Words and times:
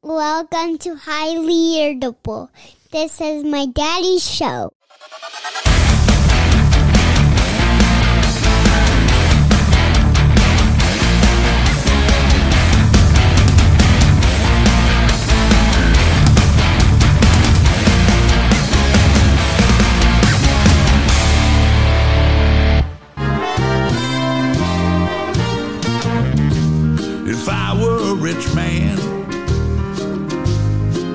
Welcome 0.00 0.78
to 0.78 0.94
Highly 0.94 1.80
Irritable. 1.80 2.52
This 2.92 3.20
is 3.20 3.42
my 3.42 3.66
daddy's 3.66 4.24
show. 4.24 4.72
If 27.26 27.48
I 27.48 27.76
were 27.82 28.12
a 28.12 28.14
rich 28.14 28.54
man 28.54 29.17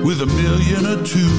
with 0.04 0.20
a 0.20 0.26
million 0.26 0.84
or 0.86 1.02
two, 1.02 1.30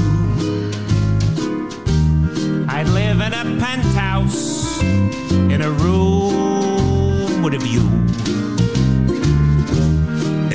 I'd 2.68 2.88
live 2.90 3.22
in 3.22 3.34
a 3.34 3.60
penthouse 3.60 4.82
in 4.82 5.62
a 5.62 5.70
room 5.70 7.44
with 7.44 7.54
a 7.54 7.60
view. 7.60 7.82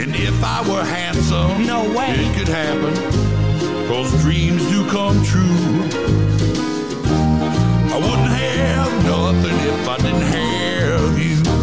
and 0.00 0.14
if 0.16 0.42
I 0.42 0.60
were 0.68 0.84
handsome, 0.84 1.66
No 1.66 1.82
way. 1.96 2.14
it 2.18 2.36
could 2.36 2.48
happen, 2.48 2.94
cause 3.88 4.10
dreams 4.22 4.62
do 4.68 4.84
come 4.90 5.22
true. 5.24 5.84
I 7.94 7.96
wouldn't 7.96 8.34
have 8.48 9.04
nothing 9.04 9.56
if 9.72 9.88
I 9.88 9.96
didn't 9.98 10.22
have 10.22 11.18
you. 11.18 11.59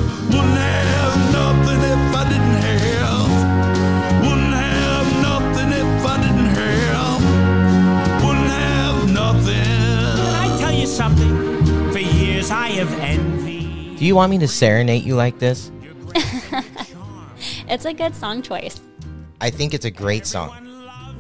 For 12.48 12.54
years 12.54 12.62
I 12.64 12.70
have 12.70 13.00
envied. 13.00 13.98
Do 14.00 14.06
you 14.06 14.16
want 14.16 14.30
me 14.30 14.38
to 14.40 14.48
serenade 14.48 15.04
you 15.04 15.16
like 15.16 15.40
this? 15.40 15.72
It's 17.70 17.84
a 17.86 17.94
good 17.94 18.16
song 18.16 18.42
choice. 18.42 18.80
I 19.42 19.50
think 19.50 19.74
it's 19.74 19.84
a 19.86 19.92
great 19.92 20.26
song. 20.26 20.66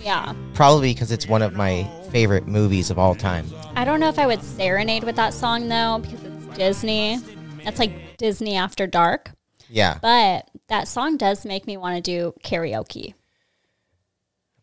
Yeah. 0.01 0.33
Probably 0.53 0.93
because 0.93 1.11
it's 1.11 1.27
one 1.27 1.41
of 1.41 1.53
my 1.53 1.83
favorite 2.09 2.47
movies 2.47 2.89
of 2.89 2.97
all 2.97 3.13
time. 3.15 3.45
I 3.75 3.83
don't 3.83 3.99
know 3.99 4.07
if 4.07 4.17
I 4.17 4.25
would 4.25 4.41
serenade 4.41 5.03
with 5.03 5.17
that 5.17 5.33
song 5.33 5.67
though, 5.67 5.99
because 6.01 6.23
it's 6.23 6.57
Disney. 6.57 7.17
That's 7.65 7.79
like 7.79 8.17
Disney 8.17 8.55
after 8.55 8.87
dark. 8.87 9.31
Yeah. 9.69 9.99
But 10.01 10.49
that 10.69 10.87
song 10.87 11.17
does 11.17 11.43
make 11.45 11.67
me 11.67 11.75
want 11.75 11.97
to 11.97 12.01
do 12.01 12.33
karaoke. 12.43 13.13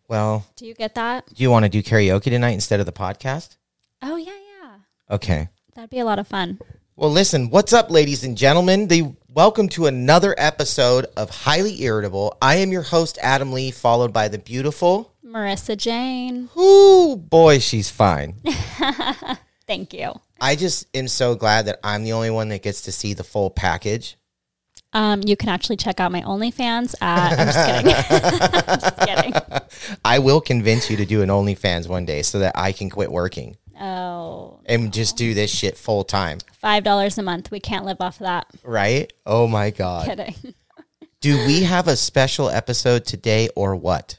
Well, 0.08 0.46
Do 0.56 0.66
you 0.66 0.74
get 0.74 0.94
that? 0.94 1.26
do 1.34 1.42
you 1.42 1.50
want 1.50 1.64
to 1.64 1.68
do 1.68 1.82
karaoke 1.82 2.24
tonight 2.24 2.52
instead 2.52 2.80
of 2.80 2.86
the 2.86 2.92
podcast? 2.92 3.56
Oh 4.02 4.16
yeah, 4.16 4.32
yeah. 4.62 4.76
Okay. 5.10 5.48
That'd 5.74 5.90
be 5.90 5.98
a 5.98 6.04
lot 6.04 6.20
of 6.20 6.28
fun. 6.28 6.60
Well, 6.94 7.10
listen, 7.10 7.50
what's 7.50 7.72
up, 7.72 7.90
ladies 7.90 8.22
and 8.22 8.38
gentlemen? 8.38 8.86
The 8.86 9.12
welcome 9.28 9.68
to 9.70 9.86
another 9.86 10.32
episode 10.38 11.06
of 11.16 11.30
Highly 11.30 11.82
Irritable. 11.82 12.38
I 12.40 12.56
am 12.56 12.70
your 12.70 12.82
host, 12.82 13.18
Adam 13.20 13.50
Lee, 13.50 13.72
followed 13.72 14.12
by 14.12 14.28
the 14.28 14.38
beautiful. 14.38 15.12
Marissa 15.26 15.76
Jane. 15.76 16.48
Ooh, 16.56 17.16
boy, 17.16 17.58
she's 17.58 17.90
fine. 17.90 18.36
Thank 19.66 19.92
you. 19.92 20.12
I 20.40 20.54
just 20.54 20.86
am 20.96 21.08
so 21.08 21.34
glad 21.34 21.66
that 21.66 21.80
I'm 21.82 22.04
the 22.04 22.12
only 22.12 22.30
one 22.30 22.50
that 22.50 22.62
gets 22.62 22.82
to 22.82 22.92
see 22.92 23.12
the 23.12 23.24
full 23.24 23.50
package. 23.50 24.16
Um, 24.92 25.22
you 25.26 25.36
can 25.36 25.48
actually 25.48 25.76
check 25.76 25.98
out 25.98 26.12
my 26.12 26.22
OnlyFans 26.22 26.94
at 27.02 27.32
I'm 27.32 27.46
just 27.48 27.66
kidding. 27.66 28.70
just 28.80 28.98
kidding. 28.98 29.98
I 30.04 30.20
will 30.20 30.40
convince 30.40 30.88
you 30.88 30.96
to 30.98 31.04
do 31.04 31.22
an 31.22 31.30
OnlyFans 31.30 31.88
one 31.88 32.04
day 32.04 32.22
so 32.22 32.38
that 32.38 32.56
I 32.56 32.70
can 32.70 32.90
quit 32.90 33.10
working 33.10 33.56
Oh. 33.80 34.60
and 34.66 34.92
just 34.92 35.16
do 35.16 35.34
this 35.34 35.50
shit 35.50 35.76
full 35.76 36.04
time. 36.04 36.38
Five 36.60 36.84
dollars 36.84 37.18
a 37.18 37.22
month. 37.22 37.50
We 37.50 37.60
can't 37.60 37.84
live 37.84 38.00
off 38.00 38.16
of 38.16 38.26
that. 38.26 38.46
Right? 38.62 39.12
Oh 39.26 39.46
my 39.46 39.70
God. 39.70 40.06
Kidding. 40.06 40.34
Do 41.20 41.38
we 41.46 41.62
have 41.62 41.88
a 41.88 41.96
special 41.96 42.50
episode 42.50 43.06
today 43.06 43.48
or 43.56 43.74
what? 43.74 44.18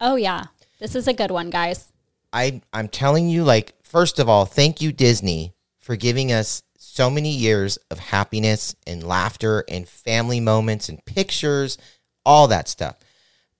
Oh 0.00 0.16
yeah. 0.16 0.44
This 0.78 0.94
is 0.94 1.08
a 1.08 1.14
good 1.14 1.30
one, 1.30 1.50
guys. 1.50 1.90
I, 2.32 2.60
I'm 2.72 2.88
telling 2.88 3.28
you, 3.28 3.42
like, 3.44 3.74
first 3.82 4.18
of 4.18 4.28
all, 4.28 4.44
thank 4.44 4.80
you, 4.80 4.92
Disney, 4.92 5.54
for 5.80 5.96
giving 5.96 6.30
us 6.30 6.62
so 6.78 7.08
many 7.08 7.30
years 7.30 7.78
of 7.90 7.98
happiness 7.98 8.76
and 8.86 9.02
laughter 9.02 9.64
and 9.68 9.88
family 9.88 10.38
moments 10.38 10.88
and 10.88 11.04
pictures, 11.04 11.78
all 12.24 12.48
that 12.48 12.68
stuff. 12.68 12.96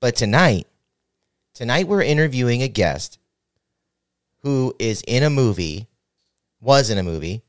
But 0.01 0.17
tonight, 0.17 0.67
tonight 1.55 1.89
we're 1.89 2.03
interviewing 2.03 2.62
a 2.62 2.69
guest 2.69 3.18
who 4.43 4.75
is 4.78 5.03
in 5.06 5.22
a 5.22 5.31
movie, 5.31 5.88
was 6.60 6.91
in 6.91 6.99
a 6.99 7.03
movie, 7.03 7.43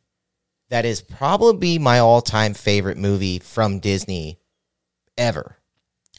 that 0.69 0.85
is 0.85 1.01
probably 1.01 1.79
my 1.79 1.99
all 1.99 2.21
time 2.21 2.53
favorite 2.53 2.97
movie 2.97 3.39
from 3.39 3.79
Disney 3.79 4.39
ever. 5.17 5.57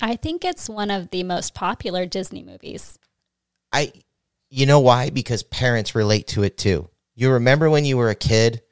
I 0.02 0.16
think 0.16 0.44
it's 0.44 0.68
one 0.68 0.90
of 0.90 1.10
the 1.10 1.22
most 1.22 1.54
popular 1.54 2.06
Disney 2.06 2.42
movies. 2.42 2.98
I 3.72 3.92
you 4.48 4.66
know 4.66 4.80
why? 4.80 5.10
Because 5.10 5.42
parents 5.44 5.94
relate 5.94 6.26
to 6.28 6.42
it 6.42 6.58
too. 6.58 6.88
You 7.14 7.32
remember 7.32 7.70
when 7.70 7.84
you 7.84 7.96
were 7.96 8.10
a 8.10 8.16
kid 8.16 8.62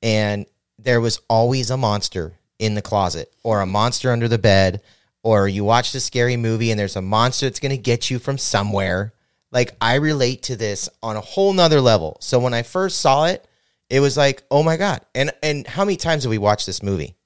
and 0.00 0.46
there 0.78 1.00
was 1.00 1.20
always 1.28 1.70
a 1.70 1.76
monster 1.76 2.34
in 2.58 2.74
the 2.74 2.82
closet 2.82 3.32
or 3.42 3.60
a 3.60 3.66
monster 3.66 4.12
under 4.12 4.28
the 4.28 4.38
bed 4.38 4.80
or 5.22 5.48
you 5.48 5.64
watched 5.64 5.94
a 5.94 6.00
scary 6.00 6.36
movie 6.36 6.70
and 6.70 6.78
there's 6.78 6.96
a 6.96 7.02
monster 7.02 7.46
that's 7.46 7.60
going 7.60 7.70
to 7.70 7.76
get 7.76 8.10
you 8.10 8.18
from 8.18 8.38
somewhere. 8.38 9.12
Like 9.50 9.76
I 9.80 9.96
relate 9.96 10.42
to 10.44 10.56
this 10.56 10.88
on 11.02 11.16
a 11.16 11.20
whole 11.20 11.52
nother 11.52 11.80
level. 11.80 12.18
So 12.20 12.38
when 12.38 12.54
I 12.54 12.62
first 12.62 13.00
saw 13.00 13.26
it, 13.26 13.46
it 13.88 14.00
was 14.00 14.16
like, 14.16 14.42
"Oh 14.50 14.62
my 14.62 14.76
god." 14.76 15.00
And 15.14 15.32
and 15.42 15.66
how 15.66 15.84
many 15.84 15.96
times 15.96 16.24
have 16.24 16.30
we 16.30 16.38
watched 16.38 16.66
this 16.66 16.82
movie? 16.82 17.16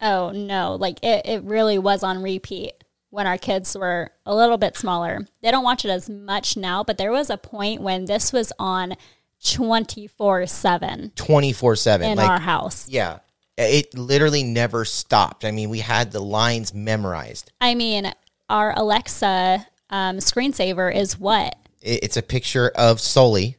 Oh 0.00 0.30
no, 0.30 0.76
like 0.76 0.98
it, 1.02 1.26
it 1.26 1.42
really 1.44 1.78
was 1.78 2.02
on 2.02 2.22
repeat 2.22 2.72
when 3.10 3.26
our 3.26 3.38
kids 3.38 3.76
were 3.76 4.10
a 4.24 4.34
little 4.34 4.58
bit 4.58 4.76
smaller. 4.76 5.26
They 5.42 5.50
don't 5.50 5.64
watch 5.64 5.84
it 5.84 5.90
as 5.90 6.08
much 6.08 6.56
now, 6.56 6.82
but 6.84 6.98
there 6.98 7.12
was 7.12 7.30
a 7.30 7.36
point 7.36 7.80
when 7.80 8.06
this 8.06 8.32
was 8.32 8.52
on 8.58 8.96
24 9.44 10.46
7 10.46 11.12
24/7. 11.14 12.02
in 12.02 12.16
like 12.16 12.28
our 12.28 12.40
house. 12.40 12.88
yeah. 12.88 13.18
It 13.58 13.96
literally 13.96 14.42
never 14.42 14.84
stopped. 14.84 15.42
I 15.46 15.50
mean, 15.50 15.70
we 15.70 15.78
had 15.78 16.12
the 16.12 16.20
lines 16.20 16.74
memorized. 16.74 17.52
I 17.58 17.74
mean, 17.74 18.12
our 18.50 18.74
Alexa 18.76 19.66
um, 19.88 20.18
screensaver 20.18 20.94
is 20.94 21.18
what? 21.18 21.56
It- 21.86 22.04
It's 22.04 22.16
a 22.16 22.22
picture 22.22 22.68
of 22.74 23.00
Sully 23.00 23.56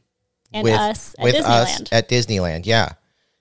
And 0.52 0.68
us 0.68 1.14
at 1.18 1.34
us 1.34 1.34
Disneyland. 1.80 1.88
at 1.92 2.08
Disneyland. 2.08 2.66
Yeah, 2.66 2.90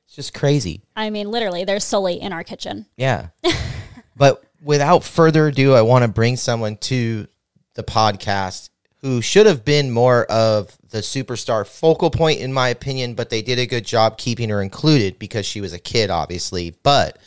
it's 0.06 0.16
just 0.16 0.34
crazy. 0.34 0.81
I 0.96 1.09
mean, 1.09 1.30
literally, 1.30 1.64
there's 1.66 1.84
Sully 1.84 2.20
in 2.22 2.34
our 2.34 2.44
kitchen. 2.44 2.86
Yeah, 2.98 3.28
but 4.16 4.44
without 4.64 5.03
further 5.03 5.48
ado, 5.48 5.74
I 5.74 5.81
want 5.81 6.03
to 6.03 6.08
bring 6.08 6.36
someone 6.38 6.78
to 6.78 7.28
the 7.75 7.84
podcast 7.84 8.70
who 9.02 9.22
should 9.22 9.46
have 9.46 9.64
been 9.64 9.92
more 9.92 10.25
of 10.25 10.75
the 10.90 10.98
superstar 11.00 11.66
focal 11.68 12.09
point, 12.09 12.40
in 12.40 12.52
my 12.52 12.69
opinion. 12.69 13.14
But 13.14 13.30
they 13.30 13.42
did 13.42 13.59
a 13.59 13.66
good 13.68 13.86
job 13.86 14.18
keeping 14.18 14.50
her 14.50 14.62
included 14.62 15.19
because 15.19 15.46
she 15.46 15.62
was 15.62 15.72
a 15.74 15.80
kid, 15.80 16.09
obviously. 16.09 16.72
But 16.84 17.19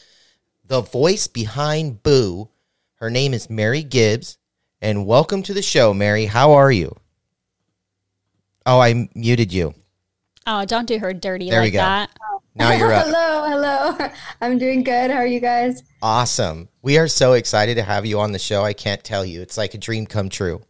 the 0.66 0.80
voice 0.80 1.26
behind 1.28 2.02
Boo, 2.02 2.48
her 2.96 3.08
name 3.10 3.32
is 3.34 3.48
Mary 3.48 3.82
Gibbs, 3.84 4.36
and 4.82 5.06
welcome 5.06 5.42
to 5.44 5.54
the 5.54 5.62
show, 5.62 5.94
Mary. 5.94 6.26
How 6.26 6.52
are 6.52 6.72
you? 6.72 6.96
Oh, 8.66 8.80
I 8.80 9.08
muted 9.14 9.52
you. 9.52 9.74
Oh, 10.46 10.64
don't 10.64 10.86
do 10.86 10.98
her 10.98 11.12
dirty 11.12 11.50
There 11.50 11.60
we 11.60 11.66
like 11.66 11.72
go. 11.74 11.78
that. 11.78 12.10
Now 12.54 12.72
you're 12.76 12.92
up. 12.92 13.06
hello, 13.06 13.48
hello. 13.48 14.08
I'm 14.40 14.58
doing 14.58 14.82
good. 14.82 15.10
How 15.10 15.18
are 15.18 15.26
you 15.26 15.40
guys? 15.40 15.82
Awesome. 16.02 16.68
We 16.82 16.98
are 16.98 17.08
so 17.08 17.34
excited 17.34 17.76
to 17.76 17.82
have 17.82 18.06
you 18.06 18.18
on 18.20 18.32
the 18.32 18.38
show. 18.38 18.64
I 18.64 18.72
can't 18.72 19.02
tell 19.04 19.24
you. 19.24 19.40
It's 19.42 19.56
like 19.58 19.74
a 19.74 19.78
dream 19.78 20.06
come 20.06 20.28
true. 20.28 20.62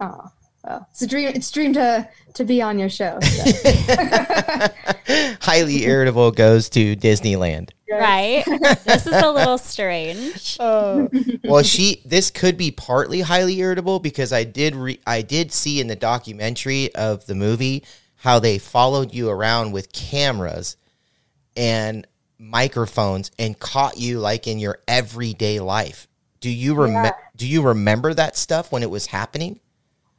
Oh, 0.00 0.30
well, 0.66 0.88
it's 0.90 1.02
a 1.02 1.06
dream. 1.06 1.28
It's 1.34 1.50
a 1.50 1.52
dream 1.52 1.72
to 1.74 2.08
to 2.34 2.44
be 2.44 2.60
on 2.60 2.78
your 2.78 2.88
show. 2.90 3.18
so. 3.20 4.66
Highly 5.40 5.84
irritable 5.84 6.32
goes 6.32 6.68
to 6.70 6.96
Disneyland. 6.96 7.70
Right? 7.90 8.44
this 8.84 9.06
is 9.06 9.14
a 9.22 9.30
little 9.30 9.58
strange. 9.58 10.56
Oh. 10.60 11.08
Well, 11.44 11.62
she 11.62 12.02
this 12.04 12.30
could 12.30 12.56
be 12.56 12.70
partly 12.70 13.20
highly 13.20 13.58
irritable 13.60 14.00
because 14.00 14.32
I 14.32 14.44
did 14.44 14.74
re, 14.74 15.00
I 15.06 15.22
did 15.22 15.52
see 15.52 15.80
in 15.80 15.86
the 15.86 15.96
documentary 15.96 16.94
of 16.94 17.26
the 17.26 17.34
movie 17.34 17.84
how 18.16 18.38
they 18.38 18.58
followed 18.58 19.14
you 19.14 19.28
around 19.30 19.72
with 19.72 19.92
cameras 19.92 20.76
and 21.56 22.06
microphones 22.38 23.30
and 23.38 23.58
caught 23.58 23.96
you 23.98 24.18
like 24.18 24.46
in 24.46 24.58
your 24.58 24.78
everyday 24.88 25.60
life. 25.60 26.08
Do 26.40 26.50
you 26.50 26.74
remember 26.74 27.08
Yeah. 27.08 27.12
do 27.36 27.46
you 27.46 27.62
remember 27.62 28.12
that 28.14 28.36
stuff 28.36 28.72
when 28.72 28.82
it 28.82 28.90
was 28.90 29.06
happening? 29.06 29.60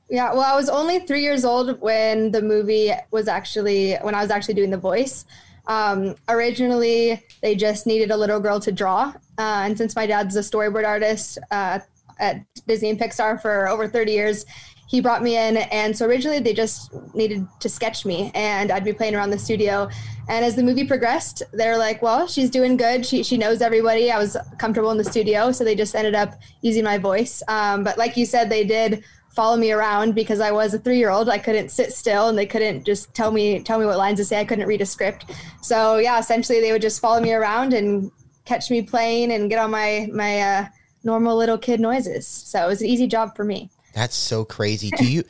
Yeah, 0.09 0.31
well, 0.33 0.43
I 0.43 0.55
was 0.55 0.69
only 0.69 0.99
three 0.99 1.21
years 1.21 1.43
old 1.43 1.81
when 1.81 2.31
the 2.31 2.41
movie 2.41 2.91
was 3.11 3.27
actually 3.27 3.95
when 3.95 4.15
I 4.15 4.21
was 4.21 4.31
actually 4.31 4.53
doing 4.53 4.69
the 4.69 4.77
voice. 4.77 5.25
Um, 5.67 6.15
originally, 6.29 7.21
they 7.41 7.55
just 7.55 7.85
needed 7.85 8.09
a 8.11 8.15
little 8.15 8.39
girl 8.39 8.59
to 8.61 8.71
draw, 8.71 9.13
uh, 9.37 9.63
and 9.65 9.77
since 9.77 9.97
my 9.97 10.07
dad's 10.07 10.37
a 10.37 10.39
storyboard 10.39 10.87
artist, 10.87 11.39
uh, 11.51 11.79
at 12.19 12.43
Disney 12.67 12.89
and 12.89 12.99
Pixar 12.99 13.41
for 13.41 13.67
over 13.67 13.87
30 13.87 14.11
years. 14.11 14.45
He 14.87 15.01
brought 15.01 15.21
me 15.21 15.35
in, 15.35 15.57
and 15.57 15.95
so 15.97 16.05
originally 16.05 16.39
they 16.39 16.53
just 16.53 16.93
needed 17.13 17.45
to 17.59 17.67
sketch 17.67 18.05
me, 18.05 18.31
and 18.33 18.71
I'd 18.71 18.85
be 18.85 18.93
playing 18.93 19.15
around 19.15 19.31
the 19.31 19.37
studio. 19.37 19.89
And 20.29 20.45
as 20.45 20.55
the 20.55 20.63
movie 20.63 20.87
progressed, 20.87 21.43
they're 21.51 21.77
like, 21.77 22.01
"Well, 22.01 22.25
she's 22.25 22.49
doing 22.49 22.77
good. 22.77 23.05
She 23.05 23.21
she 23.21 23.37
knows 23.37 23.61
everybody. 23.61 24.11
I 24.11 24.17
was 24.17 24.37
comfortable 24.57 24.91
in 24.91 24.97
the 24.97 25.03
studio, 25.03 25.51
so 25.51 25.65
they 25.65 25.75
just 25.75 25.93
ended 25.93 26.15
up 26.15 26.35
using 26.61 26.85
my 26.85 26.97
voice. 26.97 27.43
Um, 27.49 27.83
but 27.83 27.97
like 27.97 28.15
you 28.15 28.25
said, 28.25 28.49
they 28.49 28.63
did 28.63 29.03
follow 29.37 29.55
me 29.55 29.71
around 29.71 30.15
because 30.15 30.39
I 30.39 30.51
was 30.51 30.73
a 30.73 30.79
three 30.79 30.97
year 30.97 31.11
old. 31.11 31.29
I 31.29 31.37
couldn't 31.37 31.69
sit 31.69 31.93
still, 31.93 32.27
and 32.27 32.35
they 32.35 32.47
couldn't 32.47 32.85
just 32.85 33.13
tell 33.13 33.31
me 33.31 33.61
tell 33.61 33.77
me 33.77 33.85
what 33.85 33.97
lines 33.97 34.17
to 34.17 34.25
say. 34.25 34.39
I 34.39 34.45
couldn't 34.45 34.67
read 34.67 34.81
a 34.81 34.85
script. 34.85 35.31
So 35.61 35.97
yeah, 35.97 36.17
essentially 36.17 36.59
they 36.59 36.71
would 36.71 36.81
just 36.81 36.99
follow 36.99 37.21
me 37.21 37.31
around 37.31 37.73
and 37.73 38.11
catch 38.45 38.71
me 38.71 38.81
playing 38.81 39.31
and 39.31 39.47
get 39.47 39.59
on 39.59 39.69
my 39.69 40.09
my 40.11 40.41
uh, 40.41 40.65
normal 41.03 41.37
little 41.37 41.59
kid 41.59 41.79
noises. 41.79 42.27
So 42.27 42.65
it 42.65 42.67
was 42.67 42.81
an 42.81 42.87
easy 42.87 43.05
job 43.05 43.35
for 43.35 43.43
me. 43.43 43.69
That's 43.93 44.15
so 44.15 44.43
crazy. 44.43 44.89
Do 44.89 45.05
you 45.05 45.21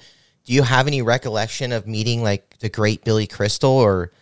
do 0.45 0.53
you 0.53 0.63
have 0.63 0.87
any 0.87 1.01
recollection 1.01 1.73
of 1.73 1.85
meeting 1.85 2.23
like 2.23 2.59
the 2.59 2.69
great 2.69 3.03
Billy 3.03 3.27
Crystal 3.27 3.69
or 3.69 4.13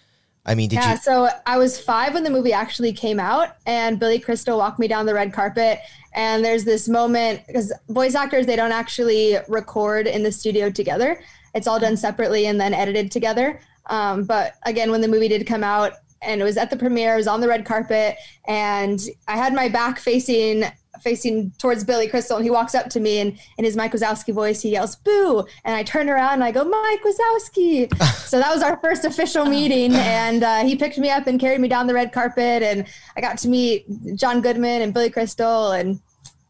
I 0.45 0.53
mean, 0.53 0.69
did 0.69 0.77
yeah, 0.77 0.91
you 0.91 0.97
so 0.97 1.29
I 1.45 1.57
was 1.57 1.79
five 1.79 2.13
when 2.13 2.23
the 2.23 2.29
movie 2.29 2.53
actually 2.53 2.93
came 2.93 3.19
out, 3.19 3.55
and 3.65 3.99
Billy 3.99 4.19
Crystal 4.19 4.57
walked 4.57 4.79
me 4.79 4.87
down 4.87 5.05
the 5.05 5.13
red 5.13 5.33
carpet. 5.33 5.79
And 6.13 6.45
there's 6.45 6.63
this 6.63 6.87
moment 6.87 7.45
because 7.47 7.73
voice 7.89 8.15
actors 8.15 8.45
they 8.45 8.55
don't 8.55 8.71
actually 8.71 9.37
record 9.47 10.07
in 10.07 10.23
the 10.23 10.31
studio 10.31 10.69
together; 10.69 11.19
it's 11.53 11.67
all 11.67 11.79
done 11.79 11.97
separately 11.97 12.45
and 12.45 12.59
then 12.59 12.73
edited 12.73 13.11
together. 13.11 13.59
Um, 13.87 14.23
but 14.23 14.53
again, 14.65 14.91
when 14.91 15.01
the 15.01 15.07
movie 15.07 15.27
did 15.27 15.47
come 15.47 15.63
out, 15.63 15.93
and 16.21 16.41
it 16.41 16.43
was 16.43 16.57
at 16.57 16.69
the 16.69 16.77
premiere, 16.77 17.15
it 17.15 17.17
was 17.17 17.27
on 17.27 17.41
the 17.41 17.47
red 17.47 17.65
carpet, 17.65 18.17
and 18.47 18.99
I 19.27 19.37
had 19.37 19.53
my 19.53 19.67
back 19.67 19.99
facing 19.99 20.65
facing 21.01 21.51
towards 21.57 21.83
Billy 21.83 22.07
Crystal, 22.07 22.37
and 22.37 22.43
he 22.45 22.49
walks 22.51 22.73
up 22.75 22.89
to 22.89 22.99
me 22.99 23.19
and 23.19 23.37
in 23.57 23.65
his 23.65 23.75
Mike 23.75 23.91
Wazowski 23.93 24.33
voice, 24.33 24.61
he 24.61 24.71
yells 24.71 24.95
"Boo!" 24.97 25.45
and 25.63 25.75
I 25.75 25.83
turn 25.83 26.09
around 26.09 26.33
and 26.35 26.43
I 26.43 26.51
go 26.51 26.63
Mike 26.63 27.01
Wazowski. 27.03 28.03
so 28.27 28.39
that 28.39 28.53
was 28.53 28.63
our 28.63 28.77
first 28.77 29.05
official 29.05 29.45
meeting, 29.45 29.93
and 29.93 30.43
uh, 30.43 30.63
he 30.63 30.75
picked 30.75 30.97
me 30.97 31.09
up 31.09 31.27
and 31.27 31.39
carried 31.39 31.59
me 31.61 31.67
down 31.67 31.87
the 31.87 31.93
red 31.93 32.11
carpet, 32.11 32.63
and 32.63 32.85
I 33.15 33.21
got 33.21 33.37
to 33.39 33.47
meet 33.47 33.85
John 34.15 34.41
Goodman 34.41 34.81
and 34.81 34.93
Billy 34.93 35.09
Crystal, 35.09 35.71
and 35.71 35.99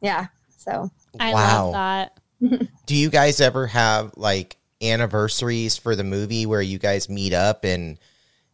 yeah, 0.01 0.27
so 0.57 0.89
I 1.19 1.33
Wow. 1.33 1.65
love 1.71 1.74
that. 1.74 2.68
do 2.86 2.95
you 2.95 3.09
guys 3.09 3.39
ever 3.41 3.68
have 3.68 4.12
like 4.18 4.57
anniversaries 4.81 5.77
for 5.77 5.95
the 5.95 6.03
movie 6.03 6.45
where 6.45 6.62
you 6.62 6.77
guys 6.77 7.09
meet 7.09 7.33
up 7.33 7.63
and 7.63 7.98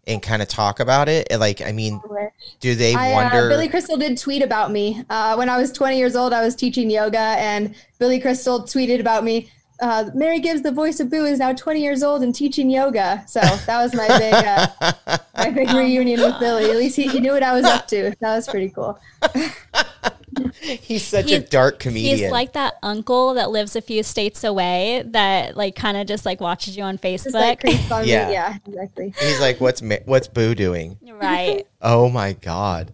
and 0.07 0.21
kind 0.21 0.42
of 0.42 0.48
talk 0.48 0.80
about 0.80 1.09
it? 1.09 1.27
Like, 1.31 1.62
I 1.62 1.71
mean, 1.71 2.01
do 2.59 2.75
they 2.75 2.95
I, 2.95 3.12
uh, 3.12 3.13
wonder? 3.13 3.50
Billy 3.50 3.68
Crystal 3.68 3.98
did 3.98 4.18
tweet 4.18 4.42
about 4.42 4.71
me. 4.71 5.03
Uh, 5.09 5.36
when 5.36 5.50
I 5.50 5.57
was 5.57 5.71
20 5.71 5.98
years 5.98 6.15
old, 6.15 6.33
I 6.33 6.44
was 6.44 6.56
teaching 6.56 6.89
yoga, 6.89 7.19
and 7.19 7.75
Billy 8.00 8.19
Crystal 8.19 8.62
tweeted 8.62 9.00
about 9.00 9.24
me. 9.24 9.51
Uh, 9.81 10.12
Mary 10.13 10.39
Gibbs, 10.39 10.62
the 10.62 10.71
voice 10.71 11.00
of 11.00 11.09
Boo, 11.09 11.25
is 11.25 11.39
now 11.39 11.53
20 11.53 11.81
years 11.81 12.03
old 12.03 12.21
and 12.21 12.36
teaching 12.36 12.69
yoga. 12.69 13.24
So 13.27 13.39
that 13.39 13.81
was 13.81 13.95
my 13.95 14.07
big, 14.19 14.33
uh, 14.33 15.18
my 15.36 15.50
big 15.50 15.69
reunion 15.74 16.21
with 16.21 16.39
Billy. 16.39 16.69
At 16.69 16.77
least 16.77 16.95
he, 16.95 17.07
he 17.07 17.19
knew 17.19 17.31
what 17.31 17.42
I 17.42 17.54
was 17.54 17.65
up 17.65 17.88
to. 17.88 18.13
That 18.19 18.36
was 18.36 18.47
pretty 18.47 18.69
cool. 18.69 19.00
he's 20.62 21.04
such 21.04 21.31
a 21.31 21.39
dark 21.39 21.80
comedian. 21.80 22.18
He's 22.18 22.31
like 22.31 22.54
that 22.54 22.75
uncle 22.83 23.33
that 23.36 23.51
lives 23.51 23.75
a 23.75 23.81
few 23.81 24.04
states 24.04 24.44
away 24.44 25.04
that 25.07 25.57
like 25.57 25.75
kind 25.75 25.98
of 25.98 26.07
just 26.07 26.25
like 26.25 26.39
watches 26.42 26.78
you 26.78 26.83
on 26.83 26.98
Just 26.98 27.28
Facebook. 27.28 27.63
like 27.63 27.92
on 27.92 28.07
Yeah. 28.07 28.30
Yeah, 28.30 28.57
exactly. 28.66 29.13
He's 29.19 29.39
like, 29.39 29.60
what's 29.60 29.81
what's 30.06 30.28
Boo 30.28 30.56
doing? 30.56 30.98
right. 31.13 31.68
Oh 31.83 32.10
my 32.10 32.33
god. 32.33 32.94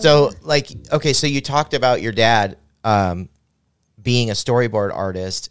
So 0.00 0.32
like 0.42 0.68
okay, 0.92 1.14
so 1.14 1.26
you 1.26 1.40
talked 1.40 1.72
about 1.72 2.02
your 2.02 2.12
dad 2.12 2.58
um 2.84 3.30
being 4.00 4.28
a 4.28 4.34
storyboard 4.34 4.94
artist. 4.94 5.50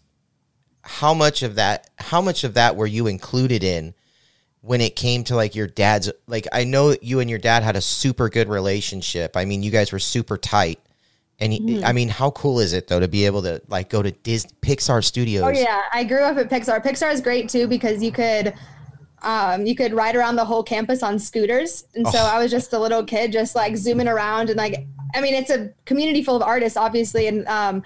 How 0.83 1.13
much 1.13 1.41
of 1.41 1.55
that 1.55 1.89
how 1.97 2.21
much 2.21 2.43
of 2.43 2.53
that 2.53 2.75
were 2.75 2.85
you 2.85 3.07
included 3.07 3.63
in 3.63 3.95
when 4.61 4.81
it 4.81 4.95
came 4.95 5.23
to 5.23 5.35
like 5.35 5.55
your 5.55 5.65
dad's 5.65 6.11
like 6.27 6.45
I 6.51 6.65
know 6.65 6.95
you 7.01 7.19
and 7.19 7.29
your 7.29 7.39
dad 7.39 7.63
had 7.63 7.75
a 7.75 7.81
super 7.81 8.29
good 8.29 8.47
relationship. 8.47 9.35
I 9.35 9.45
mean, 9.45 9.63
you 9.63 9.71
guys 9.71 9.91
were 9.91 9.99
super 9.99 10.37
tight. 10.37 10.79
And 11.39 11.53
he, 11.53 11.83
I 11.83 11.93
mean, 11.93 12.09
how 12.09 12.31
cool 12.31 12.59
is 12.59 12.73
it 12.73 12.87
though 12.87 12.99
to 12.99 13.07
be 13.07 13.25
able 13.25 13.43
to 13.43 13.61
like 13.67 13.89
go 13.89 14.01
to 14.01 14.11
Dis 14.11 14.45
Pixar 14.61 15.03
Studios? 15.03 15.43
Oh 15.45 15.49
yeah, 15.49 15.83
I 15.93 16.03
grew 16.03 16.21
up 16.23 16.37
at 16.37 16.49
Pixar. 16.49 16.83
Pixar 16.83 17.13
is 17.13 17.21
great 17.21 17.47
too 17.47 17.67
because 17.67 18.01
you 18.01 18.11
could 18.11 18.55
um, 19.21 19.65
you 19.65 19.75
could 19.75 19.93
ride 19.93 20.15
around 20.15 20.35
the 20.35 20.45
whole 20.45 20.63
campus 20.63 21.03
on 21.03 21.19
scooters, 21.19 21.85
and 21.95 22.07
so 22.07 22.17
Oh. 22.19 22.25
I 22.33 22.39
was 22.39 22.49
just 22.49 22.73
a 22.73 22.79
little 22.79 23.03
kid, 23.03 23.31
just 23.31 23.55
like 23.55 23.75
zooming 23.77 24.07
around 24.07 24.49
and 24.49 24.57
like 24.57 24.87
I 25.13 25.21
mean, 25.21 25.35
it's 25.35 25.51
a 25.51 25.71
community 25.85 26.23
full 26.23 26.35
of 26.35 26.41
artists, 26.41 26.75
obviously, 26.77 27.27
and 27.27 27.47
um, 27.47 27.83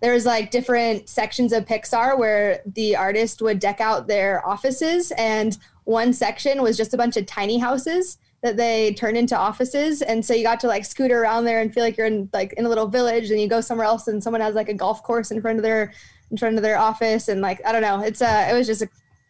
there's 0.00 0.24
like 0.26 0.50
different 0.50 1.08
sections 1.08 1.52
of 1.52 1.64
Pixar 1.66 2.18
where 2.18 2.60
the 2.66 2.96
artist 2.96 3.40
would 3.42 3.58
deck 3.58 3.80
out 3.80 4.06
their 4.06 4.46
offices, 4.46 5.12
and 5.18 5.58
one 5.84 6.12
section 6.14 6.62
was 6.62 6.76
just 6.78 6.94
a 6.94 6.96
bunch 6.96 7.16
of 7.18 7.26
tiny 7.26 7.58
houses 7.58 8.18
that 8.46 8.56
they 8.56 8.94
turned 8.94 9.16
into 9.16 9.36
offices 9.36 10.00
and 10.02 10.24
so 10.24 10.32
you 10.32 10.42
got 10.42 10.60
to 10.60 10.66
like 10.66 10.84
scooter 10.84 11.20
around 11.22 11.44
there 11.44 11.60
and 11.60 11.74
feel 11.74 11.82
like 11.84 11.96
you're 11.96 12.06
in 12.06 12.28
like 12.32 12.52
in 12.54 12.64
a 12.64 12.68
little 12.68 12.86
village 12.88 13.30
and 13.30 13.40
you 13.40 13.48
go 13.48 13.60
somewhere 13.60 13.86
else 13.86 14.08
and 14.08 14.22
someone 14.22 14.40
has 14.40 14.54
like 14.54 14.68
a 14.68 14.74
golf 14.74 15.02
course 15.02 15.30
in 15.30 15.40
front 15.42 15.58
of 15.58 15.62
their 15.62 15.92
in 16.30 16.36
front 16.36 16.56
of 16.56 16.62
their 16.62 16.78
office 16.78 17.28
and 17.28 17.40
like 17.40 17.60
i 17.66 17.72
don't 17.72 17.82
know 17.82 18.00
it's 18.00 18.20
a 18.22 18.50
it 18.50 18.54
was 18.54 18.66
just 18.66 18.82
a 18.82 18.88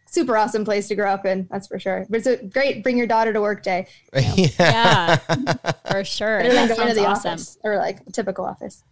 super 0.09 0.37
awesome 0.37 0.63
place 0.63 0.87
to 0.87 0.95
grow 0.95 1.11
up 1.11 1.25
in 1.25 1.45
that's 1.51 1.67
for 1.67 1.77
sure 1.77 2.05
but 2.09 2.17
it's 2.19 2.27
a 2.27 2.37
great 2.45 2.81
bring 2.81 2.97
your 2.97 3.07
daughter 3.07 3.33
to 3.33 3.41
work 3.41 3.61
day 3.61 3.85
Yeah. 4.13 5.17
For 5.91 6.03
sure. 6.05 6.39
better 6.39 6.53
than 6.53 6.67
That 6.69 6.77
going 6.77 6.89
to 6.89 6.95
the 6.95 7.05
awesome. 7.05 7.31
office 7.33 7.57
or 7.63 7.75
like 7.77 7.99
a 8.07 8.11
typical 8.11 8.45
office 8.45 8.83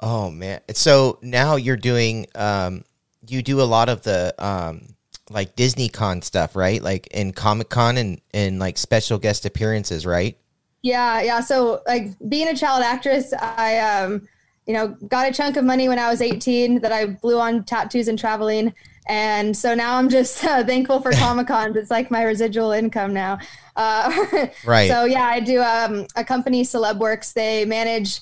Oh 0.00 0.30
man. 0.30 0.60
So 0.74 1.18
now 1.22 1.56
you're 1.56 1.76
doing 1.76 2.26
um 2.34 2.84
you 3.26 3.42
do 3.42 3.60
a 3.60 3.64
lot 3.64 3.88
of 3.88 4.02
the 4.02 4.32
um 4.38 4.94
like 5.30 5.56
Disney 5.56 5.88
Con 5.88 6.22
stuff, 6.22 6.56
right? 6.56 6.82
Like 6.82 7.06
in 7.08 7.32
Comic 7.32 7.68
Con 7.68 7.96
and 7.96 8.20
and 8.32 8.58
like 8.58 8.78
special 8.78 9.18
guest 9.18 9.44
appearances, 9.44 10.06
right? 10.06 10.38
Yeah, 10.82 11.20
yeah. 11.22 11.40
So 11.40 11.82
like 11.86 12.10
being 12.28 12.48
a 12.48 12.56
child 12.56 12.82
actress, 12.82 13.32
I 13.32 13.78
um, 13.78 14.28
you 14.66 14.74
know, 14.74 14.88
got 15.08 15.28
a 15.28 15.32
chunk 15.32 15.56
of 15.56 15.64
money 15.64 15.88
when 15.88 15.98
I 15.98 16.10
was 16.10 16.20
18 16.20 16.80
that 16.80 16.92
I 16.92 17.06
blew 17.06 17.40
on 17.40 17.64
tattoos 17.64 18.06
and 18.06 18.18
traveling. 18.18 18.74
And 19.08 19.56
so 19.56 19.74
now 19.74 19.96
I'm 19.96 20.10
just 20.10 20.44
uh, 20.44 20.62
thankful 20.64 21.00
for 21.00 21.10
Comic 21.12 21.46
Con. 21.48 21.76
It's 21.76 21.90
like 21.90 22.10
my 22.10 22.22
residual 22.22 22.72
income 22.72 23.12
now. 23.12 23.38
Uh, 23.74 24.48
Right. 24.66 24.90
So 24.90 25.04
yeah, 25.04 25.24
I 25.24 25.40
do 25.40 25.62
um, 25.62 26.06
a 26.16 26.22
company, 26.22 26.62
Celebworks. 26.62 27.32
They 27.32 27.64
manage, 27.64 28.20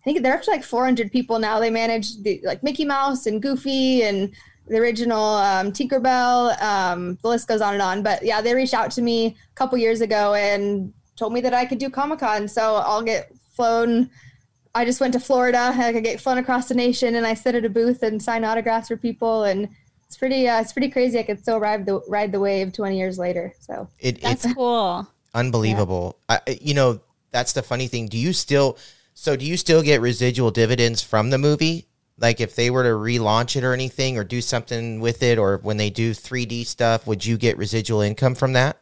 I 0.00 0.04
think 0.04 0.22
they're 0.22 0.34
up 0.34 0.42
to 0.42 0.50
like 0.50 0.62
400 0.62 1.10
people 1.10 1.40
now. 1.40 1.58
They 1.58 1.70
manage 1.70 2.22
the, 2.22 2.40
like 2.44 2.62
Mickey 2.62 2.84
Mouse 2.84 3.26
and 3.26 3.42
Goofy 3.42 4.04
and 4.04 4.32
the 4.68 4.78
original 4.78 5.22
um, 5.22 5.72
Tinkerbell. 5.72 6.60
Um, 6.62 7.18
the 7.22 7.28
list 7.28 7.48
goes 7.48 7.60
on 7.60 7.74
and 7.74 7.82
on. 7.82 8.02
But 8.02 8.22
yeah, 8.24 8.40
they 8.40 8.54
reached 8.54 8.74
out 8.74 8.90
to 8.92 9.02
me 9.02 9.26
a 9.26 9.54
couple 9.54 9.78
years 9.78 10.00
ago 10.00 10.34
and 10.34 10.92
told 11.16 11.32
me 11.32 11.40
that 11.40 11.54
I 11.54 11.64
could 11.66 11.78
do 11.78 11.90
Comic 11.90 12.20
Con. 12.20 12.48
So 12.48 12.76
I'll 12.76 13.02
get 13.02 13.32
flown. 13.54 14.10
I 14.74 14.84
just 14.84 15.00
went 15.00 15.12
to 15.14 15.20
Florida. 15.20 15.72
I 15.74 15.92
could 15.92 16.04
get 16.04 16.20
flown 16.20 16.38
across 16.38 16.68
the 16.68 16.74
nation, 16.74 17.14
and 17.16 17.26
I 17.26 17.34
sit 17.34 17.54
at 17.54 17.64
a 17.64 17.68
booth 17.70 18.02
and 18.02 18.22
sign 18.22 18.44
autographs 18.44 18.88
for 18.88 18.96
people. 18.96 19.44
And 19.44 19.68
it's 20.06 20.16
pretty, 20.16 20.46
uh, 20.48 20.60
it's 20.60 20.72
pretty 20.72 20.90
crazy. 20.90 21.18
I 21.18 21.22
could 21.24 21.40
still 21.40 21.58
ride 21.58 21.84
the 21.86 22.00
ride 22.08 22.32
the 22.32 22.40
wave 22.40 22.72
20 22.72 22.96
years 22.96 23.18
later. 23.18 23.52
So 23.60 23.88
It, 23.98 24.20
That's 24.22 24.44
it's 24.44 24.54
cool. 24.54 25.06
unbelievable. 25.34 26.18
I, 26.28 26.40
I- 26.46 26.58
you 26.60 26.74
know, 26.74 27.00
that's 27.30 27.52
the 27.52 27.62
funny 27.62 27.88
thing. 27.88 28.06
Do 28.06 28.16
you 28.18 28.32
still 28.32 28.78
so 29.14 29.34
do 29.36 29.44
you 29.44 29.56
still 29.56 29.82
get 29.82 30.00
residual 30.00 30.50
dividends 30.52 31.02
from 31.02 31.30
the 31.30 31.38
movie? 31.38 31.87
Like 32.18 32.40
if 32.40 32.56
they 32.56 32.70
were 32.70 32.82
to 32.82 32.90
relaunch 32.90 33.56
it 33.56 33.64
or 33.64 33.72
anything 33.72 34.18
or 34.18 34.24
do 34.24 34.40
something 34.40 35.00
with 35.00 35.22
it 35.22 35.38
or 35.38 35.58
when 35.58 35.76
they 35.76 35.90
do 35.90 36.12
3D 36.12 36.66
stuff, 36.66 37.06
would 37.06 37.24
you 37.24 37.36
get 37.36 37.56
residual 37.56 38.00
income 38.00 38.34
from 38.34 38.52
that? 38.54 38.80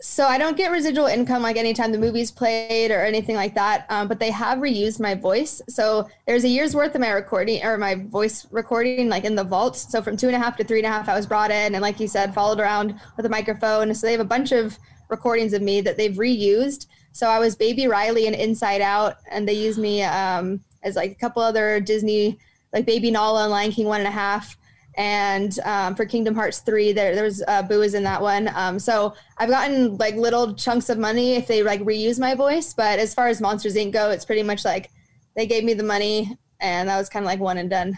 So 0.00 0.26
I 0.26 0.38
don't 0.38 0.56
get 0.56 0.70
residual 0.70 1.06
income 1.06 1.42
like 1.42 1.56
anytime 1.56 1.90
the 1.90 1.98
movie's 1.98 2.30
played 2.30 2.92
or 2.92 3.04
anything 3.04 3.34
like 3.34 3.56
that. 3.56 3.84
Um, 3.88 4.06
but 4.06 4.20
they 4.20 4.30
have 4.30 4.58
reused 4.58 5.00
my 5.00 5.16
voice. 5.16 5.60
So 5.68 6.08
there's 6.24 6.44
a 6.44 6.48
year's 6.48 6.76
worth 6.76 6.94
of 6.94 7.00
my 7.00 7.10
recording 7.10 7.64
or 7.64 7.76
my 7.76 7.96
voice 7.96 8.46
recording 8.52 9.08
like 9.08 9.24
in 9.24 9.34
the 9.34 9.42
vaults. 9.42 9.90
So 9.90 10.00
from 10.00 10.16
two 10.16 10.28
and 10.28 10.36
a 10.36 10.38
half 10.38 10.56
to 10.58 10.64
three 10.64 10.78
and 10.78 10.86
a 10.86 10.90
half, 10.90 11.08
I 11.08 11.16
was 11.16 11.26
brought 11.26 11.50
in 11.50 11.74
and 11.74 11.82
like 11.82 11.98
you 11.98 12.06
said, 12.06 12.32
followed 12.32 12.60
around 12.60 13.00
with 13.16 13.26
a 13.26 13.28
microphone. 13.28 13.92
So 13.92 14.06
they 14.06 14.12
have 14.12 14.20
a 14.20 14.24
bunch 14.24 14.52
of 14.52 14.78
recordings 15.08 15.52
of 15.52 15.62
me 15.62 15.80
that 15.80 15.96
they've 15.96 16.14
reused. 16.14 16.86
So 17.12 17.28
I 17.28 17.38
was 17.40 17.56
Baby 17.56 17.88
Riley 17.88 18.26
in 18.26 18.34
Inside 18.34 18.80
Out, 18.80 19.16
and 19.30 19.48
they 19.48 19.54
used 19.54 19.78
me 19.78 20.02
um, 20.02 20.60
as 20.88 20.96
like 20.96 21.12
a 21.12 21.14
couple 21.14 21.42
other 21.42 21.78
Disney, 21.78 22.38
like 22.72 22.86
Baby 22.86 23.10
Nala 23.10 23.44
and 23.44 23.52
Lion 23.52 23.70
King 23.70 23.86
one 23.86 24.00
and 24.00 24.08
a 24.08 24.12
half 24.12 24.56
and 24.98 25.60
um, 25.60 25.94
for 25.94 26.04
Kingdom 26.04 26.34
Hearts 26.34 26.58
three, 26.58 26.92
there 26.92 27.14
there 27.14 27.22
was 27.22 27.40
uh, 27.46 27.62
Boo 27.62 27.82
is 27.82 27.94
in 27.94 28.02
that 28.02 28.20
one. 28.20 28.50
Um, 28.54 28.80
so 28.80 29.14
I've 29.38 29.48
gotten 29.48 29.96
like 29.96 30.16
little 30.16 30.54
chunks 30.54 30.88
of 30.88 30.98
money 30.98 31.36
if 31.36 31.46
they 31.46 31.62
like 31.62 31.80
reuse 31.82 32.18
my 32.18 32.34
voice, 32.34 32.74
but 32.74 32.98
as 32.98 33.14
far 33.14 33.28
as 33.28 33.40
Monsters 33.40 33.76
Inc. 33.76 33.92
go, 33.92 34.10
it's 34.10 34.24
pretty 34.24 34.42
much 34.42 34.64
like 34.64 34.90
they 35.36 35.46
gave 35.46 35.62
me 35.62 35.72
the 35.72 35.84
money, 35.84 36.36
and 36.58 36.88
that 36.88 36.98
was 36.98 37.08
kind 37.08 37.24
of 37.24 37.28
like 37.28 37.38
one 37.38 37.58
and 37.58 37.70
done. 37.70 37.96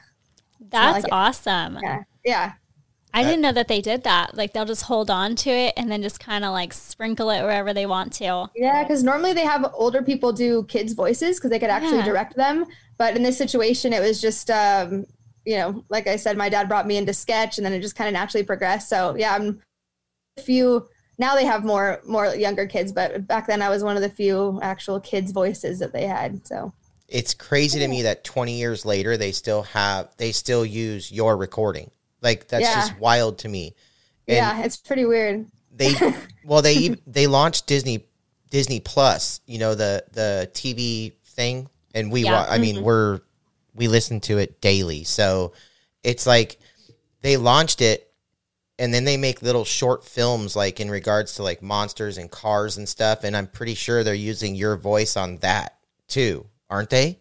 That's 0.68 0.92
like 0.92 1.04
it. 1.04 1.12
awesome. 1.12 1.78
Yeah, 1.82 2.02
yeah, 2.22 2.52
I 3.12 3.22
didn't 3.24 3.40
know 3.40 3.52
that 3.52 3.68
they 3.68 3.80
did 3.80 4.04
that. 4.04 4.36
Like 4.36 4.52
they'll 4.52 4.64
just 4.64 4.82
hold 4.84 5.10
on 5.10 5.34
to 5.36 5.50
it 5.50 5.74
and 5.76 5.90
then 5.90 6.02
just 6.02 6.20
kind 6.20 6.44
of 6.44 6.52
like 6.52 6.72
sprinkle 6.72 7.30
it 7.30 7.42
wherever 7.42 7.72
they 7.74 7.86
want 7.86 8.12
to. 8.14 8.48
yeah. 8.54 8.82
Because 8.82 9.02
normally 9.02 9.32
they 9.32 9.44
have 9.44 9.70
older 9.74 10.02
people 10.02 10.32
do 10.32 10.64
kids' 10.64 10.92
voices 10.92 11.36
because 11.38 11.50
they 11.50 11.58
could 11.58 11.70
actually 11.70 11.98
Yeah. 11.98 12.04
direct 12.04 12.36
them. 12.36 12.66
but 12.98 13.16
in 13.16 13.22
this 13.22 13.38
situation, 13.38 13.92
it 13.94 14.00
was 14.00 14.20
just, 14.20 14.50
um, 14.50 15.06
you 15.46 15.56
know, 15.56 15.82
like 15.88 16.06
I 16.06 16.16
said, 16.16 16.36
my 16.36 16.50
dad 16.50 16.68
brought 16.68 16.86
me 16.86 16.98
into 16.98 17.14
sketch, 17.14 17.56
and 17.56 17.64
then 17.64 17.72
it 17.72 17.80
just 17.80 17.96
kind 17.96 18.08
of 18.08 18.12
naturally 18.12 18.44
progressed. 18.44 18.90
So 18.90 19.16
yeah, 19.18 19.34
I'm 19.34 19.60
a 20.36 20.42
few. 20.42 20.86
Now 21.18 21.34
they 21.34 21.46
have 21.46 21.64
more 21.64 22.00
more 22.06 22.26
younger 22.34 22.66
kids, 22.66 22.92
but 22.92 23.26
back 23.26 23.46
then 23.46 23.62
I 23.62 23.70
was 23.70 23.82
one 23.82 23.96
of 23.96 24.02
the 24.02 24.10
few 24.10 24.58
actual 24.62 25.00
kids' 25.00 25.32
voices 25.32 25.78
that 25.78 25.92
they 25.94 26.06
had. 26.06 26.46
So 26.46 26.72
It's 27.08 27.32
crazy 27.34 27.78
to 27.80 27.88
me 27.88 28.02
that 28.02 28.22
20 28.22 28.56
years 28.58 28.84
later 28.84 29.16
they 29.16 29.32
still 29.32 29.62
have 29.62 30.14
they 30.18 30.30
still 30.32 30.64
use 30.66 31.10
your 31.10 31.36
recording. 31.38 31.90
Like 32.22 32.48
that's 32.48 32.62
Yeah. 32.64 32.74
just 32.74 32.98
wild 32.98 33.38
to 33.38 33.48
me. 33.48 33.74
And 34.28 34.36
yeah, 34.36 34.62
it's 34.62 34.76
pretty 34.76 35.04
weird. 35.04 35.46
they 35.74 35.94
well 36.44 36.62
they 36.62 36.96
they 37.06 37.26
launched 37.26 37.66
Disney 37.66 38.06
Disney 38.50 38.80
Plus, 38.80 39.40
you 39.46 39.58
know 39.58 39.74
the 39.74 40.04
the 40.12 40.50
TV 40.54 41.14
thing 41.24 41.68
and 41.94 42.10
we 42.12 42.24
Yeah. 42.24 42.32
wa- 42.32 42.46
I 42.48 42.58
mean 42.58 42.76
mm-hmm. 42.76 42.84
we're 42.84 43.20
we 43.74 43.88
listen 43.88 44.20
to 44.20 44.38
it 44.38 44.60
daily. 44.60 45.04
So 45.04 45.52
it's 46.02 46.26
like 46.26 46.58
they 47.22 47.36
launched 47.36 47.80
it 47.80 48.12
and 48.78 48.92
then 48.94 49.04
they 49.04 49.16
make 49.16 49.42
little 49.42 49.64
short 49.64 50.04
films 50.04 50.56
like 50.56 50.80
in 50.80 50.90
regards 50.90 51.34
to 51.34 51.42
like 51.42 51.62
monsters 51.62 52.18
and 52.18 52.30
cars 52.30 52.76
and 52.76 52.88
stuff 52.88 53.24
and 53.24 53.36
I'm 53.36 53.46
pretty 53.46 53.74
sure 53.74 54.02
they're 54.02 54.14
using 54.14 54.54
your 54.54 54.76
voice 54.76 55.16
on 55.16 55.36
that 55.38 55.76
too, 56.08 56.46
aren't 56.68 56.90
they? 56.90 57.20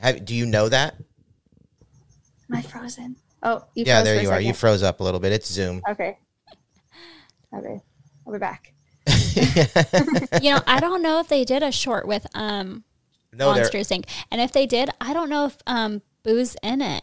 Have, 0.00 0.24
do 0.24 0.34
you 0.34 0.46
know 0.46 0.68
that? 0.68 0.94
Am 2.50 2.56
I 2.56 2.62
frozen? 2.62 3.16
Oh, 3.48 3.64
you 3.74 3.84
yeah, 3.86 4.02
there 4.02 4.20
you 4.22 4.30
are. 4.30 4.40
You 4.40 4.52
froze 4.52 4.82
up 4.82 5.00
a 5.00 5.04
little 5.04 5.20
bit. 5.20 5.32
It's 5.32 5.50
Zoom. 5.50 5.82
Okay. 5.88 6.18
Okay. 7.54 7.80
I'll 8.26 8.32
be 8.32 8.38
back. 8.38 8.72
you 10.42 10.52
know, 10.52 10.60
I 10.66 10.78
don't 10.80 11.02
know 11.02 11.20
if 11.20 11.28
they 11.28 11.44
did 11.44 11.62
a 11.62 11.72
short 11.72 12.06
with 12.06 12.26
um 12.34 12.84
No, 13.32 13.52
there, 13.54 13.62
Monsters 13.62 13.88
Inc. 13.88 14.04
And 14.30 14.40
if 14.40 14.52
they 14.52 14.66
did, 14.66 14.90
I 15.00 15.12
don't 15.14 15.30
know 15.30 15.46
if 15.46 15.56
um 15.66 16.02
Boo's 16.22 16.56
in 16.62 16.82
it. 16.82 17.02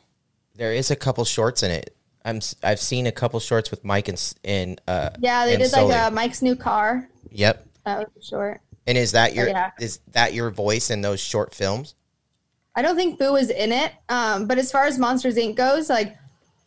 there 0.56 0.74
is 0.74 0.92
a 0.92 0.96
couple 0.96 1.26
shorts 1.26 1.64
in 1.64 1.72
it. 1.72 1.96
I'm 2.24 2.42
I've 2.64 2.80
seen 2.80 3.08
a 3.08 3.12
couple 3.12 3.40
shorts 3.40 3.72
with 3.72 3.84
Mike 3.84 4.08
and 4.08 4.18
s- 4.18 4.36
and 4.44 4.80
uh 4.88 5.12
Yeah, 5.20 5.46
they 5.46 5.54
and 5.56 5.64
did 5.64 5.72
like 5.72 5.80
Sully. 5.82 5.94
uh, 5.94 6.12
Mike's 6.12 6.42
new 6.42 6.56
car. 6.56 7.08
Yep. 7.32 7.66
That 7.86 8.00
was 8.16 8.26
short. 8.26 8.62
And 8.88 8.98
is 8.98 9.14
that 9.14 9.34
your 9.34 9.48
yeah. 9.48 9.72
is 9.80 10.00
that 10.12 10.34
your 10.34 10.52
voice 10.52 10.92
in 10.92 11.02
those 11.02 11.20
short 11.20 11.56
films? 11.56 11.96
I 12.76 12.82
don't 12.82 12.96
think 12.98 13.18
Boo 13.18 13.32
was 13.34 13.50
in 13.50 13.72
it. 13.72 13.94
Um, 14.10 14.48
but 14.48 14.58
as 14.60 14.72
far 14.72 14.84
as 14.84 15.00
Monsters 15.00 15.38
Inc. 15.38 15.56
goes, 15.56 15.90
like, 15.90 16.18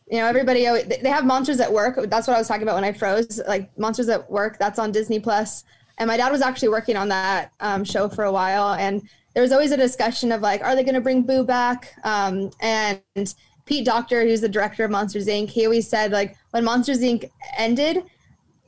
you 0.09 0.17
know, 0.17 0.25
everybody 0.25 0.63
they 0.83 1.09
have 1.09 1.25
Monsters 1.25 1.59
at 1.59 1.71
Work. 1.71 1.99
That's 2.09 2.27
what 2.27 2.35
I 2.35 2.39
was 2.39 2.47
talking 2.47 2.63
about 2.63 2.75
when 2.75 2.83
I 2.83 2.91
froze. 2.91 3.39
Like 3.47 3.77
Monsters 3.77 4.09
at 4.09 4.29
Work, 4.29 4.57
that's 4.57 4.79
on 4.79 4.91
Disney 4.91 5.19
Plus. 5.19 5.63
And 5.97 6.07
my 6.07 6.17
dad 6.17 6.31
was 6.31 6.41
actually 6.41 6.69
working 6.69 6.95
on 6.95 7.09
that 7.09 7.51
um, 7.59 7.83
show 7.83 8.07
for 8.09 8.23
a 8.23 8.31
while, 8.31 8.73
and 8.73 9.07
there 9.33 9.43
was 9.43 9.51
always 9.51 9.71
a 9.71 9.77
discussion 9.77 10.31
of 10.31 10.41
like, 10.41 10.63
are 10.63 10.75
they 10.75 10.83
going 10.83 10.95
to 10.95 11.01
bring 11.01 11.21
Boo 11.21 11.43
back? 11.43 11.93
Um, 12.03 12.49
and 12.61 13.01
Pete 13.65 13.85
Docter, 13.85 14.23
who's 14.23 14.41
the 14.41 14.49
director 14.49 14.83
of 14.83 14.91
Monsters 14.91 15.27
Inc., 15.27 15.49
he 15.49 15.65
always 15.65 15.87
said 15.87 16.11
like 16.11 16.35
when 16.51 16.63
Monsters 16.63 17.01
Inc. 17.01 17.29
ended, 17.57 18.03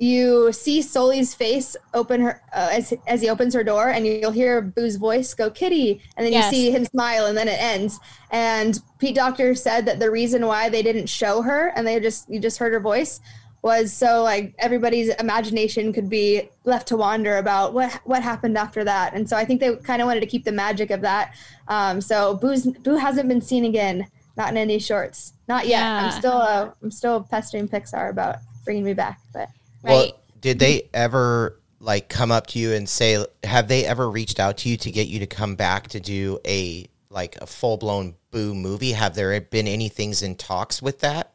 you 0.02 0.52
see 0.52 0.82
Sully's 0.82 1.36
face 1.36 1.76
open 1.94 2.22
her 2.22 2.42
uh, 2.56 2.70
as 2.72 2.92
as 3.06 3.22
he 3.22 3.30
opens 3.30 3.54
her 3.54 3.64
door, 3.64 3.90
and 3.90 4.06
you'll 4.08 4.32
hear 4.32 4.60
Boo's 4.60 4.96
voice 4.96 5.36
go 5.36 5.52
"Kitty," 5.52 6.02
and 6.18 6.26
then 6.26 6.34
Yes. 6.34 6.52
you 6.52 6.58
see 6.58 6.72
him 6.72 6.86
smile, 6.86 7.28
and 7.28 7.38
then 7.38 7.48
it 7.48 7.62
ends. 7.62 8.00
And 8.32 8.82
Pete 8.98 9.16
Docter 9.16 9.54
said 9.54 9.86
that 9.86 10.00
the 10.00 10.10
reason 10.10 10.48
why 10.48 10.70
they 10.70 10.82
didn't 10.82 11.06
show 11.08 11.44
her 11.44 11.72
and 11.76 11.86
they 11.86 12.00
just 12.00 12.28
you 12.32 12.40
just 12.40 12.58
heard 12.58 12.74
her 12.74 12.80
voice 12.80 13.20
was 13.62 13.94
so 13.94 14.24
like 14.24 14.56
everybody's 14.58 15.10
imagination 15.20 15.94
could 15.94 16.10
be 16.10 16.50
left 16.64 16.88
to 16.88 16.98
wander 16.98 17.38
about 17.38 17.76
what 17.76 17.94
what 18.06 18.24
happened 18.24 18.58
after 18.58 18.84
that. 18.84 19.14
And 19.14 19.30
so 19.30 19.38
I 19.38 19.46
think 19.46 19.60
they 19.60 19.76
kind 19.76 20.02
of 20.02 20.08
wanted 20.08 20.22
to 20.22 20.26
keep 20.26 20.46
the 20.46 20.52
magic 20.52 20.90
of 20.90 21.02
that. 21.02 21.36
Um, 21.68 22.02
so 22.02 22.38
Boo's 22.38 22.66
Boo 22.66 22.96
hasn't 22.96 23.30
been 23.30 23.42
seen 23.42 23.66
again, 23.66 24.08
not 24.36 24.50
in 24.50 24.58
any 24.58 24.80
shorts, 24.80 25.34
not 25.48 25.68
yet. 25.68 25.82
Yeah. 25.82 26.06
I'm 26.06 26.12
still 26.12 26.42
uh, 26.42 26.72
I'm 26.82 26.90
still 26.90 27.22
pestering 27.22 27.68
Pixar 27.68 28.10
about 28.10 28.38
bringing 28.66 28.84
me 28.84 28.96
back, 28.96 29.20
but. 29.32 29.48
Right. 29.84 29.92
Well, 29.92 30.12
did 30.40 30.60
they 30.60 30.90
ever 30.94 31.60
like 31.80 32.10
come 32.10 32.32
up 32.32 32.48
to 32.48 32.60
you 32.60 32.74
and 32.74 32.88
say 32.88 33.26
have 33.44 33.68
they 33.68 33.86
ever 33.86 34.10
reached 34.10 34.40
out 34.40 34.58
to 34.58 34.70
you 34.70 34.78
to 34.78 34.92
get 34.92 35.08
you 35.08 35.20
to 35.20 35.28
come 35.28 35.56
back 35.56 35.88
to 35.90 36.00
do 36.00 36.40
a 36.46 36.88
like 37.10 37.38
a 37.42 37.48
full-blown 37.48 38.16
boo 38.32 38.54
movie? 38.54 38.92
Have 38.92 39.16
there 39.16 39.40
been 39.42 39.68
any 39.68 39.90
things 39.90 40.22
in 40.22 40.36
talks 40.36 40.82
with 40.82 41.00
that? 41.00 41.34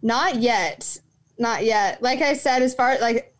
Not 0.00 0.36
yet. 0.36 0.98
Not 1.38 1.64
yet. 1.64 2.02
Like 2.02 2.20
I 2.20 2.34
said, 2.34 2.62
as 2.62 2.74
far 2.74 2.98
like 3.00 3.34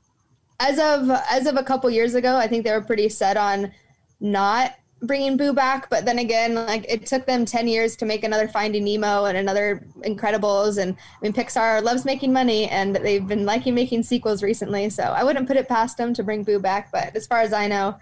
as 0.60 0.78
of 0.78 1.10
as 1.30 1.46
of 1.46 1.56
a 1.56 1.62
couple 1.62 1.90
years 1.90 2.14
ago, 2.14 2.36
I 2.36 2.46
think 2.46 2.64
they 2.64 2.72
were 2.72 2.80
pretty 2.80 3.08
set 3.08 3.36
on 3.36 3.72
not 4.20 4.74
bringing 5.02 5.36
Boo 5.36 5.52
back. 5.52 5.90
But 5.90 6.04
then 6.04 6.18
again, 6.18 6.54
like 6.54 6.84
it 6.88 7.06
took 7.06 7.26
them 7.26 7.44
ten 7.44 7.68
years 7.68 7.96
to 7.96 8.04
make 8.04 8.24
another 8.24 8.48
Finding 8.48 8.84
Nemo 8.84 9.24
and 9.24 9.36
another 9.36 9.84
Incredibles, 10.00 10.78
and 10.80 10.92
I 10.94 11.18
mean 11.22 11.32
Pixar 11.32 11.82
loves 11.82 12.04
making 12.04 12.32
money, 12.32 12.68
and 12.68 12.94
they've 12.96 13.26
been 13.26 13.44
liking 13.44 13.74
making 13.74 14.02
sequels 14.04 14.42
recently. 14.42 14.88
So 14.90 15.02
I 15.02 15.24
wouldn't 15.24 15.46
put 15.46 15.56
it 15.56 15.68
past 15.68 15.96
them 15.96 16.14
to 16.14 16.22
bring 16.22 16.44
Boo 16.44 16.58
back. 16.58 16.90
But 16.92 17.14
as 17.16 17.26
far 17.26 17.40
as 17.40 17.52
I 17.52 17.66
know, 17.68 17.96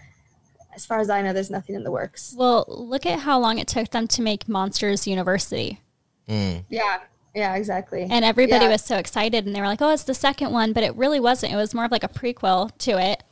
as 0.74 0.86
far 0.86 1.00
as 1.00 1.10
I 1.10 1.22
know, 1.22 1.32
there's 1.32 1.50
nothing 1.50 1.74
in 1.74 1.82
the 1.84 1.90
works. 1.90 2.34
Well, 2.36 2.64
look 2.68 3.06
at 3.06 3.20
how 3.20 3.38
long 3.40 3.58
it 3.58 3.66
took 3.66 3.90
them 3.90 4.06
to 4.08 4.22
make 4.22 4.48
Monsters 4.48 5.06
University. 5.06 5.80
Mm. 6.28 6.64
Yeah. 6.68 7.00
Yeah. 7.34 7.54
Exactly. 7.56 8.06
And 8.08 8.24
everybody 8.24 8.66
Yeah. 8.66 8.70
was 8.72 8.82
so 8.84 8.96
excited 8.96 9.46
and 9.46 9.54
they 9.54 9.60
were 9.60 9.66
like, 9.66 9.82
oh, 9.82 9.90
it's 9.90 10.04
the 10.04 10.14
second 10.14 10.52
one. 10.52 10.72
But 10.72 10.84
it 10.84 10.94
really 10.94 11.18
wasn't. 11.20 11.52
It 11.52 11.56
was 11.56 11.74
more 11.74 11.84
of 11.84 11.90
like 11.90 12.04
a 12.04 12.08
prequel 12.08 12.70
to 12.78 12.92
it. 13.00 13.22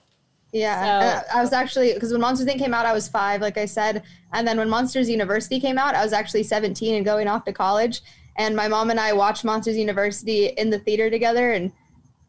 Yeah, 0.52 1.20
So- 1.20 1.26
I 1.38 1.40
was 1.42 1.52
actually 1.52 1.92
because 1.94 2.10
when 2.12 2.20
Monsters 2.20 2.46
Inc. 2.48 2.58
came 2.58 2.72
out, 2.72 2.86
I 2.86 2.92
was 2.92 3.06
five, 3.08 3.40
like 3.42 3.58
I 3.58 3.66
said, 3.66 4.02
and 4.32 4.46
then 4.48 4.56
when 4.56 4.68
Monsters 4.68 5.08
University 5.10 5.60
came 5.60 5.76
out, 5.78 5.94
I 5.94 6.02
was 6.02 6.12
actually 6.12 6.42
seventeen 6.42 6.94
and 6.94 7.04
going 7.04 7.28
off 7.28 7.44
to 7.44 7.52
college. 7.52 8.00
And 8.36 8.54
my 8.56 8.68
mom 8.68 8.90
and 8.90 9.00
I 9.00 9.12
watched 9.12 9.44
Monsters 9.44 9.76
University 9.76 10.46
in 10.46 10.70
the 10.70 10.78
theater 10.78 11.10
together, 11.10 11.50
and 11.52 11.72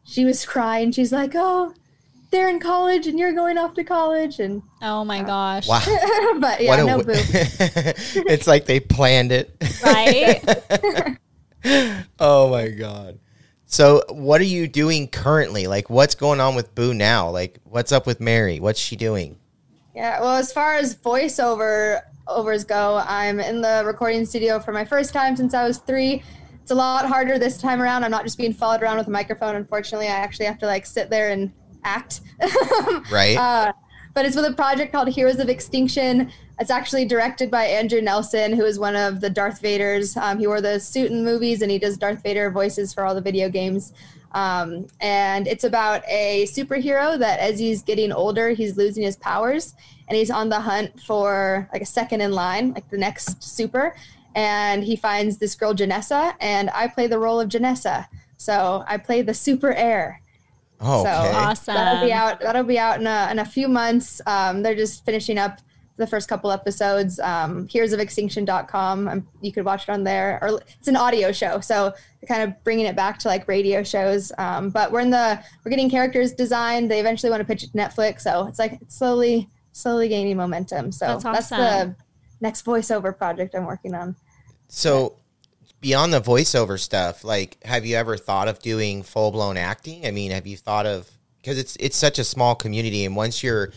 she 0.04 0.24
was 0.24 0.44
crying. 0.44 0.92
She's 0.92 1.12
like, 1.12 1.32
"Oh, 1.34 1.72
they're 2.30 2.48
in 2.50 2.58
college, 2.60 3.06
and 3.06 3.18
you're 3.18 3.32
going 3.32 3.56
off 3.56 3.74
to 3.74 3.84
college," 3.84 4.38
and 4.40 4.60
Oh 4.82 5.04
my 5.04 5.22
gosh. 5.22 5.66
Wow. 5.68 5.80
but 6.40 6.60
yeah, 6.60 6.74
a 6.74 6.84
no 6.84 6.98
w- 6.98 7.04
boo. 7.04 7.12
it's 8.28 8.46
like 8.46 8.66
they 8.66 8.80
planned 8.80 9.32
it. 9.32 9.56
Right? 9.82 10.42
Oh 12.18 12.48
my 12.50 12.68
god. 12.68 13.18
So 13.70 14.02
what 14.08 14.40
are 14.40 14.44
you 14.44 14.66
doing 14.66 15.06
currently? 15.06 15.68
Like 15.68 15.88
what's 15.88 16.16
going 16.16 16.40
on 16.40 16.56
with 16.56 16.74
Boo 16.74 16.92
now? 16.92 17.30
Like 17.30 17.60
what's 17.62 17.92
up 17.92 18.04
with 18.04 18.18
Mary? 18.18 18.58
What's 18.58 18.80
she 18.80 18.96
doing? 18.96 19.38
Yeah, 19.94 20.20
well, 20.20 20.34
as 20.34 20.52
far 20.52 20.74
as 20.74 20.96
voiceover 20.96 22.00
overs 22.26 22.64
go, 22.64 23.00
I'm 23.06 23.38
in 23.38 23.60
the 23.60 23.84
recording 23.86 24.26
studio 24.26 24.58
for 24.58 24.72
my 24.72 24.84
first 24.84 25.12
time 25.12 25.36
since 25.36 25.54
I 25.54 25.64
was 25.64 25.78
three. 25.78 26.20
It's 26.60 26.72
a 26.72 26.74
lot 26.74 27.06
harder 27.06 27.38
this 27.38 27.58
time 27.58 27.80
around. 27.80 28.02
I'm 28.02 28.10
not 28.10 28.24
just 28.24 28.38
being 28.38 28.52
followed 28.52 28.82
around 28.82 28.98
with 28.98 29.06
a 29.06 29.12
microphone. 29.12 29.54
Unfortunately, 29.54 30.08
I 30.08 30.16
actually 30.16 30.46
have 30.46 30.58
to 30.58 30.66
like 30.66 30.84
sit 30.84 31.08
there 31.08 31.30
and 31.30 31.52
act. 31.84 32.22
Right? 33.10 33.36
Uh, 33.36 33.72
but 34.14 34.24
it's 34.24 34.36
with 34.36 34.44
a 34.44 34.52
project 34.52 34.92
called 34.92 35.08
Heroes 35.08 35.38
of 35.38 35.48
Extinction. 35.48 36.30
It's 36.58 36.70
actually 36.70 37.04
directed 37.04 37.50
by 37.50 37.64
Andrew 37.64 38.00
Nelson, 38.00 38.52
who 38.52 38.64
is 38.64 38.78
one 38.78 38.96
of 38.96 39.20
the 39.20 39.30
Darth 39.30 39.62
Vaders. 39.62 40.16
Um, 40.20 40.38
he 40.38 40.46
wore 40.46 40.60
the 40.60 40.78
suit 40.78 41.10
in 41.10 41.24
movies, 41.24 41.62
and 41.62 41.70
he 41.70 41.78
does 41.78 41.96
Darth 41.96 42.22
Vader 42.22 42.50
voices 42.50 42.92
for 42.92 43.04
all 43.04 43.14
the 43.14 43.20
video 43.20 43.48
games. 43.48 43.92
Um, 44.32 44.86
and 45.00 45.48
it's 45.48 45.64
about 45.64 46.02
a 46.06 46.46
superhero 46.46 47.18
that, 47.18 47.40
as 47.40 47.58
he's 47.58 47.82
getting 47.82 48.12
older, 48.12 48.50
he's 48.50 48.76
losing 48.76 49.02
his 49.02 49.16
powers, 49.16 49.74
and 50.08 50.16
he's 50.16 50.30
on 50.30 50.48
the 50.48 50.60
hunt 50.60 51.00
for 51.00 51.68
like 51.72 51.82
a 51.82 51.86
second 51.86 52.20
in 52.20 52.32
line, 52.32 52.72
like 52.74 52.88
the 52.90 52.98
next 52.98 53.42
super. 53.42 53.94
And 54.34 54.84
he 54.84 54.96
finds 54.96 55.38
this 55.38 55.54
girl 55.54 55.74
Janessa, 55.74 56.34
and 56.40 56.70
I 56.70 56.88
play 56.88 57.06
the 57.06 57.18
role 57.18 57.40
of 57.40 57.48
Janessa. 57.48 58.06
So 58.36 58.84
I 58.86 58.96
play 58.96 59.22
the 59.22 59.34
super 59.34 59.72
heir. 59.72 60.19
Oh, 60.80 61.04
so, 61.04 61.10
awesome. 61.10 61.74
That'll 61.74 62.06
be 62.06 62.12
out. 62.12 62.40
That'll 62.40 62.64
be 62.64 62.78
out 62.78 63.00
in 63.00 63.06
a, 63.06 63.28
in 63.30 63.38
a 63.38 63.44
few 63.44 63.68
months. 63.68 64.20
Um, 64.26 64.62
they're 64.62 64.74
just 64.74 65.04
finishing 65.04 65.38
up 65.38 65.60
the 66.00 66.06
first 66.06 66.28
couple 66.28 66.50
episodes. 66.50 67.20
Um, 67.20 67.68
heroesofextinction.com. 67.68 69.08
Um, 69.08 69.28
you 69.40 69.52
could 69.52 69.64
watch 69.64 69.84
it 69.84 69.92
on 69.92 70.02
there, 70.02 70.38
or 70.42 70.60
it's 70.78 70.88
an 70.88 70.96
audio 70.96 71.30
show, 71.30 71.60
so 71.60 71.94
kind 72.26 72.42
of 72.42 72.64
bringing 72.64 72.86
it 72.86 72.96
back 72.96 73.18
to 73.20 73.28
like 73.28 73.46
radio 73.46 73.82
shows. 73.82 74.32
Um, 74.38 74.70
but 74.70 74.90
we're 74.90 75.00
in 75.00 75.10
the 75.10 75.42
we're 75.64 75.70
getting 75.70 75.90
characters 75.90 76.32
designed. 76.32 76.90
They 76.90 76.98
eventually 76.98 77.30
want 77.30 77.40
to 77.40 77.44
pitch 77.44 77.62
it 77.62 77.70
to 77.72 77.78
Netflix, 77.78 78.22
so 78.22 78.46
it's 78.46 78.58
like 78.58 78.78
it's 78.80 78.96
slowly 78.96 79.48
slowly 79.72 80.08
gaining 80.08 80.36
momentum. 80.36 80.90
So 80.90 81.06
That's 81.06 81.22
that's, 81.22 81.48
the 81.50 81.94
next 82.40 82.64
voiceover 82.64 83.16
project 83.16 83.54
I'm 83.54 83.66
working 83.66 83.94
on. 83.94 84.16
So 84.68 85.16
beyond 85.80 86.12
the 86.12 86.20
voiceover 86.20 86.78
stuff, 86.78 87.24
like 87.24 87.58
have 87.64 87.86
you 87.86 87.96
ever 87.96 88.16
thought 88.16 88.48
of 88.48 88.58
doing 88.60 89.02
full-blown 89.02 89.56
acting? 89.56 90.06
I 90.06 90.10
mean, 90.10 90.30
have 90.30 90.46
you 90.46 90.56
thought 90.56 90.86
of 90.86 91.10
cuz 91.44 91.58
it's 91.58 91.76
it's 91.80 91.96
such 91.96 92.18
a 92.18 92.24
small 92.24 92.54
community 92.54 93.04
and 93.04 93.16
once 93.16 93.42
you're 93.42 93.72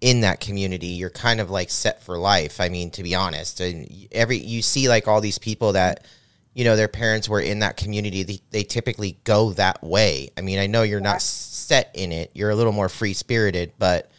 in 0.00 0.20
that 0.20 0.40
community, 0.40 0.88
you're 0.88 1.08
kind 1.08 1.40
of 1.40 1.50
like 1.50 1.70
set 1.70 2.02
for 2.02 2.18
life. 2.18 2.60
I 2.60 2.68
mean, 2.68 2.90
to 2.90 3.02
be 3.02 3.14
honest, 3.14 3.60
and 3.60 3.88
every 4.12 4.36
you 4.38 4.60
see 4.60 4.88
like 4.88 5.08
all 5.08 5.20
these 5.20 5.38
people 5.38 5.72
that 5.72 6.04
you 6.52 6.64
know 6.64 6.76
their 6.76 6.88
parents 6.88 7.28
were 7.28 7.40
in 7.40 7.60
that 7.60 7.76
community. 7.76 8.22
They, 8.22 8.40
they 8.50 8.62
typically 8.64 9.18
go 9.24 9.52
that 9.54 9.82
way. 9.82 10.30
I 10.36 10.42
mean, 10.42 10.58
I 10.58 10.66
know 10.66 10.82
you're 10.82 11.00
not 11.00 11.22
set 11.22 11.90
in 11.94 12.12
it. 12.12 12.30
You're 12.34 12.50
a 12.50 12.54
little 12.54 12.72
more 12.72 12.88
free 12.88 13.14
spirited, 13.14 13.72
but 13.78 14.10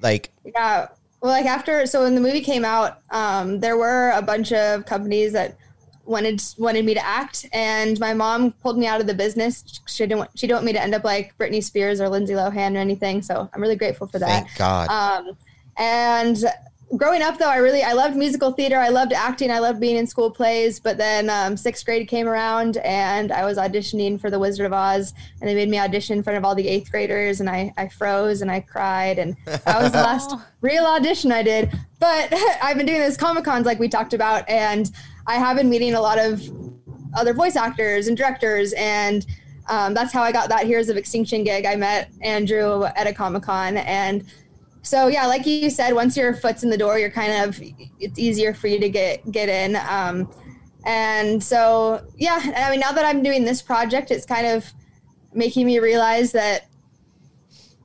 like 0.00 0.30
Yeah. 0.44 0.86
well, 1.20 1.32
like 1.32 1.46
after, 1.46 1.84
so 1.86 2.04
when 2.04 2.14
the 2.14 2.20
movie 2.20 2.40
came 2.40 2.64
out, 2.64 3.00
um, 3.10 3.58
there 3.60 3.76
were 3.76 4.12
a 4.14 4.22
bunch 4.22 4.52
of 4.52 4.86
companies 4.86 5.32
that 5.32 5.56
wanted 6.08 6.42
wanted 6.56 6.84
me 6.84 6.94
to 6.94 7.04
act, 7.04 7.46
and 7.52 7.98
my 8.00 8.14
mom 8.14 8.52
pulled 8.52 8.78
me 8.78 8.86
out 8.86 9.00
of 9.00 9.06
the 9.06 9.14
business. 9.14 9.80
She 9.86 10.04
didn't 10.04 10.18
want, 10.18 10.30
she 10.34 10.46
didn't 10.46 10.56
want 10.56 10.66
me 10.66 10.72
to 10.72 10.82
end 10.82 10.94
up 10.94 11.04
like 11.04 11.36
Britney 11.38 11.62
Spears 11.62 12.00
or 12.00 12.08
Lindsay 12.08 12.34
Lohan 12.34 12.74
or 12.74 12.78
anything. 12.78 13.22
So 13.22 13.48
I'm 13.52 13.60
really 13.60 13.76
grateful 13.76 14.06
for 14.06 14.18
that. 14.18 14.46
Thank 14.46 14.56
God. 14.56 14.88
Um, 14.88 15.36
and 15.76 16.44
growing 16.96 17.22
up 17.22 17.38
though, 17.38 17.48
I 17.48 17.56
really 17.56 17.82
I 17.82 17.92
loved 17.92 18.16
musical 18.16 18.52
theater. 18.52 18.78
I 18.78 18.88
loved 18.88 19.12
acting. 19.12 19.50
I 19.50 19.58
loved 19.58 19.80
being 19.80 19.96
in 19.96 20.06
school 20.06 20.30
plays. 20.30 20.80
But 20.80 20.96
then 20.96 21.28
um, 21.28 21.56
sixth 21.56 21.84
grade 21.84 22.08
came 22.08 22.28
around, 22.28 22.78
and 22.78 23.32
I 23.32 23.44
was 23.44 23.58
auditioning 23.58 24.20
for 24.20 24.30
The 24.30 24.38
Wizard 24.38 24.66
of 24.66 24.72
Oz, 24.72 25.12
and 25.40 25.48
they 25.48 25.54
made 25.54 25.68
me 25.68 25.78
audition 25.78 26.16
in 26.16 26.22
front 26.22 26.38
of 26.38 26.44
all 26.44 26.54
the 26.54 26.66
eighth 26.66 26.90
graders, 26.90 27.40
and 27.40 27.50
I 27.50 27.72
I 27.76 27.88
froze 27.88 28.42
and 28.42 28.50
I 28.50 28.60
cried, 28.60 29.18
and 29.18 29.36
that 29.44 29.82
was 29.82 29.92
the 29.92 29.98
last 29.98 30.34
real 30.60 30.84
audition 30.84 31.32
I 31.32 31.42
did. 31.42 31.70
But 31.98 32.32
I've 32.62 32.76
been 32.76 32.86
doing 32.86 33.00
this 33.00 33.16
comic 33.16 33.44
cons 33.44 33.66
like 33.66 33.78
we 33.78 33.88
talked 33.88 34.14
about, 34.14 34.48
and 34.48 34.90
I 35.28 35.34
have 35.34 35.56
been 35.56 35.70
meeting 35.70 35.94
a 35.94 36.00
lot 36.00 36.18
of 36.18 36.42
other 37.14 37.32
voice 37.32 37.56
actors 37.56 38.08
and 38.08 38.16
directors 38.16 38.72
and. 38.74 39.24
Um, 39.70 39.92
that's 39.92 40.14
how 40.14 40.22
I 40.22 40.32
got 40.32 40.48
that 40.48 40.64
Heroes 40.64 40.88
of 40.88 40.96
Extinction 40.96 41.44
gig. 41.44 41.66
I 41.66 41.76
met 41.76 42.10
Andrew 42.22 42.84
at 42.84 43.06
a 43.06 43.12
Comic 43.12 43.42
Con, 43.42 43.76
and 43.76 44.24
so 44.88 45.08
yeah 45.08 45.26
like 45.26 45.44
you 45.44 45.68
said 45.68 45.92
once 45.92 46.16
your 46.16 46.34
foot's 46.34 46.62
in 46.62 46.70
the 46.70 46.78
door 46.78 46.98
you're 46.98 47.10
kind 47.10 47.44
of 47.44 47.60
it's 48.00 48.18
easier 48.18 48.54
for 48.54 48.68
you 48.68 48.80
to 48.80 48.88
get 48.88 49.30
get 49.30 49.48
in 49.48 49.76
um, 49.76 50.30
and 50.86 51.42
so 51.42 52.02
yeah 52.16 52.40
i 52.56 52.70
mean 52.70 52.80
now 52.80 52.92
that 52.92 53.04
i'm 53.04 53.22
doing 53.22 53.44
this 53.44 53.60
project 53.60 54.10
it's 54.10 54.24
kind 54.24 54.46
of 54.46 54.72
making 55.34 55.66
me 55.66 55.78
realize 55.78 56.32
that 56.32 56.68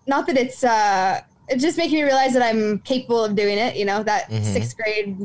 not 0.07 0.25
that 0.27 0.38
it's 0.38 0.63
uh 0.63 1.19
it's 1.50 1.62
just 1.62 1.77
making 1.77 1.97
me 1.97 2.03
realize 2.03 2.33
that 2.33 2.41
i'm 2.41 2.79
capable 2.79 3.23
of 3.23 3.35
doing 3.35 3.57
it 3.57 3.75
you 3.75 3.85
know 3.85 4.01
that 4.03 4.29
Mhm. 4.29 4.43
sixth 4.53 4.77
grade 4.77 5.17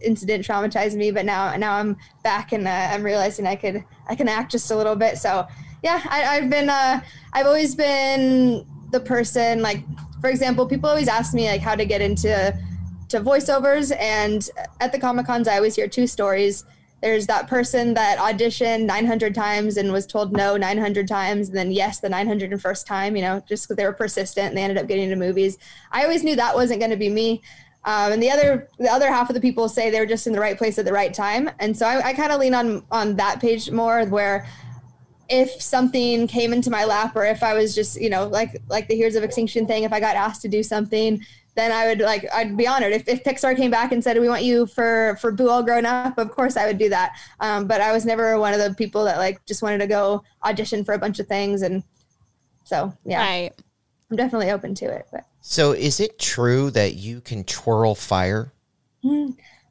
incident 0.00 0.44
traumatized 0.46 0.94
me 0.96 1.10
but 1.10 1.24
now 1.24 1.54
now 1.56 1.74
i'm 1.74 1.96
back 2.22 2.52
and 2.52 2.66
uh, 2.66 2.70
i'm 2.92 3.02
realizing 3.02 3.46
i 3.46 3.54
could 3.56 3.84
i 4.08 4.14
can 4.14 4.28
act 4.28 4.50
just 4.52 4.70
a 4.70 4.76
little 4.76 4.96
bit 4.96 5.18
so 5.18 5.46
yeah 5.82 6.00
I, 6.08 6.36
i've 6.38 6.48
been 6.50 6.70
uh 6.70 7.00
i've 7.34 7.46
always 7.46 7.74
been 7.74 8.66
the 8.90 9.00
person 9.00 9.60
like 9.60 9.84
for 10.20 10.30
example 10.30 10.66
people 10.66 10.88
always 10.88 11.08
ask 11.08 11.34
me 11.34 11.48
like 11.50 11.60
how 11.60 11.74
to 11.74 11.84
get 11.84 12.00
into 12.00 12.56
to 13.08 13.20
voiceovers 13.20 13.94
and 13.98 14.48
at 14.80 14.92
the 14.92 14.98
comic 14.98 15.26
cons 15.26 15.46
i 15.46 15.56
always 15.56 15.76
hear 15.76 15.88
two 15.88 16.06
stories 16.06 16.64
there's 17.00 17.26
that 17.26 17.48
person 17.48 17.94
that 17.94 18.18
auditioned 18.18 18.84
900 18.84 19.34
times 19.34 19.76
and 19.76 19.92
was 19.92 20.06
told 20.06 20.32
no 20.32 20.56
900 20.56 21.08
times 21.08 21.48
and 21.48 21.56
then 21.56 21.70
yes 21.70 22.00
the 22.00 22.08
901st 22.08 22.86
time 22.86 23.16
you 23.16 23.22
know 23.22 23.42
just 23.48 23.64
because 23.64 23.76
they 23.76 23.84
were 23.84 23.92
persistent 23.92 24.48
and 24.48 24.56
they 24.56 24.62
ended 24.62 24.78
up 24.78 24.86
getting 24.86 25.04
into 25.04 25.16
movies. 25.16 25.58
I 25.92 26.04
always 26.04 26.22
knew 26.22 26.36
that 26.36 26.54
wasn't 26.54 26.80
going 26.80 26.90
to 26.90 26.96
be 26.96 27.08
me. 27.08 27.42
Um, 27.84 28.12
and 28.12 28.22
the 28.22 28.30
other 28.30 28.68
the 28.78 28.90
other 28.90 29.08
half 29.08 29.30
of 29.30 29.34
the 29.34 29.40
people 29.40 29.68
say 29.68 29.90
they 29.90 30.00
were 30.00 30.06
just 30.06 30.26
in 30.26 30.32
the 30.32 30.40
right 30.40 30.58
place 30.58 30.78
at 30.78 30.84
the 30.84 30.92
right 30.92 31.12
time. 31.14 31.50
And 31.58 31.76
so 31.76 31.86
i, 31.86 32.08
I 32.08 32.12
kind 32.12 32.32
of 32.32 32.40
lean 32.40 32.54
on 32.54 32.84
on 32.90 33.16
that 33.16 33.40
page 33.40 33.70
more 33.70 34.04
where 34.06 34.46
if 35.30 35.62
something 35.62 36.26
came 36.26 36.52
into 36.52 36.70
my 36.70 36.84
lap 36.84 37.14
or 37.14 37.24
if 37.24 37.42
I 37.42 37.54
was 37.54 37.72
just, 37.74 38.00
you 38.00 38.10
know, 38.10 38.26
like 38.26 38.60
like 38.68 38.88
the 38.88 38.96
Heroes 38.96 39.14
of 39.14 39.22
Extinction 39.22 39.66
thing, 39.66 39.84
if 39.84 39.92
I 39.92 40.00
got 40.00 40.16
asked 40.16 40.42
to 40.42 40.48
do 40.48 40.62
something, 40.62 41.24
then 41.60 41.70
I 41.72 41.86
would 41.86 42.00
like 42.00 42.26
I'd 42.34 42.56
be 42.56 42.66
honored. 42.66 42.92
If, 42.92 43.06
if 43.06 43.22
Pixar 43.22 43.54
came 43.56 43.70
back 43.70 43.92
and 43.92 44.02
said 44.02 44.18
we 44.18 44.28
want 44.28 44.42
you 44.42 44.66
for 44.66 45.16
for 45.20 45.30
Boo 45.30 45.48
All 45.50 45.62
Grown 45.62 45.84
Up, 45.86 46.16
of 46.18 46.30
course 46.30 46.56
I 46.56 46.66
would 46.66 46.78
do 46.78 46.88
that. 46.88 47.16
Um, 47.40 47.66
but 47.66 47.80
I 47.80 47.92
was 47.92 48.04
never 48.06 48.38
one 48.38 48.54
of 48.54 48.60
the 48.60 48.74
people 48.74 49.04
that 49.04 49.18
like 49.18 49.44
just 49.46 49.62
wanted 49.62 49.78
to 49.78 49.86
go 49.86 50.24
audition 50.44 50.84
for 50.84 50.94
a 50.94 50.98
bunch 50.98 51.18
of 51.20 51.26
things 51.26 51.62
and 51.62 51.82
so 52.64 52.92
yeah, 53.04 53.20
Right. 53.20 53.52
I'm 54.10 54.16
definitely 54.16 54.50
open 54.50 54.74
to 54.76 54.86
it. 54.86 55.06
But 55.12 55.26
So 55.40 55.72
is 55.72 56.00
it 56.00 56.18
true 56.18 56.70
that 56.72 56.94
you 56.94 57.20
can 57.20 57.44
twirl 57.44 57.94
fire? 57.94 58.52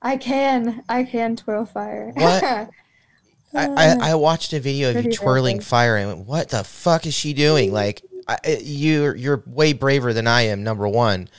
I 0.01 0.17
can 0.17 0.84
I 0.89 1.03
can 1.03 1.36
twirl 1.36 1.65
fire. 1.65 2.12
What? 2.15 2.43
I, 3.51 3.65
I, 3.65 4.12
I 4.12 4.15
watched 4.15 4.53
a 4.53 4.60
video 4.60 4.91
of 4.91 5.03
you 5.05 5.12
twirling 5.12 5.55
amazing. 5.55 5.67
fire 5.69 5.98
and 5.98 6.08
went, 6.08 6.27
what 6.27 6.50
the 6.50 6.63
fuck 6.63 7.08
is 7.08 7.15
she 7.15 7.34
doing? 7.34 7.74
Like, 7.74 8.03
I, 8.27 8.37
I- 8.46 8.59
you're 8.61 9.16
you're 9.16 9.44
way 9.48 9.74
braver 9.74 10.14
than 10.14 10.27
I 10.27 10.44
am. 10.44 10.64
Number 10.64 10.87
one, 10.87 11.29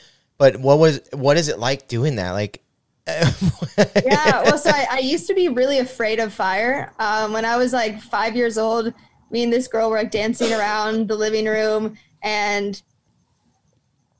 but 0.41 0.57
what 0.57 0.79
was 0.79 1.01
what 1.13 1.37
is 1.37 1.49
it 1.49 1.59
like 1.59 1.87
doing 1.87 2.15
that? 2.15 2.31
Like, 2.31 2.63
yeah 3.07 4.41
well 4.43 4.57
so 4.57 4.71
I, 4.71 4.87
I 4.89 4.99
used 4.99 5.27
to 5.27 5.35
be 5.35 5.49
really 5.49 5.77
afraid 5.77 6.19
of 6.19 6.33
fire. 6.33 6.93
Um, 6.97 7.31
when 7.31 7.45
i 7.45 7.55
was 7.57 7.73
like 7.73 8.01
five 8.01 8.35
years 8.35 8.57
old 8.57 8.91
me 9.29 9.43
and 9.43 9.53
this 9.53 9.67
girl 9.67 9.89
were 9.91 9.97
like 9.97 10.09
dancing 10.11 10.51
around 10.51 11.07
the 11.07 11.15
living 11.15 11.45
room 11.45 11.95
and 12.23 12.81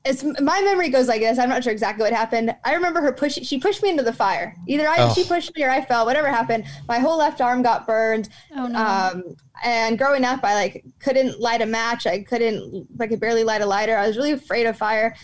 it's 0.04 0.22
my 0.24 0.60
memory 0.62 0.88
goes 0.90 1.06
like 1.06 1.20
this. 1.20 1.38
I'm 1.38 1.48
not 1.48 1.62
sure 1.62 1.72
exactly 1.72 2.02
what 2.04 2.12
happened. 2.12 2.54
I 2.64 2.74
remember 2.74 3.00
her 3.00 3.12
push 3.12 3.34
she 3.42 3.58
pushed 3.58 3.82
me 3.82 3.90
into 3.90 4.02
the 4.04 4.12
fire. 4.12 4.54
Either 4.68 4.88
I, 4.88 4.96
Oh. 4.98 5.14
she 5.14 5.24
pushed 5.24 5.54
me 5.56 5.64
or 5.64 5.70
i 5.70 5.80
fell 5.84 6.06
whatever 6.06 6.28
happened. 6.28 6.64
My 6.88 6.98
whole 7.00 7.18
left 7.18 7.40
arm 7.40 7.62
got 7.62 7.86
burned. 7.86 8.28
Oh 8.56 8.66
no. 8.68 8.78
um, 8.80 9.36
and 9.64 9.96
growing 9.98 10.24
up 10.24 10.40
i 10.44 10.54
like 10.54 10.84
couldn't 11.00 11.40
light 11.40 11.62
a 11.62 11.66
match. 11.66 12.06
I 12.06 12.22
couldn't 12.22 12.86
i 13.00 13.06
could 13.08 13.18
barely 13.20 13.42
light 13.44 13.60
a 13.60 13.66
lighter. 13.66 13.96
I 13.96 14.06
was 14.06 14.16
really 14.16 14.32
afraid 14.32 14.66
of 14.66 14.76
fire 14.76 15.16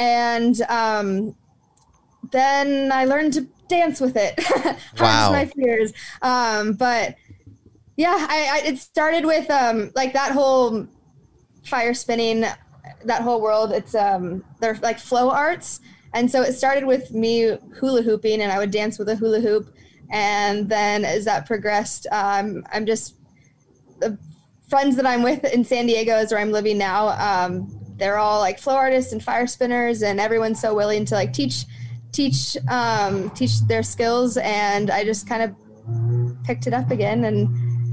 and 0.00 0.62
um, 0.62 1.36
then 2.32 2.90
i 2.90 3.04
learned 3.04 3.32
to 3.32 3.46
dance 3.68 4.00
with 4.00 4.16
it 4.16 4.34
Wow. 5.00 5.30
my 5.30 5.46
fears. 5.46 5.92
Um, 6.20 6.72
but 6.72 7.14
yeah 7.96 8.26
I, 8.28 8.60
I 8.64 8.68
it 8.68 8.78
started 8.78 9.24
with 9.24 9.48
um, 9.50 9.92
like 9.94 10.12
that 10.12 10.32
whole 10.32 10.86
fire 11.64 11.94
spinning 11.94 12.44
that 13.04 13.22
whole 13.22 13.40
world. 13.40 13.72
It's 13.72 13.94
um 13.94 14.44
they're 14.60 14.78
like 14.82 14.98
flow 14.98 15.30
arts. 15.30 15.80
And 16.12 16.28
so 16.28 16.42
it 16.42 16.54
started 16.54 16.84
with 16.84 17.12
me 17.12 17.56
hula 17.78 18.02
hooping 18.02 18.40
and 18.42 18.50
i 18.50 18.58
would 18.58 18.72
dance 18.72 18.98
with 18.98 19.08
a 19.08 19.14
hula 19.16 19.40
hoop. 19.40 19.72
And 20.10 20.68
then 20.68 21.04
as 21.04 21.24
that 21.26 21.46
progressed 21.46 22.06
um, 22.10 22.64
i'm 22.72 22.84
just 22.84 23.14
the 24.00 24.18
friends 24.68 24.96
that 24.96 25.06
i'm 25.06 25.22
with 25.22 25.44
in 25.44 25.64
san 25.64 25.86
diego 25.86 26.16
is 26.16 26.30
where 26.32 26.40
i'm 26.40 26.52
living 26.52 26.78
now 26.78 27.08
um, 27.08 27.79
they're 28.00 28.18
all 28.18 28.40
like 28.40 28.58
flow 28.58 28.74
artists 28.74 29.12
and 29.12 29.22
fire 29.22 29.46
spinners 29.46 30.02
and 30.02 30.18
everyone's 30.18 30.60
so 30.60 30.74
willing 30.74 31.04
to 31.04 31.14
like 31.14 31.32
teach 31.32 31.66
teach 32.12 32.56
um, 32.68 33.30
teach 33.30 33.60
their 33.68 33.82
skills 33.82 34.36
and 34.38 34.90
i 34.90 35.04
just 35.04 35.28
kind 35.28 35.42
of 35.42 35.54
picked 36.44 36.66
it 36.66 36.74
up 36.74 36.90
again 36.90 37.24
and 37.24 37.48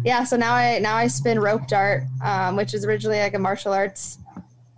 yeah 0.05 0.23
so 0.23 0.35
now 0.35 0.55
i 0.55 0.79
now 0.79 0.95
i 0.95 1.05
spin 1.05 1.39
rope 1.39 1.67
dart 1.67 2.03
um, 2.23 2.55
which 2.55 2.73
is 2.73 2.85
originally 2.85 3.19
like 3.19 3.35
a 3.35 3.39
martial 3.39 3.73
arts 3.73 4.17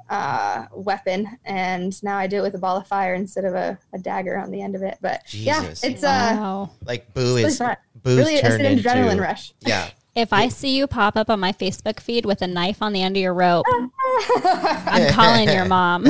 uh, 0.09 0.65
weapon 0.73 1.37
and 1.45 2.01
now 2.03 2.17
i 2.17 2.25
do 2.25 2.37
it 2.37 2.41
with 2.41 2.55
a 2.55 2.57
ball 2.57 2.75
of 2.75 2.87
fire 2.87 3.13
instead 3.13 3.45
of 3.45 3.53
a, 3.53 3.77
a 3.93 3.99
dagger 3.99 4.37
on 4.37 4.49
the 4.49 4.61
end 4.61 4.75
of 4.75 4.81
it 4.81 4.97
but 5.01 5.21
yeah 5.31 5.61
Jesus. 5.61 5.83
it's 5.83 6.03
uh 6.03 6.67
like 6.83 7.13
Boo 7.13 7.37
is 7.37 7.59
fun. 7.59 7.77
Boo's 8.01 8.17
really 8.17 8.33
it's 8.35 8.41
turned 8.41 8.65
an 8.65 8.71
into 8.77 8.89
adrenaline 8.89 9.21
rush 9.21 9.53
yeah. 9.61 9.89
If 10.15 10.33
I 10.33 10.49
see 10.49 10.75
you 10.75 10.87
pop 10.87 11.15
up 11.15 11.29
on 11.29 11.39
my 11.39 11.51
Facebook 11.53 11.99
feed 11.99 12.25
with 12.25 12.41
a 12.41 12.47
knife 12.47 12.81
on 12.81 12.93
the 12.93 13.01
end 13.01 13.15
of 13.15 13.21
your 13.21 13.33
rope, 13.33 13.65
I'm 13.69 15.11
calling 15.13 15.49
your 15.49 15.65
mom. 15.65 16.05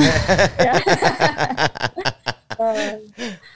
Only 2.58 3.12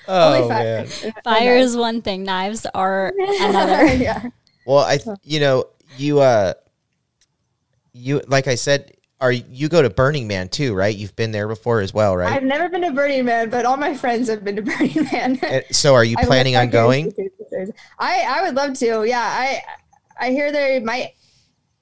Oh 0.07 0.49
fire. 0.49 0.49
man. 0.49 0.87
Fire 1.25 1.57
is 1.57 1.77
one 1.77 2.03
thing, 2.03 2.23
knives 2.25 2.67
are 2.75 3.13
another. 3.19 3.87
yeah 3.95 4.29
Well, 4.65 4.79
I 4.85 4.99
you 5.23 5.41
know 5.41 5.67
you 5.97 6.21
uh 6.21 6.55
you 7.93 8.21
like 8.29 8.49
I 8.49 8.55
said, 8.55 8.93
are 9.21 9.33
you 9.33 9.69
go 9.69 9.83
to 9.83 9.91
Burning 9.91 10.27
Man 10.27 10.49
too, 10.49 10.75
right? 10.75 10.95
You've 10.95 11.17
been 11.17 11.33
there 11.33 11.49
before 11.49 11.81
as 11.81 11.93
well, 11.95 12.17
right? 12.17 12.33
I've 12.33 12.43
never 12.45 12.69
been 12.69 12.83
to 12.83 12.93
Burning 12.93 13.25
Man, 13.25 13.51
but 13.51 13.65
all 13.67 13.77
my 13.77 13.95
friends 13.95 14.29
have 14.29 14.45
been 14.45 14.57
to 14.57 14.63
Burning 14.63 15.05
Man. 15.13 15.41
So, 15.71 15.95
are 15.95 16.05
you 16.05 16.17
planning 16.19 16.57
on 16.57 16.65
lived 16.65 16.77
out 16.77 16.91
here 16.91 17.11
going? 17.13 17.73
I 17.99 18.25
I 18.27 18.43
would 18.43 18.55
love 18.55 18.75
to. 18.79 19.05
Yeah, 19.05 19.21
I 19.23 19.63
I 20.21 20.31
hear 20.31 20.53
they 20.53 20.81
might 20.81 21.15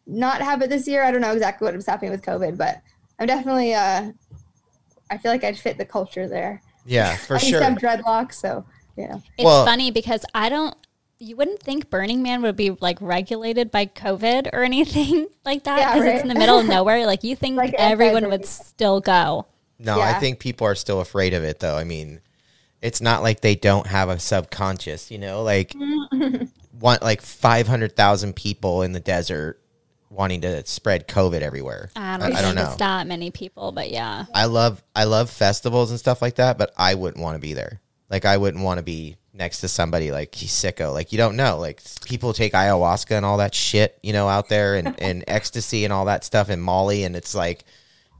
not 0.06 0.40
have 0.42 0.62
it 0.62 0.70
this 0.70 0.86
year. 0.88 1.02
I 1.04 1.10
don't 1.10 1.20
know 1.20 1.32
exactly 1.32 1.66
what 1.66 1.74
was 1.74 1.86
happening 1.86 2.10
with 2.10 2.22
COVID, 2.22 2.56
but 2.56 2.80
I'm 3.18 3.26
definitely. 3.26 3.74
uh 3.74 4.12
I 5.10 5.18
feel 5.18 5.30
like 5.30 5.44
I'd 5.44 5.58
fit 5.58 5.76
the 5.78 5.84
culture 5.84 6.26
there. 6.28 6.62
Yeah, 6.86 7.16
for 7.26 7.34
I 7.34 7.36
used 7.36 7.48
sure. 7.48 7.60
to 7.60 7.64
have 7.66 7.78
dreadlocks, 7.78 8.34
so 8.34 8.64
yeah. 8.96 9.16
It's 9.38 9.44
Well- 9.44 9.64
funny 9.64 9.90
because 9.90 10.24
I 10.34 10.48
don't. 10.48 10.74
You 11.18 11.36
wouldn't 11.36 11.60
think 11.62 11.88
Burning 11.88 12.20
Man 12.20 12.42
would 12.42 12.56
be 12.56 12.70
like 12.80 12.98
regulated 13.00 13.70
by 13.70 13.86
COVID 13.86 14.48
or 14.52 14.64
anything 14.64 15.28
like 15.44 15.62
that 15.64 15.78
Yeah, 15.78 15.92
because 15.94 16.08
it's 16.14 16.22
in 16.22 16.28
the 16.28 16.34
middle 16.34 16.58
of 16.58 16.66
nowhere. 16.78 17.06
Like 17.06 17.22
you 17.22 17.36
think 17.36 17.56
Like 17.56 17.74
everyone 17.78 18.28
would 18.28 18.44
still 18.44 19.00
go. 19.00 19.46
No, 19.78 20.00
I 20.00 20.14
think 20.14 20.38
people 20.40 20.66
are 20.66 20.74
still 20.74 21.00
afraid 21.00 21.32
of 21.34 21.42
it, 21.44 21.58
though. 21.60 21.76
I 21.76 21.84
mean, 21.84 22.20
it's 22.80 23.00
not 23.00 23.22
like 23.22 23.40
they 23.40 23.54
don't 23.54 23.86
have 23.88 24.08
a 24.08 24.18
subconscious, 24.18 25.10
you 25.12 25.18
know, 25.18 25.42
like 25.42 25.74
want 26.82 27.02
like 27.02 27.22
five 27.22 27.66
hundred 27.66 27.96
thousand 27.96 28.34
people 28.34 28.82
in 28.82 28.92
the 28.92 29.00
desert 29.00 29.60
wanting 30.10 30.42
to 30.42 30.66
spread 30.66 31.08
COVID 31.08 31.40
everywhere. 31.40 31.90
I 31.96 32.18
don't, 32.18 32.34
I, 32.34 32.38
I 32.38 32.42
don't 32.42 32.54
know. 32.54 32.64
it's 32.64 32.76
that 32.76 33.06
many 33.06 33.30
people, 33.30 33.72
but 33.72 33.90
yeah. 33.90 34.26
I 34.34 34.46
love 34.46 34.82
I 34.94 35.04
love 35.04 35.30
festivals 35.30 35.90
and 35.90 35.98
stuff 35.98 36.20
like 36.20 36.34
that, 36.36 36.58
but 36.58 36.72
I 36.76 36.94
wouldn't 36.94 37.22
want 37.22 37.36
to 37.36 37.40
be 37.40 37.54
there. 37.54 37.80
Like 38.10 38.24
I 38.24 38.36
wouldn't 38.36 38.62
want 38.62 38.78
to 38.78 38.84
be 38.84 39.16
next 39.32 39.60
to 39.60 39.68
somebody 39.68 40.12
like 40.12 40.34
he's 40.34 40.50
sicko. 40.50 40.92
Like 40.92 41.12
you 41.12 41.18
don't 41.18 41.36
know. 41.36 41.58
Like 41.58 41.80
people 42.04 42.32
take 42.32 42.52
ayahuasca 42.52 43.16
and 43.16 43.24
all 43.24 43.38
that 43.38 43.54
shit, 43.54 43.98
you 44.02 44.12
know, 44.12 44.28
out 44.28 44.48
there 44.48 44.74
and, 44.74 45.00
and 45.00 45.24
ecstasy 45.28 45.84
and 45.84 45.92
all 45.92 46.06
that 46.06 46.24
stuff 46.24 46.50
and 46.50 46.62
Molly 46.62 47.04
and 47.04 47.16
it's 47.16 47.34
like 47.34 47.64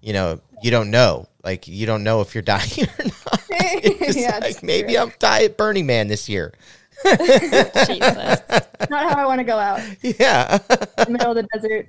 you 0.01 0.12
know, 0.12 0.40
you 0.62 0.70
don't 0.70 0.90
know. 0.90 1.29
Like 1.44 1.68
you 1.68 1.87
don't 1.87 2.05
know 2.05 2.20
if 2.20 2.35
you're 2.35 2.42
dying 2.42 2.70
or 2.98 3.05
not. 3.05 3.38
Yeah, 4.14 4.38
like 4.38 4.62
maybe 4.62 4.94
true. 4.94 5.03
I'm 5.03 5.12
diet 5.18 5.57
Burning 5.57 5.87
Man 5.87 6.09
this 6.09 6.29
year. 6.29 6.53
Jesus. 7.87 8.41
Not 8.91 9.11
how 9.12 9.17
I 9.19 9.27
want 9.27 9.38
to 9.41 9.45
go 9.45 9.59
out 9.59 9.81
Yeah. 10.03 10.59
in 10.99 11.05
the 11.05 11.11
middle 11.11 11.31
of 11.31 11.37
the 11.37 11.49
desert. 11.53 11.88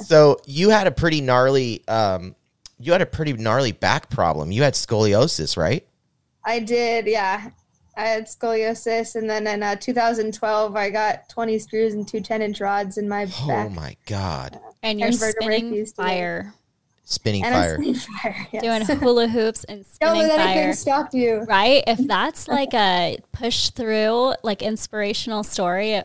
so 0.00 0.38
you 0.46 0.70
had 0.70 0.86
a 0.86 0.90
pretty 0.90 1.20
gnarly 1.20 1.86
um 1.88 2.34
you 2.78 2.92
had 2.92 3.00
a 3.02 3.06
pretty 3.06 3.32
gnarly 3.32 3.72
back 3.72 4.10
problem. 4.10 4.52
You 4.52 4.62
had 4.62 4.74
scoliosis, 4.74 5.56
right? 5.56 5.86
I 6.44 6.58
did, 6.60 7.06
yeah. 7.06 7.48
I 7.96 8.04
had 8.08 8.26
scoliosis, 8.26 9.14
and 9.16 9.30
then 9.30 9.46
in 9.46 9.62
uh, 9.62 9.76
2012, 9.76 10.76
I 10.76 10.90
got 10.90 11.26
20 11.30 11.58
screws 11.58 11.94
and 11.94 12.06
two 12.06 12.20
10 12.20 12.42
inch 12.42 12.60
rods 12.60 12.98
in 12.98 13.08
my 13.08 13.22
Oh 13.40 13.46
back. 13.48 13.66
Oh 13.66 13.68
my 13.70 13.96
god. 14.04 14.60
And 14.82 15.00
you're 15.00 15.08
And 15.08 15.16
spinning 15.16 15.70
fused 15.70 15.96
together. 15.96 16.08
fire, 16.10 16.54
Spinning 17.08 17.44
and 17.44 17.54
fire. 17.54 17.76
I'm 17.76 17.94
spinning 17.94 17.94
fire. 17.94 18.46
Yes. 18.52 18.62
doing 18.88 18.98
hula 18.98 19.28
hoops 19.28 19.62
and 19.64 19.84
Don't 20.00 20.16
spinning 20.16 20.22
let 20.28 20.40
anything 20.40 20.64
fire. 20.64 20.72
stop 20.74 21.14
you. 21.14 21.36
Right? 21.42 21.84
If 21.86 21.98
that's 21.98 22.48
like 22.58 22.74
a 22.74 23.18
push 23.32 23.70
through, 23.70 24.34
like 24.42 24.60
inspirational 24.60 25.44
story, 25.44 25.94
uh, 25.96 26.02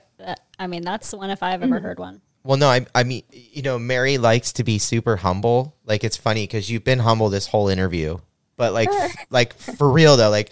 I 0.60 0.68
mean, 0.68 0.84
that's 0.84 1.10
the 1.10 1.18
one 1.18 1.32
if 1.32 1.42
I've 1.42 1.64
ever 1.64 1.76
Mm-hmm. 1.76 1.84
heard 1.86 2.00
one. 2.00 2.22
Well, 2.44 2.58
no, 2.58 2.68
I, 2.70 2.86
I 2.94 3.04
mean, 3.04 3.24
you 3.32 3.62
know, 3.64 3.78
Mary 3.80 4.18
likes 4.20 4.54
to 4.54 4.64
be 4.64 4.78
super 4.80 5.16
humble. 5.18 5.76
Like, 5.86 6.04
it's 6.04 6.18
funny 6.18 6.44
because 6.44 6.70
you've 6.70 6.84
been 6.84 7.00
humble 7.00 7.30
this 7.30 7.48
whole 7.48 7.68
interview, 7.68 8.18
but 8.58 8.72
like, 8.74 8.90
f- 8.90 9.16
like 9.32 9.54
for 9.56 9.90
real 9.92 10.18
though, 10.18 10.30
like 10.30 10.52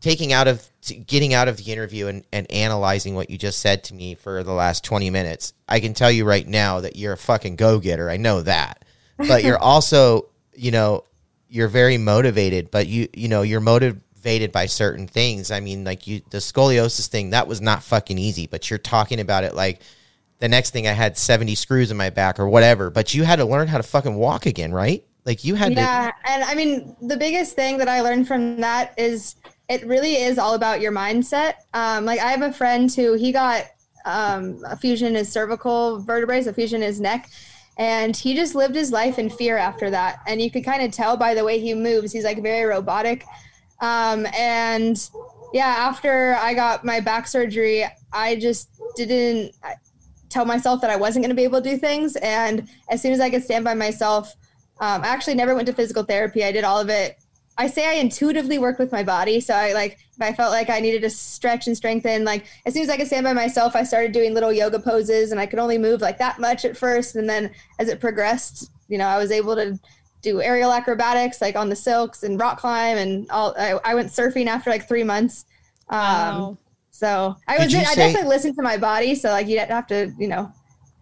taking 0.00 0.32
out 0.32 0.48
of 0.48 0.68
t- 0.80 0.96
getting 0.98 1.32
out 1.32 1.46
of 1.48 1.56
the 1.58 1.72
interview 1.72 2.06
and, 2.08 2.24
and 2.32 2.50
analyzing 2.50 3.14
what 3.14 3.30
you 3.30 3.38
just 3.38 3.60
said 3.60 3.84
to 3.84 3.94
me 3.94 4.14
for 4.16 4.42
the 4.42 4.52
last 4.52 4.82
20 4.84 5.10
minutes, 5.10 5.54
I 5.68 5.78
can 5.80 5.94
tell 5.94 6.10
you 6.10 6.24
right 6.24 6.46
now 6.46 6.80
that 6.80 6.96
you're 6.96 7.12
a 7.12 7.16
fucking 7.16 7.54
go 7.56 7.78
getter. 7.78 8.10
I 8.10 8.16
know 8.16 8.42
that, 8.42 8.81
but 9.28 9.44
you're 9.44 9.58
also, 9.62 10.28
you 10.54 10.70
know, 10.70 11.04
you're 11.48 11.68
very 11.68 11.98
motivated, 11.98 12.70
but 12.70 12.86
you, 12.86 13.08
you 13.12 13.28
know, 13.28 13.42
you're 13.42 13.60
motivated 13.60 14.52
by 14.52 14.66
certain 14.66 15.06
things. 15.06 15.50
I 15.50 15.60
mean, 15.60 15.84
like 15.84 16.06
you, 16.06 16.22
the 16.30 16.38
scoliosis 16.38 17.08
thing, 17.08 17.30
that 17.30 17.46
was 17.46 17.60
not 17.60 17.82
fucking 17.82 18.18
easy, 18.18 18.46
but 18.46 18.70
you're 18.70 18.78
talking 18.78 19.20
about 19.20 19.44
it 19.44 19.54
like, 19.54 19.80
the 20.42 20.48
next 20.48 20.70
thing 20.70 20.88
I 20.88 20.92
had 20.92 21.16
70 21.16 21.54
screws 21.54 21.92
in 21.92 21.96
my 21.96 22.10
back 22.10 22.40
or 22.40 22.48
whatever, 22.48 22.90
but 22.90 23.14
you 23.14 23.22
had 23.22 23.36
to 23.36 23.44
learn 23.44 23.68
how 23.68 23.76
to 23.76 23.84
fucking 23.84 24.16
walk 24.16 24.44
again, 24.44 24.72
right? 24.72 25.06
Like 25.24 25.44
you 25.44 25.54
had 25.54 25.72
Yeah, 25.72 26.10
and 26.24 26.42
I 26.42 26.56
mean, 26.56 26.96
the 27.00 27.16
biggest 27.16 27.54
thing 27.54 27.78
that 27.78 27.86
I 27.86 28.00
learned 28.00 28.26
from 28.26 28.60
that 28.60 28.92
is 28.98 29.36
it 29.68 29.86
really 29.86 30.16
is 30.16 30.38
all 30.38 30.54
about 30.54 30.80
your 30.80 30.90
mindset. 30.90 31.54
Um, 31.74 32.04
like 32.04 32.18
I 32.18 32.32
have 32.32 32.42
a 32.42 32.52
friend 32.52 32.92
who 32.92 33.14
he 33.14 33.30
got 33.30 33.66
um, 34.04 34.58
a 34.66 34.76
fusion 34.76 35.06
in 35.08 35.14
his 35.14 35.30
cervical 35.30 36.00
vertebrae, 36.00 36.44
a 36.44 36.52
fusion 36.52 36.82
in 36.82 36.88
his 36.88 37.00
neck, 37.00 37.30
and 37.78 38.16
he 38.16 38.34
just 38.34 38.54
lived 38.54 38.74
his 38.74 38.92
life 38.92 39.18
in 39.18 39.30
fear 39.30 39.56
after 39.56 39.90
that. 39.90 40.20
And 40.26 40.40
you 40.40 40.50
could 40.50 40.64
kind 40.64 40.82
of 40.82 40.92
tell 40.92 41.16
by 41.16 41.34
the 41.34 41.44
way 41.44 41.58
he 41.58 41.74
moves; 41.74 42.12
he's 42.12 42.24
like 42.24 42.42
very 42.42 42.64
robotic. 42.64 43.24
Um, 43.80 44.26
and 44.36 44.96
yeah, 45.52 45.66
after 45.66 46.36
I 46.40 46.54
got 46.54 46.84
my 46.84 47.00
back 47.00 47.26
surgery, 47.26 47.84
I 48.12 48.36
just 48.36 48.70
didn't 48.96 49.54
tell 50.28 50.44
myself 50.44 50.80
that 50.80 50.90
I 50.90 50.96
wasn't 50.96 51.24
going 51.24 51.30
to 51.30 51.36
be 51.36 51.44
able 51.44 51.60
to 51.62 51.70
do 51.70 51.76
things. 51.76 52.16
And 52.16 52.68
as 52.88 53.02
soon 53.02 53.12
as 53.12 53.20
I 53.20 53.28
could 53.28 53.44
stand 53.44 53.64
by 53.64 53.74
myself, 53.74 54.34
um, 54.80 55.02
I 55.04 55.08
actually 55.08 55.34
never 55.34 55.54
went 55.54 55.66
to 55.66 55.74
physical 55.74 56.02
therapy. 56.02 56.42
I 56.44 56.52
did 56.52 56.64
all 56.64 56.80
of 56.80 56.88
it. 56.88 57.21
I 57.58 57.66
say 57.66 57.86
I 57.86 58.00
intuitively 58.00 58.58
worked 58.58 58.78
with 58.78 58.90
my 58.92 59.02
body. 59.02 59.38
So 59.40 59.54
I 59.54 59.72
like, 59.72 59.98
if 60.14 60.20
I 60.22 60.32
felt 60.32 60.50
like 60.52 60.70
I 60.70 60.80
needed 60.80 61.02
to 61.02 61.10
stretch 61.10 61.66
and 61.66 61.76
strengthen, 61.76 62.24
like 62.24 62.46
as 62.66 62.72
soon 62.74 62.82
as 62.82 62.88
I 62.88 62.96
could 62.96 63.06
stand 63.06 63.24
by 63.24 63.32
myself, 63.34 63.76
I 63.76 63.82
started 63.84 64.12
doing 64.12 64.32
little 64.34 64.52
yoga 64.52 64.78
poses 64.78 65.32
and 65.32 65.40
I 65.40 65.46
could 65.46 65.58
only 65.58 65.76
move 65.78 66.00
like 66.00 66.18
that 66.18 66.38
much 66.38 66.64
at 66.64 66.76
first. 66.76 67.14
And 67.16 67.28
then 67.28 67.50
as 67.78 67.88
it 67.88 68.00
progressed, 68.00 68.70
you 68.88 68.96
know, 68.98 69.06
I 69.06 69.18
was 69.18 69.30
able 69.30 69.54
to 69.56 69.78
do 70.22 70.40
aerial 70.40 70.72
acrobatics 70.72 71.40
like 71.42 71.56
on 71.56 71.68
the 71.68 71.76
silks 71.76 72.22
and 72.22 72.40
rock 72.40 72.58
climb 72.58 72.96
and 72.96 73.30
all. 73.30 73.54
I, 73.58 73.72
I 73.84 73.94
went 73.94 74.08
surfing 74.08 74.46
after 74.46 74.70
like 74.70 74.88
three 74.88 75.04
months. 75.04 75.44
Um, 75.88 75.98
Wow. 75.98 76.58
so 76.90 77.36
I 77.48 77.58
was, 77.58 77.72
you 77.72 77.80
I 77.80 77.84
say- 77.84 77.94
definitely 77.96 78.28
listened 78.28 78.56
to 78.56 78.62
my 78.62 78.76
body. 78.78 79.14
So 79.14 79.30
like 79.30 79.46
you'd 79.46 79.58
have 79.60 79.86
to, 79.88 80.12
you 80.18 80.28
know, 80.28 80.50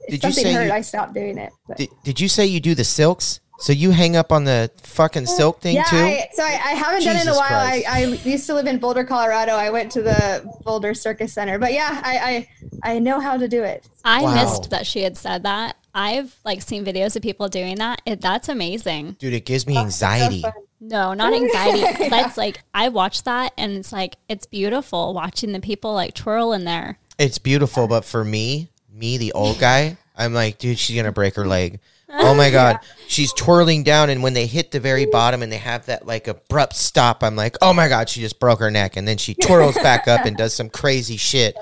if 0.01 0.13
Did 0.21 0.25
you 0.25 0.33
something 0.33 0.45
say 0.45 0.53
hurt, 0.53 0.67
you- 0.67 0.73
I 0.73 0.81
stopped 0.81 1.15
doing 1.15 1.39
it. 1.39 1.53
But. 1.69 1.77
did, 1.77 1.91
did 2.03 2.21
you 2.21 2.29
say 2.29 2.45
you 2.47 2.59
do 2.61 2.75
the 2.75 2.85
silks? 2.85 3.39
So 3.61 3.75
you 3.75 3.90
hang 3.90 4.16
up 4.16 4.33
on 4.33 4.44
the 4.44 4.70
fucking 4.83 5.27
silk 5.27 5.61
thing 5.61 5.77
yeah, 5.77 5.85
too? 5.85 5.96
I, 5.99 6.29
so 6.33 6.42
I, 6.42 6.46
I 6.46 6.73
haven't 6.73 7.05
done 7.05 7.16
it 7.16 7.23
in 7.23 7.29
a 7.29 7.35
while. 7.35 7.51
I, 7.51 7.85
I 7.87 8.05
used 8.25 8.46
to 8.46 8.55
live 8.55 8.66
in 8.66 8.79
Boulder, 8.79 9.05
Colorado. 9.05 9.53
I 9.53 9.68
went 9.68 9.92
to 9.92 10.03
the 10.03 10.51
Boulder 10.64 10.94
Circus 10.94 11.35
Center, 11.35 11.59
but 11.59 11.75
yeah, 11.75 12.01
I 12.03 12.49
I, 12.83 12.94
I 12.94 12.99
know 12.99 13.20
how 13.20 13.37
to 13.37 13.46
do 13.49 13.62
it. 13.62 13.87
I 14.03 14.23
Wow. 14.23 14.35
missed 14.35 14.70
that 14.70 14.87
she 14.87 15.03
had 15.03 15.18
said 15.18 15.42
that. 15.42 15.77
I've 15.94 16.35
like 16.42 16.62
seen 16.62 16.87
videos 16.87 17.16
of 17.16 17.23
people 17.23 17.49
doing 17.49 17.77
that. 17.77 18.01
It, 18.07 18.23
that's 18.23 18.49
amazing. 18.49 19.16
Dude, 19.18 19.35
it 19.35 19.44
gives 19.44 19.66
me 19.66 19.77
anxiety. 19.77 20.42
No, 20.81 21.12
not 21.12 21.35
anxiety. 21.35 22.09
That's 22.09 22.38
like 22.38 22.62
I 22.73 22.88
watched 22.88 23.27
that 23.27 23.53
and 23.59 23.73
it's 23.73 23.92
like 23.92 24.16
it's 24.29 24.46
beautiful 24.46 25.12
watching 25.12 25.53
the 25.53 25.61
people 25.61 25.92
like 25.92 26.14
twirl 26.14 26.55
in 26.55 26.64
there. 26.64 26.99
It's 27.18 27.37
beautiful, 27.38 27.87
but 27.87 28.05
for 28.05 28.25
me, 28.25 28.70
me, 28.90 29.18
the 29.18 29.33
old 29.33 29.59
guy, 29.59 29.99
I'm 30.16 30.33
like, 30.33 30.57
dude, 30.59 30.79
she's 30.79 30.96
gonna 30.96 31.12
break 31.12 31.35
her 31.35 31.46
leg. 31.46 31.81
Oh 32.12 32.35
my 32.35 32.51
god, 32.59 32.79
she's 33.07 33.33
twirling 33.33 33.83
down, 33.83 34.11
and 34.11 34.23
when 34.23 34.35
they 34.35 34.46
hit 34.46 34.70
the 34.70 34.81
very 34.81 35.07
bottom 35.07 35.42
and 35.42 35.51
they 35.51 35.59
have 35.59 35.87
that 35.87 36.07
like 36.07 36.29
abrupt 36.29 36.77
stop, 36.77 37.23
I'm 37.23 37.37
like, 37.37 37.57
oh 37.62 37.73
my 37.73 37.88
god, 37.88 38.09
she 38.09 38.20
just 38.20 38.38
broke 38.40 38.61
her 38.61 38.70
neck, 38.70 38.96
and 38.96 39.07
then 39.07 39.16
she 39.18 39.35
twirls 39.35 39.79
back 39.79 40.09
up 40.09 40.25
and 40.25 40.37
does 40.37 40.55
some 40.55 40.70
crazy 40.70 41.16
shit. 41.16 41.57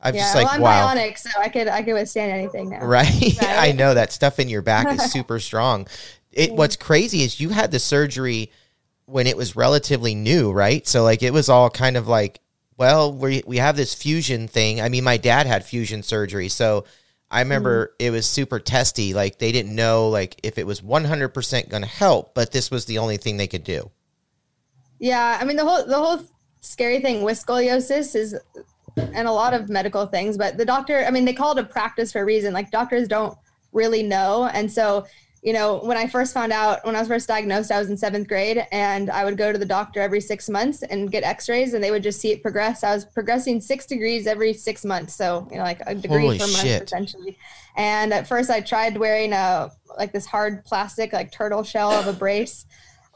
I'm 0.00 0.14
Yeah, 0.14 0.22
just 0.22 0.34
like, 0.34 0.46
well, 0.46 0.54
I'm 0.54 0.60
wow. 0.60 0.94
bionic, 0.94 1.18
so 1.18 1.30
I 1.38 1.48
could 1.48 1.68
I 1.68 1.82
could 1.82 1.94
withstand 1.94 2.32
anything 2.32 2.70
now. 2.70 2.84
Right? 2.84 3.36
I 3.42 3.72
know 3.72 3.94
that 3.94 4.12
stuff 4.12 4.38
in 4.38 4.48
your 4.48 4.62
back 4.62 4.90
is 4.92 5.02
super 5.12 5.38
strong. 5.38 5.86
It 6.32 6.54
what's 6.54 6.76
crazy 6.76 7.22
is 7.22 7.40
you 7.40 7.50
had 7.50 7.70
the 7.70 7.78
surgery 7.78 8.50
when 9.06 9.26
it 9.26 9.36
was 9.36 9.56
relatively 9.56 10.14
new, 10.14 10.50
right? 10.52 10.86
So 10.86 11.02
like 11.04 11.22
it 11.22 11.32
was 11.32 11.48
all 11.48 11.70
kind 11.70 11.96
of 11.96 12.08
like, 12.08 12.40
well, 12.76 13.12
we 13.12 13.42
we 13.46 13.58
have 13.58 13.76
this 13.76 13.94
fusion 13.94 14.48
thing. 14.48 14.80
I 14.80 14.88
mean, 14.88 15.04
my 15.04 15.16
dad 15.18 15.46
had 15.46 15.64
fusion 15.64 16.02
surgery, 16.02 16.48
so 16.48 16.84
I 17.32 17.40
remember 17.40 17.86
hmm. 17.86 18.04
it 18.06 18.10
was 18.10 18.26
super 18.26 18.60
testy. 18.60 19.14
Like 19.14 19.38
they 19.38 19.50
didn't 19.50 19.74
know 19.74 20.08
like 20.08 20.38
if 20.44 20.58
it 20.58 20.66
was 20.66 20.80
100% 20.80 21.68
going 21.68 21.82
to 21.82 21.88
help, 21.88 22.34
but 22.34 22.52
this 22.52 22.70
was 22.70 22.84
the 22.84 22.98
only 22.98 23.16
thing 23.16 23.38
they 23.38 23.48
could 23.48 23.64
do. 23.64 23.90
Yeah, 25.00 25.38
I 25.40 25.44
mean 25.44 25.56
the 25.56 25.64
whole 25.64 25.84
the 25.84 25.98
whole 25.98 26.20
scary 26.60 27.00
thing 27.00 27.22
with 27.22 27.44
scoliosis 27.44 28.14
is 28.14 28.36
and 28.96 29.26
a 29.26 29.32
lot 29.32 29.54
of 29.54 29.68
medical 29.68 30.06
things, 30.06 30.36
but 30.36 30.56
the 30.56 30.64
doctor, 30.64 31.04
I 31.04 31.10
mean, 31.10 31.24
they 31.24 31.32
call 31.32 31.56
it 31.56 31.58
a 31.58 31.66
practice 31.66 32.12
for 32.12 32.20
a 32.20 32.24
reason. 32.24 32.52
Like 32.52 32.70
doctors 32.70 33.08
don't 33.08 33.36
really 33.72 34.02
know. 34.02 34.50
And 34.52 34.70
so, 34.70 35.06
you 35.42 35.52
know, 35.52 35.78
when 35.78 35.96
I 35.96 36.06
first 36.06 36.32
found 36.32 36.52
out, 36.52 36.84
when 36.86 36.94
I 36.94 37.00
was 37.00 37.08
first 37.08 37.26
diagnosed, 37.26 37.72
I 37.72 37.80
was 37.80 37.90
in 37.90 37.96
seventh 37.96 38.28
grade 38.28 38.64
and 38.70 39.10
I 39.10 39.24
would 39.24 39.36
go 39.36 39.50
to 39.50 39.58
the 39.58 39.66
doctor 39.66 40.00
every 40.00 40.20
six 40.20 40.48
months 40.48 40.84
and 40.84 41.10
get 41.10 41.24
x-rays 41.24 41.74
and 41.74 41.82
they 41.82 41.90
would 41.90 42.04
just 42.04 42.20
see 42.20 42.30
it 42.30 42.42
progress. 42.42 42.84
I 42.84 42.94
was 42.94 43.04
progressing 43.04 43.60
six 43.60 43.84
degrees 43.84 44.28
every 44.28 44.52
six 44.52 44.84
months. 44.84 45.14
So, 45.14 45.48
you 45.50 45.56
know, 45.56 45.64
like 45.64 45.80
a 45.84 45.96
degree 45.96 46.22
Holy 46.22 46.38
per 46.38 46.46
month 46.46 46.60
shit. 46.60 46.82
essentially. 46.84 47.36
And 47.76 48.14
at 48.14 48.28
first 48.28 48.50
I 48.50 48.60
tried 48.60 48.96
wearing 48.96 49.32
a, 49.32 49.72
like 49.98 50.12
this 50.12 50.26
hard 50.26 50.64
plastic, 50.64 51.12
like 51.12 51.32
turtle 51.32 51.64
shell 51.64 51.90
of 51.90 52.06
a 52.06 52.12
brace. 52.12 52.64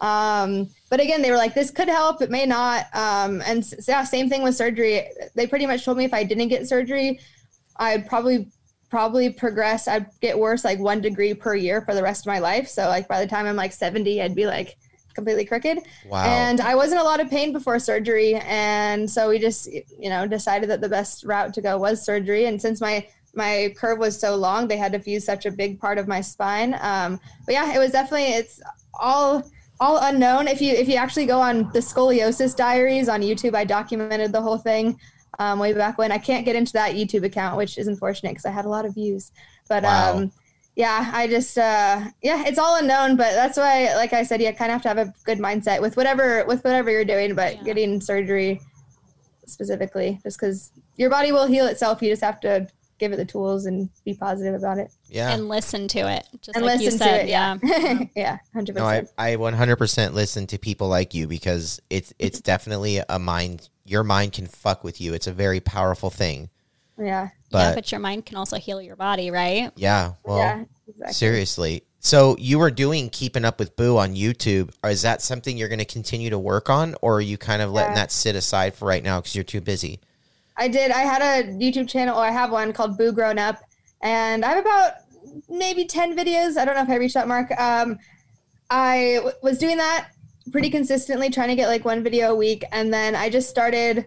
Um, 0.00 0.68
but 0.90 1.00
again, 1.00 1.22
they 1.22 1.30
were 1.30 1.36
like, 1.36 1.54
this 1.54 1.70
could 1.70 1.88
help, 1.88 2.22
it 2.22 2.30
may 2.30 2.44
not. 2.44 2.86
Um, 2.92 3.40
and 3.46 3.64
yeah, 3.86 4.02
same 4.02 4.28
thing 4.28 4.42
with 4.42 4.56
surgery. 4.56 5.08
They 5.36 5.46
pretty 5.46 5.66
much 5.66 5.84
told 5.84 5.96
me 5.96 6.04
if 6.04 6.12
I 6.12 6.24
didn't 6.24 6.48
get 6.48 6.66
surgery, 6.66 7.20
I'd 7.76 8.08
probably 8.08 8.48
probably 8.88 9.30
progress. 9.30 9.88
I'd 9.88 10.06
get 10.20 10.38
worse 10.38 10.64
like 10.64 10.78
one 10.78 11.00
degree 11.00 11.34
per 11.34 11.54
year 11.54 11.80
for 11.82 11.94
the 11.94 12.02
rest 12.02 12.22
of 12.22 12.26
my 12.26 12.38
life. 12.38 12.68
So 12.68 12.86
like 12.88 13.08
by 13.08 13.20
the 13.20 13.26
time 13.26 13.46
I'm 13.46 13.56
like 13.56 13.72
70, 13.72 14.22
I'd 14.22 14.34
be 14.34 14.46
like 14.46 14.76
completely 15.14 15.44
crooked. 15.44 15.80
Wow. 16.06 16.24
And 16.24 16.60
I 16.60 16.76
was 16.76 16.92
in 16.92 16.98
a 16.98 17.02
lot 17.02 17.20
of 17.20 17.28
pain 17.28 17.52
before 17.52 17.78
surgery. 17.80 18.36
And 18.36 19.10
so 19.10 19.28
we 19.28 19.38
just, 19.38 19.66
you 19.66 20.10
know, 20.10 20.26
decided 20.26 20.70
that 20.70 20.80
the 20.80 20.88
best 20.88 21.24
route 21.24 21.52
to 21.54 21.60
go 21.60 21.78
was 21.78 22.04
surgery. 22.04 22.46
And 22.46 22.60
since 22.60 22.80
my 22.80 23.06
my 23.34 23.74
curve 23.76 23.98
was 23.98 24.18
so 24.18 24.34
long, 24.34 24.66
they 24.66 24.78
had 24.78 24.92
to 24.92 24.98
fuse 24.98 25.24
such 25.24 25.44
a 25.44 25.50
big 25.50 25.78
part 25.78 25.98
of 25.98 26.08
my 26.08 26.22
spine. 26.22 26.74
Um, 26.80 27.20
but 27.44 27.52
yeah, 27.52 27.74
it 27.74 27.78
was 27.78 27.90
definitely 27.90 28.34
it's 28.34 28.60
all 28.94 29.42
all 29.80 29.98
unknown. 30.02 30.48
If 30.48 30.60
you 30.62 30.72
if 30.72 30.88
you 30.88 30.96
actually 30.96 31.26
go 31.26 31.40
on 31.40 31.70
the 31.72 31.80
scoliosis 31.80 32.56
diaries 32.56 33.08
on 33.08 33.20
YouTube, 33.20 33.54
I 33.54 33.64
documented 33.64 34.32
the 34.32 34.40
whole 34.40 34.58
thing 34.58 34.98
um, 35.38 35.58
way 35.58 35.72
back 35.72 35.98
when. 35.98 36.12
I 36.12 36.18
can't 36.18 36.44
get 36.44 36.56
into 36.56 36.72
that 36.74 36.94
YouTube 36.94 37.24
account, 37.24 37.56
which 37.56 37.78
is 37.78 37.86
unfortunate 37.88 38.30
because 38.30 38.44
I 38.46 38.50
had 38.50 38.64
a 38.64 38.68
lot 38.68 38.84
of 38.86 38.94
views. 38.94 39.32
But 39.68 39.82
Wow. 39.84 40.16
um, 40.16 40.32
yeah, 40.74 41.10
I 41.14 41.26
just 41.26 41.56
uh, 41.56 42.04
yeah, 42.22 42.44
it's 42.46 42.58
all 42.58 42.76
unknown. 42.78 43.16
But 43.16 43.32
that's 43.34 43.56
why, 43.56 43.94
like 43.96 44.12
I 44.12 44.22
said, 44.22 44.40
you 44.42 44.52
kind 44.52 44.70
of 44.70 44.74
have 44.74 44.82
to 44.82 44.88
have 44.88 44.98
a 44.98 45.14
good 45.24 45.38
mindset 45.38 45.80
with 45.80 45.96
whatever 45.96 46.44
with 46.46 46.62
whatever 46.64 46.90
you're 46.90 47.04
doing. 47.04 47.34
But 47.34 47.56
Yeah. 47.56 47.62
getting 47.64 48.00
surgery 48.00 48.60
specifically, 49.46 50.18
just 50.22 50.38
because 50.38 50.72
your 50.96 51.10
body 51.10 51.32
will 51.32 51.46
heal 51.46 51.66
itself, 51.66 52.02
you 52.02 52.10
just 52.10 52.22
have 52.22 52.40
to 52.40 52.68
give 52.98 53.12
it 53.12 53.16
the 53.16 53.24
tools 53.24 53.66
and 53.66 53.90
be 54.06 54.14
positive 54.14 54.54
about 54.54 54.78
it 54.78 54.90
yeah. 55.08 55.30
And 55.32 55.48
listen 55.50 55.86
to 55.88 55.98
it. 56.10 56.26
Just 56.40 56.56
and 56.56 56.64
like 56.64 56.78
listen 56.80 56.84
you 56.92 56.98
said. 56.98 57.16
to 57.18 57.22
it. 57.24 57.28
yeah. 57.28 57.56
Yeah, 57.62 58.04
yeah, 58.16 58.38
hundred 58.54 58.76
No, 58.76 58.84
I. 58.86 59.04
I 59.18 59.36
100% 59.36 60.12
listen 60.14 60.46
to 60.48 60.58
people 60.58 60.88
like 60.88 61.12
you 61.14 61.26
because 61.28 61.80
it's 61.90 62.12
it's 62.18 62.40
definitely 62.52 63.02
a 63.08 63.18
mind 63.18 63.68
your 63.86 64.04
mind 64.04 64.32
can 64.32 64.46
fuck 64.46 64.84
with 64.84 65.00
you. 65.00 65.14
It's 65.14 65.26
a 65.26 65.32
very 65.32 65.60
powerful 65.60 66.10
thing. 66.10 66.50
Yeah, 66.98 67.28
But 67.50 67.58
yeah, 67.58 67.74
but 67.74 67.92
your 67.92 68.00
mind 68.00 68.24
can 68.26 68.36
also 68.36 68.56
heal 68.56 68.80
your 68.80 68.96
body, 68.96 69.30
right? 69.30 69.70
yeah, 69.76 70.12
well, 70.24 70.38
yeah, 70.38 70.64
exactly. 70.88 71.12
seriously. 71.12 71.82
So 72.00 72.36
you 72.38 72.58
were 72.58 72.70
doing 72.70 73.10
keeping 73.10 73.44
up 73.44 73.58
with 73.58 73.76
Boo 73.76 73.98
on 73.98 74.14
YouTube. 74.14 74.70
Is 74.84 75.02
that 75.02 75.20
something 75.20 75.58
you're 75.58 75.68
going 75.68 75.78
to 75.80 75.84
continue 75.84 76.30
to 76.30 76.38
work 76.38 76.70
on, 76.70 76.94
or 77.02 77.16
are 77.16 77.20
you 77.20 77.36
kind 77.36 77.60
of 77.60 77.70
letting 77.72 77.92
Yeah. 77.92 78.02
that 78.02 78.12
sit 78.12 78.34
aside 78.36 78.74
for 78.74 78.86
right 78.86 79.02
now 79.02 79.20
because 79.20 79.34
you're 79.34 79.44
too 79.44 79.60
busy? 79.60 80.00
I 80.56 80.68
did. 80.68 80.90
I 80.90 81.00
had 81.00 81.20
a 81.20 81.48
YouTube 81.52 81.88
channel. 81.88 82.16
Or 82.16 82.24
I 82.24 82.30
have 82.30 82.50
one 82.50 82.72
called 82.72 82.96
Boo 82.96 83.12
Grown 83.12 83.38
Up, 83.38 83.58
and 84.00 84.42
I 84.44 84.50
have 84.50 84.58
about 84.64 84.92
maybe 85.50 85.84
ten 85.84 86.16
videos. 86.16 86.56
I 86.56 86.64
don't 86.64 86.76
know 86.76 86.82
if 86.82 86.88
I 86.88 86.96
reached 86.96 87.14
that 87.14 87.28
mark. 87.28 87.50
Um, 87.60 87.98
I 88.70 89.14
w- 89.16 89.36
was 89.42 89.58
doing 89.58 89.76
that 89.76 90.08
pretty 90.52 90.70
consistently, 90.70 91.30
trying 91.30 91.48
to 91.48 91.56
get 91.56 91.68
like 91.68 91.84
one 91.84 92.02
video 92.02 92.32
a 92.32 92.36
week, 92.36 92.64
and 92.72 92.92
then 92.92 93.14
I 93.14 93.30
just 93.30 93.48
started. 93.48 94.06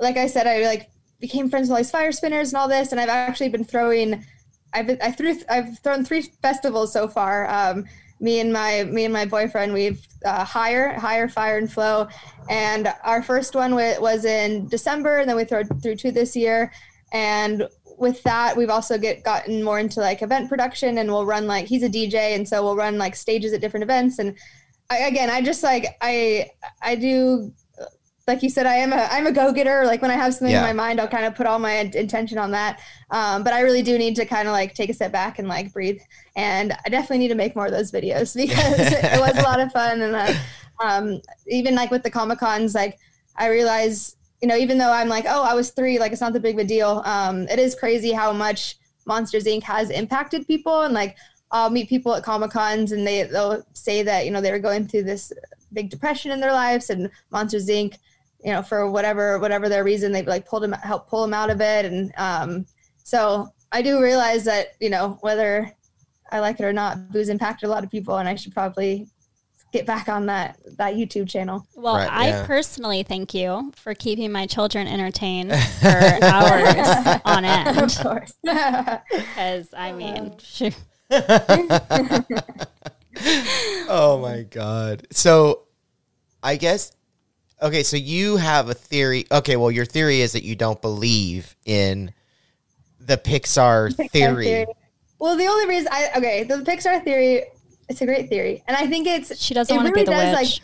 Like 0.00 0.16
I 0.16 0.26
said, 0.26 0.46
I 0.46 0.66
like 0.66 0.90
became 1.20 1.48
friends 1.48 1.68
with 1.68 1.72
all 1.72 1.76
these 1.78 1.90
fire 1.90 2.12
spinners 2.12 2.52
and 2.52 2.58
all 2.58 2.68
this, 2.68 2.92
and 2.92 3.00
I've 3.00 3.08
actually 3.08 3.48
been 3.48 3.64
throwing. 3.64 4.24
I've 4.72 4.86
been, 4.86 4.98
I 5.02 5.12
threw 5.12 5.36
I've 5.48 5.78
thrown 5.80 6.04
three 6.04 6.22
festivals 6.42 6.92
so 6.92 7.08
far. 7.08 7.48
Um, 7.48 7.84
me 8.22 8.38
and 8.38 8.52
my 8.52 8.84
me 8.84 9.04
and 9.04 9.12
my 9.12 9.26
boyfriend 9.26 9.74
we've 9.74 10.06
uh, 10.24 10.44
higher 10.44 10.94
higher 10.94 11.28
fire 11.28 11.58
and 11.58 11.70
flow 11.70 12.08
and 12.48 12.94
our 13.02 13.20
first 13.20 13.54
one 13.54 13.74
wa- 13.74 13.98
was 13.98 14.24
in 14.24 14.66
december 14.68 15.18
and 15.18 15.28
then 15.28 15.36
we 15.36 15.44
threw 15.44 15.64
through 15.64 15.96
two 15.96 16.12
this 16.12 16.36
year 16.36 16.72
and 17.12 17.68
with 17.98 18.22
that 18.22 18.56
we've 18.56 18.70
also 18.70 18.96
get 18.96 19.24
gotten 19.24 19.62
more 19.62 19.80
into 19.80 20.00
like 20.00 20.22
event 20.22 20.48
production 20.48 20.98
and 20.98 21.10
we'll 21.10 21.26
run 21.26 21.48
like 21.48 21.66
he's 21.66 21.82
a 21.82 21.88
dj 21.88 22.14
and 22.14 22.48
so 22.48 22.62
we'll 22.62 22.76
run 22.76 22.96
like 22.96 23.16
stages 23.16 23.52
at 23.52 23.60
different 23.60 23.82
events 23.82 24.20
and 24.20 24.36
I, 24.92 25.06
again 25.08 25.30
i 25.30 25.40
just 25.40 25.62
like 25.62 25.86
i 26.00 26.50
i 26.82 26.94
do 26.94 27.52
like 28.28 28.42
you 28.42 28.50
said 28.50 28.66
i 28.66 28.74
am 28.74 28.92
a 28.92 29.08
i'm 29.10 29.26
a 29.26 29.32
go-getter. 29.32 29.84
Like 29.84 30.00
when 30.02 30.10
i 30.10 30.14
have 30.14 30.32
something 30.34 30.52
Yeah. 30.52 30.60
in 30.60 30.76
my 30.76 30.84
mind 30.84 31.00
i'll 31.00 31.08
kind 31.08 31.24
of 31.24 31.34
put 31.34 31.46
all 31.46 31.58
my 31.58 31.72
intention 32.04 32.38
on 32.38 32.50
that. 32.52 32.80
Um, 33.10 33.42
but 33.42 33.52
i 33.52 33.60
really 33.60 33.82
do 33.82 33.98
need 33.98 34.14
to 34.16 34.24
kind 34.24 34.46
of 34.46 34.52
like 34.52 34.74
take 34.74 34.90
a 34.90 34.94
step 34.94 35.12
back 35.12 35.38
and 35.40 35.48
like 35.48 35.72
breathe. 35.72 35.98
And 36.36 36.72
i 36.84 36.88
definitely 36.88 37.18
need 37.18 37.28
to 37.28 37.34
make 37.34 37.56
more 37.56 37.66
of 37.66 37.72
those 37.72 37.90
videos 37.90 38.36
because 38.42 38.78
it 38.78 39.20
was 39.20 39.36
a 39.36 39.42
lot 39.42 39.60
of 39.60 39.72
fun. 39.72 40.02
And 40.02 40.14
uh, 40.14 40.34
um, 40.84 41.20
even 41.48 41.74
like 41.74 41.90
with 41.90 42.02
the 42.04 42.10
comic 42.10 42.38
cons 42.38 42.74
like 42.74 42.98
i 43.36 43.48
realize 43.48 44.16
you 44.40 44.48
know 44.48 44.56
even 44.56 44.78
though 44.78 44.92
i'm 44.92 45.08
like 45.08 45.24
oh 45.28 45.42
i 45.42 45.54
was 45.54 45.70
three 45.70 45.98
like 45.98 46.12
it's 46.12 46.20
not 46.20 46.32
the 46.32 46.40
big 46.40 46.54
of 46.56 46.60
a 46.60 46.68
deal. 46.76 47.02
Um, 47.04 47.36
it 47.48 47.58
is 47.58 47.74
crazy 47.74 48.12
how 48.12 48.32
much 48.32 48.76
monsters 49.04 49.44
inc. 49.46 49.64
has 49.64 49.90
impacted 49.90 50.46
people. 50.46 50.82
And 50.82 50.94
like 50.94 51.16
i'll 51.52 51.70
meet 51.70 51.88
people 51.88 52.14
at 52.14 52.22
comic 52.24 52.50
cons 52.50 52.92
and 52.92 53.06
they, 53.06 53.22
they'll 53.24 53.62
say 53.74 54.02
that 54.02 54.24
you 54.24 54.30
know 54.30 54.40
they 54.40 54.50
were 54.50 54.58
going 54.58 54.86
through 54.86 55.02
this 55.04 55.32
big 55.72 55.88
depression 55.90 56.30
in 56.32 56.40
their 56.40 56.52
lives 56.52 56.90
and 56.90 57.08
monsters 57.30 57.68
inc 57.68 57.94
you 58.44 58.50
know 58.52 58.62
for 58.62 58.90
whatever 58.90 59.38
whatever 59.38 59.68
their 59.68 59.84
reason 59.84 60.10
they've 60.12 60.26
like 60.26 60.46
pulled 60.46 60.62
them 60.64 60.72
help 60.72 61.08
pull 61.08 61.22
them 61.22 61.32
out 61.34 61.50
of 61.50 61.60
it 61.60 61.84
and 61.84 62.12
um, 62.16 62.66
so 63.04 63.48
i 63.70 63.80
do 63.82 64.02
realize 64.02 64.44
that 64.44 64.68
you 64.80 64.90
know 64.90 65.16
whether 65.20 65.70
i 66.30 66.40
like 66.40 66.58
it 66.58 66.64
or 66.64 66.72
not 66.72 67.10
Boo's 67.12 67.28
impacted 67.28 67.68
a 67.68 67.70
lot 67.72 67.84
of 67.84 67.90
people 67.90 68.16
and 68.16 68.28
i 68.28 68.34
should 68.34 68.52
probably 68.52 69.06
get 69.72 69.86
back 69.86 70.08
on 70.08 70.26
that 70.26 70.58
that 70.76 70.94
youtube 70.96 71.26
channel 71.28 71.66
Well, 71.74 71.94
Right, 71.96 72.10
I 72.12 72.26
yeah. 72.28 72.46
personally 72.46 73.02
thank 73.04 73.32
you 73.32 73.72
for 73.74 73.94
keeping 73.94 74.30
my 74.30 74.46
children 74.46 74.86
entertained 74.86 75.50
for 75.80 75.88
hours 75.88 77.20
on 77.24 77.44
of 77.46 77.76
end. 77.78 77.98
course 78.02 78.34
Because 79.10 79.68
I 79.74 79.92
mean, 79.92 80.34
shoot. 80.38 80.74
Oh 83.88 84.18
my 84.20 84.42
god. 84.42 85.06
So 85.10 85.64
I 86.42 86.56
guess 86.56 86.92
okay, 87.60 87.82
so 87.82 87.96
you 87.96 88.36
have 88.36 88.68
a 88.68 88.74
theory. 88.74 89.26
Okay, 89.30 89.56
well 89.56 89.70
your 89.70 89.84
theory 89.84 90.20
is 90.20 90.32
that 90.32 90.44
you 90.44 90.56
don't 90.56 90.80
believe 90.80 91.54
in 91.64 92.12
the 93.00 93.16
Pixar, 93.16 93.94
Pixar 93.94 94.10
theory. 94.10 94.66
well 95.18 95.36
the 95.36 95.46
only 95.46 95.66
reason 95.68 95.88
i 95.90 96.10
okay 96.16 96.44
the 96.44 96.58
pixar 96.58 97.02
theory 97.02 97.42
it's 97.88 98.00
a 98.00 98.06
great 98.06 98.28
theory 98.28 98.62
and 98.68 98.76
i 98.76 98.86
think 98.86 99.08
it's 99.08 99.36
she 99.40 99.54
doesn't 99.54 99.74
it 99.74 99.76
want 99.76 99.88
to 99.88 99.92
really 99.92 100.04
be 100.04 100.10
the 100.10 100.16
does, 100.16 100.34
like, 100.34 100.46
witch. 100.46 100.60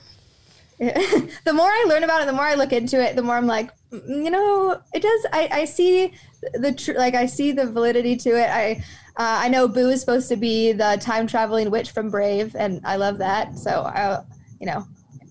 the 1.44 1.52
more 1.52 1.66
I 1.66 1.86
learn 1.88 2.04
about 2.04 2.22
it, 2.22 2.26
the 2.26 2.32
more 2.32 2.44
I 2.44 2.54
look 2.54 2.72
into 2.72 3.02
it, 3.02 3.16
the 3.16 3.22
more 3.22 3.34
I'm 3.34 3.48
like, 3.48 3.72
"Mm, 3.90 4.24
you 4.24 4.30
know, 4.30 4.80
it 4.94 5.02
does. 5.02 5.26
I, 5.32 5.48
I 5.50 5.64
see 5.64 6.12
the 6.54 6.72
tr- 6.72 6.92
like 6.92 7.14
I 7.14 7.26
see 7.26 7.52
the 7.52 7.66
validity 7.66 8.16
to 8.16 8.30
it. 8.30 8.48
I 8.48 8.84
uh, 9.16 9.42
I 9.42 9.48
know 9.48 9.66
Boo 9.66 9.88
is 9.90 10.00
supposed 10.00 10.28
to 10.28 10.36
be 10.36 10.72
the 10.72 10.98
time 11.00 11.26
traveling 11.26 11.70
witch 11.70 11.90
from 11.90 12.10
Brave, 12.10 12.54
and 12.56 12.80
I 12.84 12.96
love 12.96 13.18
that. 13.18 13.58
So 13.58 13.82
I, 13.82 14.22
you 14.60 14.66
know, 14.66 14.86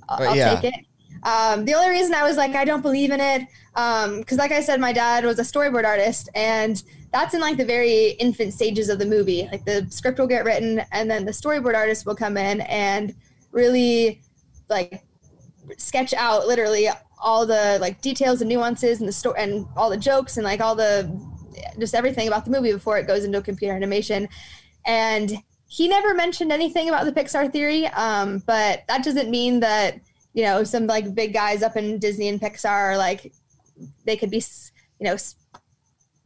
I'll, 0.09 0.29
I'll 0.29 0.35
yeah. 0.35 0.59
take 0.59 0.73
it. 0.73 0.85
Um, 1.23 1.65
the 1.65 1.73
only 1.73 1.89
reason 1.89 2.13
I 2.13 2.23
was 2.23 2.37
like, 2.37 2.55
I 2.55 2.65
don't 2.65 2.81
believe 2.81 3.11
in 3.11 3.19
it, 3.19 3.47
because 3.73 4.37
like 4.37 4.51
I 4.51 4.61
said, 4.61 4.79
my 4.79 4.93
dad 4.93 5.25
was 5.25 5.39
a 5.39 5.43
storyboard 5.43 5.85
artist, 5.85 6.29
and 6.35 6.81
that's 7.11 7.33
in 7.33 7.39
like 7.39 7.57
the 7.57 7.65
very 7.65 8.09
infant 8.11 8.53
stages 8.53 8.89
of 8.89 8.99
the 8.99 9.05
movie. 9.05 9.47
Like 9.51 9.65
the 9.65 9.87
script 9.89 10.19
will 10.19 10.27
get 10.27 10.45
written, 10.45 10.81
and 10.91 11.09
then 11.09 11.25
the 11.25 11.31
storyboard 11.31 11.75
artist 11.75 12.05
will 12.05 12.15
come 12.15 12.37
in 12.37 12.61
and 12.61 13.15
really 13.51 14.21
like 14.69 15.03
sketch 15.77 16.13
out 16.13 16.47
literally 16.47 16.89
all 17.19 17.45
the 17.45 17.77
like 17.81 18.01
details 18.01 18.41
and 18.41 18.49
nuances 18.49 18.99
and 18.99 19.07
the 19.07 19.13
story 19.13 19.39
and 19.39 19.65
all 19.75 19.89
the 19.89 19.97
jokes 19.97 20.37
and 20.37 20.43
like 20.43 20.61
all 20.61 20.75
the 20.75 21.09
just 21.79 21.95
everything 21.95 22.27
about 22.27 22.45
the 22.45 22.51
movie 22.51 22.71
before 22.71 22.97
it 22.97 23.07
goes 23.07 23.23
into 23.23 23.41
computer 23.41 23.73
animation 23.73 24.27
and 24.85 25.33
he 25.67 25.87
never 25.87 26.13
mentioned 26.13 26.51
anything 26.51 26.87
about 26.87 27.05
the 27.05 27.11
pixar 27.11 27.51
theory 27.51 27.87
um, 27.87 28.41
but 28.45 28.83
that 28.87 29.03
doesn't 29.03 29.29
mean 29.29 29.59
that 29.59 29.99
you 30.33 30.43
know 30.43 30.63
some 30.63 30.85
like 30.87 31.13
big 31.15 31.33
guys 31.33 31.63
up 31.63 31.75
in 31.75 31.97
disney 31.97 32.27
and 32.27 32.39
pixar 32.39 32.69
are 32.69 32.97
like 32.97 33.33
they 34.05 34.15
could 34.15 34.29
be 34.29 34.37
s- 34.37 34.71
you 34.99 35.05
know 35.05 35.13
s- 35.13 35.35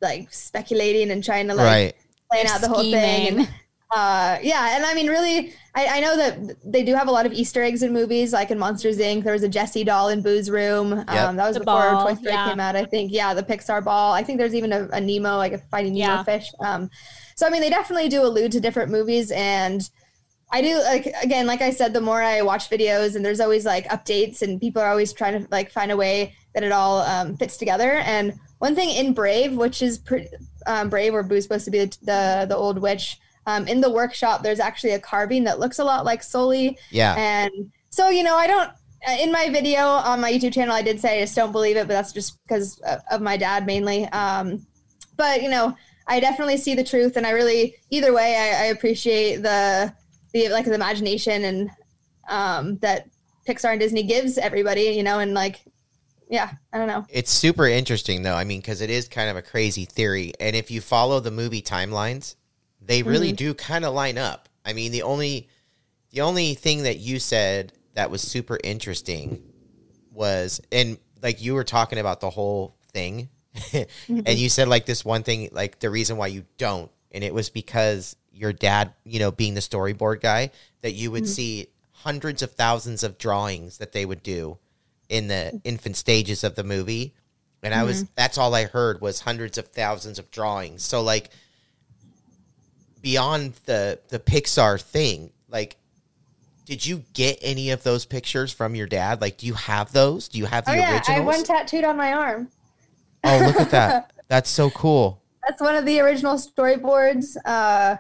like 0.02 0.32
speculating 0.34 1.12
and 1.12 1.24
trying 1.24 1.48
to 1.48 1.54
like 1.54 1.66
right. 1.66 1.94
plan 2.30 2.48
out 2.48 2.60
the 2.62 2.68
whole 2.68 2.84
thing 2.84 2.94
and 2.94 3.28
Scheming. 3.38 3.48
Uh, 3.92 4.38
yeah, 4.42 4.76
and 4.76 4.86
I 4.86 4.94
mean, 4.94 5.08
really, 5.08 5.54
I, 5.76 5.98
I 5.98 6.00
know 6.00 6.16
that 6.16 6.58
they 6.64 6.84
do 6.84 6.96
have 6.96 7.08
a 7.08 7.12
lot 7.12 7.26
of 7.26 7.34
Easter 7.34 7.62
eggs 7.62 7.84
in 7.84 7.92
movies, 7.92 8.32
like 8.32 8.50
in 8.50 8.58
Monsters 8.58 8.98
Inc. 9.00 9.24
There 9.24 9.34
was 9.34 9.44
a 9.44 9.50
Jessie 9.50 9.84
doll 9.84 10.10
in 10.10 10.22
Boo's 10.22 10.50
room. 10.50 10.94
Um, 10.94 11.36
that 11.36 11.48
was 11.48 11.56
The 11.56 11.60
before 11.62 11.92
ball, 11.92 12.08
Toy 12.08 12.14
Story 12.16 12.32
yeah. 12.34 12.50
came 12.50 12.60
out, 12.60 12.76
I 12.76 12.86
think. 12.86 13.12
Yeah, 13.12 13.34
the 13.34 13.44
Pixar 13.44 13.84
ball. 13.84 14.14
I 14.14 14.24
think 14.24 14.40
there's 14.40 14.56
even 14.56 14.72
a, 14.72 14.88
a 14.94 15.02
Nemo, 15.02 15.36
like 15.38 15.54
a 15.54 15.58
Finding 15.58 15.94
Nemo 15.94 16.14
Yeah. 16.14 16.24
fish. 16.24 16.50
Um, 16.60 16.90
so 17.36 17.46
I 17.46 17.50
mean, 17.50 17.62
they 17.62 17.70
definitely 17.70 18.08
do 18.08 18.24
allude 18.24 18.52
to 18.54 18.60
different 18.60 18.92
movies, 18.92 19.32
and 19.32 19.90
I 20.54 20.62
do 20.62 20.78
like 20.84 21.08
again, 21.22 21.46
like 21.46 21.62
I 21.62 21.72
said, 21.72 21.94
the 21.94 22.02
more 22.02 22.22
I 22.22 22.42
watch 22.44 22.70
videos, 22.70 23.16
and 23.16 23.26
there's 23.26 23.40
always 23.40 23.66
like 23.66 23.88
updates, 23.88 24.42
and 24.42 24.60
people 24.60 24.82
are 24.82 24.90
always 24.90 25.12
trying 25.12 25.42
to 25.42 25.48
like 25.52 25.72
find 25.72 25.92
a 25.92 25.98
way 25.98 26.36
that 26.54 26.64
it 26.64 26.72
all 26.72 27.00
um, 27.02 27.36
fits 27.38 27.58
together. 27.58 27.94
And 27.94 28.34
one 28.60 28.76
thing 28.76 28.90
in 28.90 29.14
Brave, 29.14 29.56
which 29.58 29.82
is 29.82 29.98
pretty 29.98 30.28
um, 30.66 30.90
Brave, 30.90 31.14
where 31.14 31.24
Boo's 31.24 31.44
supposed 31.44 31.66
to 31.66 31.72
be 31.72 31.80
the 31.80 31.98
the, 32.04 32.46
the 32.50 32.56
old 32.56 32.80
witch. 32.82 33.20
Um, 33.48 33.68
in 33.68 33.82
the 33.82 33.90
workshop, 33.90 34.44
there's 34.44 34.60
actually 34.60 34.92
a 34.92 35.00
carving 35.00 35.44
that 35.46 35.60
looks 35.60 35.80
a 35.80 35.84
lot 35.84 36.06
like 36.06 36.22
Sully, 36.24 36.78
Yeah. 36.92 37.16
and 37.18 37.72
so 37.90 38.10
you 38.10 38.24
know, 38.24 38.36
I 38.36 38.48
don't. 38.48 38.70
uh, 39.08 39.18
In 39.20 39.32
my 39.32 39.50
video 39.50 39.82
on 39.82 40.22
my 40.22 40.32
YouTube 40.32 40.54
channel, 40.54 40.76
I 40.76 40.82
did 40.84 41.00
say 41.00 41.18
I 41.18 41.22
just 41.24 41.36
don't 41.36 41.52
believe 41.52 41.76
it, 41.76 41.88
but 41.88 41.94
that's 41.94 42.12
just 42.12 42.38
because 42.48 42.78
of- 42.82 43.00
of 43.10 43.22
my 43.22 43.38
dad 43.38 43.66
mainly. 43.66 44.06
Um, 44.10 44.66
but 45.18 45.42
you 45.42 45.50
know, 45.50 45.76
I 46.08 46.20
definitely 46.20 46.58
see 46.58 46.76
the 46.76 46.84
truth, 46.84 47.18
and 47.18 47.26
I 47.26 47.32
really, 47.32 47.76
either 47.90 48.14
way, 48.14 48.36
I, 48.38 48.64
I 48.64 48.66
appreciate 48.66 49.38
the 49.38 49.92
the 50.34 50.50
like 50.50 50.66
the 50.66 50.74
imagination 50.76 51.44
and 51.44 51.70
um, 52.30 52.78
that 52.78 53.08
Pixar 53.48 53.72
and 53.72 53.80
Disney 53.80 54.04
gives 54.04 54.38
everybody. 54.38 54.84
You 54.84 55.02
know, 55.04 55.18
and 55.20 55.34
like, 55.34 55.62
yeah, 56.30 56.52
I 56.72 56.78
don't 56.78 56.88
know. 56.88 57.06
It's 57.10 57.32
super 57.32 57.66
interesting 57.68 58.22
though. 58.22 58.36
I 58.36 58.44
mean, 58.44 58.62
because 58.62 58.82
it 58.82 58.90
is 58.92 59.08
kind 59.08 59.30
of 59.32 59.36
a 59.36 59.42
crazy 59.42 59.86
theory, 59.86 60.34
and 60.40 60.56
if 60.56 60.70
you 60.70 60.80
follow 60.80 61.20
the 61.20 61.32
movie 61.32 61.62
timelines, 61.64 62.36
they 62.82 63.04
really 63.04 63.30
Mm-hmm. 63.30 63.36
do 63.36 63.54
kind 63.54 63.86
of 63.86 63.94
line 63.94 64.18
up. 64.18 64.50
I 64.66 64.74
mean, 64.74 64.92
the 64.92 65.04
only 65.04 65.48
the 66.12 66.22
only 66.22 66.56
thing 66.56 66.84
that 66.84 66.98
you 66.98 67.20
said 67.20 67.74
that 67.94 68.10
was 68.12 68.22
super 68.22 68.58
interesting 68.64 69.42
was, 70.12 70.62
and 70.72 70.98
like 71.22 71.42
you 71.42 71.54
were 71.54 71.64
talking 71.64 72.00
about 72.00 72.20
the 72.22 72.30
whole 72.30 72.76
thing, 72.94 73.30
Mm-hmm. 73.74 74.22
and 74.26 74.38
you 74.38 74.50
said 74.50 74.68
like 74.68 74.86
this 74.86 75.04
one 75.06 75.24
thing, 75.24 75.50
like 75.52 75.80
the 75.80 75.90
reason 75.90 76.18
why 76.18 76.28
you 76.28 76.46
don't, 76.58 76.92
and 77.12 77.24
it 77.24 77.34
was 77.34 77.50
because 77.50 78.16
your 78.34 78.54
dad, 78.54 78.94
you 79.04 79.20
know, 79.20 79.32
being 79.32 79.54
the 79.56 79.62
storyboard 79.62 80.22
guy, 80.22 80.52
that 80.82 80.92
you 80.94 81.08
Mm-hmm. 81.10 81.14
would 81.14 81.28
see 81.28 81.68
hundreds 81.92 82.42
of 82.42 82.52
thousands 82.54 83.04
of 83.04 83.18
drawings 83.18 83.78
that 83.78 83.92
they 83.92 84.06
would 84.06 84.24
do 84.24 84.58
in 85.10 85.28
the 85.28 85.60
infant 85.64 85.96
stages 85.98 86.44
of 86.44 86.56
the 86.56 86.64
movie 86.64 87.14
and 87.62 87.76
i 87.76 87.84
was 87.84 88.06
that's 88.16 88.40
all 88.40 88.56
i 88.56 88.64
heard 88.64 89.00
was 89.02 89.20
hundreds 89.20 89.60
of 89.60 89.68
thousands 89.68 90.18
of 90.18 90.32
drawings 90.32 90.84
so 90.84 91.00
like 91.04 91.30
beyond 93.02 93.54
the 93.66 94.00
the 94.10 94.20
pixar 94.20 94.80
thing 94.82 95.32
like 95.50 95.78
did 96.66 96.86
you 96.86 97.04
get 97.14 97.38
any 97.42 97.72
of 97.72 97.84
those 97.84 98.06
pictures 98.06 98.54
from 98.54 98.76
your 98.76 98.88
dad 98.88 99.20
like 99.22 99.38
do 99.38 99.48
you 99.48 99.54
have 99.54 99.92
those 99.92 100.28
do 100.28 100.38
you 100.38 100.46
have 100.46 100.66
the 100.66 100.72
Oh 100.72 100.76
yeah, 100.76 101.02
I 101.08 101.12
have 101.14 101.26
one 101.26 101.44
tattooed 101.44 101.84
on 101.84 101.98
my 101.98 102.14
arm. 102.14 102.50
oh 103.24 103.44
look 103.46 103.60
at 103.60 103.72
that 103.72 104.14
that's 104.28 104.50
so 104.50 104.70
cool 104.70 105.22
That's 105.48 105.62
one 105.62 105.76
of 105.76 105.86
the 105.86 106.00
original 106.00 106.36
storyboards 106.36 107.36
uh, 107.46 107.98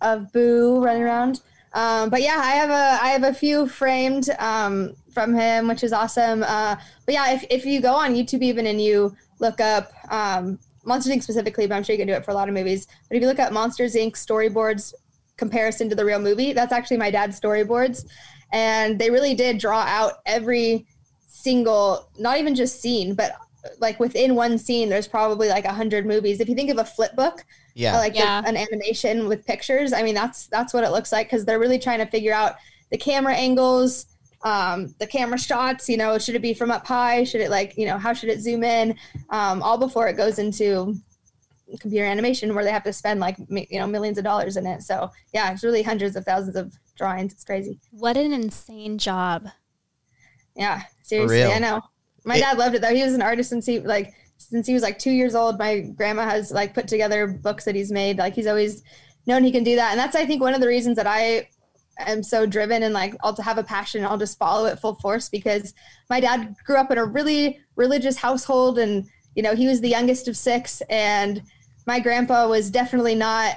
of 0.00 0.32
Boo 0.32 0.82
running 0.82 1.02
around. 1.02 1.40
Um, 1.72 2.10
but 2.10 2.22
yeah, 2.22 2.36
I 2.38 2.52
have 2.52 2.70
a 2.70 3.04
I 3.04 3.08
have 3.08 3.24
a 3.24 3.34
few 3.34 3.66
framed 3.66 4.30
um, 4.38 4.94
from 5.12 5.34
him, 5.34 5.68
which 5.68 5.82
is 5.82 5.92
awesome. 5.92 6.42
Uh, 6.44 6.76
but 7.06 7.14
yeah, 7.14 7.32
if, 7.32 7.44
if 7.50 7.66
you 7.66 7.80
go 7.80 7.94
on 7.94 8.14
YouTube 8.14 8.42
even 8.42 8.66
and 8.66 8.80
you 8.80 9.16
look 9.40 9.60
up 9.60 9.92
um, 10.10 10.58
Monsters 10.84 11.14
Inc. 11.14 11.22
specifically, 11.22 11.66
but 11.66 11.74
I'm 11.74 11.82
sure 11.84 11.94
you 11.94 11.98
can 12.00 12.08
do 12.08 12.14
it 12.14 12.24
for 12.24 12.30
a 12.30 12.34
lot 12.34 12.48
of 12.48 12.54
movies. 12.54 12.86
But 13.08 13.16
if 13.16 13.22
you 13.22 13.28
look 13.28 13.38
at 13.38 13.52
Monsters 13.52 13.94
Inc. 13.94 14.12
storyboards 14.12 14.94
comparison 15.36 15.88
to 15.88 15.94
the 15.96 16.04
real 16.04 16.18
movie. 16.20 16.52
That's 16.52 16.70
actually 16.72 16.98
my 16.98 17.10
dad's 17.10 17.40
storyboards, 17.40 18.04
and 18.52 18.98
they 18.98 19.10
really 19.10 19.34
did 19.34 19.56
draw 19.58 19.80
out 19.80 20.14
every 20.26 20.86
single, 21.26 22.10
not 22.18 22.38
even 22.38 22.54
just 22.54 22.80
scene, 22.80 23.14
but 23.14 23.32
like 23.78 23.98
within 23.98 24.34
one 24.34 24.58
scene, 24.58 24.88
there's 24.88 25.08
probably 25.08 25.48
like 25.48 25.64
a 25.64 25.72
hundred 25.72 26.06
movies. 26.06 26.40
If 26.40 26.48
you 26.48 26.54
think 26.54 26.70
of 26.70 26.78
a 26.78 26.84
flip 26.84 27.16
book, 27.16 27.44
Yeah. 27.74 27.96
like 27.96 28.14
Yeah. 28.14 28.42
the- 28.42 28.48
an 28.48 28.56
animation 28.56 29.28
with 29.28 29.46
pictures. 29.46 29.92
I 29.92 30.02
mean, 30.02 30.14
that's 30.14 30.46
that's 30.48 30.72
what 30.74 30.84
it 30.84 30.90
looks 30.90 31.10
like 31.12 31.28
because 31.28 31.44
they're 31.44 31.58
really 31.58 31.78
trying 31.78 31.98
to 31.98 32.06
figure 32.06 32.34
out 32.34 32.56
the 32.90 32.98
camera 32.98 33.34
angles, 33.34 34.06
um, 34.42 34.94
the 34.98 35.06
camera 35.06 35.38
shots. 35.38 35.88
You 35.88 35.96
know, 35.96 36.18
should 36.18 36.34
it 36.34 36.42
be 36.42 36.54
from 36.54 36.70
up 36.70 36.86
high? 36.86 37.24
Should 37.24 37.40
it 37.40 37.50
like 37.50 37.76
you 37.76 37.86
know 37.86 37.98
how 37.98 38.12
should 38.12 38.28
it 38.30 38.40
zoom 38.40 38.64
in? 38.64 38.96
Um, 39.30 39.62
all 39.62 39.78
before 39.78 40.08
it 40.08 40.16
goes 40.16 40.38
into 40.38 40.94
computer 41.78 42.04
animation 42.04 42.52
where 42.52 42.64
they 42.64 42.72
have 42.72 42.82
to 42.82 42.92
spend 42.92 43.20
like 43.20 43.36
you 43.48 43.78
know 43.78 43.86
millions 43.86 44.18
of 44.18 44.24
dollars 44.24 44.56
in 44.56 44.66
it. 44.66 44.82
So 44.82 45.10
yeah, 45.32 45.52
it's 45.52 45.62
really 45.62 45.82
hundreds 45.82 46.16
of 46.16 46.24
thousands 46.24 46.56
of 46.56 46.72
drawings. 46.96 47.32
It's 47.32 47.44
crazy. 47.44 47.78
What 47.92 48.16
an 48.16 48.32
insane 48.32 48.98
job. 48.98 49.46
Yeah, 50.56 50.82
seriously. 51.02 51.44
I 51.44 51.58
know. 51.58 51.80
My 52.24 52.36
It- 52.36 52.40
dad 52.40 52.58
loved 52.58 52.74
it 52.74 52.82
though. 52.82 52.94
He 52.94 53.02
was 53.02 53.14
an 53.14 53.22
artist 53.22 53.50
since 53.50 53.66
he 53.66 53.80
like 53.80 54.12
since 54.38 54.66
he 54.66 54.74
was 54.74 54.82
like 54.82 54.98
two 54.98 55.12
years 55.12 55.34
old. 55.34 55.58
My 55.58 55.80
grandma 55.80 56.24
has 56.24 56.50
like 56.50 56.74
put 56.74 56.88
together 56.88 57.26
books 57.28 57.64
that 57.66 57.74
he's 57.74 57.92
made. 57.92 58.18
Like 58.18 58.34
he's 58.34 58.46
always 58.46 58.82
known 59.26 59.44
he 59.44 59.52
can 59.52 59.62
do 59.64 59.76
that, 59.76 59.90
and 59.90 59.98
that's 60.00 60.16
I 60.16 60.26
think 60.26 60.40
one 60.42 60.54
of 60.54 60.60
the 60.60 60.66
reasons 60.66 60.96
that 60.96 61.06
I 61.06 61.48
am 62.06 62.22
so 62.22 62.46
driven 62.46 62.82
and 62.82 62.94
like 62.94 63.14
I'll 63.22 63.36
have 63.36 63.58
a 63.58 63.64
passion. 63.64 64.04
I'll 64.04 64.18
just 64.18 64.38
follow 64.38 64.66
it 64.66 64.78
full 64.78 64.94
force 64.94 65.28
because 65.28 65.74
my 66.08 66.20
dad 66.20 66.54
grew 66.64 66.76
up 66.76 66.90
in 66.90 66.98
a 66.98 67.04
really 67.04 67.60
religious 67.76 68.16
household, 68.16 68.78
and 68.78 69.06
you 69.34 69.42
know 69.42 69.54
he 69.54 69.66
was 69.66 69.80
the 69.80 69.88
youngest 69.88 70.28
of 70.28 70.36
six, 70.36 70.80
and 70.90 71.42
my 71.86 72.00
grandpa 72.00 72.48
was 72.48 72.70
definitely 72.70 73.14
not 73.14 73.56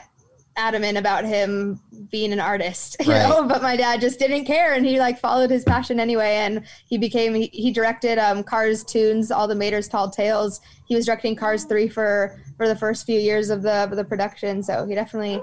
adamant 0.55 0.97
about 0.99 1.25
him 1.25 1.79
being 2.11 2.31
an 2.31 2.39
artist 2.39 2.95
you 3.05 3.11
Right. 3.11 3.27
know 3.27 3.47
but 3.47 3.63
my 3.63 3.75
dad 3.75 3.99
just 3.99 4.19
didn't 4.19 4.45
care 4.45 4.73
and 4.73 4.85
he 4.85 4.99
like 4.99 5.17
followed 5.19 5.49
his 5.49 5.63
passion 5.63 5.99
anyway 5.99 6.35
and 6.35 6.63
he 6.87 6.99
became 6.99 7.33
he, 7.33 7.47
he 7.47 7.71
directed 7.71 8.19
um 8.19 8.43
Cars 8.43 8.83
Toons 8.83 9.31
all 9.31 9.47
the 9.47 9.55
mater's 9.55 9.87
tall 9.87 10.11
tales 10.11 10.61
he 10.85 10.95
was 10.95 11.07
directing 11.07 11.35
cars 11.35 11.63
3 11.65 11.87
for 11.87 12.39
for 12.55 12.67
the 12.67 12.75
first 12.75 13.07
few 13.07 13.19
years 13.19 13.49
of 13.49 13.63
the 13.63 13.85
of 13.85 13.95
the 13.95 14.03
production 14.03 14.61
so 14.61 14.85
he 14.85 14.93
definitely 14.93 15.41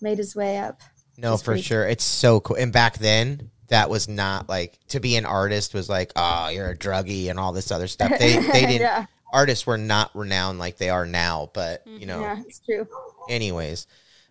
made 0.00 0.18
his 0.18 0.36
way 0.36 0.58
up 0.58 0.80
No, 1.22 1.36
for 1.36 1.44
pretty 1.44 1.62
sure. 1.62 1.86
It's 1.86 2.04
so 2.04 2.40
cool. 2.40 2.56
And 2.56 2.72
back 2.72 2.98
then, 2.98 3.50
that 3.68 3.88
was 3.88 4.08
not 4.08 4.48
like 4.48 4.78
to 4.88 5.00
be 5.00 5.16
an 5.16 5.24
artist 5.24 5.72
was 5.72 5.88
like, 5.88 6.12
oh, 6.16 6.48
you're 6.48 6.70
a 6.70 6.76
druggie 6.76 7.30
and 7.30 7.38
all 7.38 7.52
this 7.52 7.70
other 7.70 7.86
stuff. 7.86 8.10
They 8.18 8.36
they 8.52 8.66
didn't. 8.66 8.80
yeah 8.82 9.06
Artists 9.32 9.66
were 9.66 9.78
not 9.78 10.10
renowned 10.14 10.58
like 10.58 10.76
they 10.76 10.90
are 10.90 11.06
now. 11.06 11.50
But 11.54 11.86
you 11.86 12.04
know, 12.04 12.20
yeah 12.20 12.42
it's 12.46 12.58
true 12.58 12.86
anyways. 13.30 13.86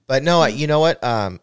But 0.06 0.21
no, 0.21 0.45
you 0.45 0.67
know 0.67 0.80
what? 0.80 1.04
Um, 1.04 1.39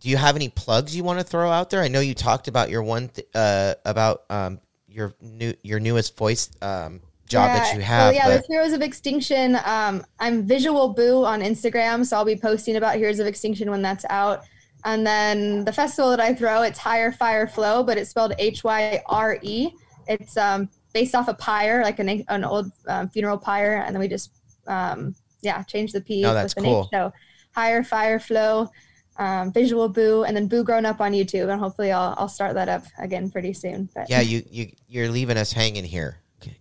do 0.00 0.08
you 0.08 0.16
have 0.16 0.34
any 0.36 0.48
plugs 0.48 0.94
you 0.94 1.04
want 1.04 1.20
to 1.20 1.24
throw 1.24 1.50
out 1.50 1.70
there? 1.70 1.82
I 1.82 1.88
know 1.88 2.00
you 2.00 2.14
talked 2.14 2.48
about 2.48 2.68
your 2.68 2.82
one 2.82 3.08
th- 3.08 3.28
uh 3.34 3.74
about 3.84 4.24
um 4.28 4.60
your 4.88 5.14
new 5.22 5.54
your 5.62 5.78
newest 5.80 6.16
voice 6.16 6.50
um 6.60 7.00
job 7.30 7.48
that 7.48 7.68
Yeah, 7.68 7.74
you 7.76 7.80
have. 7.82 8.00
Well, 8.00 8.14
yeah, 8.14 8.26
but 8.26 8.36
with 8.38 8.46
Heroes 8.46 8.72
of 8.72 8.82
Extinction, 8.82 9.56
um, 9.64 10.04
I'm 10.18 10.42
Visual 10.42 10.88
Boo 10.88 11.24
on 11.24 11.40
Instagram, 11.40 12.04
so 12.04 12.16
I'll 12.16 12.24
be 12.24 12.36
posting 12.36 12.76
about 12.76 12.96
Heroes 12.96 13.20
of 13.20 13.26
Extinction 13.26 13.70
when 13.70 13.80
that's 13.80 14.04
out. 14.10 14.42
And 14.84 15.06
then 15.06 15.64
the 15.64 15.72
festival 15.72 16.10
that 16.10 16.20
I 16.20 16.34
throw, 16.34 16.62
it's 16.62 16.78
Hyre 16.78 17.12
Fire 17.12 17.46
Flow, 17.46 17.82
but 17.82 17.96
it's 17.96 18.10
spelled 18.10 18.34
H 18.38 18.64
Y 18.64 19.02
R 19.06 19.38
E. 19.42 19.70
It's 20.08 20.36
um, 20.36 20.68
based 20.92 21.14
off 21.14 21.28
a 21.28 21.34
pyre, 21.34 21.82
like 21.82 21.98
an, 21.98 22.24
an 22.28 22.44
old 22.44 22.72
um, 22.88 23.08
funeral 23.08 23.38
pyre, 23.38 23.84
and 23.86 23.94
then 23.94 24.00
we 24.00 24.08
just 24.08 24.32
um, 24.66 25.14
yeah 25.42 25.62
change 25.62 25.92
the 25.92 26.00
P 26.00 26.22
No, 26.22 26.34
that's 26.34 26.54
with 26.54 26.64
an 26.64 26.70
cool. 26.70 26.82
H. 26.84 26.88
So 26.92 27.12
Hyre 27.54 27.84
Fire 27.84 28.18
Flow. 28.18 28.70
Um, 29.18 29.52
visual 29.52 29.86
boo 29.90 30.24
and 30.24 30.34
then 30.34 30.46
boo 30.48 30.64
grown 30.64 30.86
up 30.86 30.98
on 30.98 31.12
youtube 31.12 31.52
and 31.52 31.60
hopefully 31.60 31.92
I'll, 31.92 32.14
I'll 32.16 32.28
start 32.28 32.54
that 32.54 32.70
up 32.70 32.84
again 32.98 33.30
pretty 33.30 33.52
soon 33.52 33.90
but 33.94 34.08
yeah, 34.08 34.22
you 34.22 34.42
you 34.50 34.72
you're 34.88 35.10
leaving 35.10 35.36
us 35.36 35.52
hanging 35.52 35.84
here. 35.84 36.16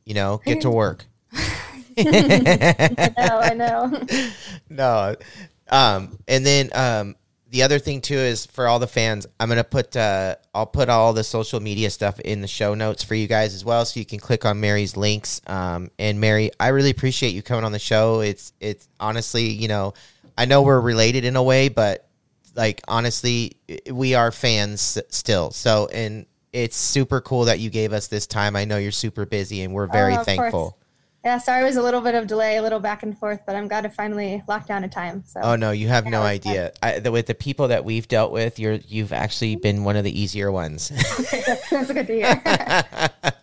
You 0.06 0.14
know, 0.14 0.42
get 0.46 0.62
to 0.62 0.70
work. 0.72 1.06
I 1.98 3.14
know 3.18 3.40
I 3.40 3.54
know 3.54 4.04
no. 4.70 5.16
Um, 5.72 6.18
and 6.28 6.46
then 6.46 6.70
um, 6.74 7.16
the 7.50 7.64
other 7.64 7.80
thing 7.80 8.02
too 8.02 8.16
is 8.16 8.46
for 8.46 8.68
all 8.68 8.80
the 8.80 8.88
fans, 8.88 9.26
I'm 9.40 9.50
gonna 9.50 9.64
put 9.64 9.96
uh, 9.96 10.36
I'll 10.54 10.66
put 10.66 10.90
all 10.90 11.14
the 11.14 11.24
social 11.24 11.60
media 11.60 11.90
stuff 11.90 12.20
in 12.20 12.42
the 12.42 12.48
show 12.48 12.74
notes 12.74 13.04
for 13.04 13.16
you 13.16 13.28
guys 13.28 13.54
as 13.54 13.66
well, 13.66 13.86
so 13.86 14.00
you 14.00 14.06
can 14.06 14.20
click 14.20 14.46
on 14.46 14.60
Mary's 14.60 14.96
links. 14.96 15.42
Um, 15.48 15.92
and 16.00 16.20
Mary, 16.20 16.52
I 16.60 16.70
really 16.70 16.92
appreciate 16.92 17.34
you 17.34 17.42
coming 17.42 17.66
on 17.66 17.72
the 17.72 17.80
show. 17.80 18.22
It's 18.22 18.54
it's 18.60 18.88
honestly, 19.00 19.50
you 19.50 19.68
know, 19.68 19.94
I 20.38 20.46
know 20.46 20.62
we're 20.62 20.80
related 20.80 21.26
in 21.26 21.36
a 21.36 21.44
way, 21.44 21.70
but 21.70 22.08
like 22.56 22.82
honestly, 22.88 23.58
we 23.92 24.16
are 24.16 24.32
fans 24.32 24.98
still. 25.10 25.52
So 25.52 25.88
and 25.88 26.26
it's 26.54 26.76
super 26.76 27.22
cool 27.22 27.46
that 27.46 27.60
you 27.60 27.70
gave 27.70 27.94
us 27.94 28.08
this 28.08 28.28
time. 28.28 28.56
I 28.56 28.66
know 28.66 28.78
you're 28.78 28.92
super 28.92 29.26
busy, 29.26 29.62
and 29.62 29.74
we're 29.74 29.88
very 29.88 30.16
Oh, 30.16 30.22
of 30.22 30.26
course. 30.52 30.74
Thankful. 31.24 31.30
Yeah, 31.30 31.38
sorry, 31.38 31.62
it 31.64 31.66
was 31.66 31.76
a 31.76 31.82
little 31.82 32.02
bit 32.02 32.16
of 32.16 32.28
delay, 32.28 32.58
a 32.58 32.62
little 32.62 32.80
back 32.80 33.04
and 33.04 33.18
forth, 33.18 33.42
but 33.46 33.56
I'm 33.56 33.68
glad 33.68 33.82
to 33.82 33.90
finally 33.90 34.42
lock 34.48 34.68
down 34.68 34.84
a 34.84 34.88
time. 34.90 35.24
So 35.26 35.42
Oh 35.44 35.56
no, 35.56 35.72
you 35.72 35.88
have 35.88 36.06
no 36.06 36.22
idea. 36.22 36.72
I, 36.82 37.00
the, 37.00 37.12
with 37.12 37.28
the 37.28 37.36
people 37.36 37.68
that 37.70 37.84
we've 37.84 38.08
dealt 38.08 38.32
with, 38.32 38.58
you're 38.60 38.80
you've 38.88 39.12
actually 39.14 39.56
been 39.58 39.84
one 39.84 39.96
of 39.96 40.04
the 40.04 40.20
easier 40.20 40.52
ones. 40.52 40.90
that's 41.70 41.92
good 41.92 42.08
to 42.08 42.14
hear. 42.14 42.42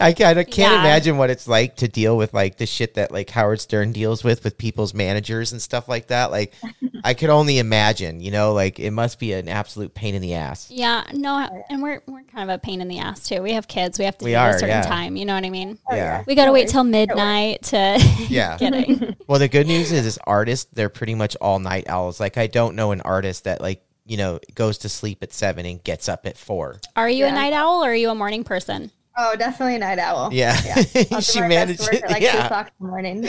I 0.00 0.12
kind 0.12 0.38
of 0.38 0.46
can't 0.46 0.72
Yeah. 0.72 0.80
imagine 0.80 1.16
what 1.16 1.30
it's 1.30 1.48
like 1.48 1.76
to 1.76 1.88
deal 1.88 2.16
with 2.16 2.32
like 2.34 2.56
the 2.58 2.66
shit 2.66 2.94
that 2.94 3.10
like 3.10 3.30
Howard 3.30 3.60
Stern 3.60 3.92
deals 3.92 4.22
with 4.22 4.44
with 4.44 4.58
people's 4.58 4.94
managers 4.94 5.52
and 5.52 5.60
stuff 5.60 5.88
like 5.88 6.08
that. 6.08 6.30
Like, 6.30 6.54
I 7.04 7.14
could 7.14 7.30
only 7.30 7.58
imagine. 7.58 8.20
You 8.20 8.30
know, 8.30 8.52
like 8.52 8.78
it 8.78 8.90
must 8.90 9.18
be 9.18 9.32
an 9.32 9.48
absolute 9.48 9.94
pain 9.94 10.14
in 10.14 10.22
the 10.22 10.34
ass. 10.34 10.70
Yeah, 10.70 11.04
no, 11.12 11.48
and 11.68 11.82
we're 11.82 12.02
we're 12.06 12.22
kind 12.22 12.48
of 12.48 12.54
a 12.54 12.58
pain 12.58 12.80
in 12.80 12.88
the 12.88 12.98
ass 12.98 13.26
too. 13.28 13.42
We 13.42 13.52
have 13.52 13.66
kids. 13.68 13.98
We 13.98 14.04
have 14.04 14.18
to 14.18 14.24
We 14.24 14.32
do 14.32 14.36
are, 14.36 14.50
a 14.50 14.52
certain 14.54 14.68
yeah. 14.68 14.82
time. 14.82 15.16
You 15.16 15.24
know 15.24 15.34
what 15.34 15.44
I 15.44 15.50
mean? 15.50 15.78
Oh, 15.90 15.94
yeah. 15.96 16.22
We 16.26 16.34
got 16.34 16.46
to 16.46 16.52
wait 16.52 16.60
worries. 16.60 16.69
Till 16.70 16.84
midnight 16.84 17.62
to. 17.64 17.98
Yeah. 18.28 18.56
Kidding. 18.58 19.16
Well, 19.26 19.38
the 19.38 19.48
good 19.48 19.66
news 19.66 19.92
is, 19.92 20.06
is 20.06 20.18
artists 20.24 20.70
they're 20.72 20.88
pretty 20.88 21.14
much 21.14 21.36
all 21.40 21.58
night 21.58 21.88
owls. 21.88 22.18
Like, 22.18 22.36
I 22.36 22.46
don't 22.46 22.74
know 22.74 22.90
an 22.92 23.00
artist 23.00 23.44
that 23.44 23.60
like 23.60 23.82
you 24.06 24.16
know 24.16 24.40
goes 24.54 24.78
to 24.78 24.88
sleep 24.88 25.22
at 25.22 25.32
seven 25.32 25.66
and 25.66 25.82
gets 25.84 26.08
up 26.08 26.26
at 26.26 26.36
four. 26.36 26.80
Are 26.96 27.08
you 27.08 27.26
a 27.26 27.30
night 27.30 27.52
owl 27.52 27.84
or 27.84 27.90
are 27.90 27.94
you 27.94 28.10
a 28.10 28.14
morning 28.14 28.44
person? 28.44 28.90
oh, 29.20 29.36
definitely 29.36 29.76
a 29.76 29.78
night 29.78 29.98
owl. 29.98 30.32
Yeah, 30.32 30.56
I'll 31.12 31.20
she 31.20 31.40
my 31.40 31.48
managed. 31.48 31.78
best 31.80 31.90
to 31.90 32.00
work 32.00 32.16
two 32.16 32.22
yeah, 32.24 32.44
o'clock 32.46 32.68
in 32.68 32.86
the 32.86 32.90
morning. 32.90 33.22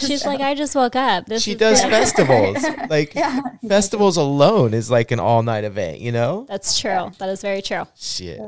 She's 0.00 0.24
like, 0.26 0.40
I 0.40 0.54
just 0.54 0.74
woke 0.74 0.96
up. 0.96 1.26
This 1.26 1.42
she 1.42 1.52
is 1.52 1.58
does 1.58 1.80
good." 1.80 1.90
festivals. 1.90 2.64
Like 2.88 3.14
festivals 3.66 4.16
alone 4.16 4.74
is 4.74 4.90
like 4.90 5.10
an 5.10 5.20
all 5.20 5.42
night 5.42 5.64
event, 5.64 6.00
you 6.00 6.12
know? 6.12 6.46
That's 6.48 6.78
true. 6.78 7.10
That 7.18 7.28
is 7.28 7.42
very 7.42 7.62
true. 7.62 7.84
Shit. 7.96 8.40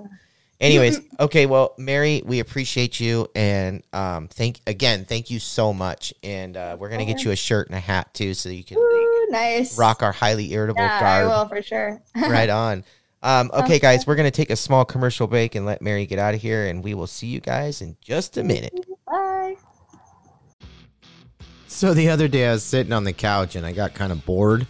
Anyways, 0.61 1.01
okay, 1.19 1.47
well, 1.47 1.75
Mary, 1.79 2.23
we 2.25 2.41
appreciate 2.41 3.01
you 3.01 3.29
and 3.35 3.83
um 3.95 4.29
thank 4.29 4.61
again, 4.67 5.07
thank 5.07 5.31
you 5.31 5.39
so 5.39 5.73
much. 5.73 6.13
And 6.23 6.57
uh 6.57 6.77
we're 6.79 6.91
gonna 6.91 7.07
get 7.07 7.25
you 7.25 7.31
a 7.31 7.37
shirt 7.37 7.69
and 7.69 7.77
a 7.77 7.81
hat 7.81 8.13
too 8.13 8.35
so 8.35 8.51
you 8.51 8.63
can 8.63 8.77
Ooh, 8.77 9.27
nice. 9.31 9.79
rock 9.79 10.03
our 10.03 10.13
highly 10.13 10.53
irritable 10.53 10.83
Yeah, 10.83 11.01
I 11.01 11.25
will 11.25 11.49
for 11.49 11.63
sure. 11.63 12.03
right 12.17 12.51
on. 12.51 12.85
Um, 13.23 13.51
okay, 13.53 13.79
guys, 13.79 14.07
we're 14.07 14.17
gonna 14.17 14.31
take 14.31 14.51
a 14.51 14.57
small 14.57 14.85
commercial 14.85 15.27
break 15.27 15.55
and 15.55 15.65
let 15.65 15.83
Mary 15.83 16.07
get 16.07 16.19
out 16.19 16.35
of 16.35 16.41
here, 16.41 16.67
and 16.67 16.83
we 16.83 16.95
will 16.95 17.07
see 17.07 17.27
you 17.27 17.41
guys 17.41 17.83
in 17.83 17.97
just 18.01 18.37
a 18.39 18.43
minute. 18.43 18.75
Bye. 19.07 19.57
So 21.67 21.95
the 21.95 22.09
other 22.11 22.29
day 22.29 22.49
I 22.49 22.53
was 22.53 22.65
sitting 22.65 22.93
on 22.93 23.05
the 23.05 23.13
couch 23.13 23.57
and 23.57 23.65
I 23.65 23.73
got 23.73 23.95
kind 23.95 24.13
of 24.13 24.25
bored. 24.27 24.67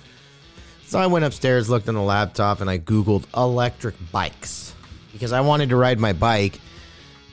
So 0.87 0.98
I 0.98 1.07
went 1.07 1.24
upstairs, 1.24 1.70
looked 1.70 1.88
on 1.88 1.94
the 1.94 2.03
laptop, 2.03 2.61
and 2.61 2.68
I 2.68 2.79
Googled 2.79 3.24
electric 3.37 3.94
bikes 4.12 4.70
because 5.21 5.33
I 5.33 5.43
wanted 5.43 5.69
to 5.69 5.77
ride 5.77 6.01
my 6.01 6.15
bike, 6.15 6.59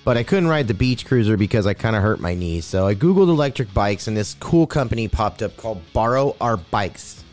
but 0.03 0.17
I 0.17 0.23
couldn't 0.23 0.49
ride 0.49 0.67
the 0.67 0.73
beach 0.73 1.05
cruiser 1.05 1.37
because 1.37 1.65
I 1.65 1.73
kind 1.73 1.95
of 1.95 2.03
hurt 2.03 2.19
my 2.19 2.35
knees. 2.35 2.65
So 2.65 2.85
I 2.85 2.95
Googled 2.95 3.29
electric 3.29 3.73
bikes 3.73 4.07
and 4.09 4.17
this 4.17 4.33
cool 4.41 4.67
company 4.67 5.07
popped 5.07 5.41
up 5.41 5.55
called 5.55 5.81
Borrow 5.93 6.35
Our 6.41 6.57
Bikes. 6.57 7.23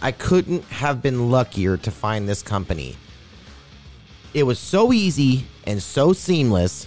I 0.00 0.12
couldn't 0.12 0.62
have 0.66 1.02
been 1.02 1.32
luckier 1.32 1.76
to 1.78 1.90
find 1.90 2.28
this 2.28 2.40
company. 2.40 2.96
It 4.32 4.44
was 4.44 4.60
so 4.60 4.92
easy 4.92 5.44
and 5.66 5.82
so 5.82 6.12
seamless. 6.12 6.86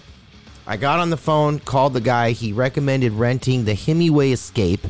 I 0.66 0.78
got 0.78 1.01
on 1.01 1.10
the 1.10 1.18
phone, 1.18 1.60
called 1.60 1.91
the 1.91 1.99
guy. 1.99 2.32
He 2.32 2.54
recommended 2.54 3.12
renting 3.12 3.66
the 3.66 3.74
Himiway 3.74 4.32
Escape. 4.32 4.88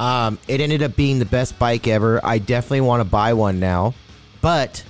Um, 0.00 0.38
it 0.48 0.62
ended 0.62 0.82
up 0.82 0.96
being 0.96 1.18
the 1.18 1.26
best 1.26 1.58
bike 1.58 1.86
ever. 1.86 2.18
I 2.24 2.38
definitely 2.38 2.80
want 2.80 3.02
to 3.02 3.04
buy 3.04 3.34
one 3.34 3.60
now. 3.60 3.92
But 4.40 4.82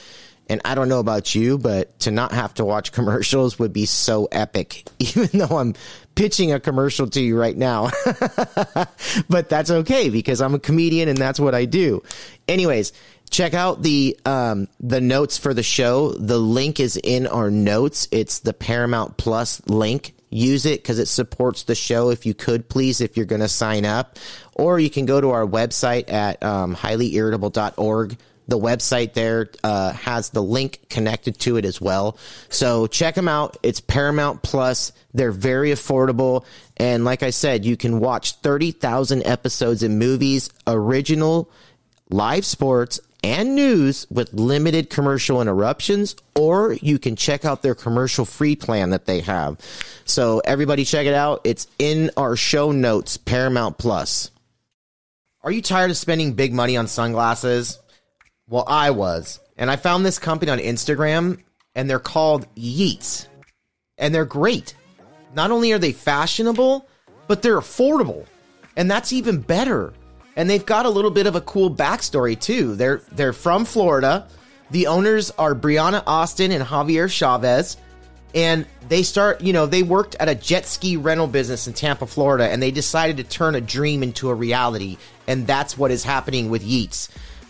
And 0.51 0.63
I 0.65 0.75
don't 0.75 0.89
know 0.89 0.99
about 0.99 1.35
you, 1.35 1.59
but 1.59 1.99
to 2.01 2.11
not 2.11 2.33
have 2.33 2.55
to 2.55 2.65
watch 2.65 2.93
commercials 2.93 3.59
would 3.59 3.73
be 3.73 3.87
so 3.87 4.29
epic, 4.33 4.85
even 4.99 5.29
though 5.33 5.59
I'm 5.59 5.75
pitching 6.15 6.53
a 6.53 6.59
commercial 6.59 7.09
to 7.11 7.21
you 7.21 7.39
right 7.39 7.57
now. 7.57 7.91
but 9.29 9.49
that's 9.49 9.71
okay 9.71 10.09
because 10.09 10.41
I'm 10.41 10.55
a 10.55 10.59
comedian 10.59 11.09
and 11.09 11.19
that's 11.19 11.39
what 11.39 11.55
I 11.55 11.65
do. 11.65 12.03
Anyways, 12.49 12.93
check 13.31 13.55
out 13.55 13.83
the 13.83 14.19
um, 14.25 14.69
the 14.81 15.01
notes 15.01 15.39
for 15.39 15.55
the 15.55 15.63
show. 15.63 16.13
The 16.13 16.39
link 16.39 16.81
is 16.81 16.97
in 16.97 17.27
our 17.27 17.51
notes. 17.51 18.09
It's 18.11 18.41
the 18.41 18.55
Paramount 18.55 19.17
Plus 19.17 19.61
link. 19.67 20.15
Use 20.31 20.67
it 20.67 20.83
because 20.83 20.99
it 20.99 21.07
supports 21.07 21.63
the 21.65 21.75
show. 21.75 22.11
If 22.11 22.27
you 22.27 22.35
could, 22.35 22.69
please, 22.69 23.01
if 23.01 23.17
you're 23.17 23.27
going 23.27 23.41
to 23.41 23.49
sign 23.49 23.85
up, 23.85 24.19
or 24.55 24.79
you 24.79 24.91
can 24.91 25.07
go 25.07 25.21
to 25.21 25.31
our 25.31 25.47
website 25.47 26.13
at 26.13 26.43
um, 26.43 26.75
highlyirritable.org. 26.77 28.17
The 28.49 28.59
website 28.59 29.13
there 29.13 29.51
uh, 29.63 29.93
has 29.93 30.31
the 30.31 30.43
link 30.43 30.81
connected 30.89 31.39
to 31.41 31.59
it 31.59 31.67
as 31.67 31.83
well. 31.83 32.17
So 32.49 32.87
check 32.87 33.15
them 33.15 33.29
out. 33.29 33.59
It's 33.63 33.81
Paramount 33.81 34.43
Plus. 34.43 34.93
They're 35.13 35.33
very 35.33 35.71
affordable. 35.71 36.47
And 36.79 37.05
like 37.05 37.23
I 37.23 37.31
said, 37.31 37.67
you 37.67 37.77
can 37.77 38.01
watch 38.01 38.37
30,000 38.37 39.27
episodes 39.27 39.83
in 39.83 39.99
movies, 39.99 40.49
original, 40.67 41.51
live 42.09 42.47
sports, 42.47 43.01
and 43.23 43.55
news 43.55 44.07
with 44.11 44.33
limited 44.33 44.91
commercial 44.91 45.41
interruptions, 45.41 46.15
or 46.35 46.75
you 46.75 46.99
can 46.99 47.17
check 47.17 47.45
out 47.45 47.63
their 47.63 47.75
commercial 47.75 48.25
free 48.25 48.57
plan 48.57 48.91
that 48.91 49.07
they 49.07 49.21
have. 49.21 49.59
So 50.05 50.41
everybody 50.45 50.85
check 50.85 51.07
it 51.07 51.15
out. 51.15 51.41
It's 51.45 51.67
in 51.79 52.11
our 52.17 52.37
show 52.37 52.73
notes, 52.73 53.17
Paramount 53.17 53.79
Plus. 53.79 54.31
Are 55.43 55.51
you 55.51 55.63
tired 55.63 55.91
of 55.91 55.97
spending 55.97 56.35
big 56.35 56.53
money 56.53 56.77
on 56.77 56.87
sunglasses? 56.87 57.79
Well, 58.49 58.65
I 58.67 58.91
was. 58.91 59.41
And 59.57 59.71
I 59.71 59.77
found 59.77 60.05
this 60.05 60.19
company 60.19 60.51
on 60.51 60.59
Instagram, 60.59 61.39
and 61.75 61.89
they're 61.89 61.99
called 61.99 62.47
Yeats. 62.55 63.29
And 63.99 64.15
they're 64.15 64.25
great. 64.25 64.75
Not 65.35 65.51
only 65.51 65.73
are 65.73 65.79
they 65.79 65.93
fashionable, 65.93 66.87
but 67.27 67.43
they're 67.43 67.59
affordable. 67.59 68.27
And 68.77 68.91
that's 68.91 69.13
even 69.13 69.41
better. 69.41 69.93
And 70.39 70.49
they've 70.49 70.65
got 70.65 70.87
a 70.87 70.89
little 70.89 71.11
bit 71.11 71.27
of 71.27 71.35
a 71.35 71.41
cool 71.41 71.69
backstory 71.69 72.39
too. 72.39 72.77
They're 72.77 73.03
they're 73.13 73.33
from 73.35 73.65
Florida. 73.65 74.29
The 74.71 74.87
owners 74.87 75.33
are 75.33 75.55
Brianna 75.55 76.03
Austin 76.07 76.53
and 76.53 76.65
Javier 76.65 77.11
Chavez. 77.11 77.77
And 78.35 78.67
they 78.89 79.03
start, 79.03 79.41
you 79.41 79.53
know, 79.53 79.67
they 79.67 79.83
worked 79.83 80.15
at 80.21 80.29
a 80.29 80.35
jet 80.35 80.67
ski 80.67 80.97
rental 80.97 81.27
business 81.27 81.67
in 81.67 81.73
Tampa, 81.73 82.07
Florida, 82.07 82.49
and 82.49 82.63
they 82.63 82.71
decided 82.71 83.17
to 83.17 83.25
turn 83.25 83.55
a 83.55 83.61
dream 83.61 84.03
into 84.03 84.29
a 84.29 84.35
reality. 84.35 84.97
And 85.27 85.47
that's 85.47 85.77
what 85.77 85.91
is 85.91 86.05
happening 86.05 86.51
with 86.51 86.63
Yeats. 86.63 87.09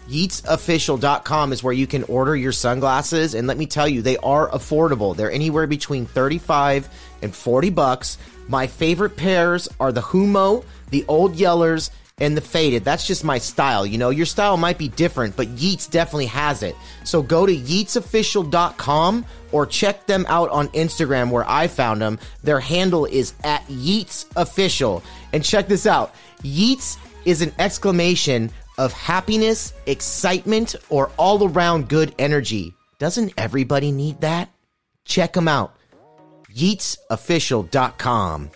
YeatsOfficial.com 0.08 1.52
is 1.52 1.62
where 1.62 1.74
you 1.74 1.86
can 1.86 2.04
order 2.04 2.34
your 2.34 2.52
sunglasses. 2.52 3.34
And 3.34 3.46
let 3.46 3.58
me 3.58 3.66
tell 3.66 3.86
you, 3.88 4.00
they 4.00 4.16
are 4.18 4.48
affordable. 4.48 5.14
They're 5.14 5.30
anywhere 5.30 5.66
between 5.66 6.06
35 6.06 6.88
and 7.20 7.34
40 7.34 7.70
bucks. 7.70 8.16
My 8.48 8.66
favorite 8.66 9.16
pairs 9.16 9.68
are 9.78 9.92
the 9.92 10.00
Humo, 10.00 10.64
the 10.90 11.04
Old 11.08 11.34
Yellers, 11.34 11.90
and 12.20 12.36
the 12.36 12.40
faded. 12.40 12.84
That's 12.84 13.06
just 13.06 13.24
my 13.24 13.38
style. 13.38 13.86
You 13.86 13.98
know, 13.98 14.10
your 14.10 14.26
style 14.26 14.56
might 14.56 14.78
be 14.78 14.88
different, 14.88 15.36
but 15.36 15.48
Yeats 15.48 15.86
definitely 15.86 16.26
has 16.26 16.62
it. 16.62 16.76
So 17.04 17.22
go 17.22 17.46
to 17.46 17.56
yeatsofficial.com 17.56 19.24
or 19.52 19.66
check 19.66 20.06
them 20.06 20.26
out 20.28 20.50
on 20.50 20.68
Instagram 20.68 21.30
where 21.30 21.48
I 21.48 21.68
found 21.68 22.02
them. 22.02 22.18
Their 22.42 22.60
handle 22.60 23.04
is 23.06 23.34
at 23.44 23.66
yeatsofficial. 23.66 25.02
And 25.32 25.44
check 25.44 25.68
this 25.68 25.86
out. 25.86 26.14
Yeats 26.42 26.98
is 27.24 27.42
an 27.42 27.52
exclamation 27.58 28.50
of 28.78 28.92
happiness, 28.92 29.74
excitement, 29.86 30.76
or 30.88 31.10
all 31.16 31.48
around 31.48 31.88
good 31.88 32.14
energy. 32.18 32.74
Doesn't 32.98 33.32
everybody 33.36 33.92
need 33.92 34.20
that? 34.20 34.50
Check 35.04 35.32
them 35.32 35.48
out. 35.48 35.74
YeatsOfficial.com. 36.54 38.50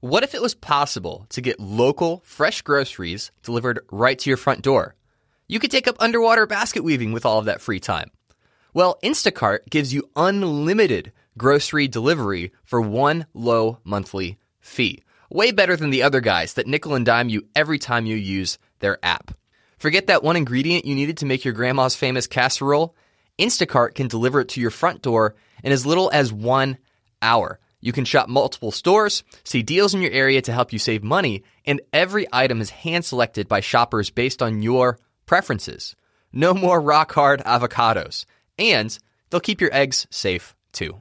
What 0.00 0.22
if 0.22 0.34
it 0.34 0.40
was 0.40 0.54
possible 0.54 1.26
to 1.28 1.42
get 1.42 1.60
local, 1.60 2.22
fresh 2.24 2.62
groceries 2.62 3.30
delivered 3.42 3.80
right 3.90 4.18
to 4.18 4.30
your 4.30 4.38
front 4.38 4.62
door? 4.62 4.94
You 5.46 5.60
could 5.60 5.70
take 5.70 5.86
up 5.86 5.96
underwater 6.00 6.46
basket 6.46 6.82
weaving 6.82 7.12
with 7.12 7.26
all 7.26 7.38
of 7.38 7.44
that 7.44 7.60
free 7.60 7.80
time. 7.80 8.10
Well, 8.72 8.98
Instacart 9.04 9.68
gives 9.68 9.92
you 9.92 10.08
unlimited 10.16 11.12
grocery 11.36 11.86
delivery 11.86 12.50
for 12.64 12.80
one 12.80 13.26
low 13.34 13.80
monthly 13.84 14.38
fee. 14.58 15.02
Way 15.30 15.50
better 15.50 15.76
than 15.76 15.90
the 15.90 16.02
other 16.02 16.22
guys 16.22 16.54
that 16.54 16.66
nickel 16.66 16.94
and 16.94 17.04
dime 17.04 17.28
you 17.28 17.46
every 17.54 17.78
time 17.78 18.06
you 18.06 18.16
use 18.16 18.56
their 18.78 18.98
app. 19.02 19.34
Forget 19.76 20.06
that 20.06 20.22
one 20.22 20.36
ingredient 20.36 20.86
you 20.86 20.94
needed 20.94 21.18
to 21.18 21.26
make 21.26 21.44
your 21.44 21.52
grandma's 21.52 21.94
famous 21.94 22.26
casserole? 22.26 22.96
Instacart 23.38 23.96
can 23.96 24.08
deliver 24.08 24.40
it 24.40 24.48
to 24.48 24.62
your 24.62 24.70
front 24.70 25.02
door 25.02 25.34
in 25.62 25.72
as 25.72 25.84
little 25.84 26.10
as 26.10 26.32
one 26.32 26.78
hour. 27.20 27.60
You 27.80 27.92
can 27.92 28.04
shop 28.04 28.28
multiple 28.28 28.70
stores, 28.70 29.22
see 29.44 29.62
deals 29.62 29.94
in 29.94 30.02
your 30.02 30.12
area 30.12 30.42
to 30.42 30.52
help 30.52 30.72
you 30.72 30.78
save 30.78 31.02
money, 31.02 31.42
and 31.64 31.80
every 31.92 32.26
item 32.32 32.60
is 32.60 32.70
hand 32.70 33.04
selected 33.04 33.48
by 33.48 33.60
shoppers 33.60 34.10
based 34.10 34.42
on 34.42 34.62
your 34.62 34.98
preferences. 35.26 35.96
No 36.32 36.54
more 36.54 36.80
rock 36.80 37.12
hard 37.12 37.40
avocados. 37.40 38.24
And 38.58 38.96
they'll 39.30 39.40
keep 39.40 39.60
your 39.60 39.72
eggs 39.72 40.06
safe 40.10 40.54
too. 40.72 41.00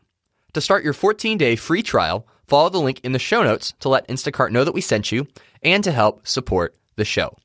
To 0.54 0.62
start 0.62 0.84
your 0.84 0.94
14 0.94 1.38
day 1.38 1.56
free 1.56 1.84
trial, 1.84 2.26
follow 2.48 2.70
the 2.70 2.80
link 2.80 3.02
in 3.04 3.12
the 3.12 3.20
show 3.20 3.44
notes 3.44 3.74
to 3.82 3.90
let 3.90 4.08
Instacart 4.08 4.52
know 4.52 4.64
that 4.64 4.74
we 4.74 4.82
sent 4.82 5.12
you 5.12 5.28
and 5.62 5.84
to 5.84 5.92
help 5.92 6.28
support 6.28 6.76
the 6.96 7.06
show. 7.06 7.36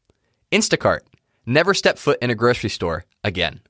Instacart. 0.52 1.00
Never 1.46 1.74
step 1.74 1.98
foot 1.98 2.18
in 2.22 2.30
a 2.30 2.34
grocery 2.34 2.70
store 2.70 3.04
again. 3.22 3.60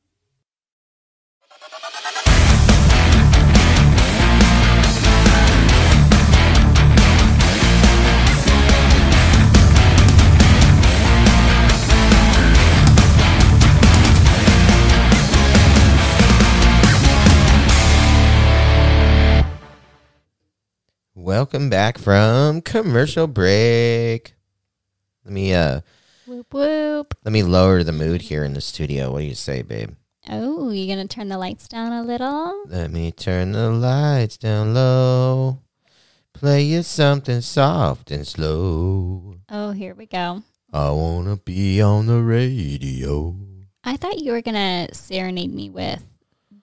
Welcome 21.16 21.70
back 21.70 21.96
from 21.96 22.60
commercial 22.60 23.28
break. 23.28 24.34
Let 25.24 25.32
me 25.32 25.54
uh 25.54 25.82
Whoop 26.26 26.52
whoop. 26.52 27.14
let 27.24 27.30
me 27.30 27.44
lower 27.44 27.84
the 27.84 27.92
mood 27.92 28.22
here 28.22 28.42
in 28.42 28.54
the 28.54 28.60
studio. 28.60 29.12
What 29.12 29.20
do 29.20 29.26
you 29.26 29.36
say, 29.36 29.62
babe? 29.62 29.94
Oh, 30.28 30.70
you 30.70 30.88
gonna 30.88 31.06
turn 31.06 31.28
the 31.28 31.38
lights 31.38 31.68
down 31.68 31.92
a 31.92 32.02
little? 32.02 32.64
Let 32.66 32.90
me 32.90 33.12
turn 33.12 33.52
the 33.52 33.70
lights 33.70 34.36
down 34.36 34.74
low. 34.74 35.60
Play 36.32 36.62
you 36.62 36.82
something 36.82 37.42
soft 37.42 38.10
and 38.10 38.26
slow. 38.26 39.36
Oh, 39.48 39.70
here 39.70 39.94
we 39.94 40.06
go. 40.06 40.42
I 40.72 40.90
wanna 40.90 41.36
be 41.36 41.80
on 41.80 42.06
the 42.06 42.22
radio. 42.22 43.36
I 43.84 43.96
thought 43.96 44.18
you 44.18 44.32
were 44.32 44.42
gonna 44.42 44.88
serenade 44.92 45.54
me 45.54 45.70
with 45.70 46.02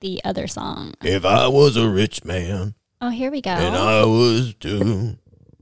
the 0.02 0.22
other 0.26 0.48
song. 0.48 0.96
If 1.02 1.24
I 1.24 1.48
was 1.48 1.78
a 1.78 1.88
rich 1.88 2.26
man 2.26 2.76
Oh, 3.02 3.10
here 3.10 3.32
we 3.32 3.42
go. 3.42 3.52
and 3.52 3.76
I 3.76 4.06
was 4.06 4.54
too, 4.56 5.18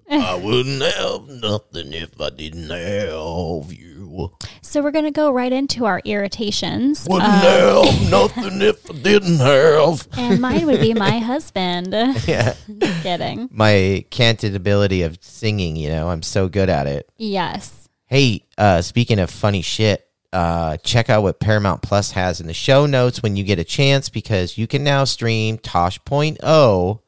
I 0.09 0.35
wouldn't 0.35 0.81
have 0.81 1.27
nothing 1.27 1.93
if 1.93 2.19
I 2.19 2.29
didn't 2.31 2.69
have 2.69 3.71
you. 3.71 3.87
you. 4.11 4.31
So 4.61 4.81
we're 4.81 4.91
gonna 4.91 5.11
go 5.11 5.31
right 5.31 5.51
into 5.53 5.85
our 5.85 6.01
irritations. 6.03 7.07
Wouldn't 7.09 7.31
Um, 7.31 7.85
have 7.85 8.09
nothing 8.11 8.61
if 8.61 8.89
I 8.89 8.93
didn't 8.95 9.37
have. 9.37 10.07
and 10.17 10.41
mine 10.41 10.65
would 10.65 10.81
be 10.81 10.93
my 10.93 11.19
husband. 11.19 11.93
Yeah. 12.27 12.55
Kidding. 13.03 13.49
My 13.51 14.03
canted 14.09 14.55
ability 14.55 15.03
of 15.03 15.17
singing, 15.21 15.75
you 15.75 15.89
know, 15.89 16.09
I'm 16.09 16.21
so 16.23 16.49
good 16.49 16.69
at 16.69 16.87
it. 16.87 17.09
Yes. 17.17 17.71
Hey, 18.07 18.45
uh, 18.57 18.81
speaking 18.81 19.19
of 19.19 19.29
funny 19.29 19.61
shit, 19.61 20.05
uh, 20.33 20.77
check 20.77 21.09
out 21.09 21.23
what 21.23 21.39
Paramount 21.39 21.81
Plus 21.81 22.11
has 22.11 22.41
in 22.41 22.47
the 22.47 22.53
show 22.53 22.85
notes 22.85 23.23
when 23.23 23.35
you 23.35 23.43
get 23.43 23.59
a 23.59 23.63
chance 23.63 24.09
because 24.09 24.57
you 24.57 24.67
can 24.67 24.83
now 24.83 25.03
stream 25.05 25.57
Tosh.0, 25.57 26.99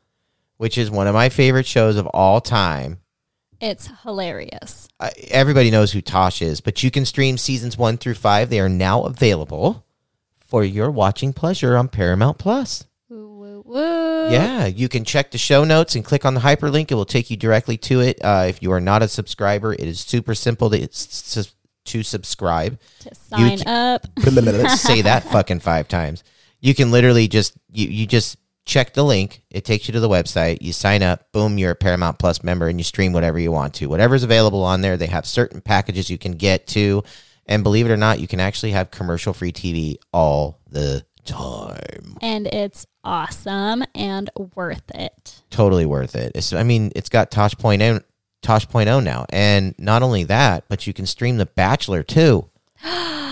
which 0.61 0.77
is 0.77 0.91
one 0.91 1.07
of 1.07 1.15
my 1.15 1.27
favorite 1.27 1.65
shows 1.65 1.95
of 1.95 2.05
all 2.05 2.39
time. 2.39 2.99
It's 3.59 3.89
hilarious. 4.03 4.87
I, 4.99 5.09
everybody 5.31 5.71
knows 5.71 5.91
who 5.91 6.01
Tosh 6.01 6.39
is, 6.39 6.61
but 6.61 6.83
you 6.83 6.91
can 6.91 7.03
stream 7.03 7.39
seasons 7.39 7.79
one 7.79 7.97
through 7.97 8.13
five. 8.13 8.51
They 8.51 8.59
are 8.59 8.69
now 8.69 9.01
available 9.01 9.83
for 10.37 10.63
your 10.63 10.91
watching 10.91 11.33
pleasure 11.33 11.75
on 11.75 11.87
Paramount 11.87 12.37
Plus. 12.37 12.85
Woo, 13.09 13.39
woo, 13.39 13.63
woo. 13.65 14.29
Yeah, 14.29 14.67
you 14.67 14.87
can 14.87 15.03
check 15.03 15.31
the 15.31 15.39
show 15.39 15.63
notes 15.63 15.95
and 15.95 16.05
click 16.05 16.25
on 16.25 16.35
the 16.35 16.41
hyperlink. 16.41 16.91
It 16.91 16.95
will 16.95 17.05
take 17.05 17.31
you 17.31 17.37
directly 17.37 17.77
to 17.77 18.01
it. 18.01 18.19
Uh, 18.23 18.45
if 18.47 18.61
you 18.61 18.71
are 18.71 18.79
not 18.79 19.01
a 19.01 19.07
subscriber, 19.07 19.73
it 19.73 19.79
is 19.79 19.99
super 19.99 20.35
simple 20.35 20.69
to, 20.69 20.87
to 21.85 22.03
subscribe. 22.03 22.79
To 22.99 23.15
sign 23.15 23.57
can- 23.57 23.67
up. 23.67 24.05
Say 24.77 25.01
that 25.01 25.23
fucking 25.23 25.61
five 25.61 25.87
times. 25.87 26.23
You 26.59 26.75
can 26.75 26.91
literally 26.91 27.27
just 27.27 27.53
you, 27.71 27.87
you 27.87 28.05
just 28.05 28.37
check 28.71 28.93
the 28.93 29.03
link. 29.03 29.43
It 29.51 29.65
takes 29.65 29.87
you 29.87 29.91
to 29.91 29.99
the 29.99 30.07
website. 30.07 30.59
You 30.61 30.71
sign 30.71 31.03
up. 31.03 31.29
Boom, 31.33 31.57
you're 31.57 31.71
a 31.71 31.75
Paramount 31.75 32.19
Plus 32.19 32.41
member, 32.41 32.69
and 32.69 32.79
you 32.79 32.85
stream 32.85 33.11
whatever 33.11 33.37
you 33.37 33.51
want 33.51 33.73
to. 33.75 33.87
Whatever's 33.87 34.23
available 34.23 34.63
on 34.63 34.79
there. 34.79 34.95
They 34.95 35.07
have 35.07 35.25
certain 35.25 35.59
packages 35.59 36.09
you 36.09 36.17
can 36.17 36.31
get 36.33 36.67
to, 36.67 37.03
and 37.45 37.63
believe 37.63 37.85
it 37.85 37.91
or 37.91 37.97
not, 37.97 38.21
you 38.21 38.27
can 38.29 38.39
actually 38.39 38.71
have 38.71 38.89
commercial 38.89 39.33
free 39.33 39.51
TV 39.51 39.97
all 40.13 40.59
the 40.69 41.05
time. 41.25 42.15
And 42.21 42.47
it's 42.47 42.87
awesome 43.03 43.83
and 43.93 44.29
worth 44.55 44.89
it. 44.95 45.41
totally 45.49 45.85
worth 45.85 46.15
it. 46.15 46.31
It's, 46.35 46.53
I 46.53 46.63
mean, 46.63 46.93
it's 46.95 47.09
got 47.09 47.29
Tosh 47.29 47.55
Point 47.55 48.05
Tosh 48.41 48.67
Point 48.69 48.87
oh 48.89 49.01
now, 49.01 49.25
and 49.29 49.75
not 49.77 50.01
only 50.01 50.23
that, 50.23 50.63
but 50.69 50.87
you 50.87 50.93
can 50.93 51.05
stream 51.05 51.37
The 51.37 51.45
Bachelor 51.45 52.03
too. 52.03 52.49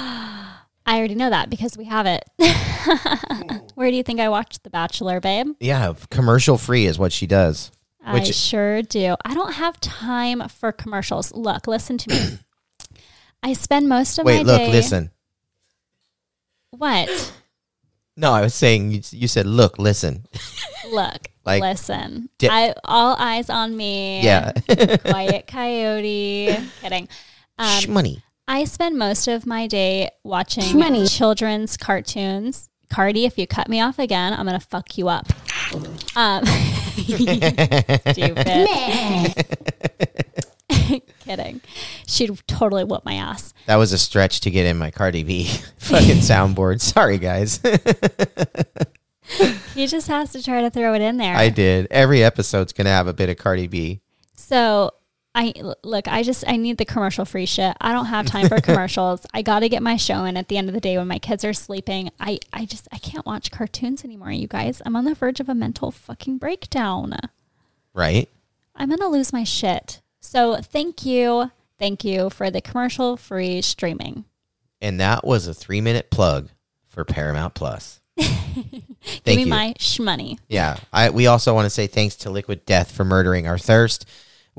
I 0.90 0.98
already 0.98 1.14
know 1.16 1.30
that 1.30 1.50
because 1.52 1.78
we 1.78 1.86
have 1.86 2.08
it. 2.08 2.24
Where 3.76 3.92
do 3.92 3.96
you 3.96 4.02
think 4.04 4.20
I 4.20 4.30
watched 4.30 4.64
The 4.64 4.70
Bachelor, 4.72 5.20
babe? 5.20 5.50
Yeah, 5.60 5.94
commercial 6.10 6.58
free 6.58 6.86
is 6.86 6.98
what 6.98 7.12
she 7.12 7.28
does. 7.28 7.72
I 8.04 8.14
Which- 8.16 8.34
sure 8.34 8.82
do. 8.82 9.16
I 9.24 9.36
don't 9.36 9.54
have 9.54 9.80
time 9.80 10.48
for 10.50 10.72
commercials. 10.72 11.32
Look, 11.34 11.68
listen 11.68 11.98
to 12.00 12.10
me. 12.10 12.40
I 13.44 13.54
spend 13.54 13.88
most 13.88 14.18
of 14.18 14.26
my 14.26 14.32
Wait, 14.32 14.46
my 14.48 14.52
look, 14.54 14.62
day. 14.62 14.72
listen. 14.72 15.12
What? 16.72 17.34
No, 18.18 18.32
I 18.34 18.42
was 18.42 18.54
saying 18.56 18.92
you, 18.92 19.02
you 19.12 19.28
said 19.28 19.46
look, 19.46 19.78
listen. 19.80 20.26
Look, 20.92 21.28
Like, 21.46 21.62
listen. 21.62 22.30
di- 22.40 22.50
I 22.50 22.74
all 22.84 23.16
eyes 23.20 23.50
on 23.52 23.78
me. 23.78 24.22
Yeah, 24.24 24.54
Quiet 25.06 25.46
coyote. 25.48 26.58
Kidding. 26.82 27.08
Um, 27.60 27.84
money. 27.94 28.24
I 28.52 28.64
spend 28.64 28.98
most 28.98 29.28
of 29.28 29.46
my 29.46 29.68
day 29.68 30.10
watching 30.24 30.64
Shmoney. 30.64 31.16
children's 31.16 31.78
cartoons. 31.78 32.68
Cardi, 32.90 33.26
if 33.26 33.38
you 33.38 33.46
cut 33.46 33.70
me 33.70 33.80
off 33.80 34.00
again, 34.00 34.34
I'm 34.34 34.48
gonna 34.48 34.60
fuck 34.60 34.98
you 34.98 35.08
up. 35.08 35.28
Um, 36.16 36.44
stupid. 38.08 38.68
Kidding. 41.20 41.62
She'd 42.08 42.48
totally 42.48 42.84
whoop 42.86 43.06
my 43.06 43.14
ass. 43.14 43.54
That 43.68 43.76
was 43.76 43.94
a 43.94 44.00
stretch 44.00 44.42
to 44.42 44.50
get 44.50 44.66
in 44.66 44.80
my 44.80 44.90
Cardi 44.90 45.22
B 45.22 45.44
fucking 45.78 46.18
soundboard. 46.18 46.82
Sorry, 46.82 47.20
guys. 47.20 47.60
He 49.76 49.86
just 49.86 50.08
has 50.08 50.32
to 50.32 50.42
try 50.42 50.62
to 50.62 50.72
throw 50.72 50.96
it 50.96 51.04
in 51.04 51.18
there. 51.18 51.36
I 51.36 51.50
did. 51.50 51.86
Every 51.92 52.24
episode's 52.24 52.74
gonna 52.74 52.90
have 52.90 53.06
a 53.06 53.14
bit 53.14 53.30
of 53.30 53.38
Cardi 53.38 53.68
B. 53.68 54.02
So 54.34 54.94
I 55.40 55.54
look, 55.84 56.10
I 56.10 56.22
just 56.22 56.44
I 56.46 56.58
need 56.58 56.78
the 56.78 56.86
commercial 56.86 57.24
free 57.24 57.46
shit. 57.46 57.78
I 57.80 57.94
don't 57.94 58.08
have 58.08 58.26
time 58.26 58.50
for 58.50 58.60
commercials. 58.62 59.26
I 59.34 59.42
got 59.42 59.60
to 59.60 59.70
get 59.70 59.82
my 59.82 59.96
show 59.96 60.26
in 60.26 60.36
at 60.36 60.50
the 60.50 60.58
end 60.58 60.68
of 60.68 60.74
the 60.74 60.82
day 60.82 60.98
when 60.98 61.08
my 61.08 61.18
kids 61.18 61.46
are 61.46 61.54
sleeping. 61.54 62.10
I 62.20 62.40
I 62.52 62.66
just 62.66 62.90
I 62.92 62.98
can't 62.98 63.26
watch 63.26 63.50
cartoons 63.50 64.04
anymore, 64.04 64.32
you 64.32 64.48
guys. 64.48 64.82
I'm 64.86 64.98
on 64.98 65.06
the 65.06 65.16
verge 65.16 65.40
of 65.40 65.48
a 65.48 65.56
mental 65.56 65.92
fucking 65.92 66.40
breakdown. 66.40 67.16
Right? 67.94 68.28
I'm 68.76 68.90
going 68.90 69.00
to 69.00 69.08
lose 69.08 69.32
my 69.32 69.46
shit. 69.46 70.02
So, 70.20 70.58
thank 70.58 71.06
you. 71.06 71.52
Thank 71.78 72.04
you 72.04 72.30
for 72.30 72.52
the 72.52 72.62
commercial 72.62 73.16
free 73.16 73.62
streaming. 73.62 74.26
And 74.82 75.00
that 75.00 75.26
was 75.26 75.48
a 75.48 75.54
three 75.54 75.80
minute 75.80 76.10
plug 76.10 76.50
for 76.90 77.06
Paramount 77.06 77.54
Plus. 77.54 78.02
Give 78.18 78.28
Thank 79.24 79.38
me 79.38 79.44
you. 79.44 79.48
my 79.48 79.74
shmoney. 79.80 80.38
Yeah. 80.50 80.78
I 80.92 81.12
we 81.12 81.28
also 81.28 81.54
want 81.54 81.66
to 81.66 81.70
say 81.70 81.88
thanks 81.88 82.18
to 82.18 82.30
Liquid 82.30 82.66
Death 82.66 82.92
for 82.92 83.06
murdering 83.06 83.48
our 83.48 83.58
thirst. 83.58 84.06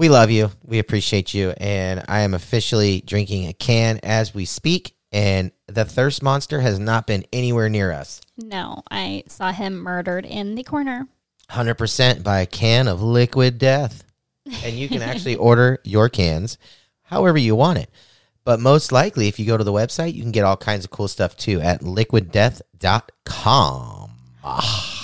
We 0.01 0.09
love 0.09 0.31
you. 0.31 0.51
We 0.65 0.79
appreciate 0.79 1.35
you. 1.35 1.51
And 1.59 2.03
I 2.09 2.21
am 2.21 2.33
officially 2.33 3.03
drinking 3.03 3.49
a 3.49 3.53
can 3.53 4.01
as 4.03 4.35
we 4.35 4.47
speak. 4.47 4.95
And 5.13 5.53
the 5.67 5.85
thirst 5.85 6.23
monster 6.23 6.63
has 6.63 6.79
not 6.79 7.07
been 7.07 7.27
anywhere 7.35 7.69
near 7.69 7.93
us. 7.93 8.23
No, 8.39 8.83
I 8.91 9.25
saw 9.29 9.53
him 9.53 9.77
murdered 9.77 10.25
in 10.25 10.55
the 10.55 10.65
corner. 10.65 11.07
100% 11.51 12.23
by 12.23 12.41
a 12.41 12.47
can 12.47 12.89
of 12.89 13.03
Liquid 13.03 13.59
Death. 13.59 14.03
And 14.65 14.75
you 14.75 14.89
can 14.89 15.03
actually 15.03 15.37
order 15.51 15.81
your 15.85 16.09
cans 16.09 16.57
however 17.03 17.37
you 17.37 17.55
want 17.55 17.77
it. 17.77 17.91
But 18.43 18.59
most 18.59 18.93
likely, 18.93 19.29
if 19.29 19.39
you 19.39 19.45
go 19.45 19.59
to 19.59 19.65
the 19.65 19.71
website, 19.71 20.15
you 20.15 20.23
can 20.23 20.33
get 20.33 20.45
all 20.45 20.57
kinds 20.57 20.87
of 20.87 20.91
cool 20.91 21.09
stuff 21.09 21.37
too 21.37 21.61
at 21.61 21.83
liquiddeath.com. 21.83 24.11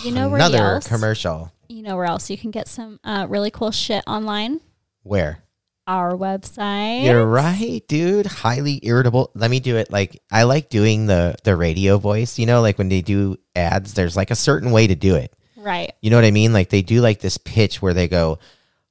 You 0.05 0.13
know 0.13 0.31
where 0.31 0.37
Another 0.37 0.77
else? 0.77 0.89
commercial. 0.89 1.53
you 1.69 1.83
know 1.83 1.97
where 1.97 2.07
else 2.07 2.31
you 2.31 2.39
can 2.39 2.51
get 2.51 2.67
some 2.67 2.99
uh, 3.05 3.27
really 3.29 3.51
cool 3.51 3.73
shit 3.73 4.03
online? 4.07 4.63
Where? 5.07 5.39
Our 5.87 6.15
website. 6.17 7.05
You're 7.05 7.25
right, 7.25 7.81
dude. 7.87 8.27
Highly 8.27 8.81
irritable. 8.83 9.31
Let 9.35 9.53
me 9.53 9.61
do 9.61 9.77
it. 9.77 9.91
Like 9.93 10.21
I 10.33 10.43
like 10.43 10.69
doing 10.69 11.07
the 11.07 11.37
the 11.45 11.55
radio 11.55 11.97
voice. 11.99 12.41
You 12.41 12.47
know, 12.47 12.61
like 12.61 12.77
when 12.77 12.89
they 12.89 13.03
do 13.03 13.37
ads, 13.55 13.95
there's 13.95 14.17
like 14.17 14.33
a 14.33 14.35
certain 14.35 14.73
way 14.73 14.89
to 14.89 14.97
do 14.97 15.15
it. 15.15 15.33
right. 15.57 15.93
You 16.03 16.11
know 16.11 16.17
what 16.17 16.25
I 16.25 16.33
mean? 16.33 16.53
Like 16.53 16.71
they 16.71 16.83
do 16.83 17.01
like 17.01 17.21
this 17.21 17.39
pitch 17.39 17.81
where 17.81 17.95
they 17.95 18.09
go 18.09 18.41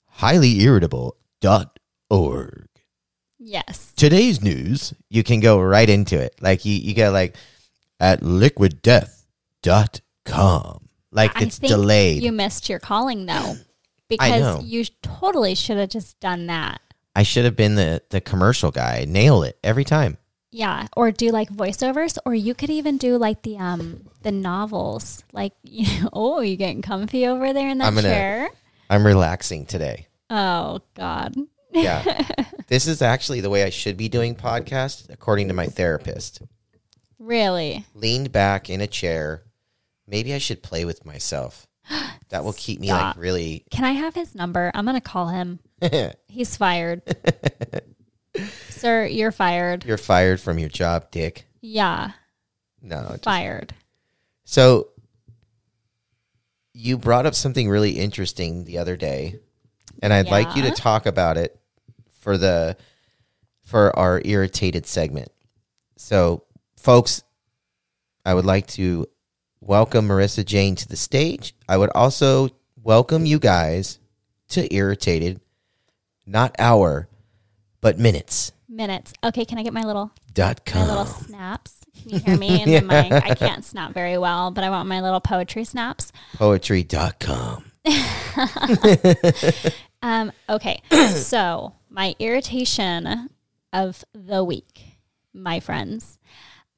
highly 0.07 0.61
irritable 0.61 1.17
dot 1.41 1.77
org. 2.09 2.69
Yes. 3.39 3.91
Today's 3.97 4.41
news, 4.41 4.93
you 5.09 5.21
can 5.23 5.41
go 5.41 5.59
right 5.59 5.89
into 5.89 6.17
it. 6.17 6.35
Like 6.39 6.63
you 6.63 6.75
you 6.75 6.93
go 6.95 7.11
like 7.11 7.35
at 7.99 8.21
liquiddeath.com. 9.63 10.89
Like 11.11 11.35
I 11.35 11.43
it's 11.43 11.59
delayed. 11.59 12.23
You 12.23 12.31
missed 12.31 12.69
your 12.69 12.79
calling 12.79 13.25
though, 13.25 13.55
because 14.07 14.63
you 14.63 14.85
totally 15.01 15.55
should 15.55 15.77
have 15.77 15.89
just 15.89 16.19
done 16.19 16.47
that. 16.47 16.81
I 17.15 17.23
should 17.23 17.45
have 17.45 17.55
been 17.55 17.75
the 17.75 18.01
the 18.09 18.21
commercial 18.21 18.71
guy. 18.71 19.05
Nail 19.07 19.43
it 19.43 19.57
every 19.63 19.83
time. 19.83 20.17
Yeah, 20.51 20.87
or 20.95 21.11
do 21.11 21.31
like 21.31 21.49
voiceovers, 21.49 22.17
or 22.25 22.33
you 22.33 22.53
could 22.53 22.69
even 22.69 22.97
do 22.97 23.17
like 23.17 23.41
the 23.41 23.57
um 23.57 24.09
the 24.21 24.31
novels. 24.31 25.23
Like, 25.33 25.53
you 25.63 26.03
know, 26.03 26.09
oh, 26.13 26.41
you 26.41 26.55
getting 26.55 26.81
comfy 26.81 27.27
over 27.27 27.53
there 27.53 27.69
in 27.69 27.79
that 27.79 27.87
I'm 27.87 27.95
gonna- 27.95 28.09
chair? 28.09 28.49
I'm 28.89 29.05
relaxing 29.05 29.65
today. 29.65 30.07
Oh 30.29 30.81
God. 30.93 31.35
Yeah. 31.71 32.03
this 32.67 32.87
is 32.87 33.01
actually 33.01 33.41
the 33.41 33.49
way 33.49 33.63
I 33.63 33.69
should 33.69 33.97
be 33.97 34.07
doing 34.09 34.35
podcasts, 34.35 35.09
according 35.09 35.49
to 35.49 35.53
my 35.53 35.65
therapist. 35.67 36.41
Really? 37.19 37.85
Leaned 37.93 38.31
back 38.31 38.69
in 38.69 38.79
a 38.81 38.87
chair. 38.87 39.43
Maybe 40.07 40.33
I 40.33 40.37
should 40.37 40.63
play 40.63 40.85
with 40.85 41.05
myself. 41.05 41.67
That 42.29 42.43
will 42.43 42.53
keep 42.53 42.79
me 42.81 42.87
Stop. 42.87 43.15
like 43.15 43.23
really. 43.23 43.63
Can 43.69 43.85
I 43.85 43.91
have 43.91 44.15
his 44.15 44.33
number? 44.35 44.71
I'm 44.73 44.85
gonna 44.85 44.99
call 44.99 45.27
him. 45.27 45.59
He's 46.27 46.57
fired. 46.57 47.01
Sir, 48.69 49.05
you're 49.05 49.31
fired. 49.31 49.85
You're 49.85 49.97
fired 49.97 50.41
from 50.41 50.59
your 50.59 50.67
job, 50.69 51.11
Dick. 51.11 51.45
Yeah, 51.61 52.11
No. 52.81 53.07
just- 53.11 53.23
fired. 53.23 53.73
So 54.43 54.89
you 56.73 56.97
brought 56.97 57.25
up 57.25 57.35
something 57.35 57.69
really 57.69 57.91
interesting 57.91 58.65
the 58.65 58.79
other 58.79 58.97
day, 58.97 59.39
and 60.01 60.11
I'd 60.11 60.27
like 60.29 60.55
you 60.55 60.63
to 60.63 60.71
talk 60.71 61.05
about 61.05 61.37
it 61.37 61.57
for 62.19 62.37
the 62.37 62.75
for 63.63 63.97
our 63.97 64.21
irritated 64.25 64.85
segment. 64.85 65.29
So, 65.97 66.43
folks, 66.77 67.23
I 68.25 68.33
would 68.33 68.45
like 68.45 68.67
to 68.69 69.07
welcome 69.65 70.07
Marissa 70.07 70.45
Jane 70.45 70.75
to 70.75 70.87
the 70.87 70.95
stage. 70.95 71.55
I 71.67 71.77
would 71.77 71.89
also 71.95 72.49
welcome 72.81 73.25
you 73.25 73.39
guys 73.39 73.99
to 74.49 74.73
irritated, 74.73 75.41
not 76.25 76.55
hour, 76.59 77.09
but 77.81 77.97
minutes. 77.97 78.51
Minutes. 78.69 79.13
Okay, 79.23 79.43
can 79.45 79.57
I 79.57 79.63
get 79.63 79.73
my 79.73 79.83
little 79.83 80.11
Dot 80.33 80.61
my 80.73 80.85
little 80.85 81.05
snaps? 81.05 81.73
Can 82.01 82.09
you 82.09 82.19
hear 82.19 82.37
me 82.37 82.61
in 82.61 82.69
the 82.69 82.81
mic? 82.81 83.11
I 83.11 83.33
can't 83.35 83.63
snap 83.63 83.93
very 83.93 84.17
well, 84.17 84.51
but 84.51 84.63
I 84.63 84.69
want 84.69 84.87
my 84.87 85.01
little 85.01 85.21
poetry 85.21 85.63
snaps. 85.63 86.11
Poetry.com. 86.35 87.71
Um, 90.01 90.31
okay, 90.47 90.83
so 91.15 91.73
my 91.89 92.15
irritation 92.19 93.29
of 93.73 94.05
the 94.13 94.43
week 94.43 94.83
my 95.33 95.59
friends. 95.59 96.19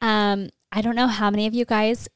Um, 0.01 0.49
I 0.71 0.81
don't 0.81 0.95
know 0.95 1.07
how 1.07 1.29
many 1.29 1.45
of 1.45 1.53
you 1.53 1.65
guys 1.65 2.07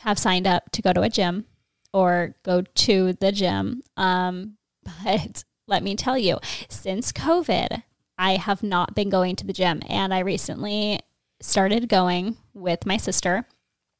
have 0.00 0.18
signed 0.18 0.46
up 0.46 0.70
to 0.72 0.82
go 0.82 0.92
to 0.92 1.02
a 1.02 1.08
gym 1.08 1.44
or 1.92 2.34
go 2.42 2.62
to 2.62 3.12
the 3.14 3.32
gym. 3.32 3.82
Um, 3.96 4.56
but 4.84 5.44
let 5.66 5.82
me 5.82 5.96
tell 5.96 6.16
you, 6.18 6.38
since 6.68 7.12
COVID, 7.12 7.82
I 8.18 8.36
have 8.36 8.62
not 8.62 8.94
been 8.94 9.10
going 9.10 9.36
to 9.36 9.46
the 9.46 9.52
gym. 9.52 9.80
And 9.88 10.12
I 10.14 10.20
recently 10.20 11.00
started 11.40 11.88
going 11.88 12.36
with 12.54 12.86
my 12.86 12.96
sister, 12.96 13.46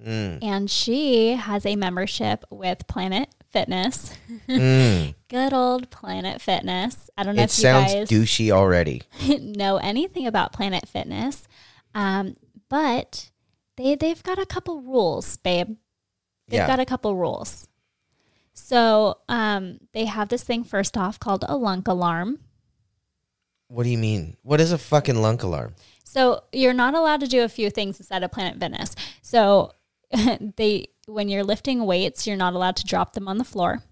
Mm. 0.05 0.39
and 0.43 0.71
she 0.71 1.31
has 1.35 1.67
a 1.67 1.75
membership 1.75 2.45
with 2.51 2.87
Planet 2.87 3.29
Fitness. 3.51 4.13
Mm. 4.49 5.17
Good 5.29 5.53
old 5.53 5.91
Planet 5.91 6.41
Fitness. 6.41 7.11
I 7.19 7.25
don't 7.25 7.35
know 7.35 7.43
It 7.43 7.51
if 7.51 7.59
you 7.59 7.63
sounds 7.63 7.93
guys 7.93 8.09
douchey 8.09 8.51
already. 8.53 9.03
know 9.41 9.79
anything 9.79 10.25
about 10.29 10.53
Planet 10.53 10.87
Fitness, 10.87 11.49
um, 11.97 12.37
but 12.69 13.31
they 13.77 13.97
they've 13.97 14.23
got 14.23 14.39
a 14.39 14.47
couple 14.47 14.83
rules, 14.83 15.37
babe. 15.39 15.77
They've 16.49 16.59
Yeah. 16.59 16.67
got 16.67 16.81
a 16.81 16.85
couple 16.85 17.15
rules. 17.15 17.69
So 18.53 19.19
um, 19.29 19.79
they 19.93 20.07
have 20.07 20.29
this 20.29 20.43
thing 20.43 20.65
first 20.65 20.97
off 20.97 21.21
called 21.21 21.45
a 21.49 21.57
lunk 21.57 21.87
alarm. 21.89 22.41
What 23.69 23.85
do 23.85 23.91
you 23.91 23.99
mean? 23.99 24.37
What 24.43 24.61
is 24.61 24.73
a 24.73 24.79
fucking 24.79 25.21
lunk 25.21 25.43
alarm? 25.43 25.75
So 26.05 26.43
you're 26.53 26.73
not 26.73 26.95
allowed 26.95 27.21
to 27.21 27.29
do 27.29 27.45
a 27.45 27.49
few 27.49 27.71
things 27.71 28.01
inside 28.01 28.23
of 28.23 28.33
Planet 28.33 28.59
Fitness. 28.59 28.97
So 29.23 29.73
they 30.57 30.89
when 31.07 31.29
you're 31.29 31.45
lifting 31.45 31.85
weights, 31.87 32.27
you're 32.27 32.37
not 32.37 32.55
allowed 32.55 32.77
to 32.77 32.85
drop 32.85 33.13
them 33.13 33.29
on 33.29 33.39
the 33.39 33.45
floor. 33.45 33.83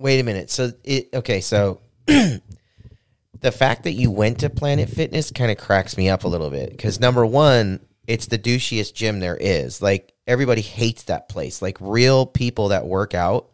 Wait 0.00 0.20
a 0.20 0.24
minute. 0.24 0.50
So 0.50 0.72
it 0.84 1.08
okay, 1.14 1.40
so 1.40 1.80
the 2.06 3.52
fact 3.52 3.84
that 3.84 3.92
you 3.92 4.10
went 4.10 4.40
to 4.40 4.50
Planet 4.50 4.88
Fitness 4.90 5.30
kind 5.30 5.50
of 5.50 5.58
cracks 5.58 5.96
me 5.96 6.08
up 6.08 6.24
a 6.24 6.28
little 6.28 6.50
bit 6.50 6.76
cuz 6.78 6.98
number 7.00 7.24
1, 7.24 7.80
it's 8.06 8.26
the 8.26 8.38
douchiest 8.38 8.94
gym 8.94 9.20
there 9.20 9.36
is. 9.36 9.80
Like 9.80 10.12
everybody 10.28 10.60
hates 10.60 11.04
that 11.04 11.28
place. 11.28 11.60
Like 11.60 11.78
real 11.80 12.26
people 12.26 12.68
that 12.68 12.86
work 12.86 13.14
out 13.14 13.48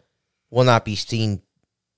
will 0.50 0.64
not 0.64 0.84
be 0.84 0.96
seen 0.96 1.40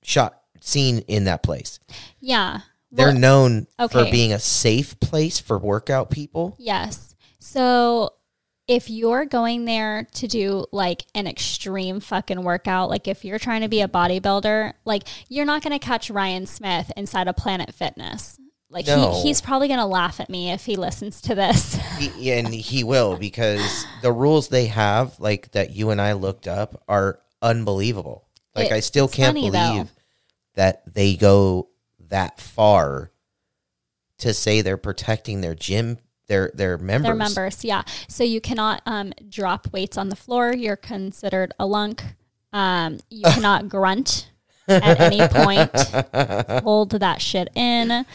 shot 0.02 0.40
seen 0.60 0.98
in 1.08 1.24
that 1.24 1.42
place. 1.42 1.80
Yeah. 2.20 2.60
They're 2.92 3.08
Well, 3.08 3.18
known 3.18 3.66
for 3.90 4.04
being 4.04 4.32
a 4.32 4.38
safe 4.38 5.00
place 5.00 5.40
for 5.40 5.58
workout 5.58 6.10
people. 6.10 6.54
Yes. 6.58 7.16
So 7.40 8.10
if 8.68 8.90
you're 8.90 9.24
going 9.24 9.64
there 9.64 10.06
to 10.14 10.26
do 10.26 10.66
like 10.72 11.04
an 11.14 11.26
extreme 11.26 12.00
fucking 12.00 12.42
workout, 12.42 12.90
like 12.90 13.08
if 13.08 13.24
you're 13.24 13.38
trying 13.38 13.62
to 13.62 13.68
be 13.68 13.80
a 13.80 13.88
bodybuilder, 13.88 14.72
like 14.84 15.04
you're 15.28 15.44
not 15.44 15.62
going 15.62 15.78
to 15.78 15.84
catch 15.84 16.10
Ryan 16.10 16.46
Smith 16.46 16.92
inside 16.96 17.28
of 17.28 17.36
Planet 17.36 17.74
Fitness. 17.74 18.38
Like 18.68 18.86
No. 18.86 19.12
he, 19.14 19.28
he's 19.28 19.40
probably 19.40 19.68
going 19.68 19.78
to 19.80 19.86
laugh 19.86 20.18
at 20.20 20.28
me 20.28 20.50
if 20.50 20.64
he 20.64 20.76
listens 20.76 21.20
to 21.22 21.34
this. 21.34 21.76
He, 21.98 22.32
and 22.32 22.48
he 22.48 22.82
will 22.84 23.16
because 23.16 23.86
the 24.02 24.10
rules 24.12 24.48
they 24.48 24.66
have, 24.66 25.18
like 25.20 25.52
that 25.52 25.70
you 25.74 25.90
and 25.90 26.00
I 26.00 26.12
looked 26.14 26.48
up, 26.48 26.82
are 26.88 27.20
unbelievable. 27.40 28.26
Like 28.54 28.66
It- 28.70 28.74
I 28.74 28.80
still 28.80 29.06
can't 29.08 29.36
funny, 29.36 29.50
believe 29.50 29.86
though. 29.86 29.88
that 30.56 30.92
they 30.94 31.14
go 31.16 31.68
that 32.08 32.40
far 32.40 33.12
to 34.18 34.32
say 34.34 34.62
they're 34.62 34.76
protecting 34.76 35.42
their 35.42 35.54
gym, 35.54 35.98
their 36.26 36.50
their 36.54 36.78
members. 36.78 37.06
They're 37.08 37.14
members, 37.14 37.64
yeah. 37.64 37.82
So 38.08 38.24
you 38.24 38.40
cannot 38.40 38.82
um, 38.86 39.12
drop 39.28 39.72
weights 39.72 39.96
on 39.98 40.08
the 40.08 40.16
floor. 40.16 40.52
You're 40.54 40.76
considered 40.76 41.52
a 41.58 41.66
lunk. 41.66 42.02
Um, 42.52 42.98
you 43.10 43.22
cannot 43.26 43.68
grunt 43.68 44.30
at 44.66 45.00
any 45.00 45.18
point. 45.28 45.70
Hold 46.64 46.90
that 46.92 47.20
shit 47.20 47.48
in. 47.54 48.06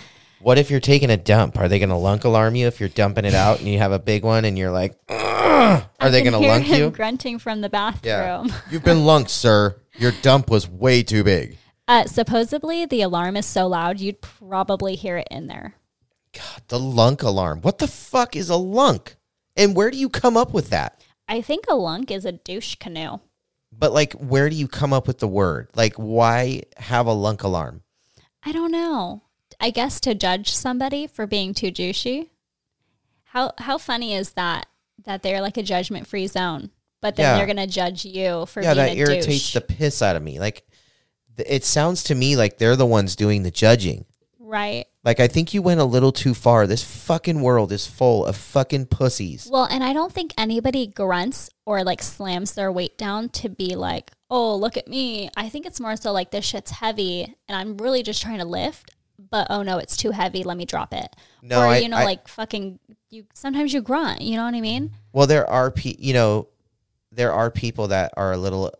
What 0.41 0.57
if 0.57 0.71
you're 0.71 0.79
taking 0.79 1.11
a 1.11 1.17
dump? 1.17 1.59
Are 1.59 1.67
they 1.67 1.77
going 1.77 1.89
to 1.89 1.95
lunk 1.95 2.23
alarm 2.23 2.55
you 2.55 2.65
if 2.67 2.79
you're 2.79 2.89
dumping 2.89 3.25
it 3.25 3.35
out 3.35 3.59
and 3.59 3.67
you 3.67 3.77
have 3.77 3.91
a 3.91 3.99
big 3.99 4.23
one 4.23 4.43
and 4.45 4.57
you're 4.57 4.71
like, 4.71 4.97
"Ugh." 5.07 5.83
are 5.99 6.09
they 6.09 6.21
going 6.21 6.33
to 6.33 6.39
lunk 6.39 6.65
him 6.65 6.79
you? 6.79 6.89
grunting 6.89 7.37
from 7.37 7.61
the 7.61 7.69
bathroom. 7.69 8.01
Yeah. 8.03 8.61
You've 8.71 8.83
been 8.83 9.05
lunked, 9.05 9.29
sir. 9.29 9.79
Your 9.97 10.11
dump 10.23 10.49
was 10.49 10.67
way 10.67 11.03
too 11.03 11.23
big. 11.23 11.57
Uh, 11.87 12.05
supposedly, 12.05 12.85
the 12.85 13.01
alarm 13.01 13.37
is 13.37 13.45
so 13.45 13.67
loud 13.67 13.99
you'd 13.99 14.21
probably 14.21 14.95
hear 14.95 15.17
it 15.17 15.27
in 15.29 15.47
there. 15.47 15.75
The 16.69 16.79
lunk 16.79 17.21
alarm. 17.21 17.61
What 17.61 17.79
the 17.79 17.87
fuck 17.87 18.35
is 18.35 18.49
a 18.49 18.55
lunk? 18.55 19.17
And 19.57 19.75
where 19.75 19.91
do 19.91 19.97
you 19.97 20.09
come 20.09 20.37
up 20.37 20.53
with 20.53 20.69
that? 20.69 21.03
I 21.27 21.41
think 21.41 21.65
a 21.67 21.75
lunk 21.75 22.09
is 22.09 22.25
a 22.25 22.31
douche 22.31 22.75
canoe. 22.75 23.19
But 23.77 23.93
like, 23.93 24.13
where 24.13 24.49
do 24.49 24.55
you 24.55 24.67
come 24.67 24.93
up 24.93 25.07
with 25.07 25.19
the 25.19 25.27
word? 25.27 25.69
Like, 25.75 25.95
why 25.95 26.63
have 26.77 27.07
a 27.07 27.13
lunk 27.13 27.43
alarm? 27.43 27.83
I 28.43 28.53
don't 28.53 28.71
know. 28.71 29.23
I 29.61 29.69
guess 29.69 29.99
to 30.01 30.13
judge 30.15 30.51
somebody 30.51 31.07
for 31.07 31.25
being 31.27 31.53
too 31.53 31.71
douchey. 31.71 32.29
How 33.25 33.51
how 33.59 33.77
funny 33.77 34.13
is 34.13 34.31
that? 34.33 34.65
That 35.05 35.23
they're 35.23 35.41
like 35.41 35.57
a 35.57 35.63
judgment 35.63 36.07
free 36.07 36.27
zone, 36.27 36.71
but 37.01 37.15
then 37.15 37.25
Yeah. 37.25 37.37
they're 37.37 37.47
gonna 37.47 37.67
judge 37.67 38.03
you 38.05 38.45
for 38.47 38.61
yeah, 38.61 38.73
being 38.73 38.85
that 38.87 38.95
a 38.95 38.99
irritates 38.99 39.25
douche. 39.25 39.53
the 39.53 39.61
piss 39.61 40.01
out 40.01 40.15
of 40.15 40.23
me. 40.23 40.39
Like, 40.39 40.65
th- 41.37 41.47
it 41.49 41.63
sounds 41.63 42.03
to 42.05 42.15
me 42.15 42.35
like 42.35 42.57
they're 42.57 42.75
the 42.75 42.85
ones 42.85 43.15
doing 43.15 43.43
the 43.43 43.51
judging. 43.51 44.05
right. 44.39 44.85
Like, 45.03 45.19
I 45.19 45.27
think 45.27 45.51
you 45.55 45.63
went 45.63 45.79
a 45.79 45.83
little 45.85 46.11
too 46.11 46.35
far. 46.35 46.67
This 46.67 46.83
fucking 46.83 47.41
world 47.41 47.71
is 47.71 47.87
full 47.87 48.23
of 48.25 48.35
fucking 48.37 48.85
pussies. 48.87 49.47
Well, 49.49 49.63
and 49.63 49.83
I 49.83 49.93
don't 49.93 50.11
think 50.13 50.31
anybody 50.37 50.85
grunts 50.85 51.49
or 51.65 51.83
like 51.83 52.03
slams 52.03 52.51
their 52.51 52.71
weight 52.71 52.99
down 52.99 53.29
to 53.29 53.49
be 53.49 53.75
like, 53.75 54.11
oh, 54.29 54.55
look 54.55 54.77
at 54.77 54.87
me. 54.87 55.29
I 55.35 55.49
think 55.49 55.65
it's 55.65 55.79
more 55.79 55.95
so 55.95 56.11
like 56.11 56.29
this 56.29 56.45
shit's 56.45 56.69
heavy 56.71 57.35
and 57.47 57.55
I'm 57.57 57.77
really 57.77 58.03
just 58.03 58.21
trying 58.21 58.37
to 58.39 58.45
lift, 58.45 58.91
but 59.31 59.47
oh 59.49 59.63
no, 59.63 59.77
it's 59.79 59.97
too 59.97 60.11
heavy. 60.11 60.43
Let 60.43 60.57
me 60.57 60.65
drop 60.65 60.93
it. 60.93 61.07
No, 61.41 61.61
or, 61.61 61.65
I- 61.67 61.77
you 61.79 61.89
know, 61.89 61.97
I- 61.97 62.03
like 62.03 62.27
fucking, 62.27 62.79
you 63.09 63.25
sometimes 63.33 63.73
you 63.73 63.81
grunt, 63.81 64.21
you 64.21 64.35
know 64.37 64.43
what 64.45 64.53
I 64.53 64.61
mean? 64.61 64.91
Well, 65.13 65.25
there 65.27 65.49
are 65.49 65.71
pe- 65.71 65.95
you 65.97 66.13
know, 66.13 66.47
there 67.11 67.33
are 67.33 67.49
people 67.49 67.87
that 67.89 68.13
are 68.15 68.31
a 68.33 68.37
little 68.37 68.71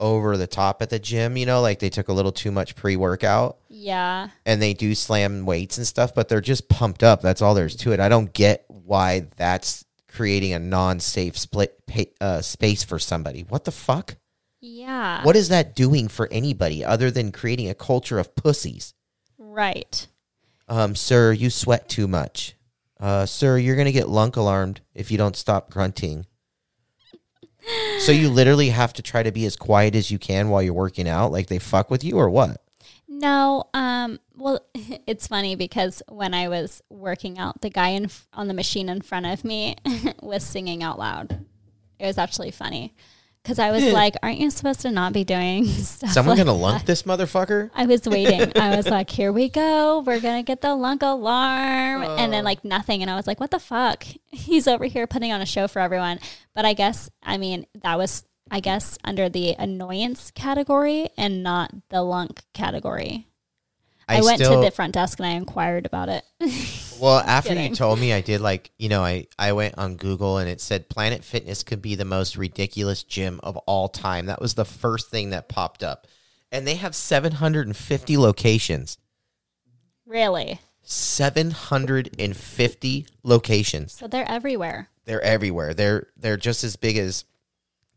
over 0.00 0.36
the 0.36 0.46
top 0.46 0.80
at 0.80 0.90
the 0.90 0.98
gym. 0.98 1.36
You 1.36 1.44
know, 1.46 1.60
like 1.60 1.80
they 1.80 1.90
took 1.90 2.08
a 2.08 2.12
little 2.12 2.32
too 2.32 2.50
much 2.52 2.74
pre 2.76 2.96
workout. 2.96 3.58
Yeah. 3.68 4.28
and 4.46 4.60
they 4.60 4.74
do 4.74 4.94
slam 4.94 5.46
weights 5.46 5.78
and 5.78 5.86
stuff, 5.86 6.14
but 6.14 6.28
they're 6.28 6.40
just 6.40 6.68
pumped 6.68 7.02
up. 7.04 7.20
That's 7.22 7.40
all 7.42 7.54
there's 7.54 7.76
to 7.76 7.92
it. 7.92 8.00
I 8.00 8.08
don't 8.08 8.32
get 8.32 8.64
why 8.68 9.26
that's 9.36 9.84
creating 10.08 10.52
a 10.52 10.58
non-safe 10.58 11.38
split 11.38 11.78
pa- 11.86 12.02
uh, 12.20 12.40
space 12.42 12.82
for 12.82 12.98
somebody. 12.98 13.42
What 13.48 13.64
the 13.64 13.70
fuck? 13.70 14.16
Yeah. 14.60 15.22
What 15.24 15.36
is 15.36 15.48
that 15.50 15.76
doing 15.76 16.08
for 16.08 16.28
anybody 16.32 16.84
other 16.84 17.10
than 17.10 17.30
creating 17.30 17.68
a 17.70 17.74
culture 17.74 18.18
of 18.18 18.34
pussies? 18.34 18.94
Right. 19.58 20.06
Um, 20.68 20.94
sir, 20.94 21.32
you 21.32 21.50
sweat 21.50 21.88
too 21.88 22.06
much. 22.06 22.54
Uh, 23.00 23.26
sir, 23.26 23.58
you're 23.58 23.74
gonna 23.74 23.90
get 23.90 24.08
lunk 24.08 24.36
alarmed 24.36 24.82
if 24.94 25.10
you 25.10 25.18
don't 25.18 25.34
stop 25.34 25.68
grunting. 25.68 26.26
so 27.98 28.12
you 28.12 28.28
literally 28.28 28.68
have 28.68 28.92
to 28.92 29.02
try 29.02 29.24
to 29.24 29.32
be 29.32 29.44
as 29.46 29.56
quiet 29.56 29.96
as 29.96 30.12
you 30.12 30.18
can 30.20 30.48
while 30.48 30.62
you're 30.62 30.72
working 30.72 31.08
out. 31.08 31.32
Like 31.32 31.48
they 31.48 31.58
fuck 31.58 31.90
with 31.90 32.04
you 32.04 32.18
or 32.18 32.30
what? 32.30 32.62
No, 33.08 33.64
um, 33.74 34.20
well, 34.36 34.60
it's 35.08 35.26
funny 35.26 35.56
because 35.56 36.04
when 36.08 36.34
I 36.34 36.46
was 36.46 36.80
working 36.88 37.36
out, 37.40 37.60
the 37.60 37.70
guy 37.70 37.88
in 37.88 38.10
on 38.32 38.46
the 38.46 38.54
machine 38.54 38.88
in 38.88 39.00
front 39.00 39.26
of 39.26 39.44
me 39.44 39.74
was 40.22 40.44
singing 40.44 40.84
out 40.84 41.00
loud. 41.00 41.44
It 41.98 42.06
was 42.06 42.16
actually 42.16 42.52
funny 42.52 42.94
because 43.42 43.58
I 43.58 43.70
was 43.70 43.84
like, 43.84 44.14
"Aren't 44.22 44.38
you 44.38 44.50
supposed 44.50 44.80
to 44.80 44.90
not 44.90 45.12
be 45.12 45.24
doing 45.24 45.64
stuff?" 45.66 46.10
Someone 46.10 46.36
like 46.36 46.46
gonna 46.46 46.58
lunk 46.58 46.84
this 46.84 47.04
motherfucker? 47.04 47.70
I 47.74 47.86
was 47.86 48.06
waiting. 48.06 48.52
I 48.56 48.76
was 48.76 48.86
like, 48.90 49.10
"Here 49.10 49.32
we 49.32 49.48
go. 49.48 50.00
We're 50.00 50.20
gonna 50.20 50.42
get 50.42 50.60
the 50.60 50.74
lunk 50.74 51.02
alarm," 51.02 52.02
and 52.02 52.32
then 52.32 52.42
oh. 52.42 52.44
like 52.44 52.64
nothing. 52.64 53.02
And 53.02 53.10
I 53.10 53.16
was 53.16 53.26
like, 53.26 53.40
"What 53.40 53.50
the 53.50 53.58
fuck?" 53.58 54.04
He's 54.26 54.66
over 54.66 54.84
here 54.84 55.06
putting 55.06 55.32
on 55.32 55.40
a 55.40 55.46
show 55.46 55.68
for 55.68 55.80
everyone. 55.80 56.18
But 56.54 56.64
I 56.64 56.72
guess, 56.72 57.08
I 57.22 57.38
mean, 57.38 57.66
that 57.82 57.96
was, 57.98 58.24
I 58.50 58.60
guess, 58.60 58.98
under 59.04 59.28
the 59.28 59.54
annoyance 59.58 60.32
category 60.32 61.08
and 61.16 61.42
not 61.42 61.72
the 61.90 62.02
lunk 62.02 62.42
category. 62.52 63.27
I, 64.08 64.22
went 64.22 64.40
to 64.42 64.60
the 64.60 64.70
front 64.70 64.94
desk 64.94 65.18
and 65.18 65.26
I 65.26 65.32
inquired 65.32 65.84
about 65.86 66.08
it. 66.08 66.24
Well, 67.00 67.20
after 67.20 67.54
you 67.54 67.72
told 67.76 68.00
me, 68.00 68.12
I 68.12 68.20
did 68.20 68.40
like 68.40 68.72
you 68.76 68.88
know 68.88 69.04
I 69.04 69.28
I 69.38 69.52
went 69.52 69.78
on 69.78 69.94
Google 69.94 70.38
and 70.38 70.48
it 70.48 70.60
said 70.60 70.88
Planet 70.88 71.22
Fitness 71.22 71.62
could 71.62 71.80
be 71.80 71.94
the 71.94 72.04
most 72.04 72.36
ridiculous 72.36 73.04
gym 73.04 73.38
of 73.44 73.56
all 73.58 73.88
time. 73.88 74.26
That 74.26 74.40
was 74.40 74.54
the 74.54 74.64
first 74.64 75.08
thing 75.08 75.30
that 75.30 75.48
popped 75.48 75.84
up, 75.84 76.08
and 76.50 76.66
they 76.66 76.74
have 76.74 76.96
750 76.96 78.16
locations. 78.16 78.98
really? 80.06 80.58
750 80.82 83.06
locations. 83.22 83.92
So 83.92 84.08
they're 84.08 84.28
everywhere. 84.28 84.88
They're 85.04 85.22
everywhere. 85.22 85.74
They're 85.74 86.08
they're 86.16 86.36
just 86.36 86.64
as 86.64 86.74
big 86.76 86.98
as 86.98 87.24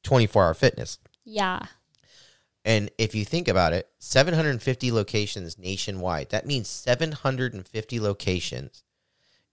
24 0.03 0.45
Hour 0.45 0.53
Fitness. 0.53 0.99
Yeah. 1.25 1.61
And 2.63 2.91
if 2.97 3.15
you 3.15 3.25
think 3.25 3.47
about 3.47 3.73
it, 3.73 3.89
750 3.99 4.91
locations 4.91 5.57
nationwide. 5.57 6.29
That 6.29 6.45
means 6.45 6.67
750 6.67 7.99
locations. 7.99 8.83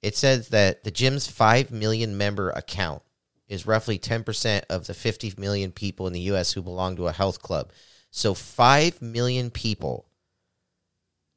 It 0.03 0.17
says 0.17 0.49
that 0.49 0.85
the 0.85 0.91
gym's 0.91 1.27
5 1.27 1.71
million 1.71 2.17
member 2.17 2.51
account 2.51 3.03
is 3.49 3.67
roughly 3.67 3.99
10% 3.99 4.63
of 4.69 4.87
the 4.87 4.95
50 4.95 5.35
million 5.39 5.73
people 5.73 6.07
in 6.07 6.13
the 6.13 6.33
US 6.33 6.53
who 6.53 6.63
belong 6.63 6.97
to 6.97 7.09
a 7.09 7.13
health 7.13 7.43
club. 7.43 7.73
So 8.11 8.35
5 8.35 9.01
million 9.01 9.51
people 9.51 10.07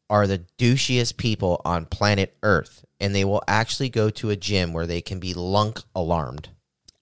are 0.09 0.28
the 0.28 0.43
douchiest 0.57 1.15
people 1.15 1.61
on 1.63 1.86
planet 1.86 2.36
Earth, 2.43 2.84
and 2.99 3.15
they 3.15 3.24
will 3.24 3.41
actually 3.47 3.88
go 3.88 4.09
to 4.09 4.30
a 4.30 4.36
gym 4.36 4.74
where 4.74 4.86
they 4.86 4.99
can 5.01 5.19
be 5.19 5.34
lunk 5.34 5.80
alarmed. 5.95 6.49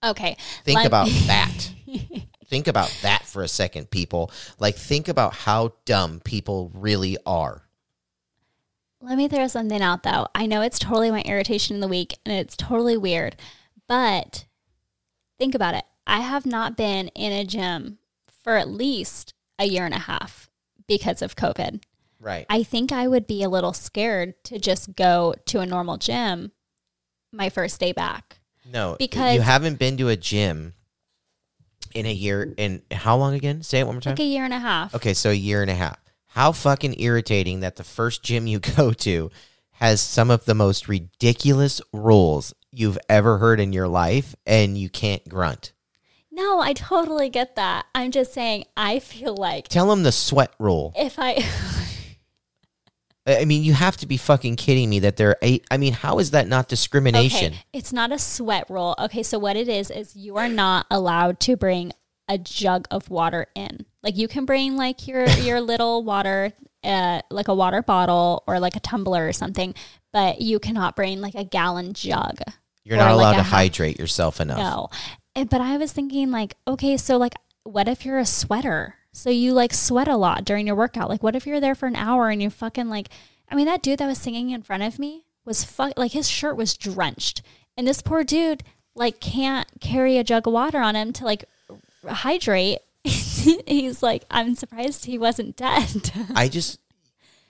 Okay. 0.03 0.37
Think 0.63 0.77
let- 0.77 0.85
about 0.85 1.07
that. 1.25 1.71
think 2.49 2.67
about 2.67 2.89
that 3.03 3.23
for 3.25 3.43
a 3.43 3.47
second, 3.47 3.89
people. 3.91 4.31
Like, 4.59 4.75
think 4.75 5.07
about 5.07 5.33
how 5.33 5.73
dumb 5.85 6.19
people 6.23 6.71
really 6.73 7.17
are. 7.25 7.63
Let 9.01 9.17
me 9.17 9.27
throw 9.29 9.47
something 9.47 9.81
out 9.81 10.03
though. 10.03 10.27
I 10.35 10.45
know 10.45 10.61
it's 10.61 10.77
totally 10.79 11.09
my 11.09 11.21
irritation 11.21 11.75
in 11.75 11.79
the 11.79 11.87
week 11.87 12.17
and 12.25 12.35
it's 12.35 12.57
totally 12.57 12.97
weird, 12.97 13.37
but 13.87 14.45
think 15.37 15.55
about 15.55 15.73
it. 15.75 15.85
I 16.05 16.19
have 16.19 16.45
not 16.45 16.75
been 16.75 17.07
in 17.09 17.31
a 17.31 17.45
gym 17.45 17.99
for 18.43 18.57
at 18.57 18.67
least 18.67 19.33
a 19.57 19.65
year 19.65 19.85
and 19.85 19.93
a 19.93 19.99
half 19.99 20.49
because 20.85 21.21
of 21.21 21.37
COVID. 21.37 21.81
Right. 22.19 22.45
I 22.49 22.63
think 22.63 22.91
I 22.91 23.07
would 23.07 23.25
be 23.25 23.41
a 23.41 23.49
little 23.49 23.71
scared 23.71 24.33
to 24.45 24.59
just 24.59 24.95
go 24.97 25.33
to 25.45 25.59
a 25.61 25.65
normal 25.65 25.95
gym 25.97 26.51
my 27.31 27.49
first 27.49 27.79
day 27.79 27.93
back. 27.93 28.39
No, 28.65 28.97
Because- 28.99 29.35
you 29.35 29.41
haven't 29.41 29.79
been 29.79 29.95
to 29.97 30.09
a 30.09 30.17
gym 30.17 30.73
in 31.93 32.05
a 32.05 32.13
year. 32.13 32.53
In 32.57 32.81
how 32.91 33.17
long 33.17 33.33
again? 33.33 33.63
Say 33.63 33.79
it 33.79 33.85
one 33.87 33.95
more 33.95 34.01
time. 34.01 34.11
Like 34.11 34.19
a 34.19 34.23
year 34.23 34.45
and 34.45 34.53
a 34.53 34.59
half. 34.59 34.95
Okay, 34.95 35.13
so 35.13 35.29
a 35.29 35.33
year 35.33 35.61
and 35.61 35.71
a 35.71 35.75
half. 35.75 35.97
How 36.27 36.51
fucking 36.51 36.99
irritating 36.99 37.61
that 37.61 37.75
the 37.75 37.83
first 37.83 38.23
gym 38.23 38.47
you 38.47 38.59
go 38.77 38.91
to 38.93 39.31
has 39.73 40.01
some 40.01 40.29
of 40.29 40.45
the 40.45 40.53
most 40.55 40.87
ridiculous 40.87 41.81
rules 41.93 42.53
you've 42.71 42.97
ever 43.07 43.37
heard 43.39 43.59
in 43.59 43.73
your 43.73 43.87
life, 43.87 44.35
and 44.45 44.77
you 44.77 44.89
can't 44.89 45.27
grunt. 45.27 45.71
No, 46.31 46.59
I 46.59 46.73
totally 46.73 47.29
get 47.29 47.55
that. 47.55 47.85
I'm 47.95 48.11
just 48.11 48.33
saying, 48.33 48.65
I 48.77 48.99
feel 48.99 49.35
like 49.35 49.67
Tell 49.67 49.89
them 49.89 50.03
the 50.03 50.11
sweat 50.11 50.53
rule. 50.59 50.93
if 50.95 51.15
I. 51.17 51.43
I 53.29 53.45
mean, 53.45 53.63
you 53.63 53.73
have 53.73 53.97
to 53.97 54.07
be 54.07 54.17
fucking 54.17 54.55
kidding 54.55 54.89
me 54.89 54.99
that 54.99 55.17
there. 55.17 55.37
Are, 55.41 55.49
I 55.71 55.77
mean, 55.77 55.93
how 55.93 56.19
is 56.19 56.31
that 56.31 56.47
not 56.47 56.67
discrimination? 56.67 57.53
Okay, 57.53 57.63
it's 57.73 57.93
not 57.93 58.11
a 58.11 58.19
sweat 58.19 58.65
roll. 58.69 58.95
Okay, 58.99 59.23
so 59.23 59.37
what 59.37 59.55
it 59.55 59.67
is 59.67 59.91
is 59.91 60.15
you 60.15 60.37
are 60.37 60.49
not 60.49 60.85
allowed 60.89 61.39
to 61.41 61.55
bring 61.55 61.91
a 62.27 62.37
jug 62.37 62.87
of 62.91 63.09
water 63.09 63.47
in. 63.55 63.85
Like 64.03 64.17
you 64.17 64.27
can 64.27 64.45
bring 64.45 64.75
like 64.77 65.07
your 65.07 65.27
your 65.41 65.61
little 65.61 66.03
water, 66.03 66.53
uh, 66.83 67.21
like 67.29 67.47
a 67.47 67.53
water 67.55 67.81
bottle 67.81 68.43
or 68.47 68.59
like 68.59 68.75
a 68.75 68.79
tumbler 68.79 69.27
or 69.27 69.33
something, 69.33 69.75
but 70.13 70.41
you 70.41 70.59
cannot 70.59 70.95
bring 70.95 71.21
like 71.21 71.35
a 71.35 71.43
gallon 71.43 71.93
jug. 71.93 72.39
You're 72.83 72.97
not 72.97 73.11
allowed 73.11 73.35
a 73.35 73.37
to 73.37 73.43
hydrate 73.43 73.99
yourself 73.99 74.39
enough. 74.39 74.57
No, 74.57 74.89
And- 75.35 75.49
but 75.49 75.61
I 75.61 75.77
was 75.77 75.91
thinking 75.91 76.31
like, 76.31 76.55
okay, 76.67 76.97
so 76.97 77.17
like, 77.17 77.35
what 77.63 77.87
if 77.87 78.05
you're 78.05 78.17
a 78.17 78.25
sweater? 78.25 78.95
So 79.11 79.29
you 79.29 79.53
like 79.53 79.73
sweat 79.73 80.07
a 80.07 80.15
lot 80.15 80.45
during 80.45 80.67
your 80.67 80.75
workout. 80.75 81.09
Like, 81.09 81.23
what 81.23 81.35
if 81.35 81.47
you're 81.47 81.59
there 81.59 81.75
for 81.75 81.87
an 81.87 81.95
hour 81.95 82.29
and 82.29 82.41
you're 82.41 82.51
fucking 82.51 82.89
like, 82.89 83.09
I 83.49 83.55
mean, 83.55 83.65
that 83.65 83.81
dude 83.81 83.99
that 83.99 84.07
was 84.07 84.17
singing 84.19 84.51
in 84.51 84.61
front 84.61 84.83
of 84.83 84.99
me 84.99 85.25
was 85.45 85.63
fuck, 85.63 85.93
like 85.97 86.11
his 86.11 86.29
shirt 86.29 86.55
was 86.55 86.77
drenched, 86.77 87.41
and 87.75 87.87
this 87.87 88.01
poor 88.01 88.23
dude 88.23 88.63
like 88.95 89.19
can't 89.19 89.67
carry 89.79 90.17
a 90.17 90.23
jug 90.23 90.45
of 90.45 90.53
water 90.53 90.79
on 90.79 90.95
him 90.95 91.11
to 91.13 91.25
like 91.25 91.45
hydrate. 92.07 92.79
He's 93.03 94.03
like, 94.03 94.25
I'm 94.29 94.55
surprised 94.55 95.05
he 95.05 95.17
wasn't 95.17 95.55
dead. 95.55 96.11
I 96.35 96.47
just. 96.49 96.79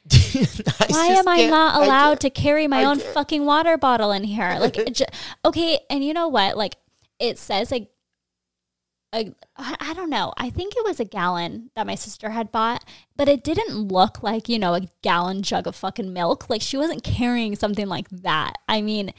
I 0.12 0.86
Why 0.88 1.08
am 1.08 1.28
I 1.28 1.46
not 1.48 1.82
I 1.82 1.86
allowed 1.86 2.20
to 2.22 2.30
carry 2.30 2.68
my 2.68 2.80
I 2.82 2.86
own 2.86 3.00
can't. 3.00 3.14
fucking 3.14 3.46
water 3.46 3.78
bottle 3.78 4.12
in 4.12 4.24
here? 4.24 4.58
Like, 4.60 4.78
okay, 5.46 5.80
and 5.90 6.04
you 6.04 6.14
know 6.14 6.28
what? 6.28 6.58
Like, 6.58 6.78
it 7.20 7.38
says 7.38 7.72
a, 7.72 7.88
a, 9.14 9.34
I 9.58 9.76
I 9.80 9.94
don't 9.94 10.10
know. 10.10 10.34
I 10.38 10.50
think 10.50 10.74
it 10.76 10.84
was 10.86 11.00
a 11.00 11.06
gallon 11.06 11.72
that 11.76 11.88
my 11.88 11.96
sister 11.96 12.30
had 12.30 12.52
bought, 12.52 12.84
but 13.16 13.28
it 13.28 13.44
didn't 13.44 13.76
look 13.88 14.22
like 14.24 14.48
you 14.50 14.60
know 14.60 14.74
a 14.76 14.88
gallon 15.02 15.42
jug 15.42 15.68
of 15.68 15.76
fucking 15.76 16.14
milk. 16.14 16.50
Like 16.50 16.62
she 16.62 16.78
wasn't 16.78 17.04
carrying 17.04 17.56
something 17.56 17.88
like 17.88 18.10
that. 18.10 18.54
I 18.68 18.82
mean. 18.82 19.14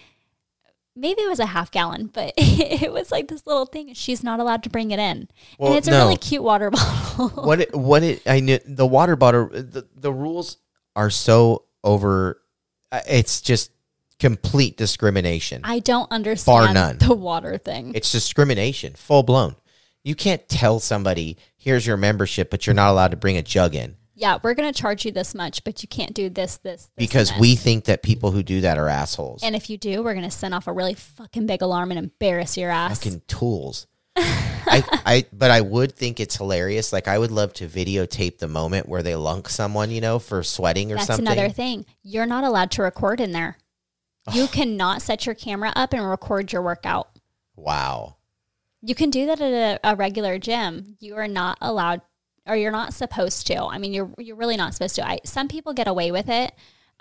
Maybe 0.97 1.23
it 1.23 1.29
was 1.29 1.39
a 1.39 1.47
half 1.47 1.71
gallon, 1.71 2.09
but 2.09 2.35
it 2.37 2.93
was 2.93 3.13
like 3.13 3.29
this 3.29 3.47
little 3.47 3.65
thing. 3.65 3.95
She's 3.95 4.25
not 4.25 4.41
allowed 4.41 4.65
to 4.65 4.71
bring 4.71 4.91
it 4.91 4.99
in, 4.99 5.29
Well, 5.57 5.71
and 5.71 5.79
it's 5.79 5.87
a 5.87 5.93
no. 5.93 6.03
really 6.03 6.17
cute 6.17 6.43
water 6.43 6.69
bottle. 6.71 7.29
what 7.29 7.61
it, 7.61 7.75
what 7.75 8.03
it 8.03 8.23
I 8.27 8.41
knew 8.41 8.59
the 8.67 8.87
water 8.87 9.15
bottle 9.15 9.49
the, 9.51 9.87
the 9.95 10.13
rules 10.13 10.59
are 10.97 11.09
so 11.09 11.65
over 11.85 12.43
uh, 12.91 13.01
it's 13.09 13.41
just 13.41 13.71
complete 14.19 14.77
discrimination. 14.77 15.63
I 15.65 15.79
don't 15.79 16.11
understand 16.11 16.65
Bar 16.67 16.75
none. 16.75 16.99
the 16.99 17.15
water 17.15 17.57
thing. 17.57 17.93
it's 17.95 18.11
discrimination 18.11 18.95
full 18.95 19.23
blown. 19.23 19.55
You 20.03 20.15
can't 20.15 20.49
tell 20.49 20.81
somebody 20.81 21.37
here's 21.57 21.87
your 21.87 21.97
membership 21.97 22.51
but 22.51 22.67
you're 22.67 22.75
not 22.75 22.91
allowed 22.91 23.11
to 23.11 23.17
bring 23.17 23.37
a 23.37 23.43
jug 23.43 23.75
in 23.75 23.97
yeah, 24.21 24.39
we're 24.43 24.53
gonna 24.53 24.73
charge 24.73 25.07
you 25.07 25.13
this 25.13 25.35
much, 25.35 25.65
but 25.65 25.83
you 25.83 25.89
can't 25.89 26.13
do 26.13 26.29
this, 26.29 26.59
this, 26.59 26.83
this 26.83 26.91
because 26.97 27.33
we 27.41 27.57
think 27.57 27.87
that 27.87 28.03
people 28.03 28.31
who 28.31 28.43
do 28.43 28.61
that 28.61 28.77
are 28.77 28.87
assholes. 28.87 29.43
And 29.43 29.57
if 29.57 29.71
you 29.71 29.79
do, 29.79 30.03
we're 30.03 30.13
gonna 30.13 30.31
send 30.31 30.53
off 30.53 30.67
a 30.67 30.73
really 30.73 30.93
fucking 30.93 31.47
big 31.47 31.63
alarm 31.63 31.91
and 31.91 31.99
embarrass 31.99 32.59
your 32.59 32.71
ass. 32.71 32.99
fucking 32.99 33.23
tools. 33.27 33.87
I, 34.17 34.85
I, 35.07 35.25
but 35.33 35.51
I 35.51 35.63
would 35.63 35.97
think 35.97 36.21
it's 36.21 36.37
hilarious. 36.37 36.93
Like 36.93 37.09
I 37.09 37.19
would 37.19 37.31
love 37.31 37.55
to 37.55 37.67
videotape 37.67 38.39
the 38.39 38.49
moment 38.49 38.89
where 38.89 39.03
they 39.03 39.17
lunk 39.17 39.49
someone, 39.49 39.91
you 39.91 40.03
know, 40.03 40.19
for 40.19 40.43
sweating 40.43 40.93
or 40.93 40.97
That's 40.97 41.07
something. 41.07 41.25
That's 41.25 41.39
another 41.39 41.53
thing. 41.53 41.87
You're 42.03 42.27
not 42.27 42.45
allowed 42.45 42.73
to 42.73 42.83
record 42.83 43.21
in 43.21 43.33
there. 43.33 43.57
You 44.33 44.49
cannot 44.49 45.01
set 45.01 45.25
your 45.25 45.35
camera 45.35 45.73
up 45.75 45.95
and 45.95 46.07
record 46.07 46.53
your 46.53 46.61
workout. 46.61 47.09
Wow. 47.57 48.17
You 48.83 48.95
can 48.95 49.11
do 49.11 49.27
that 49.27 49.41
at 49.41 49.53
a, 49.85 49.91
a 49.93 49.97
regular 49.97 50.39
gym. 50.39 50.97
You 51.01 51.17
are 51.17 51.29
not 51.29 51.59
allowed, 51.61 52.01
or 52.47 52.57
you're 52.57 52.73
not 52.73 52.95
supposed 52.95 53.47
to. 53.49 53.65
I 53.65 53.79
mean, 53.79 53.93
you're 53.93 54.11
you're 54.19 54.37
really 54.37 54.57
not 54.57 54.75
supposed 54.75 54.97
to. 54.97 55.07
I, 55.07 55.19
some 55.25 55.49
people 55.49 55.73
get 55.75 55.87
away 55.89 56.11
with 56.11 56.29
it. 56.29 56.53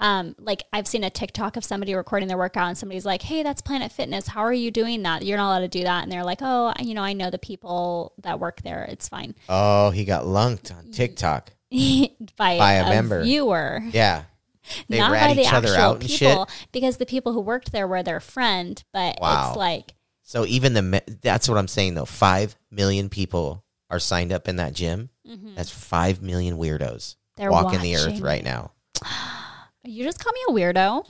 Um, 0.02 0.34
like 0.40 0.64
I've 0.72 0.88
seen 0.88 1.04
a 1.04 1.10
TikTok 1.10 1.58
of 1.58 1.66
somebody 1.66 1.94
recording 1.94 2.28
their 2.30 2.38
workout, 2.38 2.68
and 2.70 2.78
somebody's 2.78 3.06
like, 3.06 3.22
"Hey, 3.22 3.44
that's 3.44 3.62
Planet 3.62 3.92
Fitness. 3.92 4.28
How 4.28 4.42
are 4.42 4.54
you 4.54 4.72
doing 4.72 5.04
that? 5.04 5.24
You're 5.26 5.38
not 5.38 5.48
allowed 5.50 5.60
to 5.60 5.68
do 5.68 5.84
that." 5.84 6.04
And 6.04 6.12
they're 6.12 6.24
like, 6.24 6.40
"Oh, 6.42 6.74
you 6.80 6.94
know, 6.94 7.02
I 7.04 7.14
know 7.14 7.30
the 7.30 7.38
people 7.40 8.14
that 8.24 8.40
work 8.40 8.62
there. 8.62 8.86
It's 8.90 9.10
fine." 9.10 9.36
Oh, 9.50 9.90
he 9.92 10.06
got 10.06 10.26
lunked 10.26 10.72
on 10.72 10.92
TikTok. 10.92 11.52
by, 11.72 12.58
By 12.58 12.74
a 12.74 12.90
member. 12.90 13.24
viewer, 13.24 13.82
Yeah. 13.92 14.24
They 14.88 14.98
not 15.00 15.12
rat 15.12 15.30
by 15.30 15.34
the 15.36 15.48
other 15.48 15.68
actual 15.70 15.82
out 15.84 16.00
and 16.02 16.10
people, 16.10 16.46
shit. 16.46 16.68
because 16.72 16.98
the 16.98 17.06
people 17.06 17.34
who 17.34 17.40
worked 17.42 17.72
there 17.72 17.88
were 17.88 18.04
their 18.04 18.20
friend. 18.20 18.84
But 18.94 19.18
Wow. 19.22 19.50
it's 19.50 19.58
like, 19.58 19.94
So 20.30 20.46
even 20.46 20.74
the 20.74 21.02
that's 21.24 21.50
what 21.50 21.58
I'm 21.58 21.68
saying 21.68 21.96
though. 21.96 22.06
Five 22.06 22.56
million 22.70 23.10
people 23.10 23.64
are 23.90 23.98
signed 23.98 24.32
up 24.32 24.48
in 24.48 24.58
that 24.58 24.74
gym. 24.74 25.10
That's 25.56 25.72
five 25.72 26.22
million 26.22 26.58
weirdos 26.58 27.16
Mm-hmm. 27.40 27.42
They're 27.42 27.52
walking 27.52 27.82
the 27.82 27.96
earth 27.96 28.20
right 28.20 28.44
now. 28.44 28.72
you 29.86 30.04
just 30.04 30.24
call 30.24 30.34
me 30.34 30.42
a 30.50 30.52
weirdo. 30.52 31.10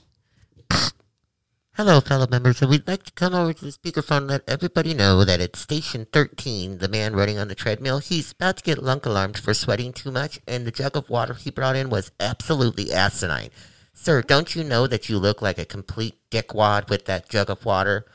Hello, 1.73 2.01
fellow 2.01 2.27
members. 2.29 2.57
So 2.57 2.67
we'd 2.67 2.87
like 2.87 3.03
to 3.03 3.11
come 3.13 3.33
over 3.33 3.53
to 3.53 3.65
the 3.65 3.71
speakerphone 3.71 4.17
and 4.17 4.27
let 4.27 4.47
everybody 4.47 4.93
know 4.93 5.25
that 5.25 5.39
at 5.39 5.55
station 5.55 6.05
13, 6.11 6.77
the 6.77 6.87
man 6.87 7.15
running 7.15 7.39
on 7.39 7.47
the 7.47 7.55
treadmill, 7.55 7.99
he's 7.99 8.33
about 8.33 8.57
to 8.57 8.63
get 8.63 8.83
lunk 8.83 9.05
alarmed 9.05 9.39
for 9.39 9.53
sweating 9.53 9.93
too 9.93 10.11
much, 10.11 10.39
and 10.45 10.65
the 10.67 10.71
jug 10.71 10.95
of 10.95 11.09
water 11.09 11.33
he 11.33 11.49
brought 11.49 11.77
in 11.77 11.89
was 11.89 12.11
absolutely 12.19 12.91
asinine. 12.91 13.49
Sir, 13.93 14.21
don't 14.21 14.55
you 14.55 14.63
know 14.63 14.87
that 14.87 15.09
you 15.09 15.17
look 15.17 15.41
like 15.41 15.57
a 15.57 15.65
complete 15.65 16.15
dickwad 16.29 16.89
with 16.89 17.05
that 17.05 17.29
jug 17.29 17.49
of 17.49 17.65
water? 17.65 18.05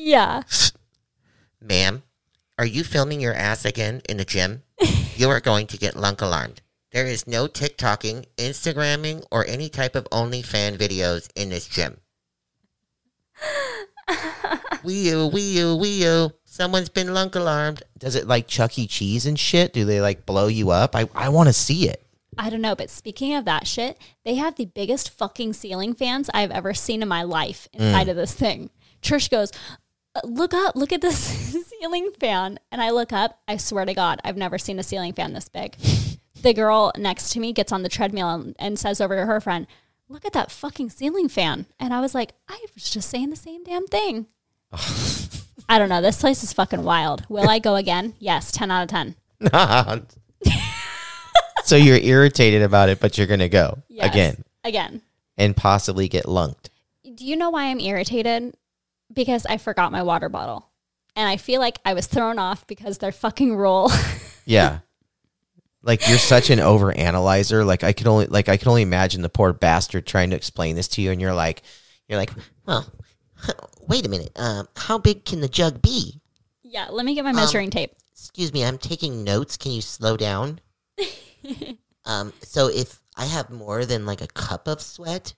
Yeah. 0.00 0.42
Ma'am, 1.60 2.04
are 2.56 2.64
you 2.64 2.84
filming 2.84 3.20
your 3.20 3.34
ass 3.34 3.64
again 3.64 4.00
in 4.08 4.18
the 4.18 4.24
gym? 4.24 4.62
you 5.16 5.28
are 5.28 5.40
going 5.40 5.66
to 5.66 5.76
get 5.76 5.96
lunk 5.96 6.22
alarmed. 6.22 6.62
There 6.92 7.04
is 7.04 7.26
no 7.26 7.48
TikToking, 7.48 8.26
Instagramming, 8.36 9.26
or 9.32 9.44
any 9.46 9.68
type 9.68 9.96
of 9.96 10.04
OnlyFan 10.10 10.78
videos 10.78 11.28
in 11.34 11.50
this 11.50 11.66
gym. 11.66 11.98
wee 14.84 15.08
you, 15.08 15.26
wee 15.26 15.58
you, 15.58 15.74
wee 15.74 16.04
you. 16.04 16.30
Someone's 16.44 16.88
been 16.88 17.12
lunk 17.12 17.34
alarmed. 17.34 17.82
Does 17.98 18.14
it 18.14 18.28
like 18.28 18.46
Chuck 18.46 18.78
E. 18.78 18.86
Cheese 18.86 19.26
and 19.26 19.38
shit? 19.38 19.72
Do 19.72 19.84
they 19.84 20.00
like 20.00 20.24
blow 20.24 20.46
you 20.46 20.70
up? 20.70 20.94
I, 20.94 21.08
I 21.12 21.28
want 21.28 21.48
to 21.48 21.52
see 21.52 21.88
it. 21.88 22.06
I 22.38 22.50
don't 22.50 22.60
know, 22.60 22.76
but 22.76 22.88
speaking 22.88 23.34
of 23.34 23.44
that 23.46 23.66
shit, 23.66 23.98
they 24.24 24.36
have 24.36 24.54
the 24.54 24.66
biggest 24.66 25.10
fucking 25.10 25.54
ceiling 25.54 25.92
fans 25.92 26.30
I've 26.32 26.52
ever 26.52 26.72
seen 26.72 27.02
in 27.02 27.08
my 27.08 27.24
life 27.24 27.68
inside 27.72 28.08
of 28.08 28.14
this 28.14 28.32
thing. 28.32 28.70
Trish 29.02 29.28
goes, 29.28 29.50
"Uh, 29.52 29.76
Look 30.24 30.54
up, 30.54 30.76
look 30.76 30.92
at 30.92 31.00
this 31.00 31.16
ceiling 31.80 32.10
fan. 32.18 32.58
And 32.72 32.80
I 32.82 32.90
look 32.90 33.12
up, 33.12 33.38
I 33.48 33.56
swear 33.56 33.84
to 33.84 33.94
God, 33.94 34.20
I've 34.24 34.36
never 34.36 34.58
seen 34.58 34.78
a 34.78 34.82
ceiling 34.82 35.12
fan 35.12 35.32
this 35.32 35.48
big. 35.48 35.76
The 36.40 36.54
girl 36.54 36.92
next 36.96 37.30
to 37.30 37.40
me 37.40 37.52
gets 37.52 37.72
on 37.72 37.82
the 37.82 37.88
treadmill 37.88 38.28
and, 38.30 38.54
and 38.60 38.78
says 38.78 39.00
over 39.00 39.16
to 39.16 39.26
her 39.26 39.40
friend, 39.40 39.66
Look 40.08 40.24
at 40.24 40.32
that 40.34 40.52
fucking 40.52 40.88
ceiling 40.90 41.28
fan. 41.28 41.66
And 41.80 41.92
I 41.92 42.00
was 42.00 42.14
like, 42.14 42.32
I 42.48 42.64
was 42.76 42.88
just 42.88 43.10
saying 43.10 43.30
the 43.30 43.36
same 43.36 43.64
damn 43.64 43.88
thing. 43.88 44.26
I 45.68 45.80
don't 45.80 45.88
know. 45.88 46.00
This 46.00 46.20
place 46.20 46.44
is 46.44 46.52
fucking 46.52 46.84
wild. 46.84 47.24
Will 47.28 47.48
I 47.48 47.58
go 47.58 47.74
again? 47.74 48.14
Yes, 48.20 48.52
10 48.52 48.70
out 48.70 48.84
of 48.84 48.88
10. 48.88 49.16
so 51.64 51.74
you're 51.76 51.98
irritated 51.98 52.62
about 52.62 52.88
it, 52.88 53.00
but 53.00 53.18
you're 53.18 53.26
gonna 53.26 53.48
go 53.48 53.78
Yes. 53.88 54.06
again 54.08 54.44
Again. 54.64 55.02
and 55.36 55.56
possibly 55.56 56.08
get 56.08 56.28
lunked. 56.28 56.70
Do 57.14 57.26
you 57.26 57.34
know 57.36 57.50
why 57.50 57.64
I'm 57.64 57.80
irritated? 57.80 58.54
Because 59.12 59.46
I 59.46 59.56
forgot 59.56 59.92
my 59.92 60.02
water 60.02 60.28
bottle. 60.28 60.68
And 61.16 61.28
I 61.28 61.36
feel 61.36 61.60
like 61.60 61.78
I 61.84 61.94
was 61.94 62.06
thrown 62.06 62.38
off 62.38 62.66
because 62.66 62.98
their 62.98 63.12
fucking 63.12 63.56
rule. 63.56 63.90
Yeah. 64.44 64.78
like 65.82 66.08
you're 66.08 66.16
such 66.16 66.48
an 66.48 66.58
overanalyzer. 66.58 67.66
Like 67.66 67.84
I 67.84 67.92
can 67.92 68.08
only 68.08 68.24
like 68.26 68.48
I 68.48 68.56
can 68.56 68.68
only 68.68 68.80
imagine 68.80 69.20
the 69.20 69.28
poor 69.28 69.52
bastard 69.52 70.06
trying 70.06 70.30
to 70.30 70.36
explain 70.36 70.74
this 70.74 70.88
to 70.88 71.02
you, 71.02 71.10
and 71.10 71.20
you're 71.20 71.34
like, 71.34 71.60
you're 72.08 72.18
like, 72.18 72.30
Well, 72.64 72.90
wait 73.86 74.06
a 74.06 74.08
minute. 74.08 74.32
Um, 74.36 74.66
how 74.74 74.96
big 74.96 75.26
can 75.26 75.42
the 75.42 75.48
jug 75.48 75.82
be? 75.82 76.22
Yeah, 76.62 76.86
let 76.90 77.04
me 77.04 77.14
get 77.14 77.24
my 77.24 77.32
measuring 77.32 77.68
tape. 77.68 77.92
Excuse 78.12 78.52
me, 78.54 78.64
I'm 78.64 78.78
taking 78.78 79.22
notes. 79.22 79.58
Can 79.58 79.72
you 79.72 79.82
slow 79.82 80.16
down? 80.16 80.60
um, 82.06 82.32
so 82.40 82.68
if 82.68 83.00
I 83.16 83.26
have 83.26 83.50
more 83.50 83.84
than 83.84 84.06
like 84.06 84.22
a 84.22 84.28
cup 84.28 84.66
of 84.66 84.80
sweat, 84.80 85.34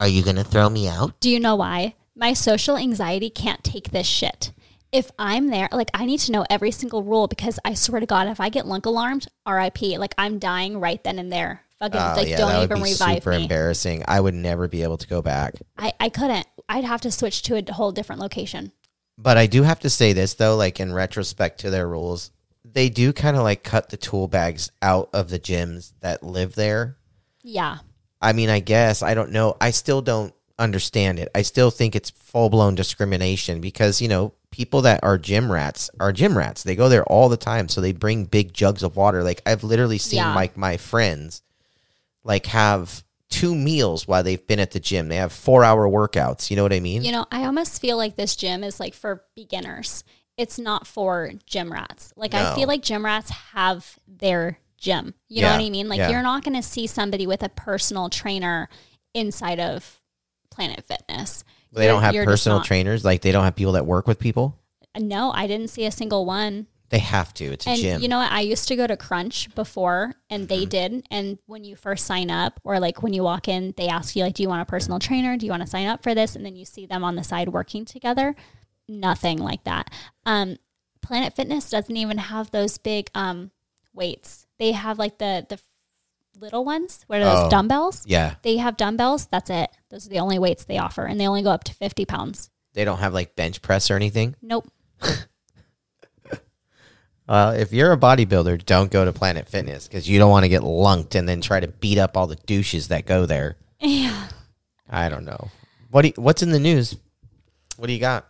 are 0.00 0.08
you 0.08 0.24
gonna 0.24 0.42
throw 0.42 0.68
me 0.68 0.88
out? 0.88 1.20
Do 1.20 1.30
you 1.30 1.38
know 1.38 1.54
why? 1.54 1.94
My 2.16 2.32
social 2.32 2.76
anxiety 2.76 3.30
can't 3.30 3.62
take 3.62 3.90
this 3.90 4.06
shit. 4.06 4.52
If 4.92 5.12
I'm 5.18 5.48
there, 5.48 5.68
like 5.70 5.90
I 5.94 6.04
need 6.04 6.18
to 6.20 6.32
know 6.32 6.44
every 6.50 6.72
single 6.72 7.04
rule 7.04 7.28
because 7.28 7.60
I 7.64 7.74
swear 7.74 8.00
to 8.00 8.06
God, 8.06 8.26
if 8.26 8.40
I 8.40 8.48
get 8.48 8.66
lunk 8.66 8.86
alarmed, 8.86 9.28
RIP, 9.48 9.82
like 9.98 10.14
I'm 10.18 10.38
dying 10.40 10.80
right 10.80 11.02
then 11.04 11.18
and 11.18 11.30
there. 11.32 11.62
Fucking 11.78 12.00
oh 12.00 12.14
like 12.16 12.28
yeah, 12.28 12.36
don't 12.36 12.64
even 12.64 12.82
revive 12.82 13.16
super 13.16 13.30
me. 13.30 13.42
embarrassing. 13.42 14.04
I 14.06 14.20
would 14.20 14.34
never 14.34 14.68
be 14.68 14.82
able 14.82 14.98
to 14.98 15.06
go 15.06 15.22
back. 15.22 15.54
I, 15.78 15.92
I 16.00 16.08
couldn't. 16.08 16.46
I'd 16.68 16.84
have 16.84 17.00
to 17.02 17.10
switch 17.10 17.42
to 17.42 17.56
a 17.56 17.72
whole 17.72 17.92
different 17.92 18.20
location. 18.20 18.72
But 19.16 19.36
I 19.36 19.46
do 19.46 19.62
have 19.62 19.80
to 19.80 19.90
say 19.90 20.12
this 20.12 20.34
though, 20.34 20.56
like 20.56 20.80
in 20.80 20.92
retrospect 20.92 21.60
to 21.60 21.70
their 21.70 21.88
rules, 21.88 22.32
they 22.64 22.88
do 22.88 23.12
kind 23.12 23.36
of 23.36 23.44
like 23.44 23.62
cut 23.62 23.88
the 23.88 23.96
tool 23.96 24.28
bags 24.28 24.70
out 24.82 25.10
of 25.12 25.30
the 25.30 25.38
gyms 25.38 25.92
that 26.00 26.22
live 26.22 26.54
there. 26.54 26.96
Yeah. 27.42 27.78
I 28.20 28.32
mean, 28.32 28.50
I 28.50 28.60
guess 28.60 29.02
I 29.02 29.14
don't 29.14 29.30
know. 29.30 29.56
I 29.60 29.70
still 29.70 30.02
don't 30.02 30.34
understand 30.60 31.18
it. 31.18 31.28
I 31.34 31.42
still 31.42 31.70
think 31.70 31.96
it's 31.96 32.10
full 32.10 32.50
blown 32.50 32.74
discrimination 32.74 33.60
because 33.60 34.00
you 34.00 34.08
know 34.08 34.32
people 34.50 34.82
that 34.82 35.02
are 35.02 35.18
gym 35.18 35.50
rats 35.50 35.90
are 35.98 36.12
gym 36.12 36.36
rats. 36.36 36.62
They 36.62 36.76
go 36.76 36.88
there 36.88 37.04
all 37.04 37.28
the 37.28 37.36
time, 37.36 37.68
so 37.68 37.80
they 37.80 37.92
bring 37.92 38.26
big 38.26 38.52
jugs 38.52 38.82
of 38.82 38.96
water. 38.96 39.22
Like 39.22 39.42
I've 39.46 39.64
literally 39.64 39.98
seen 39.98 40.18
Yeah. 40.18 40.34
like 40.34 40.56
my 40.56 40.76
friends 40.76 41.42
like 42.22 42.46
have 42.46 43.02
two 43.30 43.54
meals 43.54 44.06
while 44.06 44.22
they've 44.22 44.46
been 44.46 44.60
at 44.60 44.72
the 44.72 44.80
gym. 44.80 45.08
They 45.08 45.16
have 45.16 45.32
four 45.32 45.64
hour 45.64 45.88
workouts. 45.88 46.50
You 46.50 46.56
know 46.56 46.62
what 46.62 46.72
I 46.72 46.80
mean? 46.80 47.02
You 47.04 47.12
know, 47.12 47.26
I 47.30 47.44
almost 47.44 47.80
feel 47.80 47.96
like 47.96 48.16
this 48.16 48.36
gym 48.36 48.62
is 48.62 48.78
like 48.78 48.94
for 48.94 49.24
beginners. 49.34 50.04
It's 50.36 50.58
not 50.58 50.86
for 50.86 51.32
gym 51.46 51.72
rats. 51.72 52.12
Like 52.16 52.34
I 52.34 52.54
feel 52.54 52.66
like 52.66 52.82
gym 52.82 53.04
rats 53.04 53.30
have 53.30 53.98
their 54.08 54.58
gym. 54.78 55.14
You 55.28 55.42
know 55.42 55.50
what 55.52 55.60
I 55.60 55.70
mean? 55.70 55.88
Like 55.88 55.98
yeah. 55.98 56.10
you're 56.10 56.22
not 56.22 56.44
going 56.44 56.56
to 56.56 56.62
see 56.62 56.86
somebody 56.86 57.26
with 57.26 57.42
a 57.42 57.50
personal 57.50 58.08
trainer 58.08 58.68
inside 59.14 59.60
of 59.60 59.99
Planet 60.50 60.84
Fitness. 60.84 61.44
they 61.72 61.84
You're- 61.84 61.94
don't 61.94 62.02
have 62.02 62.24
personal 62.24 62.60
trainers. 62.60 63.04
Like 63.04 63.22
they 63.22 63.32
don't 63.32 63.44
have 63.44 63.54
people 63.56 63.72
that 63.72 63.86
work 63.86 64.06
with 64.08 64.18
people. 64.18 64.56
No, 64.98 65.30
I 65.30 65.46
didn't 65.46 65.68
see 65.68 65.86
a 65.86 65.90
single 65.92 66.26
one. 66.26 66.66
They 66.88 66.98
have 66.98 67.32
to. 67.34 67.44
It's 67.44 67.64
a 67.68 67.70
And 67.70 67.80
gym. 67.80 68.02
you 68.02 68.08
know 68.08 68.18
what? 68.18 68.32
I 68.32 68.40
used 68.40 68.66
to 68.66 68.74
go 68.74 68.88
to 68.88 68.96
Crunch 68.96 69.54
before, 69.54 70.14
and 70.28 70.48
they 70.48 70.62
Mm-hmm. 70.62 70.68
did. 70.70 71.06
And 71.12 71.38
when 71.46 71.62
you 71.62 71.76
first 71.76 72.04
sign 72.04 72.30
up, 72.32 72.58
or 72.64 72.80
like 72.80 73.00
when 73.00 73.12
you 73.12 73.22
walk 73.22 73.46
in, 73.46 73.72
they 73.76 73.86
ask 73.86 74.16
you 74.16 74.24
like, 74.24 74.34
"Do 74.34 74.42
you 74.42 74.48
want 74.48 74.62
a 74.62 74.64
personal 74.64 74.98
trainer? 74.98 75.36
Do 75.36 75.46
you 75.46 75.52
want 75.52 75.62
to 75.62 75.68
sign 75.68 75.86
up 75.86 76.02
for 76.02 76.16
this?" 76.16 76.34
And 76.34 76.44
then 76.44 76.56
you 76.56 76.64
see 76.64 76.86
them 76.86 77.04
on 77.04 77.14
the 77.14 77.22
side 77.22 77.50
working 77.50 77.84
together. 77.84 78.34
Nothing 78.88 79.38
like 79.38 79.62
that. 79.62 79.88
Um, 80.26 80.56
Planet 81.00 81.36
Fitness 81.36 81.70
doesn't 81.70 81.96
even 81.96 82.18
have 82.18 82.50
those 82.50 82.76
big 82.76 83.08
um, 83.14 83.52
weights. 83.94 84.48
They 84.58 84.72
have 84.72 84.98
like 84.98 85.18
the 85.18 85.46
the 85.48 85.60
little 86.40 86.64
ones. 86.64 87.04
What 87.06 87.20
are 87.20 87.24
those 87.24 87.46
Oh. 87.46 87.50
dumbbells? 87.50 88.02
yeah, 88.06 88.34
They 88.42 88.56
have 88.56 88.76
dumbbells. 88.76 89.26
That's 89.26 89.50
it. 89.50 89.70
Those 89.90 90.06
are 90.06 90.10
the 90.10 90.18
only 90.20 90.38
weights 90.38 90.64
they 90.64 90.78
offer, 90.78 91.04
and 91.04 91.20
they 91.20 91.26
only 91.28 91.42
go 91.42 91.50
up 91.50 91.64
to 91.64 91.74
fifty 91.74 92.04
pounds. 92.04 92.50
they 92.72 92.84
don't 92.84 92.98
have 93.00 93.12
like 93.12 93.34
bench 93.36 93.62
press 93.62 93.90
or 93.90 93.96
anything. 93.96 94.34
Nope. 94.42 94.66
Well, 97.28 97.50
if 97.52 97.72
you're 97.72 97.92
a 97.92 97.96
bodybuilder, 97.96 98.64
don't 98.66 98.90
go 98.90 99.04
to 99.04 99.12
Planet 99.12 99.48
Fitness 99.48 99.86
because 99.86 100.08
you 100.08 100.18
don't 100.18 100.32
want 100.32 100.42
to 100.44 100.48
get 100.48 100.64
lunked 100.64 101.14
and 101.14 101.28
then 101.28 101.40
try 101.40 101.60
to 101.60 101.68
beat 101.68 101.96
up 101.96 102.16
all 102.16 102.26
the 102.26 102.34
douches 102.34 102.88
that 102.88 103.06
go 103.06 103.24
there. 103.26 103.56
Yeah. 103.82 104.28
I 104.90 105.08
don't 105.08 105.24
know. 105.24 105.48
What 105.90 106.02
do 106.02 106.08
you, 106.08 106.14
what's 106.16 106.42
in 106.42 106.50
the 106.50 106.58
news? 106.58 106.96
What 107.78 107.86
do 107.86 107.92
you 107.94 108.00
got? 108.00 108.26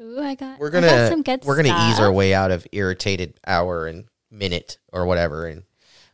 Ooh, 0.00 0.20
I 0.20 0.34
got. 0.36 0.58
We're 0.60 0.68
I 0.68 0.70
got 0.70 0.80
gonna 0.82 1.08
some 1.08 1.22
good 1.22 1.44
we're 1.44 1.56
gonna 1.56 1.68
ease 1.88 1.96
stuff. 1.96 2.04
our 2.06 2.12
way 2.12 2.32
out 2.32 2.50
of 2.52 2.66
irritated 2.72 3.34
hour 3.46 3.86
and 3.88 4.04
minute 4.30 4.78
or 4.92 5.04
whatever, 5.04 5.46
and 5.48 5.64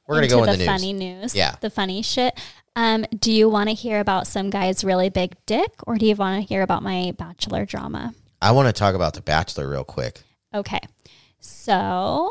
we're 0.06 0.16
gonna 0.16 0.24
into 0.24 0.36
go 0.36 0.42
in 0.44 0.46
the, 0.46 0.52
the, 0.52 0.58
news. 0.58 0.66
funny 0.66 0.92
news. 0.92 1.34
Yeah. 1.34 1.56
the 1.60 1.70
funny 1.70 2.02
shit. 2.02 2.38
Um, 2.76 3.04
do 3.16 3.30
you 3.32 3.48
want 3.48 3.68
to 3.68 3.74
hear 3.74 4.00
about 4.00 4.26
some 4.26 4.50
guy's 4.50 4.82
really 4.82 5.08
big 5.08 5.36
dick, 5.46 5.72
or 5.86 5.96
do 5.96 6.06
you 6.06 6.16
want 6.16 6.42
to 6.42 6.48
hear 6.48 6.62
about 6.62 6.82
my 6.82 7.14
bachelor 7.16 7.64
drama? 7.64 8.14
I 8.42 8.50
want 8.50 8.66
to 8.66 8.72
talk 8.72 8.94
about 8.94 9.14
The 9.14 9.22
Bachelor 9.22 9.68
real 9.70 9.84
quick. 9.84 10.22
Okay, 10.52 10.80
so 11.38 12.30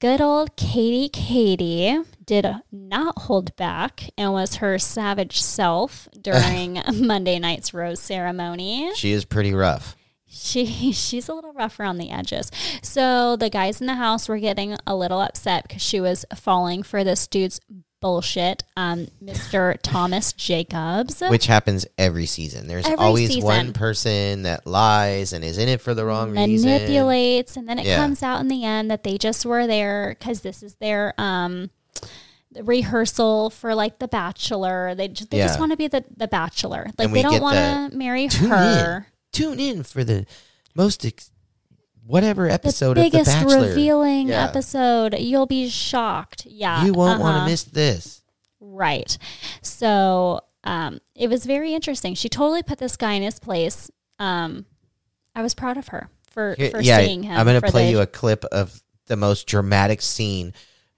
good 0.00 0.20
old 0.20 0.56
Katie 0.56 1.08
Katie 1.08 1.98
did 2.24 2.46
not 2.72 3.18
hold 3.18 3.54
back 3.56 4.10
and 4.16 4.32
was 4.32 4.56
her 4.56 4.78
savage 4.78 5.40
self 5.40 6.08
during 6.20 6.80
Monday 6.94 7.38
night's 7.38 7.74
rose 7.74 8.00
ceremony. 8.00 8.92
She 8.94 9.12
is 9.12 9.24
pretty 9.24 9.52
rough. 9.52 9.94
She 10.34 10.92
she's 10.92 11.28
a 11.28 11.34
little 11.34 11.52
rough 11.52 11.78
around 11.78 11.98
the 11.98 12.10
edges. 12.10 12.50
So 12.82 13.36
the 13.36 13.50
guys 13.50 13.80
in 13.80 13.86
the 13.86 13.94
house 13.94 14.28
were 14.28 14.38
getting 14.38 14.76
a 14.86 14.96
little 14.96 15.20
upset 15.20 15.68
because 15.68 15.82
she 15.82 16.00
was 16.00 16.24
falling 16.34 16.82
for 16.82 17.04
this 17.04 17.26
dude's 17.26 17.60
bullshit, 18.00 18.64
um, 18.76 19.06
Mr. 19.22 19.76
Thomas 19.82 20.32
Jacobs. 20.32 21.20
which 21.28 21.46
happens 21.46 21.86
every 21.96 22.26
season. 22.26 22.66
There's 22.66 22.84
Every 22.84 22.96
always 22.96 23.28
season. 23.28 23.44
one 23.44 23.72
person 23.72 24.42
that 24.42 24.66
lies 24.66 25.32
and 25.32 25.44
is 25.44 25.56
in 25.56 25.68
it 25.68 25.80
for 25.80 25.94
the 25.94 26.04
wrong 26.04 26.32
reason. 26.36 26.68
manipulates, 26.68 27.56
and 27.56 27.68
then 27.68 27.78
it 27.78 27.86
Yeah. 27.86 27.98
comes 27.98 28.20
out 28.22 28.40
in 28.40 28.48
the 28.48 28.64
end 28.64 28.90
that 28.90 29.04
they 29.04 29.18
just 29.18 29.46
were 29.46 29.68
there 29.68 30.16
because 30.18 30.40
this 30.40 30.64
is 30.64 30.74
their 30.80 31.14
um 31.16 31.70
rehearsal 32.60 33.50
for 33.50 33.74
like 33.74 33.98
the 33.98 34.08
bachelor. 34.08 34.94
They 34.94 35.08
just, 35.08 35.30
they 35.30 35.38
Yeah. 35.38 35.46
just 35.46 35.58
want 35.60 35.72
to 35.72 35.76
be 35.76 35.88
the 35.88 36.04
the 36.16 36.28
bachelor. 36.28 36.90
Like 36.98 37.12
they 37.12 37.22
don't 37.22 37.40
want 37.40 37.92
to 37.92 37.96
marry 37.96 38.26
her. 38.26 39.06
In. 39.34 39.40
Tune 39.40 39.60
in 39.60 39.82
for 39.82 40.04
the 40.04 40.26
most 40.74 41.04
ex- 41.04 41.30
whatever 42.06 42.48
episode 42.48 42.96
the 42.96 43.06
of 43.06 43.12
The 43.12 43.18
biggest 43.18 43.30
Bachelor. 43.30 43.68
revealing 43.68 44.28
Yeah. 44.28 44.44
episode. 44.44 45.14
You'll 45.18 45.46
be 45.46 45.68
shocked. 45.68 46.46
Yeah, 46.46 46.84
You 46.84 46.92
won't 46.92 47.20
want 47.20 47.36
uh-huh. 47.36 47.46
to 47.46 47.50
miss 47.50 47.64
this. 47.64 48.22
Right. 48.60 49.16
So 49.62 50.40
um, 50.64 51.00
it 51.14 51.28
was 51.28 51.44
very 51.46 51.74
interesting. 51.74 52.14
She 52.14 52.28
totally 52.28 52.62
put 52.62 52.78
this 52.78 52.96
guy 52.96 53.12
in 53.14 53.22
his 53.22 53.38
place. 53.38 53.90
Um, 54.18 54.66
I 55.34 55.42
was 55.42 55.54
proud 55.54 55.76
of 55.76 55.88
her 55.88 56.08
for, 56.30 56.54
Here- 56.56 56.70
for 56.70 56.80
yeah, 56.80 56.98
seeing 57.00 57.22
him. 57.24 57.36
I'm 57.36 57.46
going 57.46 57.60
to 57.60 57.70
play 57.70 57.86
the- 57.86 57.90
you 57.92 58.00
a 58.00 58.06
clip 58.06 58.44
of 58.46 58.82
the 59.06 59.16
most 59.16 59.46
dramatic 59.46 60.00
scene, 60.02 60.52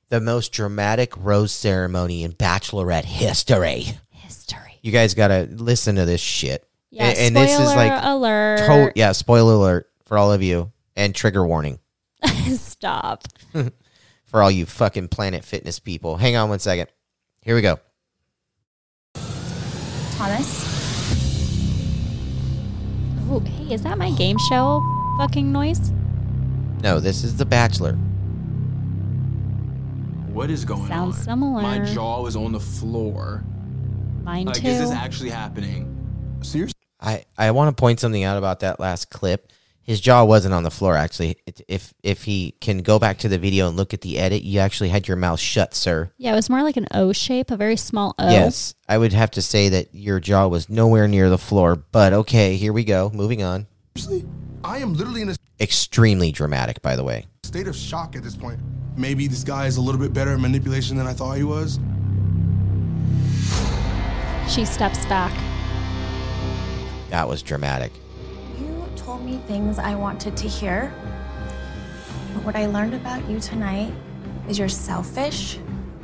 the 0.08 0.20
most 0.20 0.52
dramatic 0.52 1.14
rose 1.16 1.52
ceremony 1.52 2.22
in 2.22 2.32
Bachelorette 2.32 3.04
history. 3.04 3.86
history. 4.10 4.78
You 4.82 4.92
guys 4.92 5.14
got 5.14 5.28
to 5.28 5.48
listen 5.50 5.96
to 5.96 6.04
this 6.04 6.20
shit. 6.20 6.63
Yeah, 6.94 7.06
and, 7.08 7.18
and 7.18 7.36
this 7.36 7.58
is 7.58 7.66
like 7.74 7.92
alert. 8.04 8.58
to- 8.66 8.92
yeah, 8.94 9.12
spoiler 9.12 9.54
alert 9.54 9.90
for 10.04 10.16
all 10.16 10.32
of 10.32 10.42
you 10.42 10.70
and 10.96 11.14
trigger 11.14 11.44
warning 11.46 11.78
Stop. 12.56 13.24
for 14.24 14.42
all 14.42 14.50
you 14.50 14.64
fucking 14.66 15.08
Planet 15.08 15.44
Fitness 15.44 15.78
people. 15.80 16.16
Hang 16.16 16.36
on 16.36 16.48
one 16.48 16.58
second. 16.60 16.88
Here 17.42 17.54
we 17.54 17.62
go. 17.62 17.78
Thomas, 20.16 20.62
Oh, 23.30 23.40
hey, 23.40 23.74
is 23.74 23.82
that 23.82 23.98
my 23.98 24.10
game 24.12 24.36
show 24.48 24.82
fucking 25.18 25.50
noise? 25.50 25.90
No, 26.82 27.00
this 27.00 27.24
is 27.24 27.36
The 27.36 27.44
Bachelor. 27.46 27.94
What 30.32 30.50
is 30.50 30.64
going 30.64 30.86
Sounds 30.88 31.16
on? 31.18 31.22
similar. 31.24 31.62
My 31.62 31.78
jaw 31.80 32.26
is 32.26 32.36
on 32.36 32.52
the 32.52 32.60
floor. 32.60 33.42
Mine 34.22 34.46
Like, 34.46 34.56
too. 34.56 34.68
is 34.68 34.78
this 34.80 34.90
actually 34.90 35.30
happening? 35.30 35.90
Seriously? 36.42 36.73
I, 37.04 37.24
I 37.36 37.50
want 37.50 37.76
to 37.76 37.78
point 37.80 38.00
something 38.00 38.24
out 38.24 38.38
about 38.38 38.60
that 38.60 38.80
last 38.80 39.10
clip. 39.10 39.52
His 39.82 40.00
jaw 40.00 40.24
wasn't 40.24 40.54
on 40.54 40.62
the 40.62 40.70
floor. 40.70 40.96
Actually, 40.96 41.36
if 41.68 41.92
if 42.02 42.22
he 42.24 42.52
can 42.62 42.78
go 42.78 42.98
back 42.98 43.18
to 43.18 43.28
the 43.28 43.36
video 43.36 43.68
and 43.68 43.76
look 43.76 43.92
at 43.92 44.00
the 44.00 44.18
edit, 44.18 44.42
you 44.42 44.58
actually 44.58 44.88
had 44.88 45.06
your 45.06 45.18
mouth 45.18 45.38
shut, 45.38 45.74
sir. 45.74 46.10
yeah, 46.16 46.32
it 46.32 46.34
was 46.34 46.48
more 46.48 46.62
like 46.62 46.78
an 46.78 46.86
O 46.92 47.12
shape, 47.12 47.50
a 47.50 47.56
very 47.58 47.76
small 47.76 48.14
O. 48.18 48.30
Yes, 48.30 48.74
I 48.88 48.96
would 48.96 49.12
have 49.12 49.30
to 49.32 49.42
say 49.42 49.68
that 49.68 49.94
your 49.94 50.20
jaw 50.20 50.48
was 50.48 50.70
nowhere 50.70 51.06
near 51.06 51.28
the 51.28 51.36
floor. 51.36 51.76
But 51.76 52.14
okay, 52.14 52.56
here 52.56 52.72
we 52.72 52.82
go. 52.84 53.10
Moving 53.12 53.42
on. 53.42 53.66
Seriously? 53.94 54.26
I 54.64 54.78
am 54.78 54.94
literally 54.94 55.20
in 55.20 55.28
a 55.28 55.34
Extremely 55.60 56.32
dramatic, 56.32 56.80
by 56.80 56.96
the 56.96 57.04
way. 57.04 57.26
state 57.42 57.68
of 57.68 57.76
shock 57.76 58.16
at 58.16 58.22
this 58.22 58.34
point. 58.34 58.58
Maybe 58.96 59.28
this 59.28 59.44
guy 59.44 59.66
is 59.66 59.76
a 59.76 59.80
little 59.82 60.00
bit 60.00 60.14
better 60.14 60.32
at 60.32 60.40
manipulation 60.40 60.96
than 60.96 61.06
I 61.06 61.12
thought 61.12 61.34
he 61.36 61.44
was. 61.44 61.78
She 64.48 64.64
steps 64.64 65.04
back. 65.06 65.32
That 67.14 67.28
was 67.28 67.42
dramatic. 67.42 67.92
you 68.58 68.84
told 68.96 69.24
me 69.24 69.38
things 69.46 69.78
I 69.78 69.94
wanted 69.94 70.36
to 70.36 70.48
hear. 70.48 70.92
But 72.34 72.42
what 72.42 72.56
I 72.56 72.66
learned 72.66 72.92
about 72.92 73.30
you 73.30 73.38
tonight 73.38 73.94
is 74.48 74.58
you're 74.58 74.68
selfish, 74.68 75.60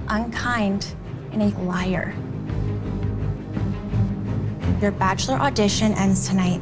unkind, 0.07 0.95
and 1.33 1.43
a 1.43 1.49
liar. 1.63 2.15
Your 4.81 4.93
bachelor 4.93 5.35
audition 5.35 5.95
ends 5.95 6.29
tonight. 6.29 6.61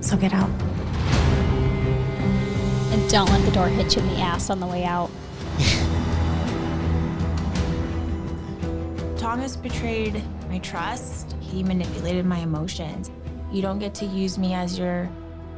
So 0.00 0.16
get 0.16 0.34
out. 0.34 0.50
And 2.90 3.08
don't 3.08 3.30
let 3.30 3.44
the 3.44 3.52
door 3.52 3.68
hit 3.68 3.94
you 3.94 4.02
in 4.02 4.08
the 4.08 4.16
ass 4.16 4.50
on 4.50 4.58
the 4.58 4.66
way 4.66 4.82
out. 4.82 5.08
Thomas 9.16 9.54
betrayed 9.54 10.20
my 10.48 10.58
trust. 10.58 11.36
He 11.40 11.62
manipulated 11.62 12.26
my 12.26 12.38
emotions. 12.38 13.08
You 13.52 13.62
don't 13.62 13.78
get 13.78 13.94
to 13.96 14.06
use 14.06 14.38
me 14.38 14.54
as 14.54 14.78
your 14.78 15.08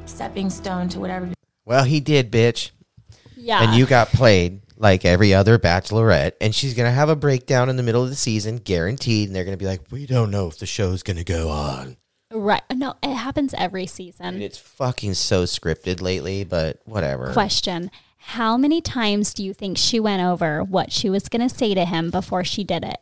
stepping 0.07 0.51
stone 0.51 0.89
to 0.91 1.01
whatever. 1.01 1.29
Well, 1.65 1.85
he 1.85 2.01
did, 2.01 2.31
bitch. 2.31 2.71
Yeah. 3.37 3.63
And 3.63 3.75
you 3.75 3.87
got 3.87 4.09
played 4.09 4.61
like 4.77 5.05
every 5.05 5.35
other 5.35 5.59
bachelorette, 5.59 6.33
and 6.41 6.55
she's 6.55 6.75
gonna 6.75 6.91
have 6.91 7.09
a 7.09 7.17
breakdown 7.17 7.69
in 7.69 7.77
the 7.77 7.83
middle 7.83 8.03
of 8.03 8.11
the 8.11 8.17
season, 8.17 8.57
guaranteed. 8.57 9.29
And 9.29 9.37
they're 9.37 9.45
gonna 9.45 9.57
be 9.57 9.67
like, 9.67 9.83
"We 9.91 10.07
don't 10.07 10.31
know 10.31 10.49
if 10.49 10.59
the 10.59 10.67
show's 10.67 11.03
gonna 11.03 11.25
go 11.25 11.51
on." 11.51 11.97
right. 12.35 12.63
No, 12.73 12.95
it 13.03 13.15
happens 13.15 13.55
every 13.57 13.87
season. 13.87 14.27
And 14.27 14.43
it's 14.43 14.59
fucking 14.59 15.15
so 15.15 15.45
scripted 15.45 16.01
lately, 16.01 16.45
but 16.45 16.81
whatever. 16.85 17.33
Question 17.33 17.91
How 18.17 18.57
many 18.57 18.81
times 18.81 19.35
do 19.35 19.45
you 19.45 19.53
think 19.53 19.79
she 19.79 20.01
went 20.01 20.23
over 20.23 20.63
what 20.63 20.93
she 20.93 21.11
was 21.11 21.29
going 21.29 21.47
to 21.47 21.55
say 21.55 21.75
to 21.75 21.85
him 21.85 22.11
before 22.11 22.45
she 22.45 22.65
did 22.65 22.85
it? 22.85 22.99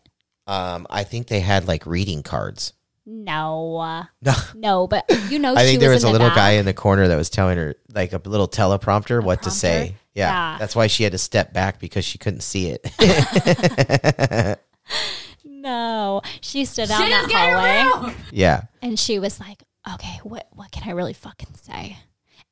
Um, 0.47 0.87
I 0.91 1.05
think 1.05 1.29
they 1.29 1.41
had 1.41 1.69
like 1.69 1.87
reading 1.87 2.23
cards. 2.23 2.73
No. 3.13 4.05
No. 4.23 4.33
No, 4.55 4.87
but 4.87 5.05
you 5.31 5.39
know, 5.41 5.55
I 5.57 5.63
she 5.63 5.67
think 5.71 5.81
there 5.81 5.91
was 5.91 6.05
in 6.05 6.09
a 6.09 6.13
the 6.13 6.13
little 6.13 6.29
back. 6.29 6.37
guy 6.37 6.51
in 6.53 6.65
the 6.65 6.73
corner 6.75 7.09
that 7.09 7.17
was 7.17 7.29
telling 7.29 7.59
her 7.59 7.75
like 7.93 8.13
a 8.13 8.19
little 8.25 8.47
teleprompter 8.49 9.23
what 9.23 9.43
to 9.43 9.51
say. 9.51 9.97
Yeah, 10.15 10.29
Yeah. 10.53 10.59
that's 10.59 10.77
why 10.77 10.87
she 10.87 11.03
had 11.03 11.13
to 11.13 11.19
step 11.19 11.53
back 11.53 11.81
because 11.81 12.05
she 12.05 12.19
couldn't 12.19 12.43
see 12.43 12.71
it. 12.77 14.59
No, 15.45 16.23
she 16.41 16.65
stood 16.65 16.89
down 16.89 17.09
that 17.11 17.31
hallway 17.31 18.15
yeah, 18.33 18.63
and 18.83 18.99
she 18.99 19.19
was 19.19 19.39
like, 19.39 19.63
"Okay, 19.93 20.19
what 20.23 20.49
what 20.53 20.71
can 20.71 20.89
I 20.89 20.93
really 20.93 21.13
fucking 21.13 21.55
say?" 21.55 21.99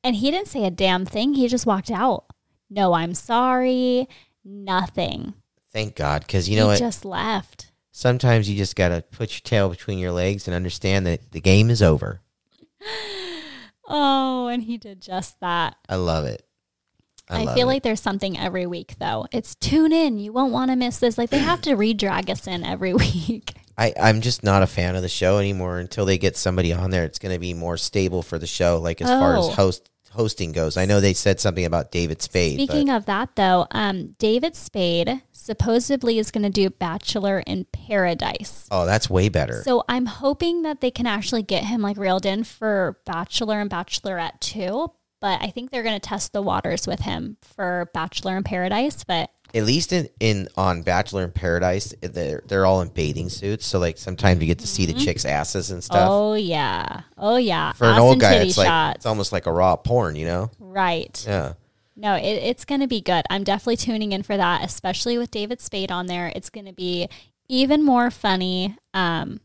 And 0.03 0.15
he 0.15 0.29
didn't 0.31 0.47
say 0.47 0.63
a 0.65 0.71
damn 0.71 1.05
thing. 1.05 1.33
He 1.33 1.47
just 1.47 1.65
walked 1.65 1.89
out. 1.91 2.25
No, 2.69 2.93
I'm 2.93 3.13
sorry. 3.15 4.07
Nothing. 4.45 5.33
thank 5.73 5.95
God, 5.95 6.21
because 6.21 6.47
you 6.47 6.55
know 6.57 6.65
he 6.65 6.73
what? 6.73 6.79
just 6.79 7.03
left. 7.03 7.68
Sometimes 7.99 8.49
you 8.49 8.55
just 8.55 8.77
gotta 8.77 9.03
put 9.11 9.33
your 9.33 9.41
tail 9.43 9.67
between 9.67 9.99
your 9.99 10.13
legs 10.13 10.47
and 10.47 10.55
understand 10.55 11.05
that 11.05 11.33
the 11.33 11.41
game 11.41 11.69
is 11.69 11.81
over. 11.81 12.21
Oh, 13.91 14.45
and 14.47 14.61
he 14.61 14.77
did 14.77 15.01
just 15.01 15.39
that. 15.39 15.75
I 15.89 15.95
love 15.95 16.25
it. 16.25 16.45
I, 17.27 17.41
I, 17.41 17.43
love 17.45 17.55
feel 17.55 17.67
it. 17.67 17.73
like 17.73 17.81
there's 17.83 17.99
something 17.99 18.37
every 18.37 18.67
week 18.67 18.93
though. 18.99 19.25
It's 19.31 19.55
tune 19.55 19.91
in. 19.91 20.19
You 20.19 20.31
won't 20.31 20.53
want 20.53 20.69
to 20.69 20.75
miss 20.77 20.99
this. 20.99 21.17
Like 21.17 21.31
they 21.31 21.39
have 21.39 21.61
to 21.63 21.73
re-drag 21.73 22.29
us 22.29 22.45
in 22.45 22.63
every 22.63 22.93
week. 23.25 23.53
I, 23.79 23.91
I'm 23.99 24.21
just 24.21 24.43
not 24.43 24.61
a 24.61 24.67
fan 24.67 24.95
of 24.95 25.01
the 25.01 25.09
show 25.09 25.39
anymore 25.39 25.79
until 25.79 26.05
they 26.05 26.19
get 26.19 26.37
somebody 26.37 26.71
on 26.71 26.91
there. 26.91 27.03
It's 27.03 27.17
going 27.17 27.33
to 27.33 27.39
be 27.39 27.55
more 27.55 27.77
stable 27.77 28.21
for 28.21 28.37
the 28.37 28.45
show, 28.45 28.79
like 28.79 29.01
as 29.01 29.09
far 29.09 29.35
as 29.37 29.45
Oh. 29.45 29.51
host 29.53 29.89
hosting 30.11 30.51
goes. 30.51 30.77
I 30.77 30.85
know 30.85 30.99
they 30.99 31.13
said 31.13 31.39
something 31.39 31.65
about 31.65 31.91
David 31.91 32.21
Spade. 32.21 32.55
Speaking 32.55 32.87
but 32.87 32.95
of 32.97 33.05
that 33.05 33.35
though, 33.35 33.65
um, 33.71 34.15
David 34.19 34.55
Spade 34.55 35.21
supposedly 35.39 36.19
is 36.19 36.31
going 36.31 36.43
to 36.43 36.49
do 36.49 36.69
Bachelor 36.69 37.39
in 37.39 37.65
Paradise. 37.71 38.67
oh, 38.71 38.85
that's 38.85 39.09
way 39.09 39.29
better. 39.29 39.61
So 39.63 39.83
I'm 39.87 40.05
hoping 40.05 40.61
that 40.63 40.81
they 40.81 40.91
can 40.91 41.07
actually 41.07 41.43
get 41.43 41.63
him 41.63 41.81
like 41.81 41.97
reeled 41.97 42.25
in 42.25 42.43
for 42.43 42.99
Bachelor 43.05 43.59
and 43.59 43.69
Bachelorette 43.69 44.39
too. 44.39 44.91
But 45.21 45.41
I 45.41 45.47
think 45.47 45.71
they're 45.71 45.83
going 45.83 45.99
to 45.99 46.07
test 46.07 46.31
the 46.31 46.41
waters 46.41 46.87
with 46.87 47.01
him 47.01 47.37
for 47.41 47.89
Bachelor 47.93 48.37
in 48.37 48.43
Paradise. 48.43 49.03
But 49.03 49.29
At 49.53 49.63
least 49.65 49.91
in, 49.91 50.07
in 50.21 50.47
on 50.55 50.81
Bachelor 50.81 51.23
in 51.25 51.31
Paradise, 51.31 51.93
they're 52.01 52.41
they're 52.47 52.65
all 52.65 52.81
in 52.81 52.87
bathing 52.89 53.27
suits. 53.27 53.65
So 53.65 53.79
like 53.79 53.97
sometimes 53.97 54.39
you 54.39 54.47
get 54.47 54.59
to 54.59 54.67
see 54.67 54.85
the 54.85 54.93
chicks' 54.93 55.25
asses 55.25 55.71
and 55.71 55.83
stuff. 55.83 55.97
Mm-hmm. 55.97 56.11
oh 56.11 56.33
yeah, 56.35 57.01
oh 57.17 57.35
yeah, 57.35 57.73
For 57.73 57.85
an 57.85 57.99
old 57.99 58.21
guy, 58.21 58.35
it's 58.35 58.57
like 58.57 58.95
it's 58.95 59.05
almost 59.05 59.33
like 59.33 59.45
a 59.45 59.51
raw 59.51 59.75
porn, 59.75 60.15
you 60.15 60.25
know? 60.25 60.51
right. 60.59 61.21
Yeah. 61.27 61.53
No, 61.99 62.15
it, 62.15 62.23
it's 62.23 62.63
going 62.65 62.79
to 62.81 62.87
be 62.87 63.01
good. 63.01 63.25
I'm 63.29 63.43
definitely 63.43 63.75
tuning 63.75 64.13
in 64.13 64.23
for 64.23 64.37
that, 64.37 64.63
especially 64.63 65.17
with 65.17 65.31
David 65.31 65.59
Spade 65.59 65.91
on 65.91 66.05
there. 66.07 66.31
It's 66.33 66.49
going 66.49 66.65
to 66.65 66.71
be 66.73 67.09
even 67.49 67.83
more 67.83 68.09
funny. 68.09 68.77
Um, 68.93 69.41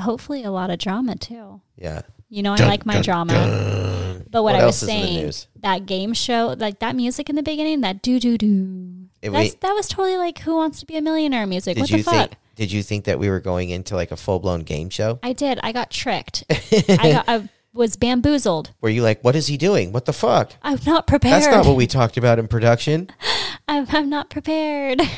hopefully, 0.00 0.42
a 0.44 0.50
lot 0.50 0.70
of 0.70 0.78
drama 0.78 1.16
too. 1.16 1.60
Yeah. 1.76 2.02
You 2.28 2.42
know, 2.42 2.52
I 2.54 2.56
Dun, 2.56 2.68
like 2.68 2.86
my 2.86 2.94
dun, 2.94 3.02
drama. 3.02 3.32
dun. 3.34 4.26
But 4.30 4.42
what, 4.44 4.54
What 4.54 4.62
I 4.62 4.64
was 4.64 4.82
else 4.82 4.82
is 4.84 4.88
in 4.88 5.00
the 5.00 5.32
saying, 5.32 5.32
that 5.62 5.86
game 5.86 6.14
show, 6.14 6.54
like 6.58 6.78
that 6.78 6.94
music 6.96 7.28
in 7.28 7.36
the 7.36 7.42
beginning, 7.42 7.80
that 7.82 8.00
do 8.02 8.20
do 8.20 8.38
do. 8.38 9.08
It- 9.20 9.30
That's 9.30 9.54
that 9.56 9.72
was 9.72 9.88
totally 9.88 10.16
like 10.16 10.38
Who 10.38 10.56
Wants 10.56 10.80
to 10.80 10.86
Be 10.86 10.96
a 10.96 11.02
Millionaire 11.02 11.46
music. 11.46 11.74
Did 11.74 11.80
what 11.82 11.90
you 11.90 11.96
the 11.98 12.02
fuck? 12.04 12.14
think 12.14 12.36
did 12.56 12.72
you 12.72 12.82
think 12.82 13.04
that 13.06 13.18
we 13.18 13.28
were 13.30 13.40
going 13.40 13.70
into 13.70 13.96
like 13.96 14.10
a 14.12 14.16
full 14.16 14.38
blown 14.38 14.60
game 14.60 14.88
show? 14.90 15.18
I 15.22 15.32
did. 15.32 15.58
I 15.62 15.72
got 15.72 15.90
tricked. 15.90 16.44
I 16.50 17.12
got. 17.12 17.24
I 17.28 17.48
was 17.72 17.96
bamboozled. 17.96 18.72
Were 18.80 18.88
you 18.88 19.02
like, 19.02 19.22
what 19.22 19.36
is 19.36 19.46
he 19.46 19.56
doing? 19.56 19.92
What 19.92 20.04
the 20.06 20.12
fuck? 20.12 20.52
I'm 20.62 20.78
not 20.86 21.06
prepared. 21.06 21.42
That's 21.42 21.54
not 21.54 21.66
what 21.66 21.76
we 21.76 21.86
talked 21.86 22.16
about 22.16 22.38
in 22.38 22.48
production. 22.48 23.10
I'm, 23.68 23.86
I'm 23.90 24.08
not 24.10 24.30
prepared. 24.30 25.00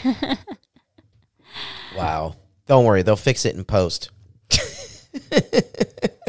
Wow. 1.97 2.37
Don't 2.67 2.87
worry, 2.87 3.03
they'll 3.03 3.17
fix 3.17 3.45
it 3.45 3.55
in 3.55 3.65
post. 3.65 4.11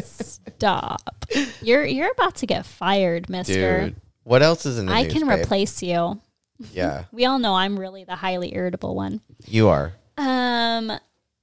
Stop. 0.04 1.26
You're 1.62 1.86
you're 1.86 2.12
about 2.12 2.36
to 2.36 2.46
get 2.46 2.66
fired, 2.66 3.30
Mister. 3.30 3.86
Dude. 3.86 3.96
What 4.24 4.42
else 4.42 4.66
is 4.66 4.78
in 4.80 4.86
the 4.88 4.94
I 4.94 5.04
news? 5.04 5.14
can 5.14 5.28
babe? 5.28 5.40
replace 5.40 5.82
you. 5.84 6.20
Yeah, 6.72 7.06
We 7.12 7.26
all 7.26 7.40
know 7.40 7.56
I'm 7.56 7.78
really 7.78 8.04
the 8.06 8.16
highly 8.16 8.54
irritable 8.56 8.96
one. 8.96 9.22
you 9.46 9.68
are. 9.68 9.94
Um, 10.18 10.92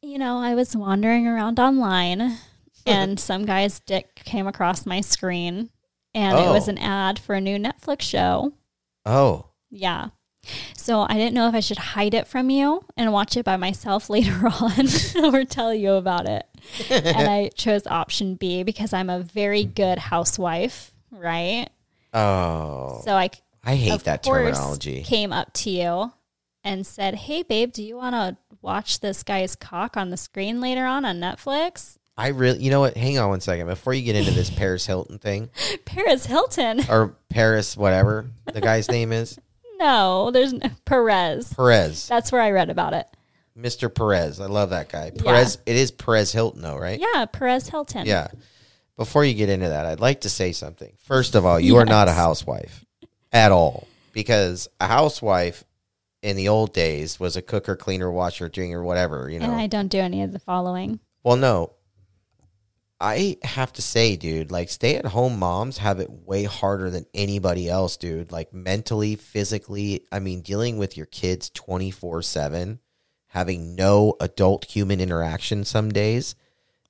you 0.00 0.18
know, 0.18 0.38
I 0.38 0.54
was 0.54 0.74
wandering 0.74 1.26
around 1.26 1.58
online 1.60 2.38
and 2.86 3.18
some 3.20 3.44
guy's 3.44 3.80
dick 3.80 4.22
came 4.24 4.46
across 4.46 4.86
my 4.86 5.00
screen 5.00 5.70
and 6.14 6.38
it 6.38 6.48
was 6.50 6.68
Oh. 6.68 6.72
an 6.72 6.78
ad 6.78 7.18
for 7.18 7.34
a 7.34 7.40
new 7.40 7.56
Netflix 7.58 8.02
show. 8.02 8.52
Oh. 9.06 9.46
Yeah. 9.70 10.08
So 10.76 11.02
I 11.08 11.14
didn't 11.14 11.34
know 11.34 11.48
if 11.48 11.54
I 11.54 11.60
should 11.60 11.78
hide 11.78 12.14
it 12.14 12.26
from 12.26 12.48
you 12.50 12.82
and 12.96 13.12
watch 13.12 13.36
it 13.36 13.44
by 13.44 13.56
myself 13.56 14.08
later 14.10 14.46
on 14.46 14.86
or 15.34 15.44
tell 15.44 15.72
you 15.74 15.92
about 15.92 16.26
it. 16.26 16.46
and 16.90 17.28
I 17.28 17.50
chose 17.54 17.86
option 17.86 18.34
B 18.34 18.62
because 18.62 18.92
I'm 18.92 19.10
a 19.10 19.20
very 19.20 19.64
good 19.64 19.98
housewife, 19.98 20.92
right? 21.10 21.68
Oh. 22.12 23.00
So 23.04 23.14
I 23.14 23.30
I 23.64 23.76
hate 23.76 24.04
that 24.04 24.22
terminology. 24.22 25.02
Came 25.02 25.32
up 25.32 25.52
to 25.54 25.70
you 25.70 26.12
and 26.64 26.86
said, 26.86 27.14
"Hey, 27.14 27.42
babe, 27.42 27.72
do 27.72 27.82
you 27.82 27.96
want 27.96 28.14
to 28.14 28.36
watch 28.62 29.00
this 29.00 29.22
guy's 29.22 29.54
cock 29.54 29.96
on 29.96 30.10
the 30.10 30.16
screen 30.16 30.60
later 30.60 30.84
on 30.86 31.04
on 31.04 31.18
Netflix?" 31.20 31.96
I 32.20 32.28
really, 32.28 32.62
you 32.62 32.70
know 32.70 32.80
what? 32.80 32.96
Hang 32.96 33.18
on 33.18 33.30
one 33.30 33.40
second 33.40 33.66
before 33.66 33.94
you 33.94 34.02
get 34.02 34.14
into 34.16 34.30
this 34.32 34.50
Paris 34.50 34.84
Hilton 34.86 35.18
thing 35.18 35.48
Paris 35.86 36.26
Hilton. 36.26 36.80
or 36.90 37.16
Paris, 37.30 37.76
whatever 37.76 38.26
the 38.52 38.60
guy's 38.60 38.88
name 38.90 39.10
is, 39.12 39.38
No, 39.78 40.30
there's 40.30 40.52
no, 40.52 40.68
Perez. 40.84 41.52
Perez, 41.54 42.06
That's 42.08 42.30
where 42.30 42.42
I 42.42 42.50
read 42.50 42.68
about 42.70 42.92
it. 42.92 43.06
Mr. 43.58 43.92
Perez. 43.92 44.38
I 44.40 44.46
love 44.46 44.70
that 44.70 44.88
guy. 44.90 45.12
Yeah. 45.14 45.22
Perez. 45.22 45.58
It 45.66 45.76
is 45.76 45.90
Perez 45.90 46.30
Hilton, 46.32 46.62
though, 46.62 46.76
right? 46.78 47.00
Yeah, 47.00 47.24
Perez 47.26 47.68
Hilton. 47.68 48.06
Yeah. 48.06 48.28
Before 48.96 49.24
you 49.24 49.34
get 49.34 49.48
into 49.48 49.68
that, 49.70 49.86
I'd 49.86 50.00
like 50.00 50.20
to 50.22 50.28
say 50.28 50.52
something. 50.52 50.92
First 50.98 51.34
of 51.34 51.44
all, 51.46 51.58
you 51.58 51.76
are 51.76 51.86
not 51.86 52.08
a 52.08 52.12
housewife 52.12 52.84
at 53.32 53.50
all 53.50 53.86
because 54.12 54.68
a 54.78 54.86
housewife 54.86 55.64
in 56.22 56.36
the 56.36 56.48
old 56.48 56.74
days 56.74 57.18
was 57.18 57.36
a 57.36 57.42
cooker, 57.42 57.76
cleaner, 57.76 58.10
washer, 58.10 58.48
dringer, 58.50 58.82
whatever, 58.82 59.30
you 59.30 59.38
know. 59.38 59.46
And 59.46 59.54
I 59.54 59.66
don't 59.68 59.88
do 59.88 59.98
any 59.98 60.22
of 60.22 60.32
the 60.32 60.38
following. 60.38 61.00
Well, 61.22 61.36
no. 61.36 61.72
I 63.00 63.38
have 63.42 63.72
to 63.74 63.82
say, 63.82 64.16
dude, 64.16 64.50
like 64.50 64.68
stay 64.68 64.96
at 64.96 65.06
home 65.06 65.38
moms 65.38 65.78
have 65.78 66.00
it 66.00 66.10
way 66.10 66.44
harder 66.44 66.90
than 66.90 67.06
anybody 67.14 67.68
else, 67.68 67.96
dude. 67.96 68.30
Like 68.30 68.52
mentally, 68.52 69.16
physically. 69.16 70.04
I 70.12 70.18
mean, 70.18 70.42
dealing 70.42 70.76
with 70.76 70.96
your 70.96 71.06
kids 71.06 71.48
24 71.50 72.20
7, 72.22 72.78
having 73.28 73.74
no 73.74 74.16
adult 74.20 74.66
human 74.66 75.00
interaction 75.00 75.64
some 75.64 75.90
days. 75.90 76.34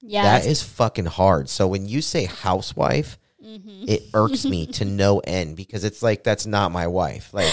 Yeah. 0.00 0.22
That 0.22 0.46
is 0.46 0.62
fucking 0.62 1.06
hard. 1.06 1.48
So 1.48 1.68
when 1.68 1.86
you 1.86 2.02
say 2.02 2.24
housewife, 2.24 3.18
Mm-hmm. 3.42 3.84
it 3.88 4.02
irks 4.12 4.44
me 4.44 4.66
to 4.74 4.84
no 4.84 5.20
end 5.20 5.56
because 5.56 5.82
it's 5.82 6.02
like, 6.02 6.22
that's 6.22 6.44
not 6.44 6.72
my 6.72 6.88
wife. 6.88 7.32
Like, 7.32 7.50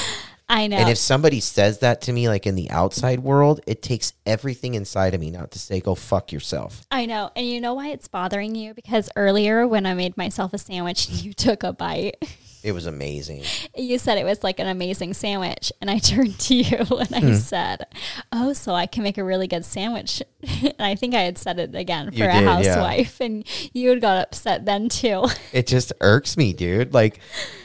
I 0.50 0.68
know. 0.68 0.78
and 0.78 0.90
if 0.90 0.98
somebody 0.98 1.40
says 1.42 1.80
that 1.80 2.02
to 2.04 2.14
me, 2.14 2.30
like 2.30 2.48
in 2.48 2.56
the 2.56 2.70
outside 2.72 3.20
world, 3.20 3.60
it 3.68 3.82
takes 3.82 4.14
everything 4.26 4.76
inside 4.76 5.14
of 5.14 5.20
me 5.20 5.30
not 5.30 5.52
to 5.52 5.60
say, 5.60 5.80
go 5.82 5.94
fuck 5.94 6.32
yourself. 6.32 6.86
I 6.90 7.06
know. 7.06 7.32
And 7.36 7.46
you 7.46 7.60
know 7.60 7.74
why 7.74 7.90
it's 7.90 8.08
bothering 8.08 8.56
you? 8.56 8.74
Because 8.74 9.10
earlier 9.18 9.68
when 9.68 9.86
I 9.86 9.94
made 9.94 10.16
myself 10.16 10.54
a 10.54 10.58
sandwich, 10.58 11.10
you 11.10 11.34
took 11.34 11.64
a 11.64 11.74
bite. 11.74 12.16
It 12.64 12.72
was 12.72 12.86
amazing. 12.86 13.44
You 13.78 13.98
said 14.00 14.18
it 14.18 14.24
was 14.26 14.44
like 14.44 14.60
an 14.60 14.68
amazing 14.68 15.14
sandwich. 15.14 15.72
And 15.82 15.92
I 15.92 16.00
turned 16.00 16.40
to 16.40 16.56
you 16.56 16.78
and 16.78 17.14
I 17.16 17.20
Hmm. 17.20 17.34
said, 17.36 17.86
Oh, 18.32 18.54
so 18.54 18.74
I 18.74 18.88
can 18.88 19.04
make 19.04 19.18
a 19.18 19.24
really 19.24 19.48
good 19.48 19.64
sandwich. 19.66 20.24
and 20.62 20.74
I 20.80 20.96
think 20.96 21.14
I 21.14 21.22
had 21.22 21.38
said 21.38 21.60
it 21.60 21.76
again 21.76 22.10
for 22.12 22.18
You 22.18 22.24
a 22.26 22.32
did, 22.32 22.44
yeah. 22.44 22.50
housewife. 22.56 23.20
And 23.22 23.46
you 23.74 23.90
had 23.90 24.02
got 24.02 24.24
upset 24.28 24.66
then 24.66 24.88
too. 24.90 25.26
It 25.54 25.68
just 25.68 25.92
irks 26.02 26.36
me, 26.38 26.54
dude. 26.54 26.94
Like, 26.94 27.20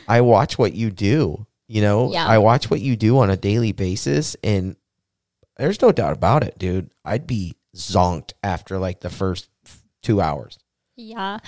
I 0.08 0.20
watch 0.20 0.58
what 0.58 0.74
you 0.74 0.90
do, 0.90 1.46
you 1.72 1.80
know? 1.82 2.12
Yeah. 2.12 2.26
I 2.26 2.38
watch 2.38 2.70
what 2.70 2.80
you 2.80 2.96
do 2.96 3.18
on 3.18 3.30
a 3.30 3.36
daily 3.36 3.72
basis, 3.72 4.36
and 4.44 4.76
there's 5.56 5.80
no 5.80 5.92
doubt 5.92 6.12
about 6.14 6.42
it, 6.44 6.58
dude. 6.58 6.92
I'd 7.04 7.26
be 7.26 7.56
zonked 7.74 8.32
after 8.42 8.78
like 8.78 9.00
the 9.00 9.10
first 9.10 9.48
two 10.02 10.20
hours. 10.20 10.58
yeah. 10.96 11.38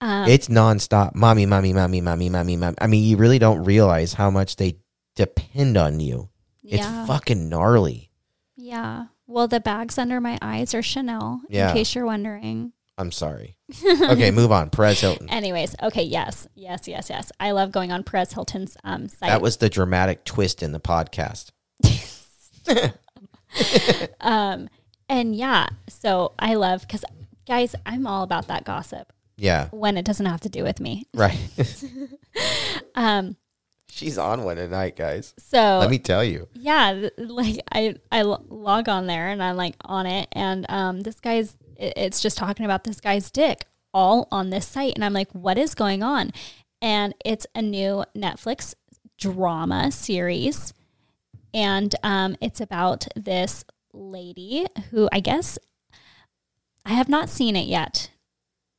Um, 0.00 0.28
it's 0.28 0.48
nonstop. 0.48 1.14
Mommy, 1.14 1.46
mommy, 1.46 1.72
mommy, 1.72 2.00
mommy, 2.00 2.28
mommy, 2.30 2.56
mommy. 2.56 2.76
I 2.80 2.86
mean, 2.86 3.04
you 3.04 3.16
really 3.16 3.38
don't 3.38 3.64
realize 3.64 4.14
how 4.14 4.30
much 4.30 4.56
they 4.56 4.76
depend 5.14 5.76
on 5.76 6.00
you. 6.00 6.28
It's 6.62 6.86
fucking 7.06 7.48
gnarly. 7.48 8.10
yeah. 8.56 9.06
Well, 9.28 9.48
the 9.48 9.58
bags 9.60 9.98
under 9.98 10.20
my 10.20 10.38
eyes 10.40 10.72
are 10.74 10.82
Chanel, 10.82 11.40
Yeah. 11.48 11.68
in 11.70 11.74
case 11.76 11.94
you're 11.96 12.06
wondering. 12.06 12.72
I'm 12.96 13.10
sorry. 13.10 13.55
okay, 13.84 14.30
move 14.30 14.52
on. 14.52 14.70
Perez 14.70 15.00
Hilton. 15.00 15.28
Anyways, 15.28 15.74
okay, 15.82 16.02
yes, 16.04 16.46
yes, 16.54 16.86
yes, 16.86 17.10
yes. 17.10 17.32
I 17.40 17.50
love 17.50 17.72
going 17.72 17.90
on 17.92 18.04
Perez 18.04 18.32
Hilton's 18.32 18.76
um, 18.84 19.08
site. 19.08 19.28
That 19.28 19.40
was 19.42 19.56
the 19.56 19.68
dramatic 19.68 20.24
twist 20.24 20.62
in 20.62 20.72
the 20.72 20.80
podcast. 20.80 21.50
um, 24.20 24.68
and 25.08 25.34
yeah, 25.34 25.66
so 25.88 26.32
I 26.38 26.54
love 26.54 26.82
because 26.82 27.04
guys, 27.46 27.74
I'm 27.84 28.06
all 28.06 28.22
about 28.22 28.48
that 28.48 28.64
gossip 28.64 29.12
Yeah. 29.36 29.68
when 29.70 29.96
it 29.96 30.04
doesn't 30.04 30.26
have 30.26 30.40
to 30.42 30.48
do 30.48 30.62
with 30.62 30.80
me. 30.80 31.04
Right. 31.14 31.38
Um, 32.94 33.36
She's 33.90 34.16
on 34.18 34.44
one 34.44 34.56
tonight, 34.56 34.96
guys. 34.96 35.34
so 35.38 35.78
Let 35.80 35.90
me 35.90 35.98
tell 35.98 36.24
you. 36.24 36.48
yeah, 36.54 37.08
like 37.18 37.60
I 37.70 37.96
I 38.10 38.22
log 38.22 38.88
on 38.88 39.06
there 39.06 39.28
and 39.28 39.42
I'm 39.42 39.56
like 39.56 39.76
on 39.84 40.06
it, 40.06 40.28
and 40.32 40.64
um, 40.70 41.00
this 41.00 41.20
guy's 41.20 41.54
it's 41.78 42.20
just 42.20 42.36
talking 42.38 42.64
about 42.64 42.84
this 42.84 43.00
guy's 43.00 43.30
dick 43.30 43.66
all 43.94 44.28
on 44.30 44.50
this 44.50 44.66
site, 44.66 44.94
and 44.94 45.04
I'm 45.04 45.12
like, 45.12 45.30
what 45.32 45.56
is 45.58 45.74
going 45.74 46.02
on? 46.02 46.32
And 46.82 47.14
it's 47.24 47.46
a 47.54 47.62
new 47.62 48.04
Netflix 48.16 48.74
drama 49.18 49.90
series, 49.90 50.74
and 51.54 51.94
um, 52.02 52.36
it's 52.40 52.60
about 52.60 53.06
this 53.16 53.64
lady 53.92 54.66
who 54.90 55.08
I 55.10 55.20
guess 55.20 55.58
I 56.84 56.90
have 56.90 57.08
not 57.08 57.28
seen 57.30 57.56
it 57.56 57.66
yet, 57.66 58.10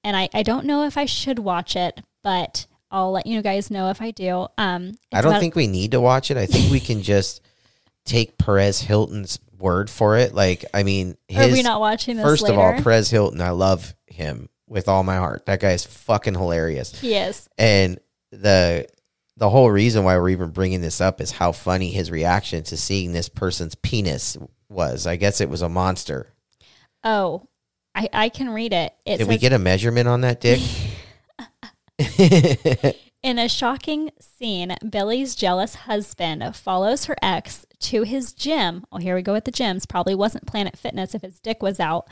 and 0.03 0.15
I 0.15 0.29
I 0.33 0.43
don't 0.43 0.65
know 0.65 0.83
if 0.85 0.97
I 0.97 1.05
should 1.05 1.39
watch 1.39 1.75
it, 1.75 2.01
but 2.23 2.67
I'll 2.91 3.11
let 3.11 3.25
you 3.25 3.41
guys 3.41 3.71
know 3.71 3.89
if 3.89 4.01
I 4.01 4.11
do. 4.11 4.47
Um, 4.57 4.97
I 5.11 5.21
don't 5.21 5.31
about- 5.31 5.39
think 5.41 5.55
we 5.55 5.67
need 5.67 5.91
to 5.91 5.99
watch 6.01 6.31
it. 6.31 6.37
I 6.37 6.45
think 6.45 6.71
we 6.71 6.79
can 6.79 7.01
just 7.01 7.41
take 8.05 8.37
Perez 8.37 8.81
Hilton's 8.81 9.39
word 9.57 9.89
for 9.89 10.17
it. 10.17 10.33
Like, 10.33 10.65
I 10.73 10.83
mean, 10.83 11.17
his, 11.27 11.49
Are 11.49 11.51
we 11.51 11.61
not 11.61 11.79
watching 11.79 12.17
this 12.17 12.25
First 12.25 12.47
of 12.47 12.57
all, 12.57 12.71
later? 12.71 12.83
Perez 12.83 13.09
Hilton, 13.09 13.41
I 13.41 13.51
love 13.51 13.95
him 14.07 14.49
with 14.67 14.87
all 14.87 15.03
my 15.03 15.17
heart. 15.17 15.45
That 15.45 15.59
guy 15.59 15.71
is 15.71 15.85
fucking 15.85 16.33
hilarious. 16.33 16.99
He 16.99 17.15
is. 17.15 17.47
And 17.57 17.99
the 18.31 18.87
the 19.37 19.49
whole 19.49 19.69
reason 19.69 20.03
why 20.03 20.17
we're 20.17 20.29
even 20.29 20.49
bringing 20.49 20.81
this 20.81 20.99
up 20.99 21.21
is 21.21 21.31
how 21.31 21.51
funny 21.51 21.91
his 21.91 22.09
reaction 22.09 22.63
to 22.63 22.75
seeing 22.75 23.11
this 23.11 23.29
person's 23.29 23.75
penis 23.75 24.35
was. 24.67 25.05
I 25.05 25.15
guess 25.15 25.41
it 25.41 25.49
was 25.49 25.61
a 25.61 25.69
monster. 25.69 26.33
Oh, 27.03 27.47
I, 27.93 28.09
I 28.11 28.29
can 28.29 28.49
read 28.49 28.73
it. 28.73 28.93
It 29.05 29.17
Did 29.17 29.27
we 29.27 29.37
get 29.37 29.53
a 29.53 29.59
measurement 29.59 30.07
on 30.07 30.21
that 30.21 30.41
dick? 30.41 30.61
in 33.27 33.37
a 33.37 33.49
shocking 33.49 34.09
scene, 34.19 34.73
Billy's 34.89 35.35
jealous 35.35 35.75
husband 35.75 36.55
follows 36.55 37.05
her 37.05 37.15
ex 37.21 37.65
to 37.79 38.03
his 38.03 38.31
gym. 38.31 38.85
Oh, 38.89 38.99
here 38.99 39.15
we 39.15 39.21
go 39.21 39.33
with 39.33 39.43
the 39.43 39.51
gyms. 39.51 39.87
Probably 39.87 40.15
wasn't 40.15 40.47
Planet 40.47 40.77
Fitness 40.77 41.13
if 41.13 41.23
his 41.23 41.37
dick 41.41 41.61
was 41.61 41.77
out. 41.79 42.07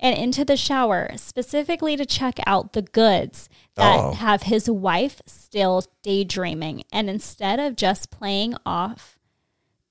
And 0.00 0.16
into 0.18 0.44
the 0.44 0.56
shower, 0.56 1.10
specifically 1.16 1.96
to 1.96 2.04
check 2.04 2.38
out 2.44 2.72
the 2.72 2.82
goods 2.82 3.48
that 3.76 3.98
Oh. 4.00 4.12
have 4.14 4.42
his 4.44 4.68
wife 4.68 5.22
still 5.26 5.84
daydreaming. 6.02 6.82
And 6.92 7.08
instead 7.08 7.60
of 7.60 7.76
just 7.76 8.10
playing 8.10 8.54
off 8.66 9.16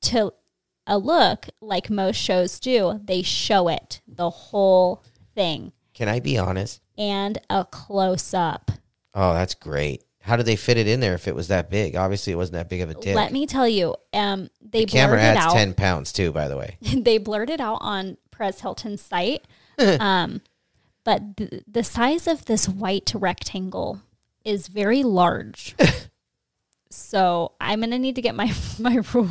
to 0.01 0.33
a 0.85 0.97
look 0.97 1.47
like 1.61 1.89
most 1.89 2.17
shows 2.17 2.59
do, 2.59 2.99
they 3.03 3.21
show 3.21 3.69
it 3.69 4.01
the 4.05 4.29
whole 4.29 5.01
thing 5.33 5.71
Can 5.93 6.09
I 6.09 6.19
be 6.19 6.37
honest? 6.37 6.81
and 6.97 7.37
a 7.49 7.63
close 7.63 8.33
up. 8.33 8.71
Oh, 9.13 9.33
that's 9.33 9.55
great. 9.55 10.03
How 10.27 10.35
did 10.35 10.45
they 10.45 10.57
fit 10.57 10.75
it 10.75 10.87
in 10.87 10.99
there 10.99 11.13
if 11.13 11.25
it 11.25 11.33
was 11.35 11.47
that 11.47 11.69
big? 11.69 11.95
Obviously, 11.95 12.33
it 12.33 12.35
wasn't 12.35 12.55
that 12.55 12.67
big 12.67 12.81
of 12.81 12.89
a 12.89 12.95
dick. 12.95 13.15
Let 13.15 13.31
me 13.31 13.47
tell 13.47 13.65
you, 13.65 13.95
um, 14.11 14.49
they 14.61 14.83
the 14.83 14.91
camera 14.91 15.19
blurred 15.19 15.37
it 15.37 15.37
out. 15.37 15.53
10 15.53 15.73
pounds 15.73 16.11
too, 16.11 16.33
by 16.33 16.49
the 16.49 16.57
way. 16.57 16.75
they 16.81 17.17
blurred 17.17 17.49
it 17.49 17.61
out 17.61 17.77
on 17.79 18.17
Perez 18.29 18.59
Hilton's 18.59 19.01
site. 19.01 19.45
um, 19.77 20.41
but 21.05 21.37
th- 21.37 21.63
the 21.65 21.81
size 21.81 22.27
of 22.27 22.43
this 22.43 22.67
white 22.67 23.13
rectangle 23.15 24.01
is 24.43 24.67
very 24.67 25.01
large. 25.01 25.77
so 26.89 27.53
I'm 27.61 27.79
gonna 27.79 27.97
need 27.97 28.15
to 28.15 28.21
get 28.21 28.35
my 28.35 28.53
my 28.79 29.01
ruler. 29.13 29.29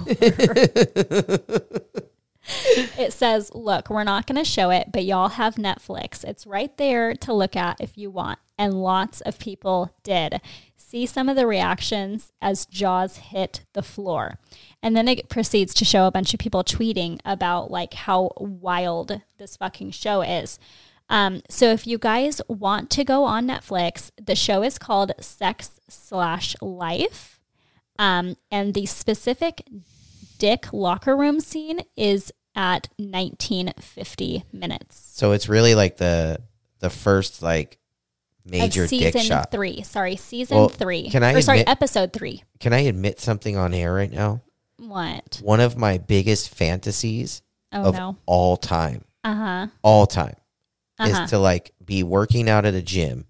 it 2.97 3.13
says, 3.13 3.51
"Look, 3.55 3.91
we're 3.91 4.05
not 4.05 4.27
going 4.27 4.43
to 4.43 4.49
show 4.49 4.71
it, 4.71 4.93
but 4.93 5.05
y'all 5.05 5.29
have 5.31 5.57
Netflix. 5.57 6.25
It's 6.25 6.47
right 6.47 6.75
there 6.79 7.15
to 7.17 7.35
look 7.35 7.55
at 7.55 7.81
if 7.81 7.99
you 7.99 8.09
want." 8.11 8.39
And 8.57 8.73
lots 8.83 9.21
of 9.21 9.39
people 9.39 9.91
did. 10.03 10.41
See 10.97 11.05
some 11.05 11.29
of 11.29 11.37
the 11.37 11.47
reactions 11.47 12.33
as 12.41 12.65
Jaws 12.65 13.19
hit 13.19 13.67
the 13.75 13.83
floor. 13.83 14.39
And 14.83 14.97
then 14.97 15.09
it 15.09 15.29
proceeds 15.29 15.75
to 15.75 15.85
show 15.85 16.07
a 16.07 16.11
bunch 16.11 16.33
of 16.33 16.41
people 16.41 16.65
tweeting 16.65 17.21
about 17.23 17.71
like 17.71 17.93
how 17.93 18.31
wild 18.39 19.21
this 19.37 19.59
fucking 19.59 19.91
show 19.91 20.23
is. 20.23 20.59
Um, 21.11 21.43
so 21.51 21.67
if 21.67 21.87
you 21.87 21.99
guys 21.99 22.41
want 22.49 22.89
to 22.93 23.05
go 23.05 23.25
on 23.25 23.47
Netflix, 23.47 24.11
the 24.17 24.35
show 24.35 24.63
is 24.63 24.79
called 24.79 25.13
Sex 25.21 25.81
Slash 25.87 26.57
Life. 26.63 27.41
Um, 27.99 28.37
and 28.51 28.73
the 28.73 28.87
specific 28.87 29.69
dick 30.39 30.73
locker 30.73 31.15
room 31.15 31.41
scene 31.41 31.81
is 31.95 32.33
at 32.55 32.89
1950 32.97 34.45
minutes. 34.51 34.99
So 35.13 35.33
it's 35.33 35.47
really 35.47 35.75
like 35.75 35.99
the 35.99 36.41
the 36.79 36.89
first 36.89 37.43
like 37.43 37.79
major 38.47 38.85
of 38.85 38.89
season 38.91 39.13
dick 39.13 39.23
shot. 39.23 39.51
three. 39.51 39.83
Sorry, 39.83 40.17
season 40.17 40.57
Well, 40.57 40.69
three. 40.69 41.11
can 41.11 41.23
I 41.23 41.33
or 41.35 41.41
sorry, 41.43 41.61
admit- 41.61 41.73
episode 41.73 42.13
three. 42.13 42.43
Can 42.61 42.73
I 42.73 42.81
admit 42.81 43.21
something 43.21 43.57
on 43.57 43.75
air 43.75 43.93
right 43.93 44.11
now? 44.11 44.43
What? 44.79 45.41
One 45.43 45.61
of 45.61 45.77
my 45.77 45.99
biggest 45.99 46.51
fantasies 46.55 47.43
Oh 47.73 47.85
of 47.89 47.95
no. 47.95 48.17
all 48.27 48.57
time, 48.57 49.05
Uh 49.25 49.35
huh. 49.35 49.67
all 49.83 50.07
time, 50.07 50.37
Uh-huh. 50.99 51.23
is 51.25 51.31
to 51.31 51.39
like 51.39 51.73
be 51.85 52.03
working 52.03 52.49
out 52.49 52.65
at 52.65 52.75
a 52.75 52.83
gym, 52.83 53.27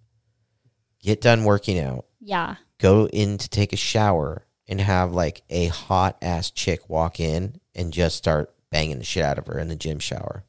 get 1.00 1.20
done 1.20 1.44
working 1.44 1.78
out, 1.78 2.06
Yeah. 2.20 2.56
go 2.78 3.06
in 3.08 3.38
to 3.38 3.48
take 3.48 3.72
a 3.72 3.76
shower, 3.76 4.46
and 4.68 4.80
have 4.80 5.12
like 5.12 5.42
a 5.48 5.66
hot 5.66 6.18
ass 6.20 6.50
chick 6.50 6.88
walk 6.90 7.20
in 7.20 7.60
and 7.74 7.92
just 7.92 8.16
start 8.16 8.52
banging 8.72 8.98
the 8.98 9.04
shit 9.04 9.22
out 9.24 9.38
of 9.38 9.46
her 9.46 9.58
in 9.60 9.68
the 9.68 9.76
gym 9.76 10.00
shower. 10.00 10.44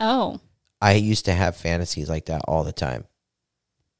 Oh, 0.00 0.40
I 0.82 0.94
used 0.94 1.26
to 1.26 1.32
have 1.34 1.56
fantasies 1.56 2.08
like 2.08 2.24
that 2.26 2.42
all 2.48 2.64
the 2.64 2.72
time. 2.72 3.04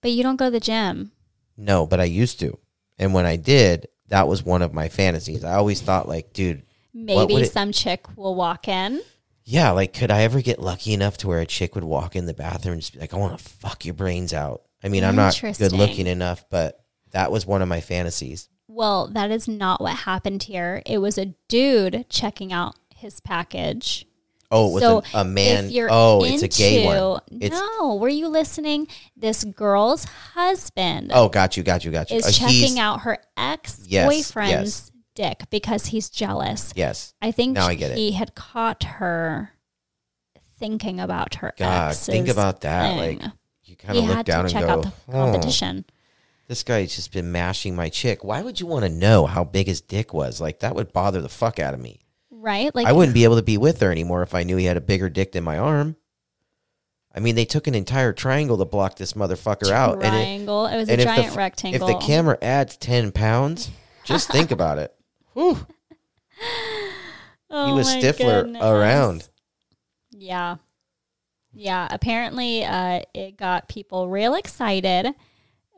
But 0.01 0.11
you 0.13 0.23
don't 0.23 0.37
go 0.37 0.47
to 0.47 0.51
the 0.51 0.61
gym. 0.61 1.13
No, 1.57 1.87
but 1.87 2.01
I 2.01 2.05
used 2.05 2.41
to. 2.41 2.59
And 2.99 3.13
when 3.15 3.27
I 3.27 3.37
did, 3.37 3.89
that 4.09 4.29
was 4.29 4.43
one 4.45 4.63
of 4.63 4.75
my 4.75 4.89
fantasies. 4.89 5.45
I 5.45 5.55
always 5.55 5.81
thought 5.81 6.09
like, 6.09 6.33
dude, 6.33 6.63
Maybe 6.93 7.35
it- 7.37 7.53
some 7.53 7.73
chick 7.73 8.07
will 8.17 8.35
walk 8.35 8.67
in. 8.69 9.01
yeah, 9.45 9.71
like 9.71 9.93
could 9.93 10.11
I 10.11 10.23
ever 10.23 10.41
get 10.43 10.61
lucky 10.61 10.93
enough 10.93 11.17
to 11.19 11.29
where 11.29 11.41
a 11.41 11.47
chick 11.47 11.75
would 11.75 11.85
walk 11.85 12.17
in 12.17 12.27
the 12.27 12.35
bathroom 12.35 12.75
and 12.75 12.83
just 12.83 12.95
be 12.95 13.01
like, 13.01 13.15
I 13.15 13.17
want 13.19 13.39
to 13.39 13.45
fuck 13.45 13.85
your 13.85 13.95
brains 13.95 14.33
out. 14.33 14.63
I 14.83 14.89
mean, 14.89 15.05
I'm 15.05 15.17
not 15.17 15.35
good 15.35 15.45
Interesting. 15.49 15.79
looking 15.79 16.07
enough, 16.07 16.45
but 16.51 16.83
that 17.13 17.31
was 17.31 17.47
one 17.47 17.61
of 17.63 17.69
my 17.69 17.81
fantasies. 17.81 18.49
Well, 18.67 19.09
that 19.09 19.31
is 19.31 19.47
not 19.49 19.81
what 19.81 19.97
happened 19.99 20.45
here. 20.45 20.83
It 20.87 20.99
was 20.99 21.19
a 21.19 21.35
dude 21.49 22.07
checking 22.09 22.53
out 22.53 22.77
his 22.95 23.21
package. 23.21 24.07
Oh, 24.53 24.71
it 24.71 24.73
was 24.75 24.83
so 24.83 25.03
a, 25.15 25.21
a 25.21 25.25
man. 25.25 25.71
Oh, 25.91 26.25
it's 26.25 26.43
a 26.43 26.49
gay 26.49 26.83
into- 26.85 26.89
one. 26.99 27.21
It's 27.41 27.55
no, 27.57 27.95
were 27.97 28.09
you 28.09 28.27
listening? 28.29 28.89
This 29.17 29.45
girl's 29.45 30.05
husband 30.35 31.13
oh, 31.15 31.29
got 31.29 31.57
you, 31.57 31.63
got 31.63 31.85
you, 31.85 31.91
got 31.93 32.11
you. 32.11 32.17
is 32.17 32.25
Uh, 32.25 32.29
he's- 32.47 32.61
checking 32.61 32.79
out 32.81 33.03
her 33.03 33.19
ex 33.37 33.87
boyfriend's 33.87 34.33
yes. 34.45 34.91
dick 35.15 35.45
because 35.51 35.87
he's 35.87 36.11
jealous. 36.11 36.73
Yes, 36.75 37.15
I 37.23 37.31
think 37.31 37.55
Now 37.55 37.67
I 37.67 37.75
get 37.77 37.93
it. 37.93 37.97
he 37.97 38.13
had 38.13 38.35
caught 38.35 38.83
her 38.85 39.53
thinking 40.59 41.01
about 41.01 41.37
her 41.37 41.49
ex. 41.49 41.59
God, 41.59 41.95
think 41.97 42.29
about 42.29 42.63
that. 42.63 42.99
thing. 42.99 43.19
Like 43.21 43.31
you 43.65 43.77
kind 43.77 43.99
of 43.99 44.05
look 44.05 44.27
down 44.27 44.47
and 44.47 44.53
check 44.53 44.65
go, 44.65 44.69
out 44.71 44.83
the 44.83 44.93
"Oh, 45.09 45.13
competition. 45.13 45.85
this 46.49 46.65
guy's 46.65 46.97
just 46.97 47.13
been 47.13 47.31
mashing 47.31 47.77
my 47.77 47.89
chick. 47.89 48.25
Why 48.25 48.43
would 48.43 48.59
you 48.61 48.67
want 48.67 48.85
to 48.85 48.91
know 48.91 49.27
how 49.27 49.45
big 49.45 49.69
his 49.69 49.81
dick 49.81 50.13
was? 50.13 50.41
Like 50.41 50.59
that 50.61 50.75
would 50.75 50.93
bother 50.93 51.21
the 51.21 51.29
fuck 51.29 51.61
out 51.61 51.73
of 51.75 51.81
me. 51.81 52.01
Right? 52.41 52.75
Like 52.75 52.87
I 52.87 52.93
wouldn't 52.93 53.15
be 53.15 53.25
able 53.25 53.37
to 53.37 53.43
be 53.43 53.59
with 53.59 53.81
her 53.81 53.93
anymore 53.93 54.23
if 54.23 54.35
I 54.35 54.45
knew 54.45 54.57
he 54.57 54.65
had 54.65 54.77
a 54.79 54.81
bigger 54.81 55.11
dick 55.11 55.33
than 55.33 55.45
my 55.45 55.59
arm. 55.59 55.97
I 57.15 57.21
mean, 57.21 57.35
they 57.35 57.45
took 57.45 57.67
an 57.67 57.75
entire 57.75 58.13
triangle 58.13 58.57
to 58.59 58.65
block 58.65 58.97
this 58.97 59.15
motherfucker 59.15 59.71
out. 59.71 59.95
And 60.03 60.15
it, 60.15 60.23
triangle. 60.23 60.67
It, 60.67 60.77
was 60.77 60.89
a 60.89 60.93
and 60.93 61.01
the 61.01 61.05
giant 61.05 61.27
f- 61.27 61.37
rectangle. 61.37 61.89
If 61.89 61.95
the 61.95 62.07
camera 62.07 62.39
adds 62.41 62.77
10 62.77 63.13
pounds, 63.13 63.71
just 64.05 64.31
think 64.31 64.51
about 64.51 64.79
it. 64.79 64.95
Whew. 65.35 65.67
Oh 67.51 67.67
he 67.67 67.73
was 67.73 67.89
my 67.89 68.01
Stifler 68.01 68.45
goodness. 68.45 68.63
around. 68.63 69.29
Yeah. 70.13 70.57
Yeah. 71.53 71.89
Apparently, 71.91 72.65
uh, 72.65 73.03
it 73.13 73.37
got 73.37 73.69
people 73.69 74.09
real 74.09 74.35
excited. 74.35 75.15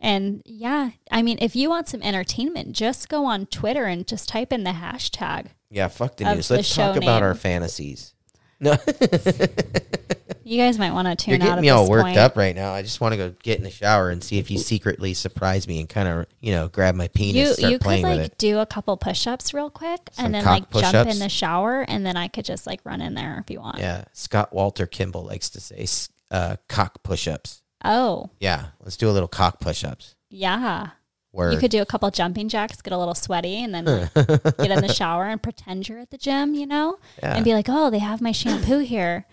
And 0.03 0.43
yeah, 0.45 0.91
I 1.11 1.23
mean, 1.23 1.39
if 1.41 1.55
you 1.57 1.71
want 1.71 1.89
some 1.89 2.03
entertainment, 2.03 2.73
just 2.73 3.09
go 3.09 3.25
on 3.25 3.47
Twitter 3.47 3.85
and 3.85 4.07
just 4.07 4.29
type 4.29 4.53
in 4.53 4.65
the 4.65 4.73
hashtag. 4.73 5.47
Yeah, 5.73 5.89
fuck 5.89 6.17
the 6.17 6.29
Of 6.29 6.37
news. 6.37 6.49
the 6.49 6.57
Let's 6.57 6.75
talk 6.75 6.97
about 6.97 7.21
name. 7.21 7.23
our 7.25 7.35
fantasies. 7.35 8.13
No, 8.61 8.77
You 10.45 10.59
guys 10.59 10.77
might 10.79 10.93
want 10.93 11.07
to 11.09 11.17
tune 11.17 11.33
you're 11.35 11.43
out 11.43 11.47
getting 11.47 11.59
at 11.59 11.63
me 11.63 11.69
all 11.71 11.83
this 11.85 11.91
worked 11.91 12.05
point. 12.05 12.19
up 12.19 12.37
right 12.37 12.55
now. 12.55 12.73
I 12.75 12.83
just 12.83 13.01
want 13.01 13.13
to 13.13 13.17
go 13.17 13.35
get 13.43 13.59
in 13.59 13.65
the 13.65 13.71
shower 13.71 14.11
and 14.11 14.23
see 14.23 14.39
if 14.39 14.51
you 14.51 14.59
secretly 14.59 15.15
surprise 15.15 15.67
me 15.69 15.79
and 15.81 15.89
kind 15.89 16.09
of, 16.09 16.27
you 16.41 16.53
know, 16.53 16.69
grab 16.69 16.95
my 16.97 17.09
penis, 17.09 17.35
You 17.49 17.55
start 17.55 17.73
you 17.73 17.79
could 17.79 17.85
playing 17.85 18.03
like 18.05 18.21
it. 18.21 18.39
do 18.39 18.59
a 18.59 18.67
couple 18.67 18.97
push-ups 18.97 19.55
real 19.55 19.71
quick, 19.71 20.01
Some 20.13 20.27
and 20.27 20.35
then 20.35 20.45
cock 20.45 20.53
like 20.53 20.71
jump 20.71 20.93
push-ups? 20.93 21.13
in 21.15 21.19
the 21.21 21.29
shower, 21.29 21.83
and 21.89 22.05
then 22.05 22.17
I 22.17 22.29
could 22.29 22.45
just 22.45 22.67
like 22.67 22.81
run 22.85 23.01
in 23.01 23.15
there 23.15 23.39
if 23.45 23.51
you 23.53 23.61
want. 23.61 23.79
Yeah, 23.79 24.05
Scott 24.13 24.53
Walter 24.53 24.87
Kimball 24.87 25.25
likes 25.25 25.49
to 25.51 25.61
say 25.61 25.79
s- 25.83 26.09
uh, 26.31 26.57
cock 26.69 27.03
push-ups. 27.05 27.63
Oh 27.85 28.31
Yeah, 28.41 28.67
let's 28.81 28.97
do 28.97 29.09
a 29.09 29.13
little 29.13 29.29
cock 29.29 29.59
push-ups. 29.61 30.15
yeah. 30.29 30.89
Word. 31.33 31.55
You 31.55 31.59
could 31.59 31.71
do 31.71 31.81
a 31.81 31.87
couple 31.87 32.11
jumping 32.11 32.49
jacks, 32.49 32.81
get 32.83 32.93
a 32.93 32.99
little 32.99 33.15
sweaty, 33.15 33.63
and 33.63 33.75
then 33.75 33.85
like, 33.87 34.15
get 34.15 34.71
in 34.71 34.81
the 34.83 34.93
shower 34.95 35.25
and 35.29 35.43
pretend 35.43 35.89
you're 35.89 35.99
at 35.99 36.11
the 36.11 36.19
gym, 36.19 36.55
you 36.55 36.67
know, 36.67 36.99
Yeah. 37.23 37.35
and 37.37 37.45
be 37.45 37.55
like, 37.55 37.67
"Oh, 37.69 37.89
they 37.91 38.01
have 38.01 38.21
my 38.21 38.33
shampoo 38.33 38.81
here," 38.81 39.25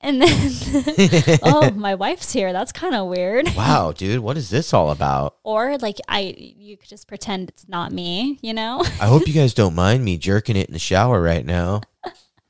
and 0.00 0.22
then, 0.22 0.28
"Oh, 1.42 1.70
my 1.76 1.94
wife's 1.94 2.32
here." 2.32 2.54
That's 2.54 2.72
kind 2.72 2.94
of 2.94 3.08
weird. 3.08 3.48
wow, 3.54 3.92
dude, 3.92 4.20
what 4.20 4.38
is 4.38 4.48
this 4.48 4.72
all 4.72 4.90
about? 4.90 5.36
Or 5.42 5.76
like 5.76 5.98
I, 6.08 6.34
you 6.38 6.78
could 6.78 6.88
just 6.88 7.06
pretend 7.06 7.50
it's 7.50 7.68
not 7.68 7.92
me, 7.92 8.38
you 8.40 8.54
know. 8.54 8.82
I 9.00 9.06
hope 9.06 9.26
you 9.28 9.34
guys 9.34 9.52
don't 9.52 9.74
mind 9.74 10.04
me 10.06 10.16
jerking 10.16 10.56
it 10.56 10.68
in 10.68 10.72
the 10.72 10.78
shower 10.78 11.20
right 11.20 11.44
now. 11.44 11.82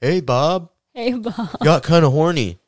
Hey, 0.00 0.20
Bob, 0.20 0.70
hey, 0.94 1.12
Bob. 1.14 1.58
got 1.64 1.82
kind 1.82 2.04
of 2.04 2.12
horny. 2.12 2.60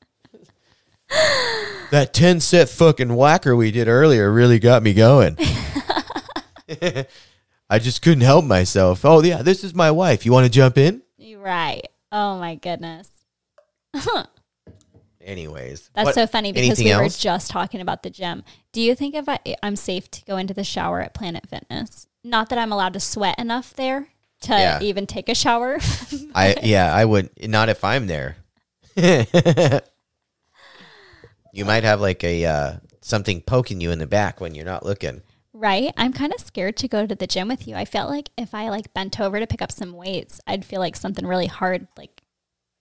That 1.91 2.13
10 2.13 2.41
set 2.41 2.69
fucking 2.69 3.15
whacker 3.15 3.57
we 3.57 3.71
did 3.71 3.89
earlier 3.89 4.31
really 4.31 4.59
got 4.59 4.83
me 4.83 4.93
going. 4.93 5.39
I 7.71 7.79
just 7.79 8.03
couldn't 8.03 8.23
help 8.23 8.45
myself. 8.45 9.05
Oh, 9.05 9.23
yeah, 9.23 9.43
this 9.43 9.63
is 9.65 9.75
my 9.75 9.91
wife. 9.91 10.25
You 10.25 10.33
want 10.33 10.45
to 10.47 10.51
jump 10.51 10.79
in? 10.79 11.03
You're 11.17 11.41
right. 11.41 11.87
Oh 12.11 12.39
my 12.39 12.55
goodness. 12.55 13.11
Anyways, 15.21 15.91
That's 15.95 16.07
what- 16.07 16.15
so 16.15 16.27
funny 16.27 16.53
because 16.53 16.79
we 16.79 16.91
else? 16.91 17.03
were 17.19 17.21
just 17.23 17.51
talking 17.51 17.81
about 17.83 18.03
the 18.03 18.09
gym. 18.11 18.45
Do 18.73 18.81
you 18.81 18.95
think 18.95 19.15
if 19.15 19.29
I, 19.29 19.39
I'm 19.63 19.77
safe 19.77 20.11
to 20.13 20.25
go 20.25 20.37
into 20.39 20.55
the 20.55 20.65
shower 20.65 21.03
at 21.03 21.13
Planet 21.13 21.47
Fitness? 21.49 22.07
Not 22.25 22.49
that 22.49 22.59
I'm 22.59 22.73
allowed 22.73 22.95
to 22.95 23.01
sweat 23.01 23.39
enough 23.39 23.75
there 23.75 24.09
to 24.43 24.53
Yeah. 24.53 24.81
even 24.81 25.07
take 25.07 25.29
a 25.29 25.35
shower. 25.35 25.79
I 26.35 26.57
yeah, 26.63 26.95
I 26.95 27.05
would 27.05 27.31
not 27.49 27.69
if 27.69 27.85
I'm 27.85 28.07
there. 28.07 28.37
you 31.53 31.65
might 31.65 31.85
have 31.85 32.01
like 32.01 32.25
a 32.25 32.45
uh, 32.45 32.73
something 33.01 33.41
poking 33.43 33.81
you 33.81 33.91
in 33.91 33.99
the 33.99 34.07
back 34.07 34.41
when 34.41 34.55
you're 34.55 34.65
not 34.65 34.85
looking. 34.87 35.23
Right? 35.59 35.93
I'm 35.97 36.13
kind 36.13 36.33
of 36.33 36.41
scared 36.41 36.77
to 36.79 36.89
go 36.89 37.07
to 37.07 37.15
the 37.15 37.27
gym 37.27 37.49
with 37.49 37.67
you. 37.67 37.75
I 37.75 37.85
felt 37.85 38.11
like 38.11 38.31
if 38.39 38.55
I 38.55 38.69
like 38.69 38.95
bent 38.95 39.21
over 39.21 39.41
to 39.41 39.47
pick 39.47 39.61
up 39.61 39.73
some 39.73 39.93
weights, 39.93 40.41
I'd 40.47 40.65
feel 40.65 40.81
like 40.81 40.97
something 40.97 41.27
really 41.27 41.47
hard 41.47 41.89
like 41.97 42.23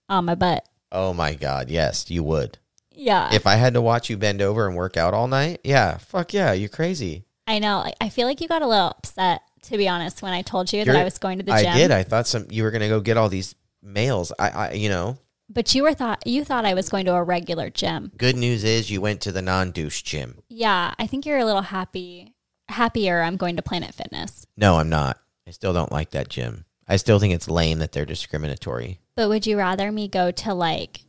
on 0.08 0.24
my 0.24 0.34
butt. 0.34 0.66
Oh 0.90 1.12
my 1.12 1.34
god, 1.34 1.70
yes, 1.70 2.10
you 2.10 2.22
would. 2.22 2.58
Yeah. 2.92 3.32
If 3.32 3.46
I 3.46 3.56
had 3.56 3.74
to 3.74 3.80
watch 3.80 4.08
you 4.08 4.16
bend 4.16 4.40
over 4.40 4.66
and 4.66 4.76
work 4.76 4.96
out 4.96 5.14
all 5.14 5.28
night, 5.28 5.60
yeah, 5.64 5.98
fuck 5.98 6.32
yeah, 6.32 6.52
you're 6.52 6.68
crazy. 6.68 7.24
I 7.46 7.58
know. 7.58 7.78
Like, 7.78 7.94
I 8.00 8.08
feel 8.08 8.26
like 8.26 8.40
you 8.40 8.48
got 8.48 8.62
a 8.62 8.66
little 8.66 8.88
upset 8.88 9.42
to 9.62 9.76
be 9.76 9.88
honest 9.88 10.22
when 10.22 10.32
I 10.32 10.42
told 10.42 10.72
you 10.72 10.80
that 10.80 10.86
You're- 10.86 11.00
I 11.00 11.04
was 11.04 11.18
going 11.18 11.38
to 11.38 11.44
the 11.44 11.52
gym. 11.52 11.72
I 11.72 11.76
did. 11.76 11.90
I 11.90 12.02
thought 12.04 12.26
some 12.26 12.46
you 12.50 12.62
were 12.62 12.70
gonna 12.70 12.88
go 12.88 13.00
get 13.00 13.16
all 13.16 13.28
these 13.28 13.54
males. 13.82 14.32
I, 14.38 14.50
I 14.50 14.72
you 14.72 14.88
know. 14.88 15.18
But 15.50 15.74
you 15.74 15.82
were 15.82 15.94
thought 15.94 16.26
you 16.26 16.44
thought 16.44 16.66
I 16.66 16.74
was 16.74 16.88
going 16.90 17.06
to 17.06 17.14
a 17.14 17.22
regular 17.22 17.70
gym. 17.70 18.12
Good 18.16 18.36
news 18.36 18.64
is 18.64 18.90
you 18.90 19.00
went 19.00 19.22
to 19.22 19.32
the 19.32 19.42
non 19.42 19.70
douche 19.70 20.02
gym. 20.02 20.42
Yeah, 20.48 20.94
I 20.98 21.06
think 21.06 21.24
you're 21.24 21.38
a 21.38 21.44
little 21.44 21.62
happy 21.62 22.34
happier 22.68 23.22
I'm 23.22 23.36
going 23.36 23.56
to 23.56 23.62
Planet 23.62 23.94
Fitness. 23.94 24.46
No, 24.56 24.76
I'm 24.76 24.88
not. 24.88 25.18
I 25.46 25.50
still 25.50 25.72
don't 25.72 25.92
like 25.92 26.10
that 26.10 26.28
gym. 26.28 26.64
I 26.86 26.96
still 26.96 27.18
think 27.18 27.34
it's 27.34 27.48
lame 27.48 27.78
that 27.78 27.92
they're 27.92 28.06
discriminatory. 28.06 29.00
But 29.14 29.28
would 29.28 29.46
you 29.46 29.58
rather 29.58 29.92
me 29.92 30.08
go 30.08 30.30
to 30.30 30.54
like 30.54 31.00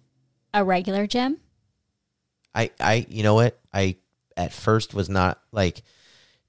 a 0.54 0.64
regular 0.64 1.08
gym? 1.08 1.38
I, 2.54 2.72
I, 2.80 3.06
you 3.10 3.24
know 3.24 3.36
what? 3.36 3.60
I 3.74 3.98
at 4.36 4.54
first 4.54 4.94
was 4.94 5.10
not 5.10 5.40
like 5.52 5.84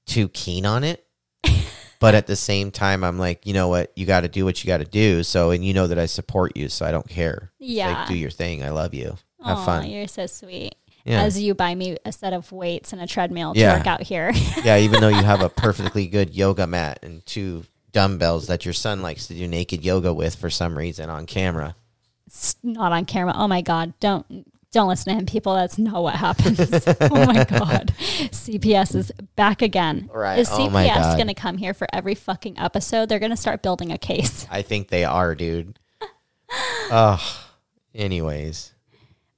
too 0.06 0.28
keen 0.28 0.66
on 0.66 0.84
it, 0.84 1.04
but 2.00 2.14
at 2.14 2.26
the 2.26 2.36
same 2.36 2.70
time, 2.70 3.04
I'm 3.04 3.18
like, 3.18 3.46
you 3.46 3.52
know 3.52 3.68
what? 3.68 3.92
You 3.96 4.06
got 4.06 4.22
to 4.22 4.28
do 4.28 4.44
what 4.44 4.62
you 4.62 4.68
got 4.68 4.78
to 4.78 4.84
do. 4.84 5.22
So, 5.22 5.50
and 5.50 5.64
you 5.64 5.74
know 5.74 5.86
that 5.86 5.98
I 5.98 6.06
support 6.06 6.56
you, 6.56 6.68
so 6.68 6.86
I 6.86 6.90
don't 6.90 7.08
care. 7.08 7.52
Yeah. 7.58 7.92
like, 7.92 8.08
do 8.08 8.14
your 8.14 8.30
thing. 8.30 8.64
I 8.64 8.70
love 8.70 8.94
you. 8.94 9.16
Have 9.44 9.58
Aw, 9.58 9.64
fun. 9.64 9.90
You're 9.90 10.08
so 10.08 10.26
sweet. 10.26 10.74
Yeah. 11.04 11.22
As 11.22 11.40
you 11.40 11.54
buy 11.54 11.74
me 11.74 11.96
a 12.04 12.12
set 12.12 12.32
of 12.32 12.50
weights 12.52 12.92
and 12.92 13.00
a 13.00 13.06
treadmill 13.06 13.54
to 13.54 13.60
Yeah. 13.60 13.78
work 13.78 13.86
out 13.86 14.02
here. 14.02 14.32
yeah, 14.64 14.78
even 14.78 15.00
though 15.00 15.08
you 15.08 15.22
have 15.22 15.40
a 15.42 15.48
perfectly 15.64 16.06
good 16.06 16.34
yoga 16.34 16.66
mat 16.66 16.98
and 17.02 17.24
two 17.26 17.64
dumbbells 17.92 18.46
that 18.48 18.64
your 18.64 18.74
son 18.74 19.02
likes 19.02 19.26
to 19.28 19.34
do 19.34 19.48
naked 19.48 19.84
yoga 19.84 20.12
with 20.14 20.34
for 20.36 20.50
some 20.50 20.76
reason 20.78 21.10
on 21.10 21.26
camera. 21.26 21.74
it's 22.26 22.54
not 22.62 22.92
on 22.92 23.04
camera. 23.04 23.32
Oh 23.36 23.48
my 23.48 23.62
god, 23.62 23.94
don't 23.98 24.46
don't 24.72 24.86
listen 24.88 25.12
to 25.12 25.18
him, 25.18 25.26
people. 25.26 25.54
That's 25.54 25.78
not 25.78 26.00
what 26.00 26.14
happens. 26.14 26.60
oh 27.00 27.26
my 27.26 27.42
god, 27.44 27.92
CPS 27.98 28.94
is 28.94 29.10
back 29.34 29.62
again. 29.62 30.08
Right. 30.12 30.38
Is 30.38 30.48
Oh 30.52 30.58
CPS 30.68 30.94
God. 30.94 31.16
going 31.16 31.26
to 31.26 31.34
come 31.34 31.56
here 31.56 31.74
for 31.74 31.88
every 31.92 32.14
fucking 32.14 32.56
episode? 32.56 33.08
They're 33.08 33.18
going 33.18 33.32
to 33.32 33.36
start 33.36 33.62
building 33.62 33.90
a 33.90 33.98
case. 33.98 34.46
I 34.48 34.62
think 34.62 34.86
they 34.88 35.02
are, 35.04 35.34
dude. 35.34 35.76
Ugh. 36.92 37.20
Anyways, 37.94 38.72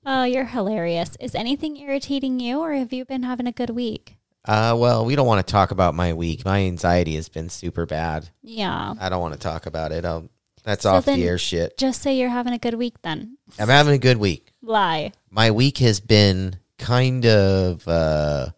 Oh, 0.04 0.24
you're 0.24 0.46
hilarious. 0.46 1.16
Is 1.20 1.34
anything 1.34 1.76
irritating 1.76 2.40
you, 2.40 2.58
or 2.60 2.72
have 2.72 2.92
you 2.92 3.04
been 3.04 3.22
having 3.22 3.46
a 3.46 3.52
good 3.52 3.70
week? 3.70 4.16
uh, 4.44 4.74
well, 4.76 5.04
we 5.04 5.14
don't 5.14 5.26
want 5.28 5.46
to 5.46 5.48
talk 5.52 5.70
about 5.70 5.94
my 5.94 6.12
week. 6.12 6.44
My 6.44 6.58
anxiety 6.62 7.14
has 7.14 7.28
been 7.28 7.48
super 7.48 7.86
bad. 7.86 8.28
Yeah. 8.42 8.94
I 8.98 9.08
don't 9.08 9.20
want 9.20 9.34
to 9.34 9.38
talk 9.40 9.66
about 9.66 9.92
it. 9.92 10.04
I'll, 10.04 10.28
that's 10.64 10.82
So 10.82 10.94
off 10.94 11.04
the 11.04 11.12
air 11.12 11.38
shit. 11.38 11.78
Just 11.78 12.02
say 12.02 12.16
you're 12.18 12.28
having 12.28 12.52
a 12.52 12.58
good 12.58 12.74
week 12.74 12.94
then. 13.02 13.38
I'm 13.60 13.68
having 13.68 13.94
a 13.94 13.98
good 13.98 14.16
week. 14.16 14.52
Lie. 14.60 15.12
My 15.30 15.52
week 15.52 15.78
has 15.78 16.00
been 16.00 16.56
kind 16.78 17.24
of 17.24 17.86
uh 17.86 18.48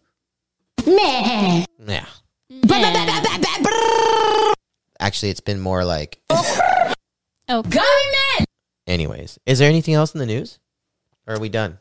Meh. 0.87 1.65
yeah. 1.87 2.05
Yeah. 2.49 2.85
Actually, 4.99 5.29
it's 5.29 5.39
been 5.41 5.59
more 5.59 5.83
like 5.85 6.19
Oh, 6.31 7.61
government. 7.61 8.47
anyways. 8.87 9.37
Is 9.45 9.59
there 9.59 9.69
anything 9.69 9.93
else 9.93 10.13
in 10.15 10.19
the 10.19 10.25
news? 10.25 10.57
Or 11.27 11.35
are 11.35 11.39
we 11.39 11.49
done? 11.49 11.77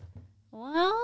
Well, 0.50 0.96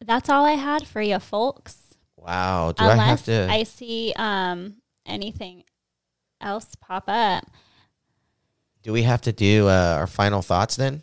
that's 0.00 0.28
all 0.28 0.44
I 0.44 0.52
had 0.52 0.86
for 0.86 1.00
you, 1.00 1.18
folks. 1.18 1.76
Wow. 2.16 2.72
Do 2.72 2.84
I 2.84 2.88
have 2.88 2.98
Unless 2.98 3.24
to 3.26 3.48
I 3.50 3.62
see 3.64 4.12
um 4.16 4.76
anything 5.06 5.64
else 6.40 6.74
pop 6.80 7.04
up. 7.08 7.44
do 8.82 8.92
we 8.92 9.02
have 9.02 9.20
to 9.22 9.32
do 9.32 9.68
uh, 9.68 9.96
our 9.98 10.06
final 10.06 10.42
thoughts 10.42 10.76
then? 10.76 11.02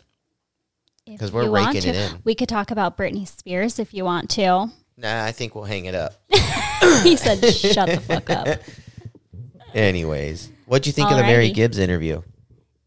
Because 1.06 1.32
we're 1.32 1.50
raking 1.50 1.78
it 1.78 1.92
to. 1.94 2.14
in. 2.14 2.20
We 2.24 2.34
could 2.34 2.48
talk 2.48 2.70
about 2.70 2.96
Britney 2.96 3.26
Spears 3.26 3.78
if 3.78 3.92
you 3.92 4.04
want 4.04 4.30
to. 4.30 4.70
Nah, 4.96 5.24
I 5.24 5.32
think 5.32 5.54
we'll 5.54 5.64
hang 5.64 5.86
it 5.86 5.94
up. 5.94 6.14
he 7.02 7.16
said, 7.16 7.42
"Shut 7.52 7.88
the 7.88 8.00
fuck 8.00 8.30
up." 8.30 8.60
Anyways, 9.74 10.50
what'd 10.66 10.86
you 10.86 10.92
think 10.92 11.10
of 11.10 11.16
the 11.16 11.22
Mary 11.22 11.50
Gibbs 11.52 11.78
interview? 11.78 12.22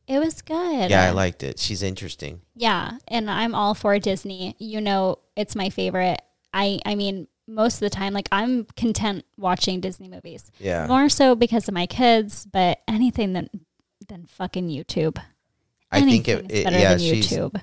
It 0.07 0.19
was 0.19 0.41
good. 0.41 0.89
Yeah, 0.89 1.03
I 1.03 1.11
liked 1.11 1.43
it. 1.43 1.59
She's 1.59 1.81
interesting. 1.81 2.41
Yeah, 2.55 2.97
and 3.07 3.29
I'm 3.29 3.55
all 3.55 3.73
for 3.73 3.97
Disney. 3.99 4.55
You 4.59 4.81
know, 4.81 5.19
it's 5.35 5.55
my 5.55 5.69
favorite. 5.69 6.21
I 6.53 6.79
I 6.85 6.95
mean, 6.95 7.27
most 7.47 7.75
of 7.75 7.79
the 7.81 7.89
time, 7.89 8.13
like 8.13 8.27
I'm 8.31 8.65
content 8.75 9.25
watching 9.37 9.79
Disney 9.79 10.07
movies. 10.07 10.51
Yeah. 10.59 10.87
More 10.87 11.09
so 11.09 11.35
because 11.35 11.67
of 11.67 11.73
my 11.73 11.85
kids, 11.85 12.45
but 12.45 12.81
anything 12.87 13.33
than 13.33 13.49
than 14.07 14.25
fucking 14.25 14.69
YouTube. 14.69 15.17
I 15.91 16.01
think 16.01 16.27
it, 16.27 16.51
it 16.51 16.71
yeah, 16.71 16.95
YouTube. 16.95 17.61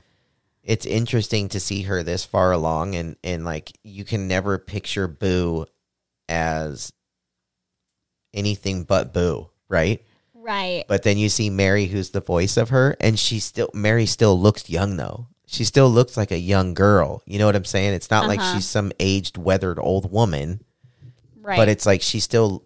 it's 0.63 0.87
interesting 0.87 1.49
to 1.49 1.59
see 1.59 1.83
her 1.83 2.03
this 2.03 2.25
far 2.25 2.53
along 2.53 2.95
and 2.95 3.17
and 3.25 3.45
like 3.45 3.73
you 3.83 4.05
can 4.05 4.29
never 4.29 4.57
picture 4.57 5.09
Boo 5.09 5.67
as 6.29 6.93
anything 8.33 8.85
but 8.85 9.13
Boo, 9.13 9.51
right? 9.69 10.03
Right. 10.43 10.85
But 10.89 11.03
then 11.03 11.19
you 11.19 11.29
see 11.29 11.51
Mary 11.51 11.87
who's 11.87 12.11
the 12.11 12.21
voice 12.21 12.57
of 12.57 12.71
her 12.71 12.97
and 13.01 13.19
she 13.19 13.39
still 13.41 13.69
Mary 13.75 14.07
still 14.07 14.39
looks 14.41 14.69
young 14.71 14.97
though. 14.97 15.27
She 15.47 15.65
still 15.65 15.89
looks 15.91 16.17
like 16.17 16.31
a 16.31 16.39
young 16.39 16.75
girl. 16.75 17.23
You 17.27 17.39
know 17.39 17.47
what 17.47 17.57
I'm 17.57 17.65
saying? 17.65 17.93
It's 17.95 18.11
not 18.11 18.27
like 18.29 18.39
Uh-huh. 18.41 18.55
she's 18.55 18.67
some 18.67 18.93
aged 19.01 19.37
weathered 19.37 19.79
old 19.79 20.11
woman, 20.11 20.63
Right. 21.41 21.57
but 21.57 21.69
it's 21.69 21.87
like 21.87 22.03
she 22.03 22.21
still 22.21 22.65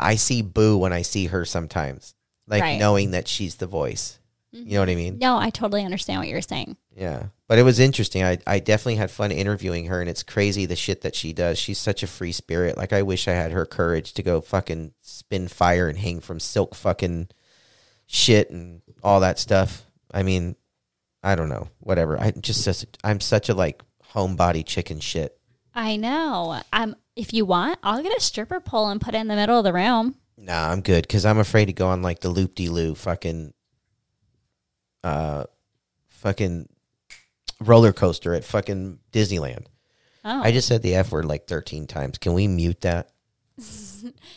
I 0.00 0.14
see 0.16 0.40
Boo 0.42 0.78
when 0.78 0.92
I 0.92 1.02
see 1.02 1.26
her 1.26 1.44
sometimes. 1.44 2.14
Like 2.48 2.62
Right. 2.62 2.78
knowing 2.78 3.10
that 3.12 3.28
she's 3.28 3.56
the 3.56 3.66
voice. 3.66 4.18
You 4.52 4.74
know 4.74 4.80
what 4.80 4.90
I 4.90 4.94
mean? 4.94 5.18
no, 5.18 5.38
I 5.38 5.48
totally 5.48 5.82
understand 5.84 6.20
what 6.20 6.28
you're 6.28 6.42
saying. 6.42 6.76
Yeah. 6.94 7.28
But 7.48 7.58
it 7.58 7.62
was 7.62 7.78
interesting. 7.78 8.22
I, 8.22 8.38
I 8.46 8.58
definitely 8.58 8.96
had 8.96 9.10
fun 9.10 9.32
interviewing 9.32 9.86
her, 9.86 10.00
and 10.00 10.10
it's 10.10 10.22
crazy 10.22 10.66
the 10.66 10.76
shit 10.76 11.00
that 11.00 11.14
she 11.14 11.32
does. 11.32 11.58
She's 11.58 11.78
such 11.78 12.02
a 12.02 12.06
free 12.06 12.32
spirit. 12.32 12.76
Like, 12.76 12.92
I 12.92 13.02
wish 13.02 13.26
I 13.26 13.32
had 13.32 13.52
her 13.52 13.64
courage 13.64 14.12
to 14.14 14.22
go 14.22 14.42
fucking 14.42 14.92
spin 15.00 15.48
fire 15.48 15.88
and 15.88 15.98
hang 15.98 16.20
from 16.20 16.38
silk 16.38 16.74
fucking 16.74 17.28
shit 18.06 18.50
and 18.50 18.82
all 19.02 19.20
that 19.20 19.38
stuff. 19.38 19.86
I 20.12 20.22
mean, 20.22 20.56
I 21.22 21.34
don't 21.34 21.48
know. 21.48 21.68
Whatever. 21.80 22.20
I 22.20 22.32
just, 22.32 22.62
such, 22.62 22.84
I'm 23.02 23.20
such 23.20 23.48
a 23.48 23.54
like 23.54 23.82
homebody 24.14 24.66
chicken 24.66 25.00
shit. 25.00 25.38
I 25.74 25.96
know. 25.96 26.60
Um, 26.74 26.96
if 27.16 27.32
you 27.32 27.46
want, 27.46 27.78
I'll 27.82 28.02
get 28.02 28.16
a 28.16 28.20
stripper 28.20 28.60
pole 28.60 28.90
and 28.90 29.00
put 29.00 29.14
it 29.14 29.18
in 29.18 29.28
the 29.28 29.36
middle 29.36 29.58
of 29.58 29.64
the 29.64 29.72
room. 29.72 30.16
Nah, 30.36 30.70
I'm 30.70 30.80
good 30.80 31.02
because 31.02 31.24
I'm 31.24 31.38
afraid 31.38 31.66
to 31.66 31.72
go 31.72 31.88
on 31.88 32.02
like 32.02 32.20
the 32.20 32.28
loop 32.28 32.54
de 32.54 32.68
loo 32.68 32.94
fucking 32.94 33.54
uh 35.04 35.44
fucking 36.06 36.68
roller 37.60 37.92
coaster 37.92 38.34
at 38.34 38.44
fucking 38.44 38.98
Disneyland. 39.12 39.66
Oh. 40.24 40.42
I 40.42 40.52
just 40.52 40.68
said 40.68 40.82
the 40.82 40.94
F 40.94 41.10
word 41.10 41.24
like 41.24 41.46
13 41.46 41.86
times. 41.86 42.18
Can 42.18 42.32
we 42.32 42.46
mute 42.46 42.80
that? 42.82 43.10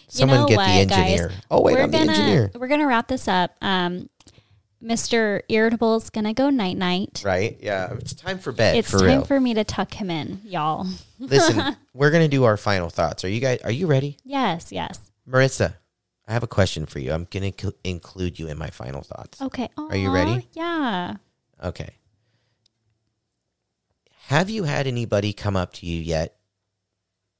Someone 0.07 0.41
know 0.41 0.47
get 0.47 0.57
what, 0.57 0.65
the 0.65 0.71
engineer. 0.71 1.27
guys? 1.29 1.37
Oh, 1.51 1.61
wait, 1.61 1.73
we're 1.73 1.83
I'm 1.83 1.91
the 1.91 1.97
gonna, 1.99 2.11
engineer. 2.11 2.51
We're 2.55 2.67
gonna 2.67 2.87
wrap 2.87 3.07
this 3.07 3.27
up. 3.27 3.55
Um, 3.61 4.09
Mr. 4.83 5.41
Irritable's 5.49 6.09
gonna 6.09 6.33
go 6.33 6.49
night 6.49 6.77
night. 6.77 7.21
Right? 7.25 7.57
Yeah. 7.61 7.93
It's 7.93 8.13
time 8.13 8.39
for 8.39 8.51
bed. 8.51 8.77
It's 8.77 8.89
for 8.89 8.99
time 8.99 9.07
real. 9.07 9.25
for 9.25 9.39
me 9.39 9.53
to 9.53 9.63
tuck 9.63 9.93
him 9.93 10.09
in, 10.09 10.41
y'all. 10.43 10.87
Listen, 11.19 11.75
we're 11.93 12.11
going 12.11 12.23
to 12.23 12.27
do 12.29 12.43
our 12.43 12.57
final 12.57 12.89
thoughts. 12.89 13.23
Are 13.23 13.29
you 13.29 13.39
guys, 13.39 13.59
are 13.63 13.71
you 13.71 13.87
ready? 13.87 14.17
yes, 14.23 14.71
yes. 14.71 14.99
Marissa, 15.27 15.73
I 16.27 16.33
have 16.33 16.43
a 16.43 16.47
question 16.47 16.85
for 16.85 16.99
you. 16.99 17.11
I'm 17.13 17.27
going 17.29 17.51
to 17.51 17.73
include 17.83 18.39
you 18.39 18.47
in 18.47 18.57
my 18.57 18.69
final 18.69 19.01
thoughts. 19.01 19.41
Okay. 19.41 19.69
Are 19.77 19.95
you 19.95 20.11
ready? 20.11 20.47
Yeah. 20.53 21.15
Okay. 21.63 21.89
Have 24.27 24.49
you 24.49 24.63
had 24.63 24.87
anybody 24.87 25.33
come 25.33 25.55
up 25.55 25.73
to 25.73 25.85
you 25.85 26.01
yet 26.01 26.35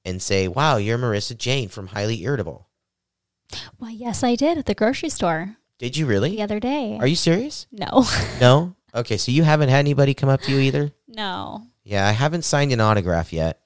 and 0.03 0.21
say, 0.21 0.47
wow, 0.47 0.77
you're 0.77 0.97
Marissa 0.99 1.35
Jane 1.37 1.67
from 1.67 1.87
Highly 1.87 2.21
Irritable? 2.23 2.67
Well, 3.79 3.89
yes, 3.91 4.23
I 4.23 4.35
did 4.35 4.57
at 4.57 4.65
the 4.65 4.75
grocery 4.75 5.09
store 5.09 5.55
Did 5.79 5.97
you 5.97 6.05
really? 6.05 6.31
the 6.35 6.41
other 6.43 6.59
day. 6.59 6.97
Are 6.99 7.07
you 7.07 7.15
serious? 7.15 7.67
No. 7.71 8.05
No? 8.41 8.75
Okay, 8.93 9.17
so 9.17 9.31
you 9.31 9.43
haven't 9.43 9.69
had 9.69 9.79
anybody 9.79 10.13
come 10.13 10.29
up 10.29 10.41
to 10.41 10.51
you 10.51 10.59
either? 10.59 10.91
no. 11.07 11.63
Yeah, 11.87 12.07
I 12.07 12.13
haven't 12.13 12.45
signed 12.45 12.71
an 12.71 12.81
autograph 12.81 13.31
yet, 13.31 13.61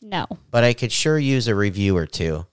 No. 0.00 0.26
but 0.52 0.62
I 0.62 0.74
could 0.74 0.92
sure 0.92 1.18
use 1.18 1.48
a 1.48 1.56
review 1.56 1.96
or 1.96 2.06
two. 2.06 2.46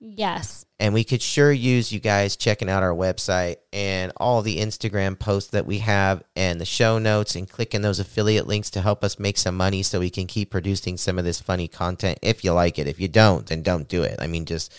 Yes. 0.00 0.63
And 0.80 0.92
we 0.92 1.04
could 1.04 1.22
sure 1.22 1.52
use 1.52 1.92
you 1.92 2.00
guys 2.00 2.36
checking 2.36 2.68
out 2.68 2.82
our 2.82 2.94
website 2.94 3.56
and 3.72 4.12
all 4.16 4.42
the 4.42 4.58
Instagram 4.58 5.16
posts 5.16 5.50
that 5.50 5.66
we 5.66 5.78
have 5.78 6.24
and 6.34 6.60
the 6.60 6.64
show 6.64 6.98
notes 6.98 7.36
and 7.36 7.48
clicking 7.48 7.82
those 7.82 8.00
affiliate 8.00 8.48
links 8.48 8.70
to 8.70 8.80
help 8.80 9.04
us 9.04 9.18
make 9.18 9.38
some 9.38 9.56
money 9.56 9.84
so 9.84 10.00
we 10.00 10.10
can 10.10 10.26
keep 10.26 10.50
producing 10.50 10.96
some 10.96 11.16
of 11.16 11.24
this 11.24 11.40
funny 11.40 11.68
content 11.68 12.18
if 12.22 12.42
you 12.42 12.52
like 12.52 12.78
it. 12.78 12.88
If 12.88 12.98
you 12.98 13.06
don't, 13.06 13.46
then 13.46 13.62
don't 13.62 13.88
do 13.88 14.02
it. 14.02 14.16
I 14.18 14.26
mean, 14.26 14.46
just 14.46 14.74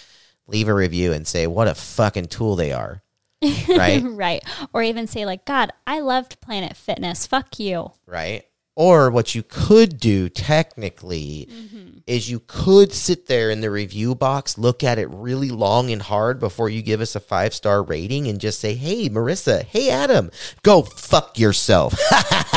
leave 0.48 0.68
a 0.68 0.74
review 0.74 1.14
and 1.14 1.26
say 1.26 1.48
what 1.48 1.68
a 1.70 1.76
fucking 1.76 2.26
tool 2.28 2.56
they 2.56 2.72
are. 2.72 3.02
Right? 3.70 4.02
right. 4.04 4.44
Or 4.74 4.82
even 4.82 5.08
say 5.08 5.26
like, 5.26 5.46
God, 5.46 5.72
I 5.86 6.00
loved 6.00 6.42
Planet 6.42 6.76
Fitness. 6.76 7.28
Fuck 7.28 7.60
you. 7.60 7.92
right? 8.06 8.44
Or 8.76 9.10
what 9.10 9.34
you 9.34 9.42
could 9.42 10.00
do 10.00 10.28
technically 10.28 11.48
mm-hmm. 11.50 12.00
is 12.06 12.30
you 12.30 12.42
could 12.46 12.92
sit 12.92 13.28
there 13.28 13.50
in 13.50 13.62
the 13.62 13.72
review 13.72 14.16
box, 14.16 14.58
look 14.58 14.84
at 14.84 15.00
it 15.00 15.10
really 15.10 15.50
long 15.50 15.92
and 15.92 16.02
hard 16.02 16.40
before 16.40 16.70
you 16.70 16.82
give 16.82 17.00
us 17.00 17.16
a 17.16 17.22
five 17.22 17.54
star 17.54 17.82
rating 17.82 18.28
and 18.28 18.40
just 18.40 18.60
say, 18.60 18.76
Hey, 18.76 19.08
Marissa, 19.08 19.64
hey, 19.64 19.90
Adam, 19.90 20.30
go 20.62 20.84
fuck 20.84 21.40
yourself. 21.40 21.98